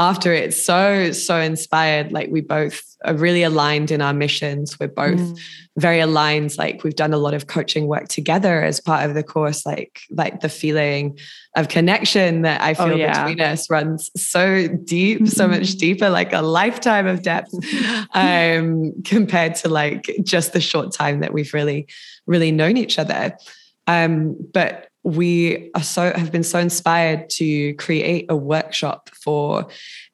after 0.00 0.32
it 0.32 0.54
so 0.54 1.12
so 1.12 1.38
inspired 1.38 2.10
like 2.10 2.30
we 2.30 2.40
both 2.40 2.82
are 3.04 3.14
really 3.14 3.42
aligned 3.42 3.90
in 3.90 4.00
our 4.00 4.14
missions 4.14 4.80
we're 4.80 4.88
both 4.88 5.20
mm. 5.20 5.38
very 5.76 6.00
aligned 6.00 6.56
like 6.56 6.82
we've 6.82 6.96
done 6.96 7.12
a 7.12 7.18
lot 7.18 7.34
of 7.34 7.46
coaching 7.46 7.86
work 7.86 8.08
together 8.08 8.64
as 8.64 8.80
part 8.80 9.04
of 9.04 9.14
the 9.14 9.22
course 9.22 9.66
like 9.66 10.00
like 10.10 10.40
the 10.40 10.48
feeling 10.48 11.18
of 11.54 11.68
connection 11.68 12.42
that 12.42 12.62
i 12.62 12.70
oh, 12.72 12.86
feel 12.86 12.94
oh, 12.94 12.96
yeah. 12.96 13.24
between 13.24 13.44
us 13.44 13.68
runs 13.68 14.10
so 14.16 14.66
deep 14.84 15.28
so 15.28 15.46
much 15.54 15.72
deeper 15.72 16.08
like 16.08 16.32
a 16.32 16.40
lifetime 16.40 17.06
of 17.06 17.22
depth 17.22 17.52
um 18.14 18.92
compared 19.04 19.54
to 19.54 19.68
like 19.68 20.10
just 20.22 20.54
the 20.54 20.62
short 20.62 20.92
time 20.92 21.20
that 21.20 21.34
we've 21.34 21.52
really 21.52 21.86
really 22.26 22.50
known 22.50 22.78
each 22.78 22.98
other 22.98 23.36
um 23.86 24.34
but 24.54 24.89
we 25.02 25.70
are 25.74 25.82
so 25.82 26.12
have 26.14 26.30
been 26.30 26.42
so 26.42 26.58
inspired 26.58 27.30
to 27.30 27.74
create 27.74 28.26
a 28.28 28.36
workshop 28.36 29.08
for 29.10 29.66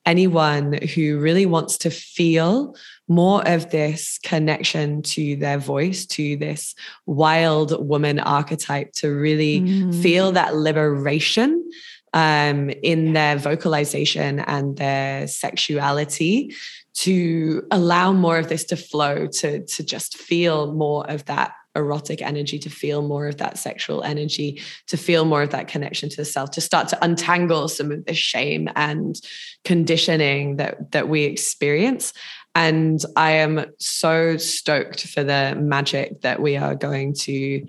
anyone 0.04 0.74
who 0.94 1.18
really 1.18 1.46
wants 1.46 1.78
to 1.78 1.90
feel 1.90 2.76
more 3.08 3.46
of 3.48 3.70
this 3.70 4.18
connection 4.22 5.02
to 5.02 5.36
their 5.36 5.58
voice, 5.58 6.06
to 6.06 6.36
this 6.36 6.74
wild 7.06 7.86
woman 7.86 8.20
archetype, 8.20 8.92
to 8.92 9.08
really 9.08 9.60
mm. 9.60 10.02
feel 10.02 10.32
that 10.32 10.54
liberation 10.54 11.68
um, 12.12 12.70
in 12.82 13.12
their 13.12 13.36
vocalization 13.36 14.40
and 14.40 14.76
their 14.76 15.26
sexuality, 15.26 16.54
to 16.94 17.66
allow 17.70 18.12
more 18.12 18.38
of 18.38 18.48
this 18.48 18.64
to 18.64 18.76
flow, 18.76 19.26
to, 19.26 19.64
to 19.66 19.82
just 19.82 20.16
feel 20.16 20.72
more 20.72 21.08
of 21.10 21.24
that 21.26 21.52
erotic 21.76 22.22
energy, 22.22 22.58
to 22.58 22.70
feel 22.70 23.02
more 23.02 23.28
of 23.28 23.36
that 23.36 23.58
sexual 23.58 24.02
energy, 24.02 24.60
to 24.88 24.96
feel 24.96 25.24
more 25.24 25.42
of 25.42 25.50
that 25.50 25.68
connection 25.68 26.08
to 26.08 26.16
the 26.16 26.24
self, 26.24 26.50
to 26.52 26.60
start 26.60 26.88
to 26.88 27.04
untangle 27.04 27.68
some 27.68 27.92
of 27.92 28.04
the 28.06 28.14
shame 28.14 28.68
and 28.74 29.20
conditioning 29.64 30.56
that 30.56 30.92
that 30.92 31.08
we 31.08 31.22
experience. 31.24 32.12
And 32.54 33.00
I 33.16 33.32
am 33.32 33.66
so 33.78 34.38
stoked 34.38 35.06
for 35.06 35.22
the 35.22 35.54
magic 35.60 36.22
that 36.22 36.40
we 36.40 36.56
are 36.56 36.74
going 36.74 37.14
to 37.20 37.66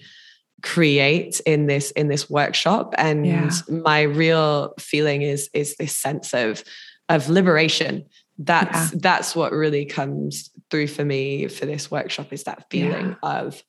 create 0.63 1.39
in 1.45 1.67
this 1.67 1.91
in 1.91 2.07
this 2.07 2.29
workshop 2.29 2.95
and 2.97 3.27
yeah. 3.27 3.51
my 3.69 4.01
real 4.01 4.73
feeling 4.79 5.21
is 5.21 5.49
is 5.53 5.75
this 5.75 5.95
sense 5.95 6.33
of 6.33 6.63
of 7.09 7.29
liberation 7.29 8.03
that's 8.39 8.91
yeah. 8.91 8.99
that's 9.01 9.35
what 9.35 9.51
really 9.51 9.85
comes 9.85 10.49
through 10.71 10.87
for 10.87 11.05
me 11.05 11.47
for 11.47 11.65
this 11.65 11.91
workshop 11.91 12.33
is 12.33 12.43
that 12.43 12.65
feeling 12.71 13.15
yeah. 13.21 13.29
of 13.29 13.61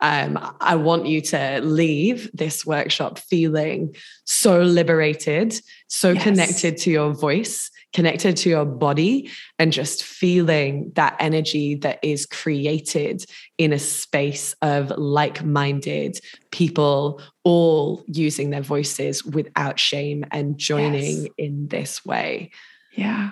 um, 0.00 0.38
I 0.60 0.76
want 0.76 1.06
you 1.06 1.20
to 1.22 1.60
leave 1.62 2.30
this 2.34 2.66
workshop 2.66 3.18
feeling 3.18 3.94
so 4.24 4.62
liberated, 4.62 5.60
so 5.88 6.10
yes. 6.10 6.22
connected 6.22 6.76
to 6.78 6.90
your 6.90 7.14
voice, 7.14 7.70
connected 7.94 8.36
to 8.36 8.50
your 8.50 8.66
body 8.66 9.30
and 9.58 9.72
just 9.72 10.04
feeling 10.04 10.92
that 10.96 11.16
energy 11.18 11.76
that 11.76 11.98
is 12.02 12.26
created 12.26 13.24
in 13.56 13.72
a 13.72 13.78
space 13.78 14.54
of 14.60 14.90
like 14.98 15.42
minded 15.44 16.20
people, 16.50 17.22
all 17.44 18.04
using 18.06 18.50
their 18.50 18.62
voices 18.62 19.24
without 19.24 19.78
shame 19.80 20.26
and 20.30 20.58
joining 20.58 21.22
yes. 21.22 21.32
in 21.38 21.68
this 21.68 22.04
way. 22.04 22.50
Yeah. 22.92 23.30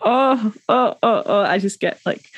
Oh, 0.00 0.52
oh, 0.68 0.96
oh, 1.02 1.22
oh. 1.26 1.40
I 1.40 1.58
just 1.58 1.80
get 1.80 1.98
like, 2.06 2.30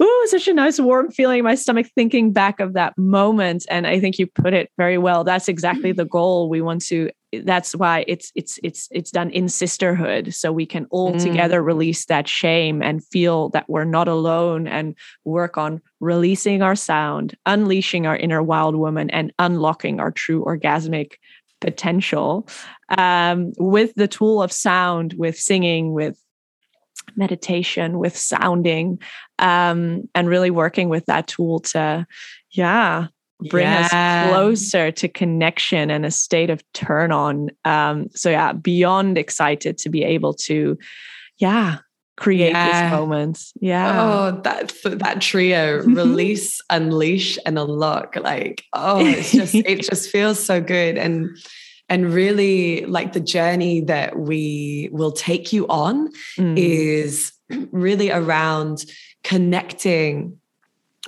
oh, 0.00 0.26
such 0.30 0.48
a 0.48 0.54
nice 0.54 0.78
warm 0.78 1.10
feeling 1.10 1.38
in 1.38 1.44
my 1.44 1.54
stomach 1.54 1.86
thinking 1.94 2.32
back 2.32 2.60
of 2.60 2.74
that 2.74 2.96
moment. 2.96 3.66
And 3.70 3.86
I 3.86 3.98
think 3.98 4.18
you 4.18 4.26
put 4.26 4.54
it 4.54 4.70
very 4.76 4.98
well. 4.98 5.24
That's 5.24 5.48
exactly 5.48 5.92
the 5.92 6.04
goal. 6.04 6.48
We 6.48 6.60
want 6.60 6.82
to 6.86 7.10
that's 7.44 7.76
why 7.76 8.04
it's 8.08 8.32
it's 8.34 8.58
it's 8.62 8.88
it's 8.90 9.10
done 9.10 9.30
in 9.30 9.48
sisterhood 9.48 10.32
so 10.32 10.50
we 10.50 10.64
can 10.64 10.86
all 10.90 11.12
mm. 11.12 11.22
together 11.22 11.62
release 11.62 12.06
that 12.06 12.26
shame 12.26 12.82
and 12.82 13.04
feel 13.04 13.50
that 13.50 13.68
we're 13.68 13.84
not 13.84 14.08
alone 14.08 14.66
and 14.66 14.94
work 15.24 15.58
on 15.58 15.80
releasing 16.00 16.62
our 16.62 16.74
sound 16.74 17.36
unleashing 17.44 18.06
our 18.06 18.16
inner 18.16 18.42
wild 18.42 18.76
woman 18.76 19.10
and 19.10 19.32
unlocking 19.38 20.00
our 20.00 20.10
true 20.10 20.42
orgasmic 20.44 21.14
potential 21.60 22.48
um, 22.96 23.52
with 23.58 23.94
the 23.94 24.08
tool 24.08 24.42
of 24.42 24.50
sound 24.50 25.14
with 25.18 25.38
singing 25.38 25.92
with 25.92 26.18
meditation 27.16 27.98
with 27.98 28.16
sounding 28.16 28.98
um, 29.38 30.08
and 30.14 30.28
really 30.28 30.50
working 30.50 30.88
with 30.88 31.06
that 31.06 31.26
tool 31.26 31.60
to 31.60 32.06
yeah 32.50 33.06
bring 33.50 33.66
yeah. 33.66 34.24
us 34.24 34.30
closer 34.30 34.90
to 34.90 35.08
connection 35.08 35.90
and 35.90 36.04
a 36.04 36.10
state 36.10 36.50
of 36.50 36.62
turn 36.72 37.12
on 37.12 37.50
um, 37.64 38.08
so 38.14 38.30
yeah 38.30 38.52
beyond 38.52 39.16
excited 39.16 39.78
to 39.78 39.88
be 39.88 40.02
able 40.02 40.34
to 40.34 40.76
yeah 41.38 41.78
create 42.16 42.50
yeah. 42.50 42.82
this 42.82 42.98
moment 42.98 43.44
yeah 43.60 44.02
oh 44.02 44.40
that 44.42 44.72
that 44.84 45.20
trio 45.20 45.80
release 45.84 46.60
unleash 46.68 47.38
and 47.46 47.58
unlock 47.58 48.16
like 48.16 48.64
oh 48.72 48.98
it's 49.06 49.30
just 49.30 49.54
it 49.54 49.82
just 49.82 50.10
feels 50.10 50.44
so 50.44 50.60
good 50.60 50.98
and 50.98 51.30
and 51.88 52.12
really 52.12 52.84
like 52.86 53.12
the 53.12 53.20
journey 53.20 53.80
that 53.82 54.18
we 54.18 54.88
will 54.92 55.12
take 55.12 55.52
you 55.52 55.66
on 55.68 56.10
mm. 56.36 56.58
is 56.58 57.32
really 57.70 58.10
around 58.10 58.84
connecting 59.24 60.38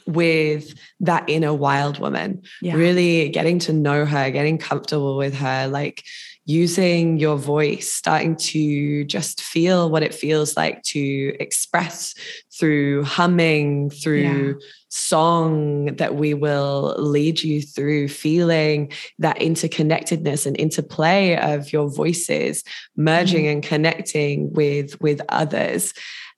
with 0.06 0.74
that 1.00 1.24
inner 1.28 1.52
wild 1.52 1.98
woman 1.98 2.42
yeah. 2.62 2.74
really 2.74 3.28
getting 3.28 3.58
to 3.58 3.72
know 3.72 4.04
her 4.04 4.30
getting 4.30 4.58
comfortable 4.58 5.16
with 5.16 5.34
her 5.34 5.66
like 5.68 6.04
using 6.46 7.18
your 7.18 7.36
voice 7.36 7.92
starting 7.92 8.34
to 8.34 9.04
just 9.04 9.40
feel 9.40 9.90
what 9.90 10.02
it 10.02 10.14
feels 10.14 10.56
like 10.56 10.82
to 10.82 11.36
express 11.38 12.14
through 12.58 13.04
humming 13.04 13.90
through 13.90 14.58
yeah. 14.58 14.66
song 14.88 15.86
that 15.96 16.16
we 16.16 16.34
will 16.34 16.94
lead 16.98 17.40
you 17.42 17.60
through 17.60 18.08
feeling 18.08 18.90
that 19.18 19.38
interconnectedness 19.38 20.46
and 20.46 20.58
interplay 20.58 21.36
of 21.36 21.72
your 21.72 21.88
voices 21.88 22.64
merging 22.96 23.44
mm. 23.44 23.52
and 23.52 23.62
connecting 23.62 24.52
with 24.52 25.00
with 25.00 25.20
others 25.28 25.92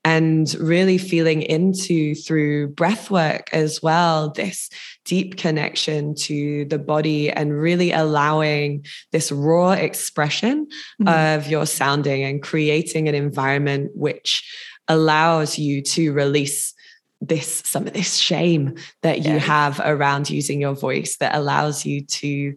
and 0.04 0.54
really 0.54 0.98
feeling 0.98 1.42
into 1.42 2.14
through 2.14 2.68
breath 2.68 3.10
work 3.10 3.48
as 3.52 3.82
well 3.82 4.30
this 4.30 4.68
deep 5.04 5.36
connection 5.36 6.14
to 6.14 6.64
the 6.66 6.78
body 6.78 7.30
and 7.30 7.58
really 7.58 7.92
allowing 7.92 8.84
this 9.12 9.30
raw 9.30 9.72
expression 9.72 10.66
mm-hmm. 11.00 11.08
of 11.08 11.48
your 11.48 11.66
sounding 11.66 12.24
and 12.24 12.42
creating 12.42 13.08
an 13.08 13.14
environment 13.14 13.90
which 13.94 14.44
allows 14.88 15.58
you 15.58 15.80
to 15.80 16.12
release 16.12 16.74
this 17.20 17.62
some 17.64 17.86
of 17.86 17.92
this 17.92 18.16
shame 18.16 18.74
that 19.02 19.24
you 19.24 19.38
have 19.38 19.80
around 19.84 20.28
using 20.28 20.60
your 20.60 20.74
voice 20.74 21.18
that 21.18 21.36
allows 21.36 21.86
you 21.86 22.04
to 22.04 22.54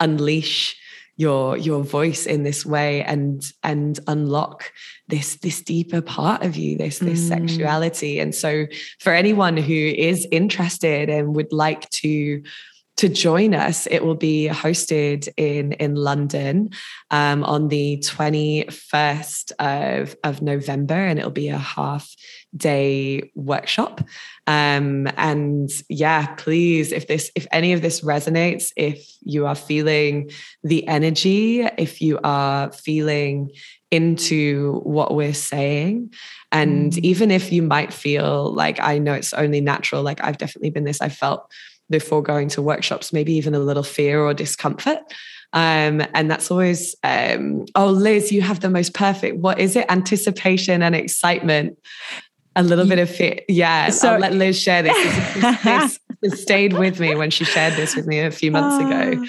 unleash 0.00 0.74
your 1.16 1.56
your 1.56 1.82
voice 1.82 2.26
in 2.26 2.42
this 2.42 2.66
way 2.66 3.02
and 3.02 3.52
and 3.62 4.00
unlock 4.06 4.72
this 5.08 5.36
this 5.36 5.62
deeper 5.62 6.02
part 6.02 6.42
of 6.42 6.56
you 6.56 6.76
this 6.76 6.98
this 6.98 7.24
mm. 7.24 7.28
sexuality 7.28 8.20
and 8.20 8.34
so 8.34 8.66
for 9.00 9.12
anyone 9.12 9.56
who 9.56 9.74
is 9.74 10.28
interested 10.30 11.08
and 11.08 11.34
would 11.34 11.52
like 11.52 11.88
to 11.90 12.42
to 12.96 13.10
join 13.10 13.54
us, 13.54 13.86
it 13.86 14.02
will 14.04 14.14
be 14.14 14.48
hosted 14.48 15.28
in 15.36 15.72
in 15.72 15.94
London 15.94 16.70
um, 17.10 17.44
on 17.44 17.68
the 17.68 17.98
21st 17.98 19.52
of, 19.58 20.16
of 20.24 20.40
November, 20.40 20.94
and 20.94 21.18
it'll 21.18 21.30
be 21.30 21.48
a 21.48 21.58
half 21.58 22.14
day 22.56 23.30
workshop. 23.34 24.02
Um, 24.46 25.08
and 25.16 25.70
yeah, 25.88 26.34
please, 26.36 26.92
if 26.92 27.06
this, 27.06 27.30
if 27.34 27.46
any 27.52 27.72
of 27.72 27.82
this 27.82 28.02
resonates, 28.02 28.72
if 28.76 29.06
you 29.22 29.46
are 29.46 29.54
feeling 29.54 30.30
the 30.62 30.86
energy, 30.86 31.62
if 31.78 32.00
you 32.00 32.18
are 32.22 32.72
feeling 32.72 33.50
into 33.90 34.80
what 34.84 35.14
we're 35.14 35.34
saying. 35.34 36.12
And 36.52 36.92
mm. 36.92 36.98
even 36.98 37.30
if 37.30 37.52
you 37.52 37.62
might 37.62 37.92
feel 37.92 38.52
like, 38.52 38.80
I 38.80 38.98
know 38.98 39.12
it's 39.14 39.32
only 39.32 39.60
natural, 39.60 40.02
like 40.02 40.22
I've 40.22 40.38
definitely 40.38 40.70
been 40.70 40.84
this, 40.84 41.00
I 41.00 41.08
felt 41.08 41.50
before 41.88 42.22
going 42.22 42.48
to 42.48 42.62
workshops, 42.62 43.12
maybe 43.12 43.32
even 43.34 43.54
a 43.54 43.60
little 43.60 43.82
fear 43.82 44.20
or 44.20 44.34
discomfort. 44.34 44.98
Um, 45.52 46.02
and 46.12 46.30
that's 46.30 46.50
always, 46.50 46.96
um, 47.04 47.64
oh, 47.76 47.86
Liz, 47.86 48.32
you 48.32 48.42
have 48.42 48.60
the 48.60 48.68
most 48.68 48.92
perfect, 48.94 49.38
what 49.38 49.60
is 49.60 49.76
it? 49.76 49.86
Anticipation 49.88 50.82
and 50.82 50.94
excitement. 50.94 51.78
A 52.56 52.62
little 52.62 52.86
bit 52.86 52.98
of 52.98 53.08
fear. 53.08 53.40
Yeah. 53.48 53.90
So, 53.90 54.14
I'll 54.14 54.18
let 54.18 54.32
Liz 54.32 54.60
share 54.60 54.82
this. 54.82 54.96
this, 55.64 56.00
this 56.22 56.42
stayed 56.42 56.72
with 56.72 56.98
me 56.98 57.14
when 57.14 57.30
she 57.30 57.44
shared 57.44 57.74
this 57.74 57.94
with 57.94 58.06
me 58.06 58.18
a 58.20 58.30
few 58.30 58.50
months 58.50 58.84
ago. 58.84 59.24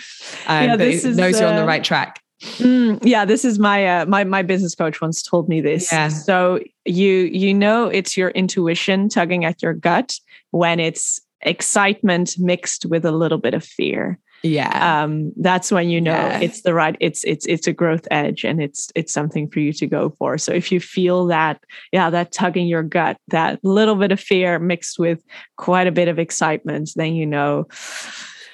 Ah. 0.48 0.60
Um, 0.60 0.70
yeah, 0.70 0.76
this 0.78 1.06
is, 1.06 1.18
knows 1.18 1.40
you're 1.40 1.50
on 1.50 1.56
the 1.56 1.66
right 1.66 1.84
track. 1.84 2.22
Mm, 2.42 3.00
yeah, 3.04 3.26
this 3.26 3.44
is 3.44 3.58
my 3.60 3.86
uh, 4.02 4.06
my 4.06 4.24
my 4.24 4.44
business 4.44 4.76
coach 4.76 5.02
once 5.02 5.22
told 5.22 5.50
me 5.50 5.60
this. 5.60 5.92
Yeah. 5.92 6.10
So 6.10 6.60
you 6.86 7.12
you 7.12 7.54
know 7.54 7.88
it's 7.88 8.16
your 8.16 8.30
intuition 8.30 9.10
tugging 9.10 9.44
at 9.44 9.62
your 9.62 9.74
gut 9.74 10.20
when 10.52 10.80
it's 10.80 11.20
excitement 11.42 12.36
mixed 12.38 12.86
with 12.86 13.06
a 13.06 13.12
little 13.12 13.38
bit 13.38 13.54
of 13.54 13.64
fear 13.64 14.20
yeah 14.44 15.02
um 15.04 15.32
that's 15.38 15.72
when 15.72 15.90
you 15.90 16.00
know 16.00 16.12
yeah. 16.12 16.40
it's 16.40 16.62
the 16.62 16.74
right 16.74 16.96
it's 17.00 17.24
it's 17.24 17.46
it's 17.48 17.68
a 17.68 17.74
growth 17.74 18.08
edge 18.12 18.44
and 18.44 18.62
it's 18.62 18.90
it's 18.96 19.12
something 19.12 19.50
for 19.50 19.60
you 19.60 19.74
to 19.74 19.88
go 19.88 20.14
for 20.18 20.38
so 20.38 20.52
if 20.52 20.72
you 20.72 20.80
feel 20.80 21.26
that 21.26 21.60
yeah 21.92 22.10
that 22.10 22.32
tug 22.32 22.56
in 22.56 22.68
your 22.68 22.84
gut 22.84 23.18
that 23.30 23.60
little 23.64 23.96
bit 23.96 24.12
of 24.12 24.20
fear 24.20 24.60
mixed 24.60 25.00
with 25.00 25.24
quite 25.58 25.88
a 25.88 25.92
bit 25.92 26.08
of 26.08 26.20
excitement 26.20 26.90
then 26.96 27.16
you 27.16 27.26
know 27.26 27.66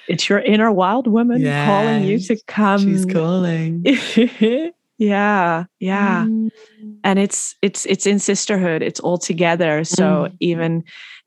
it's 0.08 0.30
your 0.30 0.40
inner 0.40 0.72
wild 0.72 1.08
woman 1.08 1.42
yeah. 1.42 1.66
calling 1.66 2.04
you 2.04 2.20
to 2.20 2.38
come 2.48 2.80
she's 2.80 3.06
calling 3.06 3.84
yeah 4.98 5.66
yeah 5.80 6.26
mm. 6.26 6.50
and 7.04 7.20
it's 7.20 7.56
it's 7.62 7.86
it's 7.88 8.06
in 8.06 8.20
sisterhood 8.20 8.82
it's 8.82 9.00
all 9.00 9.18
together 9.18 9.84
so 9.84 10.04
mm. 10.04 10.38
even 10.40 10.84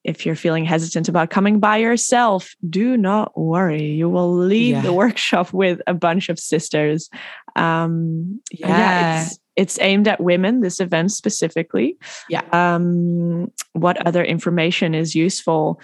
if 0.07 0.25
you're 0.25 0.37
feeling 0.37 0.65
hesitant 0.65 1.09
about 1.09 1.31
coming 1.31 1.59
by 1.59 1.77
yourself, 1.79 2.55
do 2.71 2.97
not 2.97 3.37
worry. 3.39 3.91
You 3.91 4.09
will 4.09 4.33
leave 4.33 4.77
yeah. 4.77 4.81
the 4.83 4.93
workshop 4.93 5.53
with 5.53 5.81
a 5.87 5.95
bunch 5.95 6.29
of 6.29 6.39
sisters. 6.39 7.11
Um, 7.57 8.41
yeah, 8.53 8.69
yeah 8.69 9.23
it's, 9.23 9.39
it's 9.57 9.79
aimed 9.81 10.07
at 10.07 10.21
women, 10.21 10.61
this 10.61 10.81
event 10.81 11.11
specifically. 11.11 11.97
Yeah. 12.31 12.43
Um, 12.53 13.51
what 13.73 14.07
other 14.07 14.25
information 14.25 14.95
is 14.95 15.17
useful? 15.17 15.81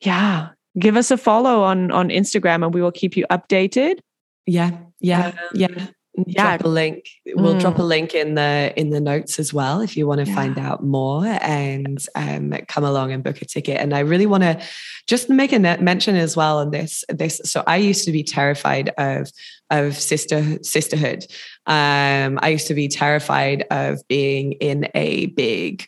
Yeah. 0.00 0.48
Give 0.78 0.96
us 0.96 1.10
a 1.10 1.18
follow 1.18 1.62
on 1.62 1.90
on 1.90 2.08
Instagram 2.08 2.64
and 2.64 2.72
we 2.72 2.82
will 2.82 2.92
keep 2.92 3.16
you 3.16 3.26
updated. 3.30 3.98
Yeah. 4.46 4.70
Yeah. 5.00 5.28
Um, 5.28 5.34
yeah 5.54 5.86
yeah. 6.26 6.56
drop 6.56 6.64
a 6.64 6.68
link. 6.68 7.08
We'll 7.26 7.54
mm. 7.54 7.60
drop 7.60 7.78
a 7.78 7.82
link 7.82 8.14
in 8.14 8.34
the 8.34 8.72
in 8.76 8.90
the 8.90 9.00
notes 9.00 9.38
as 9.38 9.52
well 9.52 9.80
if 9.80 9.96
you 9.96 10.06
want 10.06 10.20
to 10.24 10.26
yeah. 10.26 10.34
find 10.34 10.58
out 10.58 10.84
more 10.84 11.24
and 11.26 12.04
um, 12.14 12.52
come 12.68 12.84
along 12.84 13.12
and 13.12 13.22
book 13.22 13.42
a 13.42 13.44
ticket. 13.44 13.80
And 13.80 13.94
I 13.94 14.00
really 14.00 14.26
want 14.26 14.42
to 14.42 14.60
just 15.06 15.28
make 15.28 15.52
a 15.52 15.58
mention 15.58 16.16
as 16.16 16.36
well 16.36 16.58
on 16.58 16.70
this. 16.70 17.04
This 17.08 17.40
so 17.44 17.62
I 17.66 17.76
used 17.76 18.04
to 18.06 18.12
be 18.12 18.22
terrified 18.22 18.90
of 18.98 19.30
of 19.70 19.94
sister 19.96 20.62
sisterhood. 20.62 21.26
Um, 21.66 22.38
I 22.42 22.48
used 22.50 22.68
to 22.68 22.74
be 22.74 22.88
terrified 22.88 23.64
of 23.70 24.06
being 24.08 24.52
in 24.52 24.88
a 24.94 25.26
big 25.26 25.86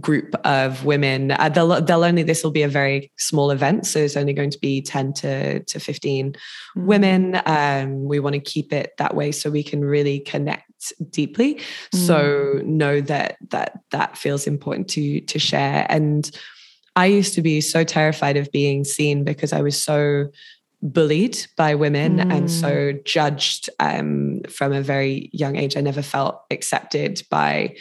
group 0.00 0.34
of 0.44 0.84
women. 0.84 1.32
Uh, 1.32 1.48
they'll, 1.48 1.80
they'll 1.80 2.04
only, 2.04 2.22
this 2.22 2.44
will 2.44 2.50
be 2.50 2.62
a 2.62 2.68
very 2.68 3.10
small 3.16 3.50
event. 3.50 3.86
So 3.86 4.00
it's 4.00 4.16
only 4.16 4.34
going 4.34 4.50
to 4.50 4.58
be 4.58 4.82
10 4.82 5.14
to, 5.14 5.64
to 5.64 5.80
15 5.80 6.32
mm-hmm. 6.32 6.86
women. 6.86 7.40
Um, 7.46 8.04
we 8.04 8.20
want 8.20 8.34
to 8.34 8.40
keep 8.40 8.72
it 8.72 8.92
that 8.98 9.14
way 9.14 9.32
so 9.32 9.50
we 9.50 9.62
can 9.62 9.82
really 9.82 10.20
connect 10.20 10.92
deeply. 11.10 11.54
Mm-hmm. 11.54 11.98
So 11.98 12.60
know 12.64 13.00
that, 13.00 13.38
that, 13.50 13.80
that 13.90 14.18
feels 14.18 14.46
important 14.46 14.88
to, 14.90 15.20
to 15.22 15.38
share. 15.38 15.86
And 15.88 16.30
I 16.94 17.06
used 17.06 17.34
to 17.34 17.42
be 17.42 17.60
so 17.60 17.84
terrified 17.84 18.36
of 18.36 18.52
being 18.52 18.84
seen 18.84 19.24
because 19.24 19.52
I 19.52 19.62
was 19.62 19.80
so 19.82 20.26
bullied 20.82 21.38
by 21.56 21.74
women 21.74 22.18
mm. 22.18 22.32
and 22.32 22.50
so 22.50 22.92
judged 23.04 23.68
um, 23.80 24.42
from 24.48 24.72
a 24.72 24.82
very 24.82 25.30
young 25.32 25.56
age. 25.56 25.76
I 25.76 25.80
never 25.80 26.02
felt 26.02 26.42
accepted 26.50 27.22
by 27.30 27.76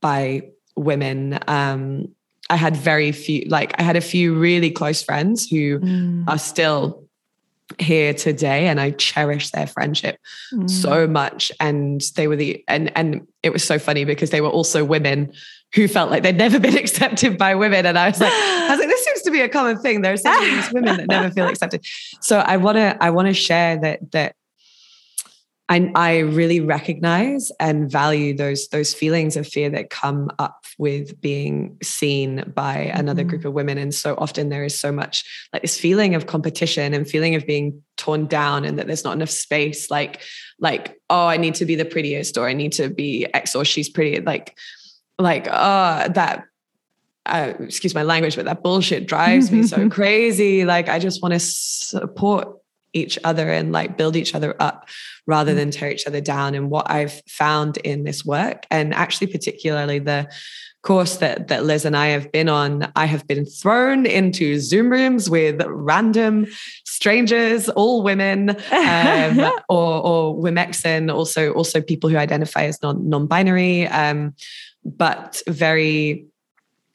by 0.00 0.42
women. 0.80 1.38
Um, 1.46 2.08
I 2.48 2.56
had 2.56 2.76
very 2.76 3.12
few, 3.12 3.44
like 3.48 3.78
I 3.78 3.82
had 3.82 3.96
a 3.96 4.00
few 4.00 4.34
really 4.34 4.70
close 4.70 5.02
friends 5.02 5.48
who 5.48 5.78
mm. 5.78 6.24
are 6.28 6.38
still 6.38 7.04
here 7.78 8.12
today 8.12 8.66
and 8.66 8.80
I 8.80 8.90
cherish 8.90 9.50
their 9.50 9.66
friendship 9.66 10.18
mm. 10.52 10.68
so 10.68 11.06
much. 11.06 11.52
And 11.60 12.02
they 12.16 12.26
were 12.26 12.36
the 12.36 12.64
and 12.66 12.90
and 12.96 13.26
it 13.42 13.52
was 13.52 13.62
so 13.62 13.78
funny 13.78 14.04
because 14.04 14.30
they 14.30 14.40
were 14.40 14.48
also 14.48 14.84
women 14.84 15.32
who 15.74 15.86
felt 15.86 16.10
like 16.10 16.24
they'd 16.24 16.36
never 16.36 16.58
been 16.68 16.76
accepted 16.76 17.38
by 17.38 17.54
women. 17.54 17.86
And 17.86 17.96
I 17.98 18.08
was 18.08 18.20
like, 18.20 18.32
I 18.32 18.68
was 18.70 18.78
like, 18.80 18.88
this 18.88 19.04
seems 19.04 19.22
to 19.22 19.30
be 19.30 19.40
a 19.40 19.48
common 19.48 19.78
thing. 19.78 20.02
There 20.02 20.12
are 20.12 20.16
some 20.16 20.42
these 20.42 20.72
women 20.72 20.96
that 20.96 21.06
never 21.06 21.30
feel 21.30 21.46
accepted. 21.46 21.84
So 22.20 22.38
I 22.38 22.56
wanna 22.56 22.96
I 23.00 23.10
wanna 23.10 23.34
share 23.34 23.76
that 23.78 24.10
that 24.12 24.34
I, 25.70 25.92
I 25.94 26.18
really 26.18 26.58
recognize 26.58 27.52
and 27.60 27.88
value 27.88 28.36
those 28.36 28.68
those 28.68 28.92
feelings 28.92 29.36
of 29.36 29.46
fear 29.46 29.70
that 29.70 29.88
come 29.88 30.28
up 30.40 30.64
with 30.78 31.18
being 31.20 31.78
seen 31.80 32.52
by 32.56 32.76
another 32.76 33.22
mm-hmm. 33.22 33.30
group 33.30 33.44
of 33.44 33.52
women 33.52 33.78
and 33.78 33.94
so 33.94 34.16
often 34.18 34.48
there 34.48 34.64
is 34.64 34.78
so 34.78 34.90
much 34.90 35.24
like 35.52 35.62
this 35.62 35.78
feeling 35.78 36.16
of 36.16 36.26
competition 36.26 36.92
and 36.92 37.08
feeling 37.08 37.36
of 37.36 37.46
being 37.46 37.80
torn 37.96 38.26
down 38.26 38.64
and 38.64 38.78
that 38.78 38.88
there's 38.88 39.04
not 39.04 39.14
enough 39.14 39.30
space 39.30 39.90
like 39.92 40.20
like 40.58 41.00
oh 41.08 41.28
i 41.28 41.36
need 41.36 41.54
to 41.54 41.64
be 41.64 41.76
the 41.76 41.84
prettiest 41.84 42.36
or 42.36 42.48
i 42.48 42.52
need 42.52 42.72
to 42.72 42.88
be 42.88 43.26
x 43.32 43.54
or 43.54 43.64
she's 43.64 43.88
pretty 43.88 44.20
like 44.20 44.58
like 45.20 45.46
oh 45.46 46.08
that 46.08 46.44
uh, 47.26 47.52
excuse 47.60 47.94
my 47.94 48.02
language, 48.02 48.34
but 48.34 48.46
that 48.46 48.62
bullshit 48.62 49.06
drives 49.06 49.52
me 49.52 49.62
so 49.62 49.88
crazy. 49.90 50.64
Like, 50.64 50.88
I 50.88 50.98
just 50.98 51.22
want 51.22 51.32
to 51.34 51.38
support 51.38 52.59
each 52.92 53.18
other 53.24 53.50
and 53.50 53.72
like 53.72 53.96
build 53.96 54.16
each 54.16 54.34
other 54.34 54.54
up 54.60 54.88
rather 55.26 55.54
than 55.54 55.70
tear 55.70 55.90
each 55.90 56.06
other 56.06 56.20
down. 56.20 56.54
And 56.54 56.70
what 56.70 56.90
I've 56.90 57.22
found 57.28 57.76
in 57.78 58.04
this 58.04 58.24
work, 58.24 58.66
and 58.70 58.94
actually 58.94 59.28
particularly 59.28 59.98
the 59.98 60.28
course 60.82 61.18
that 61.18 61.48
that 61.48 61.64
Liz 61.64 61.84
and 61.84 61.96
I 61.96 62.08
have 62.08 62.32
been 62.32 62.48
on, 62.48 62.90
I 62.96 63.04
have 63.06 63.26
been 63.26 63.44
thrown 63.44 64.06
into 64.06 64.58
Zoom 64.58 64.90
rooms 64.90 65.28
with 65.28 65.62
random 65.66 66.46
strangers, 66.84 67.68
all 67.68 68.02
women, 68.02 68.50
um, 68.72 69.40
or 69.68 70.02
or 70.02 70.36
Womexen, 70.36 71.12
also 71.12 71.52
also 71.52 71.80
people 71.80 72.08
who 72.08 72.16
identify 72.16 72.64
as 72.64 72.80
non 72.82 73.08
non-binary, 73.08 73.86
um, 73.88 74.34
but 74.84 75.42
very 75.46 76.29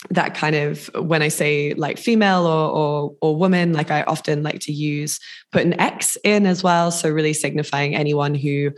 that 0.10 0.36
kind 0.36 0.56
of 0.56 0.90
when 0.96 1.22
I 1.22 1.30
say 1.30 1.74
like 1.74 1.98
female 1.98 2.46
or, 2.46 2.70
or 2.70 3.16
or 3.22 3.36
woman, 3.36 3.74
like 3.74 3.92
I 3.92 4.04
often 4.04 4.44
like 4.44 4.60
to 4.62 4.72
use 4.72 5.20
put 5.52 5.66
an 5.66 5.80
X 5.80 6.18
in 6.24 6.46
as 6.46 6.64
well. 6.64 6.92
So 6.92 7.10
really 7.10 7.34
signifying 7.34 7.96
anyone 7.96 8.36
who 8.36 8.72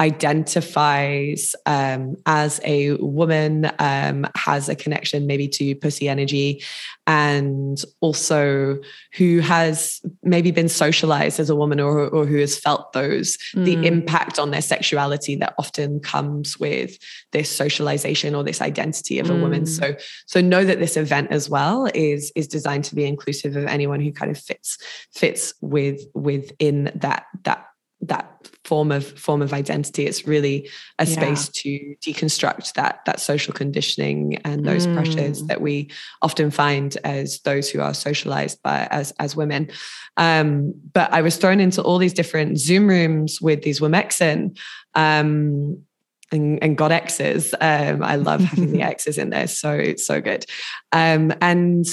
identifies 0.00 1.56
um, 1.66 2.16
as 2.26 2.60
a 2.64 2.92
woman, 2.94 3.70
um, 3.80 4.26
has 4.36 4.68
a 4.68 4.76
connection 4.76 5.26
maybe 5.26 5.48
to 5.48 5.74
pussy 5.74 6.08
energy, 6.08 6.62
and 7.06 7.82
also 8.00 8.78
who 9.14 9.40
has 9.40 10.00
maybe 10.22 10.50
been 10.50 10.68
socialized 10.68 11.40
as 11.40 11.50
a 11.50 11.56
woman 11.56 11.80
or, 11.80 12.08
or 12.08 12.26
who 12.26 12.36
has 12.36 12.58
felt 12.58 12.92
those, 12.92 13.38
mm. 13.54 13.64
the 13.64 13.86
impact 13.86 14.38
on 14.38 14.50
their 14.50 14.62
sexuality 14.62 15.34
that 15.34 15.54
often 15.58 15.98
comes 16.00 16.58
with 16.58 16.98
this 17.32 17.50
socialization 17.50 18.34
or 18.34 18.44
this 18.44 18.60
identity 18.60 19.18
of 19.18 19.30
a 19.30 19.32
mm. 19.32 19.40
woman. 19.40 19.66
So, 19.66 19.96
so 20.26 20.40
know 20.40 20.64
that 20.64 20.78
this 20.78 20.96
event 20.96 21.32
as 21.32 21.48
well 21.48 21.88
is, 21.94 22.30
is 22.36 22.46
designed 22.46 22.84
to 22.84 22.94
be 22.94 23.04
inclusive 23.04 23.56
of 23.56 23.66
anyone 23.66 24.00
who 24.00 24.12
kind 24.12 24.30
of 24.30 24.38
fits, 24.38 24.78
fits 25.12 25.54
with, 25.60 26.02
within 26.14 26.92
that, 26.94 27.24
that 27.44 27.64
that 28.00 28.48
form 28.64 28.92
of 28.92 29.06
form 29.18 29.42
of 29.42 29.52
identity 29.52 30.06
it's 30.06 30.26
really 30.26 30.68
a 30.98 31.06
yeah. 31.06 31.12
space 31.12 31.48
to 31.48 31.96
deconstruct 32.00 32.74
that 32.74 33.00
that 33.06 33.18
social 33.18 33.52
conditioning 33.52 34.36
and 34.44 34.64
those 34.64 34.86
mm. 34.86 34.94
pressures 34.94 35.42
that 35.44 35.60
we 35.60 35.90
often 36.22 36.50
find 36.50 36.96
as 37.02 37.40
those 37.40 37.70
who 37.70 37.80
are 37.80 37.94
socialized 37.94 38.62
by 38.62 38.86
as 38.90 39.12
as 39.18 39.34
women 39.34 39.68
um, 40.16 40.72
but 40.92 41.12
i 41.12 41.20
was 41.22 41.36
thrown 41.36 41.60
into 41.60 41.82
all 41.82 41.98
these 41.98 42.12
different 42.12 42.58
zoom 42.58 42.86
rooms 42.86 43.40
with 43.40 43.62
these 43.62 43.80
womexen 43.80 44.56
um, 44.94 45.82
and, 46.30 46.62
and 46.62 46.76
got 46.76 46.92
X's. 46.92 47.54
Um, 47.60 48.02
I 48.02 48.16
love 48.16 48.42
having 48.42 48.72
the 48.72 48.82
X's 48.96 49.16
in 49.16 49.30
there. 49.30 49.46
So 49.46 49.72
it's 49.72 50.06
so 50.06 50.20
good. 50.20 50.44
Um, 50.92 51.32
and 51.40 51.86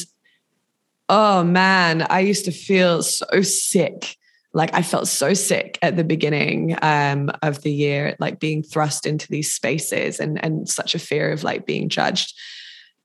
oh 1.08 1.44
man, 1.44 2.06
I 2.10 2.20
used 2.20 2.46
to 2.46 2.52
feel 2.52 3.02
so 3.02 3.42
sick 3.42 4.18
like 4.56 4.74
I 4.74 4.82
felt 4.82 5.10
so 5.10 5.34
sick 5.34 5.78
at 5.82 5.98
the 5.98 6.04
beginning 6.06 6.78
um, 6.82 7.30
of 7.44 7.62
the 7.62 7.72
year, 7.72 8.16
like 8.20 8.40
being 8.40 8.64
thrust 8.64 9.06
into 9.06 9.28
these 9.28 9.54
spaces 9.54 10.20
and 10.20 10.44
and 10.44 10.68
such 10.68 10.96
a 10.96 11.00
fear 11.00 11.32
of 11.32 11.44
like 11.44 11.66
being 11.68 11.90
judged. 11.90 12.34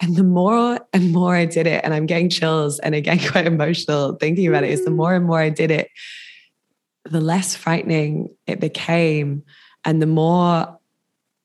And 0.00 0.16
the 0.16 0.22
more 0.22 0.80
and 0.94 1.12
more 1.12 1.34
I 1.34 1.44
did 1.46 1.66
it, 1.66 1.84
and 1.84 1.92
I'm 1.92 2.06
getting 2.06 2.30
chills 2.30 2.78
and 2.78 2.94
again 2.94 3.18
quite 3.30 3.46
emotional 3.46 4.14
thinking 4.14 4.46
about 4.46 4.62
it, 4.62 4.70
is 4.70 4.84
the 4.84 4.92
more 4.92 5.12
and 5.12 5.26
more 5.26 5.40
I 5.40 5.50
did 5.50 5.72
it, 5.72 5.88
the 7.04 7.20
less 7.20 7.56
frightening 7.56 8.28
it 8.46 8.60
became, 8.60 9.42
and 9.84 10.00
the 10.00 10.06
more 10.06 10.78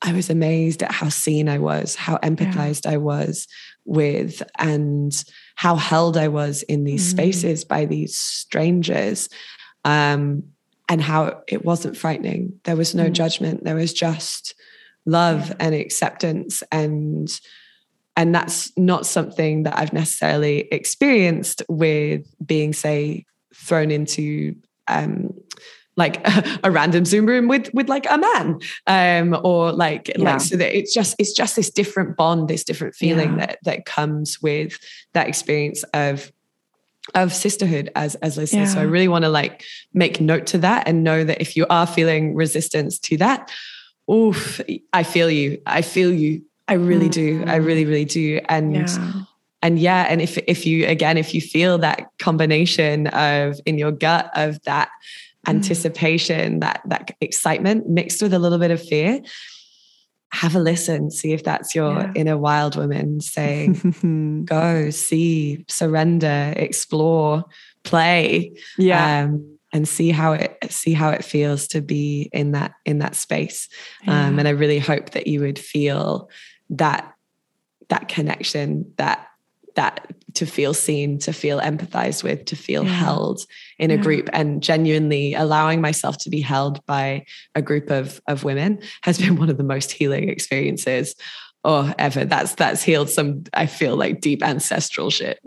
I 0.03 0.13
was 0.13 0.29
amazed 0.29 0.83
at 0.83 0.91
how 0.91 1.09
seen 1.09 1.49
I 1.49 1.57
was, 1.57 1.95
how 1.95 2.17
empathized 2.17 2.85
yeah. 2.85 2.91
I 2.91 2.97
was 2.97 3.47
with, 3.85 4.43
and 4.59 5.11
how 5.55 5.77
held 5.77 6.15
I 6.15 6.27
was 6.27 6.61
in 6.61 6.83
these 6.83 7.07
mm. 7.07 7.09
spaces 7.11 7.65
by 7.65 7.85
these 7.85 8.15
strangers 8.15 9.29
um, 9.85 10.43
and 10.89 11.01
how 11.01 11.43
it 11.47 11.63
wasn't 11.63 11.95
frightening. 11.95 12.59
There 12.65 12.75
was 12.75 12.93
no 12.93 13.05
mm. 13.05 13.13
judgment. 13.13 13.63
There 13.63 13.75
was 13.75 13.93
just 13.93 14.53
love 15.05 15.49
yeah. 15.49 15.55
and 15.59 15.75
acceptance 15.75 16.63
and 16.71 17.29
and 18.17 18.33
that's 18.33 18.71
not 18.77 19.05
something 19.05 19.63
that 19.63 19.77
I've 19.77 19.93
necessarily 19.93 20.69
experienced 20.71 21.61
with 21.67 22.25
being, 22.45 22.71
say, 22.71 23.25
thrown 23.53 23.91
into 23.91 24.55
um, 24.87 25.33
like 25.97 26.25
a, 26.25 26.59
a, 26.63 26.71
random 26.71 27.05
Zoom 27.05 27.25
room 27.25 27.47
with 27.47 27.73
with 27.73 27.89
like 27.89 28.05
a 28.09 28.17
man, 28.17 28.59
um, 28.87 29.39
or 29.43 29.71
like 29.71 30.09
yeah. 30.17 30.23
like 30.23 30.41
so 30.41 30.55
that 30.55 30.77
it's 30.77 30.93
just 30.93 31.15
it's 31.19 31.33
just 31.33 31.55
this 31.55 31.69
different 31.69 32.15
bond, 32.15 32.47
this 32.47 32.63
different 32.63 32.95
feeling 32.95 33.31
yeah. 33.31 33.47
that 33.47 33.59
that 33.63 33.85
comes 33.85 34.41
with 34.41 34.79
that 35.13 35.27
experience 35.27 35.83
of 35.93 36.31
of 37.13 37.33
sisterhood 37.33 37.91
as 37.95 38.15
as 38.15 38.37
listeners. 38.37 38.69
Yeah. 38.69 38.75
So 38.75 38.79
I 38.79 38.83
really 38.83 39.07
want 39.07 39.23
to 39.23 39.29
like 39.29 39.63
make 39.93 40.19
note 40.19 40.47
to 40.47 40.57
that 40.59 40.87
and 40.87 41.03
know 41.03 41.23
that 41.23 41.39
if 41.39 41.55
you 41.55 41.65
are 41.69 41.85
feeling 41.85 42.35
resistance 42.35 42.97
to 42.99 43.17
that, 43.17 43.51
oof, 44.11 44.59
I 44.93 45.03
feel 45.03 45.29
you. 45.29 45.61
I 45.65 45.81
feel 45.81 46.11
you. 46.11 46.43
I 46.67 46.73
really 46.73 47.09
do. 47.09 47.43
I 47.45 47.59
mm. 47.59 47.65
really, 47.65 47.85
really 47.85 48.05
do. 48.05 48.39
And 48.49 48.75
yeah. 48.75 49.13
and 49.61 49.79
yeah, 49.79 50.07
and 50.09 50.21
if 50.21 50.37
if 50.47 50.65
you 50.65 50.87
again, 50.87 51.17
if 51.17 51.33
you 51.33 51.41
feel 51.41 51.77
that 51.79 52.07
combination 52.17 53.07
of 53.07 53.59
in 53.65 53.77
your 53.77 53.91
gut 53.91 54.31
of 54.35 54.61
that 54.63 54.89
mm. 55.45 55.49
anticipation, 55.49 56.59
that 56.61 56.81
that 56.85 57.15
excitement 57.21 57.87
mixed 57.87 58.21
with 58.21 58.33
a 58.33 58.39
little 58.39 58.57
bit 58.57 58.71
of 58.71 58.81
fear, 58.81 59.21
have 60.35 60.53
a 60.53 60.59
listen, 60.59 61.09
see 61.09 61.31
if 61.31 61.43
that's 61.43 61.73
your 61.73 61.93
yeah. 61.93 62.11
inner 62.13 62.37
wild 62.37 62.75
woman 62.75 63.21
saying, 63.21 64.43
go, 64.49 64.89
see, 64.89 65.63
surrender, 65.69 66.53
explore, 66.57 67.45
play. 67.83 68.51
Yeah. 68.77 69.23
Um, 69.23 69.57
and 69.71 69.87
see 69.87 70.09
how 70.09 70.31
it 70.31 70.57
see 70.69 70.93
how 70.93 71.09
it 71.09 71.25
feels 71.25 71.67
to 71.67 71.81
be 71.81 72.29
in 72.31 72.53
that 72.53 72.73
in 72.85 72.99
that 72.99 73.13
space. 73.13 73.67
Yeah. 74.03 74.27
Um, 74.27 74.39
and 74.39 74.47
I 74.47 74.51
really 74.51 74.79
hope 74.79 75.09
that 75.11 75.27
you 75.27 75.41
would 75.41 75.59
feel 75.59 76.29
that 76.69 77.13
that 77.89 78.07
connection, 78.07 78.93
that 78.97 79.27
that 79.75 80.13
to 80.33 80.45
feel 80.45 80.73
seen, 80.73 81.17
to 81.19 81.31
feel 81.31 81.59
empathized 81.59 82.23
with, 82.23 82.45
to 82.45 82.55
feel 82.55 82.83
yeah. 82.83 82.91
held 82.91 83.45
in 83.79 83.91
a 83.91 83.97
group. 83.97 84.29
And 84.33 84.61
genuinely 84.61 85.33
allowing 85.33 85.81
myself 85.81 86.17
to 86.19 86.29
be 86.29 86.41
held 86.41 86.85
by 86.85 87.25
a 87.55 87.61
group 87.61 87.89
of, 87.89 88.21
of 88.27 88.43
women 88.43 88.79
has 89.03 89.17
been 89.21 89.37
one 89.37 89.49
of 89.49 89.57
the 89.57 89.63
most 89.63 89.91
healing 89.91 90.29
experiences 90.29 91.15
oh 91.65 91.91
ever. 91.97 92.23
That's 92.23 92.55
that's 92.55 92.83
healed 92.83 93.09
some 93.09 93.43
i 93.53 93.65
feel 93.65 93.97
like 93.97 94.21
deep 94.21 94.43
ancestral 94.43 95.09
shit. 95.09 95.39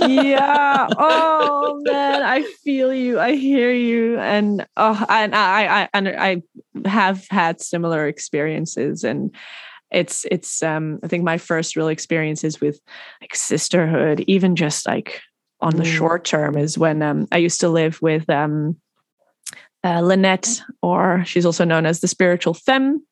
Yeah. 0.00 0.88
Oh 0.96 1.80
man. 1.84 2.22
I 2.22 2.42
feel 2.62 2.94
you. 2.94 3.18
I 3.18 3.34
hear 3.34 3.72
you. 3.72 4.18
And 4.18 4.66
oh 4.76 5.04
and 5.08 5.34
i 5.34 5.82
i 5.82 5.88
and 5.92 6.08
i 6.08 6.42
have 6.86 7.26
had 7.28 7.60
similar 7.60 8.06
experiences. 8.06 9.02
And 9.04 9.34
it's 9.94 10.26
it's 10.30 10.62
um 10.62 10.98
i 11.02 11.08
think 11.08 11.24
my 11.24 11.38
first 11.38 11.76
real 11.76 11.88
experiences 11.88 12.60
with 12.60 12.80
like 13.20 13.34
sisterhood 13.34 14.24
even 14.26 14.56
just 14.56 14.86
like 14.86 15.22
on 15.60 15.76
the 15.76 15.84
mm. 15.84 15.96
short 15.96 16.24
term 16.24 16.56
is 16.56 16.76
when 16.76 17.02
um 17.02 17.26
i 17.32 17.38
used 17.38 17.60
to 17.60 17.68
live 17.68 18.00
with 18.02 18.28
um 18.28 18.76
uh, 19.84 20.00
Lynette, 20.00 20.62
or 20.80 21.22
she's 21.26 21.44
also 21.44 21.62
known 21.62 21.84
as 21.84 22.00
the 22.00 22.08
spiritual 22.08 22.54
femme, 22.54 23.04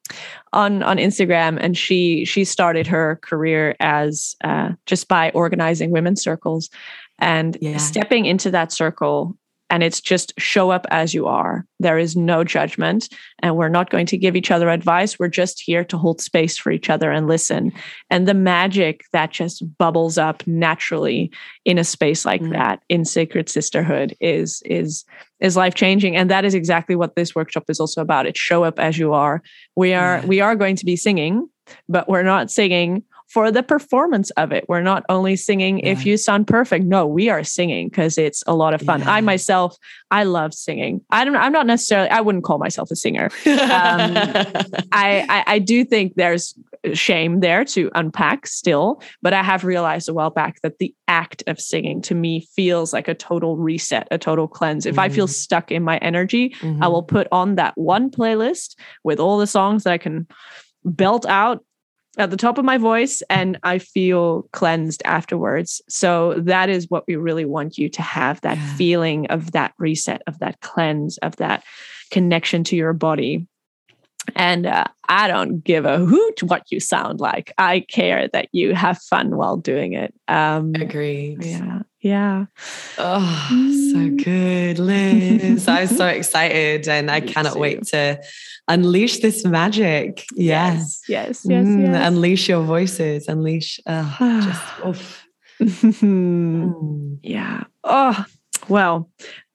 on 0.55 0.83
on 0.83 0.97
Instagram, 0.97 1.59
and 1.61 1.77
she 1.77 2.25
she 2.25 2.45
started 2.45 2.87
her 2.87 3.21
career 3.23 3.77
as 3.79 4.35
uh, 4.43 4.71
just 4.87 5.07
by 5.07 5.31
organizing 5.33 5.91
women's 5.91 6.23
circles, 6.23 6.71
and 7.19 7.59
yeah. 7.61 7.77
stepping 7.77 8.25
into 8.25 8.51
that 8.51 8.73
circle 8.73 9.37
and 9.73 9.83
it's 9.83 10.03
just 10.03 10.35
show 10.39 10.71
up 10.71 10.87
as 10.91 11.15
you 11.15 11.27
are. 11.27 11.65
There 11.81 11.97
is 11.97 12.15
no 12.15 12.45
judgment, 12.45 13.09
and 13.39 13.57
we're 13.57 13.71
not 13.71 13.89
going 13.89 14.05
to 14.05 14.19
give 14.19 14.37
each 14.37 14.51
other 14.51 14.69
advice. 14.69 15.19
We're 15.19 15.29
just 15.29 15.63
here 15.63 15.83
to 15.85 15.97
hold 15.97 16.21
space 16.21 16.59
for 16.59 16.71
each 16.71 16.91
other 16.91 17.11
and 17.11 17.27
listen. 17.27 17.73
And 18.11 18.29
the 18.29 18.35
magic 18.35 19.05
that 19.15 19.31
just 19.31 19.65
bubbles 19.79 20.19
up 20.19 20.47
naturally 20.47 21.33
in 21.65 21.79
a 21.79 21.85
space 21.85 22.27
like 22.27 22.43
mm. 22.43 22.53
that 22.53 22.83
in 22.91 23.07
sacred 23.07 23.49
sisterhood 23.49 24.15
is 24.21 24.63
is 24.67 25.07
is 25.41 25.57
life 25.57 25.75
changing 25.75 26.17
and 26.17 26.31
that 26.31 26.45
is 26.45 26.55
exactly 26.55 26.95
what 26.95 27.17
this 27.17 27.35
workshop 27.35 27.65
is 27.69 27.81
also 27.81 28.01
about 28.01 28.27
it's 28.27 28.39
show 28.39 28.65
up 28.65 28.79
as 28.79 28.99
you 28.99 29.13
are 29.13 29.43
we 29.75 29.95
are 29.95 30.19
yeah. 30.19 30.27
we 30.27 30.41
are 30.41 30.55
going 30.55 30.77
to 30.77 30.85
be 30.85 30.97
singing 30.97 31.49
but 31.89 32.09
we're 32.09 32.23
not 32.23 32.51
singing 32.51 33.03
for 33.33 33.51
the 33.51 33.63
performance 33.63 34.31
of 34.33 34.53
it. 34.53 34.67
We're 34.69 34.83
not 34.83 35.05
only 35.09 35.37
singing 35.37 35.79
yeah. 35.79 35.93
if 35.93 36.05
you 36.05 36.19
sound 36.19 36.47
perfect. 36.47 36.85
No, 36.85 37.07
we 37.07 37.31
are 37.31 37.43
singing 37.43 37.89
because 37.89 38.19
it's 38.19 38.45
a 38.47 38.55
lot 38.55 38.75
of 38.75 38.83
fun. 38.83 39.01
Yeah. 39.01 39.11
I 39.11 39.21
myself, 39.23 39.75
I 40.11 40.25
love 40.25 40.53
singing. 40.53 41.01
I 41.09 41.25
don't. 41.25 41.35
I'm 41.37 41.53
not 41.53 41.67
necessarily. 41.67 42.11
I 42.11 42.21
wouldn't 42.21 42.45
call 42.45 42.59
myself 42.59 42.91
a 42.91 42.97
singer. 42.97 43.31
Um, 43.47 43.53
I, 44.93 45.25
I 45.29 45.45
I 45.47 45.59
do 45.61 45.83
think 45.83 46.15
there's 46.17 46.55
shame 46.93 47.41
there 47.41 47.65
to 47.65 47.91
unpack 47.95 48.47
still, 48.47 49.01
but 49.23 49.33
I 49.33 49.43
have 49.43 49.65
realized 49.65 50.11
a 50.11 50.13
while 50.13 50.31
back 50.31 50.61
that 50.61 50.79
the 50.79 50.95
act 51.09 51.43
of 51.47 51.59
singing 51.59 52.03
to 52.03 52.15
me 52.15 52.47
feels 52.55 52.93
like 52.93 53.09
a 53.09 53.15
total 53.15 53.57
reset, 53.57 54.09
a 54.11 54.19
total 54.19 54.47
cleanse. 54.47 54.85
If 54.85 54.93
mm-hmm. 54.93 55.01
I 55.01 55.09
feel 55.09 55.27
mm-hmm. 55.27 55.33
stuck 55.33 55.71
in 55.71 55.83
my 55.83 55.97
energy, 55.99 56.51
mm-hmm. 56.61 56.83
I 56.83 56.89
will 56.89 57.03
put 57.03 57.29
on 57.33 57.55
that 57.55 57.73
one 57.79 58.11
playlist 58.11 58.77
with 59.05 59.19
all 59.19 59.39
the 59.39 59.47
songs 59.47 59.85
that 59.85 59.93
I 59.95 59.99
can 59.99 60.27
belt 60.85 61.25
out 61.25 61.65
at 62.19 62.31
the 62.31 62.37
top 62.37 62.59
of 62.59 62.65
my 62.65 62.79
voice 62.79 63.23
and 63.31 63.59
I 63.63 63.79
feel 63.79 64.43
cleansed 64.53 65.03
afterwards. 65.05 65.81
So 65.89 66.35
that 66.39 66.69
is 66.69 66.91
what 66.91 67.05
we 67.07 67.17
really 67.17 67.45
want 67.45 67.79
you 67.79 67.89
to 67.89 68.03
have 68.03 68.41
that 68.43 68.59
yeah. 68.59 68.77
feeling 68.77 69.27
of 69.29 69.53
that 69.53 69.73
reset, 69.79 70.23
of 70.27 70.39
that 70.41 70.61
cleanse, 70.61 71.19
of 71.19 71.37
that 71.37 71.65
connection 72.11 72.65
to 72.65 72.77
your 72.77 72.93
body. 72.93 73.47
And 74.37 74.67
uh, 74.67 74.85
I 75.09 75.27
don't 75.27 75.65
give 75.65 75.85
a 75.85 75.99
hoot 75.99 76.43
what 76.43 76.71
you 76.71 76.81
sound 76.81 77.19
like. 77.19 77.53
I 77.59 77.81
care 77.81 78.29
that 78.29 78.49
you 78.53 78.75
have 78.75 78.99
fun 78.99 79.37
while 79.37 79.57
doing 79.57 79.95
it. 79.95 80.15
Um, 80.29 80.75
Agreed. 80.77 81.45
Yeah. 81.45 81.81
Yeah. 82.03 82.47
Oh, 82.99 83.49
mm. 83.53 83.93
so 83.93 84.25
good, 84.25 84.81
Liz. 84.81 85.69
I'm 85.69 85.87
so 85.87 86.07
excited 86.07 86.89
and 86.89 87.09
I 87.09 87.21
cannot 87.33 87.55
too. 87.55 87.61
wait 87.61 87.85
to 87.89 88.21
unleash 88.67 89.21
this 89.21 89.45
magic. 89.45 90.25
Yes. 90.35 91.03
Yes. 91.09 91.45
Yes. 91.45 91.45
Yes, 91.45 91.67
mm, 91.67 91.83
yes. 91.83 92.09
Unleash 92.09 92.49
your 92.49 92.65
voices. 92.65 93.29
Unleash. 93.29 93.79
Uh, 93.87 94.41
just, 94.41 94.63
oof. 94.87 95.27
mm. 95.61 97.19
Yeah. 97.23 97.65
Oh, 97.85 98.25
well, 98.69 99.09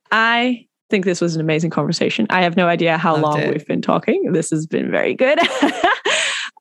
I 0.09 0.67
think 0.89 1.03
this 1.03 1.19
was 1.19 1.35
an 1.35 1.41
amazing 1.41 1.69
conversation. 1.69 2.27
I 2.29 2.43
have 2.43 2.55
no 2.55 2.67
idea 2.67 2.97
how 2.97 3.13
Loved 3.13 3.23
long 3.23 3.39
it. 3.39 3.49
we've 3.49 3.67
been 3.67 3.81
talking. 3.81 4.31
This 4.31 4.49
has 4.51 4.65
been 4.65 4.89
very 4.89 5.13
good. 5.13 5.37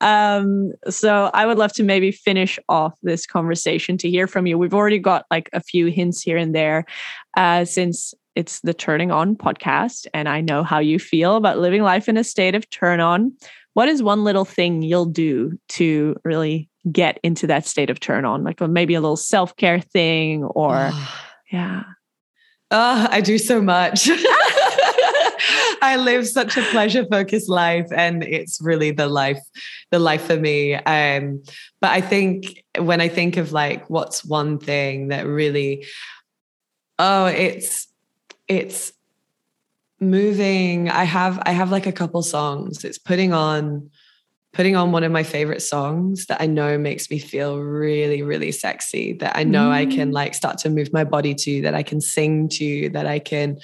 um, 0.01 0.73
so 0.89 1.31
I 1.33 1.47
would 1.47 1.59
love 1.59 1.73
to 1.75 1.83
maybe 1.83 2.11
finish 2.11 2.59
off 2.69 2.95
this 3.03 3.27
conversation 3.27 3.97
to 3.99 4.11
hear 4.11 4.27
from 4.27 4.47
you. 4.47 4.59
We've 4.59 4.75
already 4.75 4.99
got 4.99 5.25
like 5.31 5.49
a 5.53 5.61
few 5.61 5.87
hints 5.87 6.23
here 6.23 6.37
and 6.37 6.55
there 6.55 6.85
uh, 7.37 7.65
since 7.65 8.15
it's 8.35 8.61
the 8.61 8.75
Turning 8.75 9.11
On 9.11 9.35
podcast, 9.35 10.07
and 10.13 10.29
I 10.29 10.43
know 10.43 10.63
how 10.63 10.79
you 10.79 10.99
feel 10.99 11.37
about 11.37 11.59
living 11.59 11.83
life 11.83 12.09
in 12.09 12.19
a 12.19 12.25
state 12.25 12.55
of 12.55 12.69
turn 12.69 13.01
on. 13.01 13.33
What 13.73 13.89
is 13.89 14.03
one 14.03 14.25
little 14.25 14.45
thing 14.45 14.83
you'll 14.83 15.07
do 15.07 15.59
to 15.71 16.17
really 16.25 16.69
get 16.93 17.19
into 17.23 17.47
that 17.47 17.67
state 17.67 17.91
of 17.91 17.99
turn 17.99 18.25
on? 18.25 18.45
Like 18.45 18.61
maybe 18.61 18.95
a 18.95 19.01
little 19.01 19.17
self 19.17 19.57
care 19.57 19.81
thing, 19.81 20.45
or 20.45 20.93
yeah. 21.51 21.85
Oh, 22.71 23.07
I 23.11 23.21
do 23.21 23.39
so 23.39 23.63
much. 23.63 24.11
I 25.83 25.97
live 25.97 26.27
such 26.27 26.57
a 26.57 26.63
pleasure 26.71 27.05
focused 27.07 27.49
life 27.49 27.87
and 27.93 28.23
it's 28.23 28.61
really 28.61 28.91
the 28.91 29.09
life 29.09 29.41
the 29.91 29.99
life 29.99 30.23
for 30.23 30.37
me. 30.37 30.75
Um 30.75 31.43
but 31.81 31.91
I 31.91 32.01
think 32.01 32.65
when 32.79 33.01
I 33.01 33.09
think 33.09 33.37
of 33.37 33.53
like 33.53 33.89
what's 33.89 34.25
one 34.25 34.59
thing 34.59 35.09
that 35.09 35.27
really 35.27 35.87
oh 36.99 37.27
it's 37.27 37.89
it's 38.49 38.93
moving. 40.01 40.91
I 40.91 41.05
have 41.05 41.41
i 41.47 41.53
have 41.53 41.71
like 41.71 41.87
a 41.87 41.93
couple 41.93 42.23
songs. 42.23 42.85
It's 42.85 42.99
putting 42.99 43.33
on 43.33 43.91
putting 44.57 44.75
on 44.75 44.91
one 44.91 45.05
of 45.05 45.13
my 45.13 45.23
favorite 45.23 45.63
songs 45.63 46.27
that 46.27 46.41
i 46.41 46.47
know 46.47 46.77
makes 46.79 47.11
me 47.11 47.19
feel 47.19 47.59
really 47.59 48.23
really 48.23 48.51
sexy 48.51 49.13
that 49.13 49.37
i 49.37 49.45
know 49.45 49.69
mm. 49.69 49.73
i 49.73 49.87
can 49.87 50.11
mm. 50.11 50.15
like 50.15 50.35
start 50.35 50.59
to 50.59 50.71
move 50.71 50.93
my 50.93 51.05
body 51.05 51.35
to 51.35 51.63
that 51.63 51.75
i 51.75 51.83
can 51.83 52.01
sing 52.01 52.49
to 52.49 52.89
that 52.91 53.07
i 53.07 53.19
can 53.19 53.59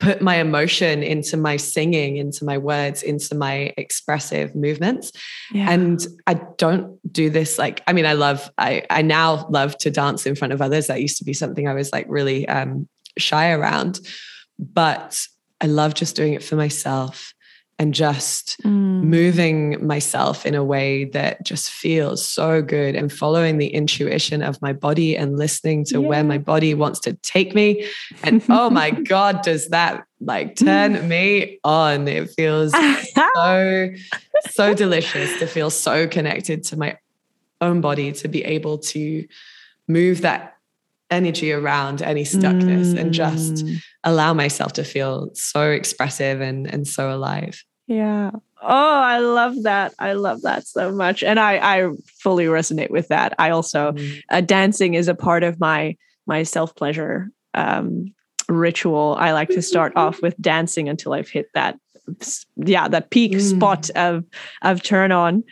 put 0.00 0.20
my 0.20 0.36
emotion 0.36 1.02
into 1.02 1.36
my 1.36 1.56
singing 1.56 2.16
into 2.16 2.44
my 2.44 2.58
words 2.58 3.02
into 3.02 3.34
my 3.34 3.72
expressive 3.76 4.54
movements 4.54 5.12
yeah. 5.52 5.70
and 5.70 6.06
i 6.26 6.34
don't 6.58 6.98
do 7.12 7.30
this 7.30 7.58
like 7.58 7.82
i 7.86 7.92
mean 7.92 8.06
i 8.06 8.12
love 8.12 8.50
i 8.58 8.82
i 8.90 9.02
now 9.02 9.46
love 9.48 9.76
to 9.78 9.90
dance 9.90 10.26
in 10.26 10.34
front 10.34 10.52
of 10.52 10.60
others 10.60 10.88
that 10.88 11.00
used 11.00 11.16
to 11.16 11.24
be 11.24 11.32
something 11.32 11.68
i 11.68 11.74
was 11.74 11.92
like 11.92 12.06
really 12.08 12.46
um 12.48 12.86
shy 13.18 13.50
around. 13.50 14.00
But 14.58 15.26
I 15.60 15.66
love 15.66 15.94
just 15.94 16.16
doing 16.16 16.34
it 16.34 16.42
for 16.42 16.56
myself 16.56 17.33
and 17.78 17.92
just 17.92 18.60
mm. 18.62 19.02
moving 19.02 19.84
myself 19.84 20.46
in 20.46 20.54
a 20.54 20.62
way 20.62 21.04
that 21.06 21.44
just 21.44 21.70
feels 21.70 22.24
so 22.24 22.62
good 22.62 22.94
and 22.94 23.12
following 23.12 23.58
the 23.58 23.66
intuition 23.66 24.42
of 24.42 24.60
my 24.62 24.72
body 24.72 25.16
and 25.16 25.36
listening 25.36 25.84
to 25.84 26.00
yeah. 26.00 26.06
where 26.06 26.24
my 26.24 26.38
body 26.38 26.74
wants 26.74 27.00
to 27.00 27.14
take 27.14 27.54
me. 27.54 27.88
And 28.22 28.44
oh 28.48 28.70
my 28.70 28.90
God, 29.08 29.42
does 29.42 29.68
that 29.68 30.04
like 30.20 30.56
turn 30.56 31.08
me 31.08 31.58
on? 31.64 32.06
It 32.06 32.30
feels 32.30 32.72
so, 33.34 33.90
so 34.50 34.74
delicious 34.74 35.38
to 35.40 35.46
feel 35.46 35.70
so 35.70 36.06
connected 36.06 36.62
to 36.64 36.76
my 36.76 36.96
own 37.60 37.80
body, 37.80 38.12
to 38.12 38.28
be 38.28 38.44
able 38.44 38.78
to 38.78 39.26
move 39.88 40.20
that 40.20 40.53
energy 41.14 41.52
around 41.52 42.02
any 42.02 42.24
stuckness 42.24 42.92
mm. 42.92 42.98
and 42.98 43.12
just 43.12 43.64
mm. 43.64 43.76
allow 44.02 44.34
myself 44.34 44.72
to 44.74 44.84
feel 44.84 45.30
so 45.34 45.70
expressive 45.70 46.40
and 46.40 46.66
and 46.72 46.86
so 46.86 47.14
alive 47.14 47.64
yeah 47.86 48.30
oh 48.62 48.98
i 49.00 49.18
love 49.18 49.62
that 49.62 49.94
i 49.98 50.12
love 50.12 50.42
that 50.42 50.66
so 50.66 50.90
much 50.90 51.22
and 51.22 51.38
i 51.40 51.56
i 51.58 51.88
fully 52.20 52.46
resonate 52.46 52.90
with 52.90 53.08
that 53.08 53.34
i 53.38 53.50
also 53.50 53.92
mm. 53.92 54.22
uh, 54.30 54.40
dancing 54.40 54.94
is 54.94 55.08
a 55.08 55.14
part 55.14 55.42
of 55.42 55.60
my 55.60 55.96
my 56.26 56.42
self 56.42 56.74
pleasure 56.74 57.30
um 57.54 58.12
ritual 58.48 59.16
i 59.18 59.32
like 59.32 59.48
to 59.48 59.62
start 59.62 59.92
off 59.96 60.20
with 60.20 60.36
dancing 60.40 60.88
until 60.88 61.14
i've 61.14 61.28
hit 61.28 61.46
that 61.54 61.78
yeah 62.56 62.88
that 62.88 63.10
peak 63.10 63.32
mm. 63.32 63.40
spot 63.40 63.90
of 63.90 64.24
of 64.62 64.82
turn 64.82 65.12
on 65.12 65.42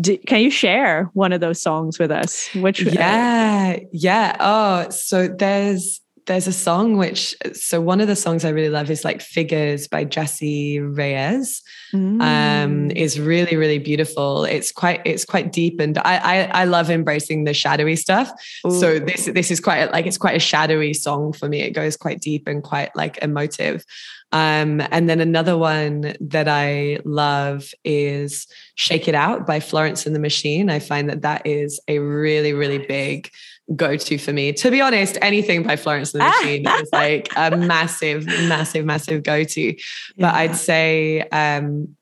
do, 0.00 0.16
can 0.18 0.40
you 0.40 0.50
share 0.50 1.10
one 1.14 1.32
of 1.32 1.40
those 1.40 1.60
songs 1.60 1.98
with 1.98 2.10
us? 2.10 2.48
Which 2.54 2.86
uh, 2.86 2.90
yeah, 2.90 3.76
yeah. 3.92 4.36
Oh, 4.40 4.90
so 4.90 5.28
there's 5.28 6.00
there's 6.26 6.46
a 6.46 6.52
song 6.52 6.96
which 6.96 7.34
so 7.52 7.80
one 7.80 8.00
of 8.00 8.06
the 8.06 8.16
songs 8.16 8.44
I 8.44 8.50
really 8.50 8.68
love 8.68 8.90
is 8.90 9.04
like 9.04 9.20
Figures 9.20 9.88
by 9.88 10.04
Jessie 10.04 10.78
Reyez. 10.78 11.62
Mm. 11.92 12.22
Um, 12.22 12.90
is 12.92 13.20
really 13.20 13.56
really 13.56 13.78
beautiful. 13.78 14.44
It's 14.44 14.72
quite 14.72 15.02
it's 15.04 15.24
quite 15.24 15.52
deep 15.52 15.80
and 15.80 15.98
I 15.98 16.16
I, 16.16 16.62
I 16.62 16.64
love 16.64 16.90
embracing 16.90 17.44
the 17.44 17.54
shadowy 17.54 17.96
stuff. 17.96 18.30
Ooh. 18.66 18.70
So 18.70 18.98
this 18.98 19.26
this 19.26 19.50
is 19.50 19.60
quite 19.60 19.92
like 19.92 20.06
it's 20.06 20.18
quite 20.18 20.36
a 20.36 20.40
shadowy 20.40 20.94
song 20.94 21.32
for 21.32 21.48
me. 21.48 21.60
It 21.60 21.70
goes 21.72 21.96
quite 21.96 22.20
deep 22.20 22.46
and 22.46 22.62
quite 22.62 22.94
like 22.96 23.18
emotive. 23.18 23.84
Um, 24.32 24.80
and 24.90 25.10
then 25.10 25.20
another 25.20 25.58
one 25.58 26.14
that 26.20 26.48
I 26.48 26.98
love 27.04 27.70
is 27.84 28.46
Shake 28.76 29.06
It 29.06 29.14
Out 29.14 29.46
by 29.46 29.60
Florence 29.60 30.06
and 30.06 30.14
the 30.14 30.20
Machine. 30.20 30.70
I 30.70 30.78
find 30.78 31.08
that 31.10 31.20
that 31.20 31.46
is 31.46 31.78
a 31.86 31.98
really, 31.98 32.54
really 32.54 32.78
big 32.78 33.30
go 33.76 33.96
to 33.96 34.18
for 34.18 34.32
me. 34.32 34.52
To 34.52 34.70
be 34.70 34.80
honest, 34.80 35.18
anything 35.22 35.62
by 35.62 35.76
Florence 35.76 36.14
and 36.14 36.22
the 36.22 36.26
Machine 36.42 36.68
is 36.68 36.88
like 36.92 37.28
a 37.36 37.56
massive, 37.56 38.26
massive, 38.26 38.84
massive 38.84 39.22
go 39.22 39.44
to. 39.44 39.76
But. 40.16 40.34
I'd 40.34 40.56
say 40.56 41.20
um, 41.28 41.96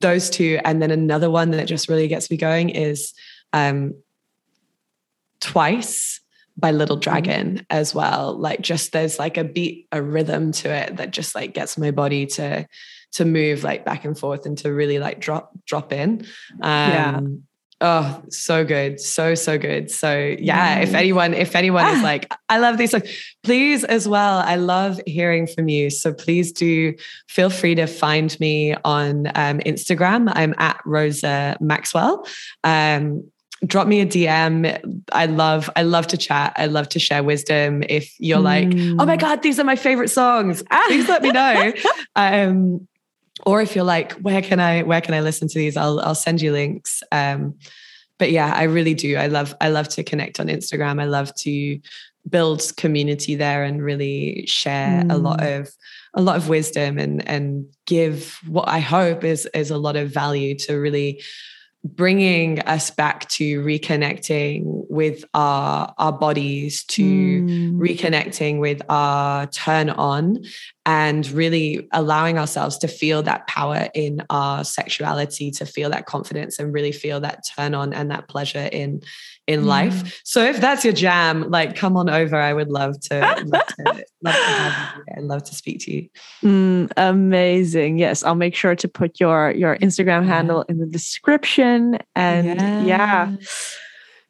those 0.00 0.30
two. 0.30 0.60
And 0.64 0.82
then 0.82 0.90
another 0.90 1.30
one 1.30 1.50
that 1.52 1.66
just 1.66 1.88
really 1.88 2.08
gets 2.08 2.30
me 2.30 2.36
going 2.36 2.70
is 2.70 3.12
um, 3.52 3.94
Twice 5.40 6.20
by 6.56 6.70
Little 6.70 6.96
mm-hmm. 6.96 7.02
Dragon 7.02 7.66
as 7.70 7.94
well. 7.94 8.34
Like 8.38 8.60
just 8.60 8.92
there's 8.92 9.18
like 9.18 9.36
a 9.36 9.44
beat, 9.44 9.88
a 9.92 10.02
rhythm 10.02 10.52
to 10.52 10.70
it 10.70 10.96
that 10.96 11.10
just 11.10 11.34
like 11.34 11.54
gets 11.54 11.76
my 11.78 11.90
body 11.90 12.26
to 12.26 12.66
to 13.12 13.24
move 13.24 13.62
like 13.62 13.84
back 13.84 14.04
and 14.04 14.18
forth 14.18 14.44
and 14.44 14.58
to 14.58 14.72
really 14.72 14.98
like 14.98 15.20
drop 15.20 15.52
drop 15.66 15.92
in. 15.92 16.26
Um, 16.60 16.90
yeah. 16.90 17.20
Oh, 17.86 18.22
so 18.30 18.64
good. 18.64 18.98
So, 18.98 19.34
so 19.34 19.58
good. 19.58 19.90
So 19.90 20.34
yeah, 20.38 20.78
if 20.78 20.94
anyone, 20.94 21.34
if 21.34 21.54
anyone 21.54 21.86
is 21.94 22.02
like, 22.02 22.32
I 22.48 22.56
love 22.56 22.78
these 22.78 22.92
songs, 22.92 23.04
please 23.42 23.84
as 23.84 24.08
well. 24.08 24.38
I 24.38 24.56
love 24.56 24.98
hearing 25.06 25.46
from 25.46 25.68
you. 25.68 25.90
So 25.90 26.14
please 26.14 26.50
do 26.50 26.94
feel 27.28 27.50
free 27.50 27.74
to 27.74 27.86
find 27.86 28.40
me 28.40 28.74
on 28.86 29.26
um, 29.34 29.58
Instagram. 29.58 30.32
I'm 30.34 30.54
at 30.56 30.80
Rosa 30.86 31.58
Maxwell. 31.60 32.26
Um, 32.62 33.30
drop 33.66 33.86
me 33.86 34.00
a 34.00 34.06
DM. 34.06 35.02
I 35.12 35.26
love, 35.26 35.68
I 35.76 35.82
love 35.82 36.06
to 36.06 36.16
chat. 36.16 36.54
I 36.56 36.64
love 36.64 36.88
to 36.88 36.98
share 36.98 37.22
wisdom. 37.22 37.82
If 37.86 38.18
you're 38.18 38.38
mm. 38.38 38.44
like, 38.44 38.68
oh 38.98 39.04
my 39.04 39.18
mm. 39.18 39.20
God, 39.20 39.42
these 39.42 39.58
are 39.60 39.64
my 39.64 39.76
favorite 39.76 40.08
songs, 40.08 40.62
please 40.86 41.06
let 41.06 41.20
me 41.20 41.32
know. 41.32 41.74
um, 42.16 42.88
or 43.46 43.62
if 43.62 43.74
you're 43.74 43.84
like, 43.84 44.12
where 44.12 44.42
can 44.42 44.60
I, 44.60 44.82
where 44.82 45.00
can 45.00 45.14
I 45.14 45.20
listen 45.20 45.48
to 45.48 45.58
these? 45.58 45.76
I'll, 45.76 46.00
I'll 46.00 46.14
send 46.14 46.40
you 46.40 46.52
links. 46.52 47.02
Um, 47.12 47.58
but 48.18 48.30
yeah, 48.30 48.52
I 48.54 48.64
really 48.64 48.94
do. 48.94 49.16
I 49.16 49.26
love, 49.26 49.54
I 49.60 49.68
love 49.68 49.88
to 49.90 50.02
connect 50.02 50.40
on 50.40 50.46
Instagram. 50.46 51.00
I 51.00 51.06
love 51.06 51.34
to 51.36 51.80
build 52.28 52.72
community 52.76 53.34
there 53.34 53.64
and 53.64 53.82
really 53.82 54.46
share 54.46 55.02
mm. 55.02 55.12
a 55.12 55.16
lot 55.16 55.42
of 55.42 55.70
a 56.14 56.22
lot 56.22 56.36
of 56.36 56.48
wisdom 56.48 56.98
and 56.98 57.26
and 57.28 57.66
give 57.86 58.38
what 58.46 58.68
I 58.68 58.78
hope 58.78 59.24
is 59.24 59.46
is 59.52 59.70
a 59.70 59.78
lot 59.78 59.96
of 59.96 60.10
value 60.10 60.56
to 60.60 60.76
really 60.76 61.22
bringing 61.84 62.60
us 62.60 62.90
back 62.90 63.28
to 63.28 63.62
reconnecting 63.62 64.62
with 64.64 65.22
our 65.34 65.94
our 65.98 66.12
bodies 66.12 66.82
to 66.84 67.02
mm. 67.02 67.76
reconnecting 67.76 68.58
with 68.58 68.80
our 68.88 69.46
turn 69.48 69.90
on 69.90 70.42
and 70.86 71.30
really 71.30 71.86
allowing 71.92 72.38
ourselves 72.38 72.78
to 72.78 72.88
feel 72.88 73.22
that 73.22 73.46
power 73.46 73.88
in 73.94 74.22
our 74.30 74.64
sexuality 74.64 75.50
to 75.50 75.66
feel 75.66 75.90
that 75.90 76.06
confidence 76.06 76.58
and 76.58 76.72
really 76.72 76.92
feel 76.92 77.20
that 77.20 77.44
turn 77.54 77.74
on 77.74 77.92
and 77.92 78.10
that 78.10 78.28
pleasure 78.28 78.68
in 78.72 79.02
in 79.46 79.62
mm. 79.62 79.66
life. 79.66 80.22
So 80.24 80.42
if 80.44 80.60
that's 80.60 80.84
your 80.84 80.94
jam, 80.94 81.50
like 81.50 81.76
come 81.76 81.96
on 81.96 82.08
over. 82.08 82.36
I 82.36 82.52
would 82.52 82.70
love 82.70 82.98
to, 83.00 83.20
love 83.46 83.66
to, 83.66 84.06
love 84.22 84.34
to 84.34 84.42
have 84.42 84.96
you 84.96 85.04
and 85.08 85.28
love 85.28 85.44
to 85.44 85.54
speak 85.54 85.80
to 85.80 85.92
you. 85.92 86.08
Mm, 86.42 86.92
amazing. 86.96 87.98
Yes, 87.98 88.22
I'll 88.22 88.34
make 88.34 88.54
sure 88.54 88.74
to 88.74 88.88
put 88.88 89.20
your 89.20 89.50
your 89.52 89.76
Instagram 89.78 90.26
handle 90.26 90.62
in 90.62 90.78
the 90.78 90.86
description. 90.86 91.98
And 92.14 92.46
yeah. 92.46 92.84
yeah. 92.84 93.36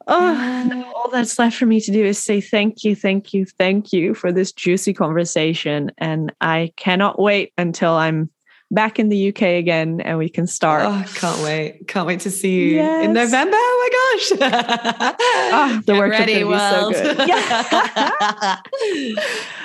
Oh, 0.07 0.33
yeah. 0.33 0.93
all 0.95 1.11
that's 1.11 1.39
left 1.39 1.57
for 1.57 1.65
me 1.65 1.81
to 1.81 1.91
do 1.91 2.05
is 2.05 2.23
say 2.23 2.41
thank 2.41 2.85
you, 2.85 2.95
thank 2.95 3.33
you, 3.33 3.47
thank 3.47 3.91
you 3.91 4.15
for 4.15 4.33
this 4.33 4.53
juicy 4.53 4.93
conversation. 4.93 5.91
And 5.97 6.31
I 6.43 6.73
cannot 6.77 7.19
wait 7.19 7.55
until 7.57 7.93
I'm 7.93 8.29
back 8.71 8.99
in 8.99 9.09
the 9.09 9.29
UK 9.29 9.43
again 9.43 10.01
and 10.01 10.19
we 10.19 10.29
can 10.29 10.47
start. 10.47 10.83
Oh, 10.85 11.05
can't 11.15 11.41
wait. 11.43 11.87
Can't 11.87 12.07
wait 12.07 12.21
to 12.21 12.31
see 12.31 12.55
you 12.55 12.77
yes. 12.77 13.05
in 13.05 13.13
November. 13.13 13.57
Oh 13.57 13.91
my 14.31 14.39
gosh. 14.39 14.53
oh, 15.53 15.83
the 15.87 15.95
workshop 15.95 16.21
ready, 16.21 16.45
world. 16.45 16.95
so 16.95 17.15
good. 17.15 17.29
Yeah. 17.29 18.61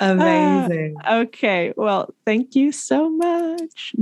Amazing. 0.00 0.96
Uh, 1.04 1.24
okay. 1.26 1.72
Well, 1.76 2.14
thank 2.24 2.54
you 2.54 2.72
so 2.72 3.10
much. 3.10 3.94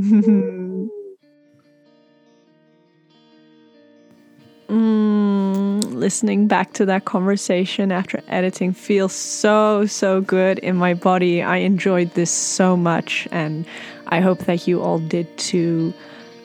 Mm, 4.68 5.80
listening 5.94 6.46
back 6.46 6.74
to 6.74 6.84
that 6.84 7.06
conversation 7.06 7.90
after 7.90 8.22
editing 8.28 8.74
feels 8.74 9.14
so, 9.14 9.86
so 9.86 10.20
good 10.20 10.58
in 10.58 10.76
my 10.76 10.92
body. 10.92 11.42
I 11.42 11.56
enjoyed 11.58 12.12
this 12.12 12.30
so 12.30 12.76
much, 12.76 13.26
and 13.30 13.64
I 14.08 14.20
hope 14.20 14.40
that 14.40 14.66
you 14.66 14.82
all 14.82 14.98
did 14.98 15.38
too. 15.38 15.94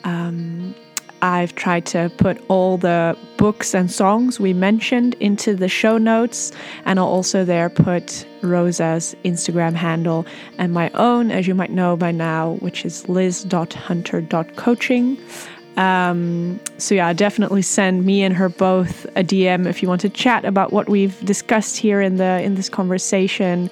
Um, 0.03 0.75
I've 1.21 1.55
tried 1.55 1.85
to 1.87 2.11
put 2.17 2.39
all 2.49 2.77
the 2.77 3.17
books 3.37 3.73
and 3.73 3.89
songs 3.89 4.37
we 4.41 4.53
mentioned 4.53 5.15
into 5.21 5.55
the 5.55 5.69
show 5.69 5.97
notes, 5.97 6.51
and 6.83 6.99
I'll 6.99 7.07
also 7.07 7.45
there 7.45 7.69
put 7.69 8.27
Rosa's 8.41 9.15
Instagram 9.23 9.73
handle 9.73 10.25
and 10.57 10.73
my 10.73 10.89
own, 10.89 11.31
as 11.31 11.47
you 11.47 11.55
might 11.55 11.71
know 11.71 11.95
by 11.95 12.11
now, 12.11 12.55
which 12.55 12.83
is 12.83 13.07
liz.hunter.coaching. 13.07 15.17
Um, 15.77 16.59
so 16.77 16.93
yeah, 16.93 17.13
definitely 17.13 17.61
send 17.61 18.05
me 18.05 18.21
and 18.21 18.35
her 18.35 18.49
both 18.49 19.05
a 19.15 19.23
DM 19.23 19.65
if 19.65 19.81
you 19.81 19.87
want 19.87 20.01
to 20.01 20.09
chat 20.09 20.43
about 20.43 20.73
what 20.73 20.89
we've 20.89 21.17
discussed 21.25 21.77
here 21.77 22.01
in 22.01 22.17
the 22.17 22.41
in 22.41 22.55
this 22.55 22.67
conversation. 22.69 23.69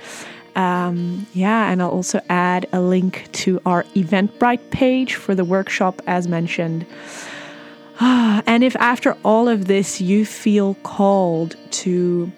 Um, 0.56 1.28
yeah, 1.34 1.72
and 1.72 1.82
I'll 1.82 1.90
also 1.90 2.20
add 2.30 2.68
a 2.74 2.82
link 2.82 3.30
to 3.34 3.62
our 3.66 3.84
Eventbrite 3.96 4.70
page 4.72 5.16
for 5.16 5.34
the 5.36 5.46
workshop 5.46 6.02
as 6.08 6.28
mentioned. 6.28 6.86
and 8.00 8.64
if 8.64 8.76
after 8.78 9.16
all 9.24 9.48
of 9.48 9.66
this 9.66 10.02
you 10.02 10.26
feel 10.26 10.76
called 10.84 11.56
to 11.72 12.32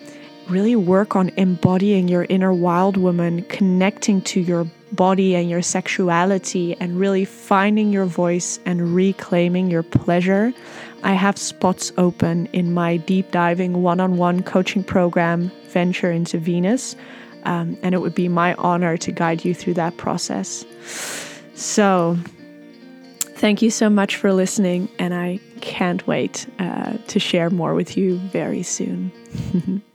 really 0.49 0.75
work 0.75 1.15
on 1.15 1.29
embodying 1.37 2.07
your 2.07 2.25
inner 2.29 2.53
wild 2.53 2.97
woman, 2.97 3.43
connecting 3.43 4.21
to 4.21 4.41
your 4.41 4.67
body 4.91 5.35
and 5.35 5.49
your 5.49 5.61
sexuality, 5.61 6.75
and 6.79 6.99
really 6.99 7.25
finding 7.25 7.91
your 7.91 8.05
voice 8.05 8.59
and 8.65 8.93
reclaiming 8.93 9.71
your 9.71 9.83
pleasure, 9.83 10.53
I 11.03 11.13
have 11.13 11.37
spots 11.37 11.91
open 11.97 12.47
in 12.47 12.73
my 12.73 12.97
deep 12.97 13.31
diving 13.31 13.81
one 13.81 13.99
on 13.99 14.17
one 14.17 14.43
coaching 14.43 14.83
program, 14.83 15.51
Venture 15.69 16.11
into 16.11 16.37
Venus 16.37 16.95
um, 17.45 17.77
and 17.81 17.93
it 17.93 17.99
would 17.99 18.15
be 18.15 18.27
my 18.27 18.53
honor 18.55 18.97
to 18.97 19.11
guide 19.11 19.45
you 19.45 19.53
through 19.53 19.75
that 19.75 19.97
process. 19.97 20.65
So, 21.55 22.17
thank 23.21 23.61
you 23.61 23.69
so 23.69 23.89
much 23.89 24.15
for 24.15 24.33
listening, 24.33 24.89
and 24.99 25.13
I 25.13 25.39
can't 25.61 26.05
wait 26.07 26.47
uh, 26.59 26.93
to 27.07 27.19
share 27.19 27.49
more 27.49 27.73
with 27.73 27.95
you 27.97 28.17
very 28.17 28.63
soon. 28.63 29.11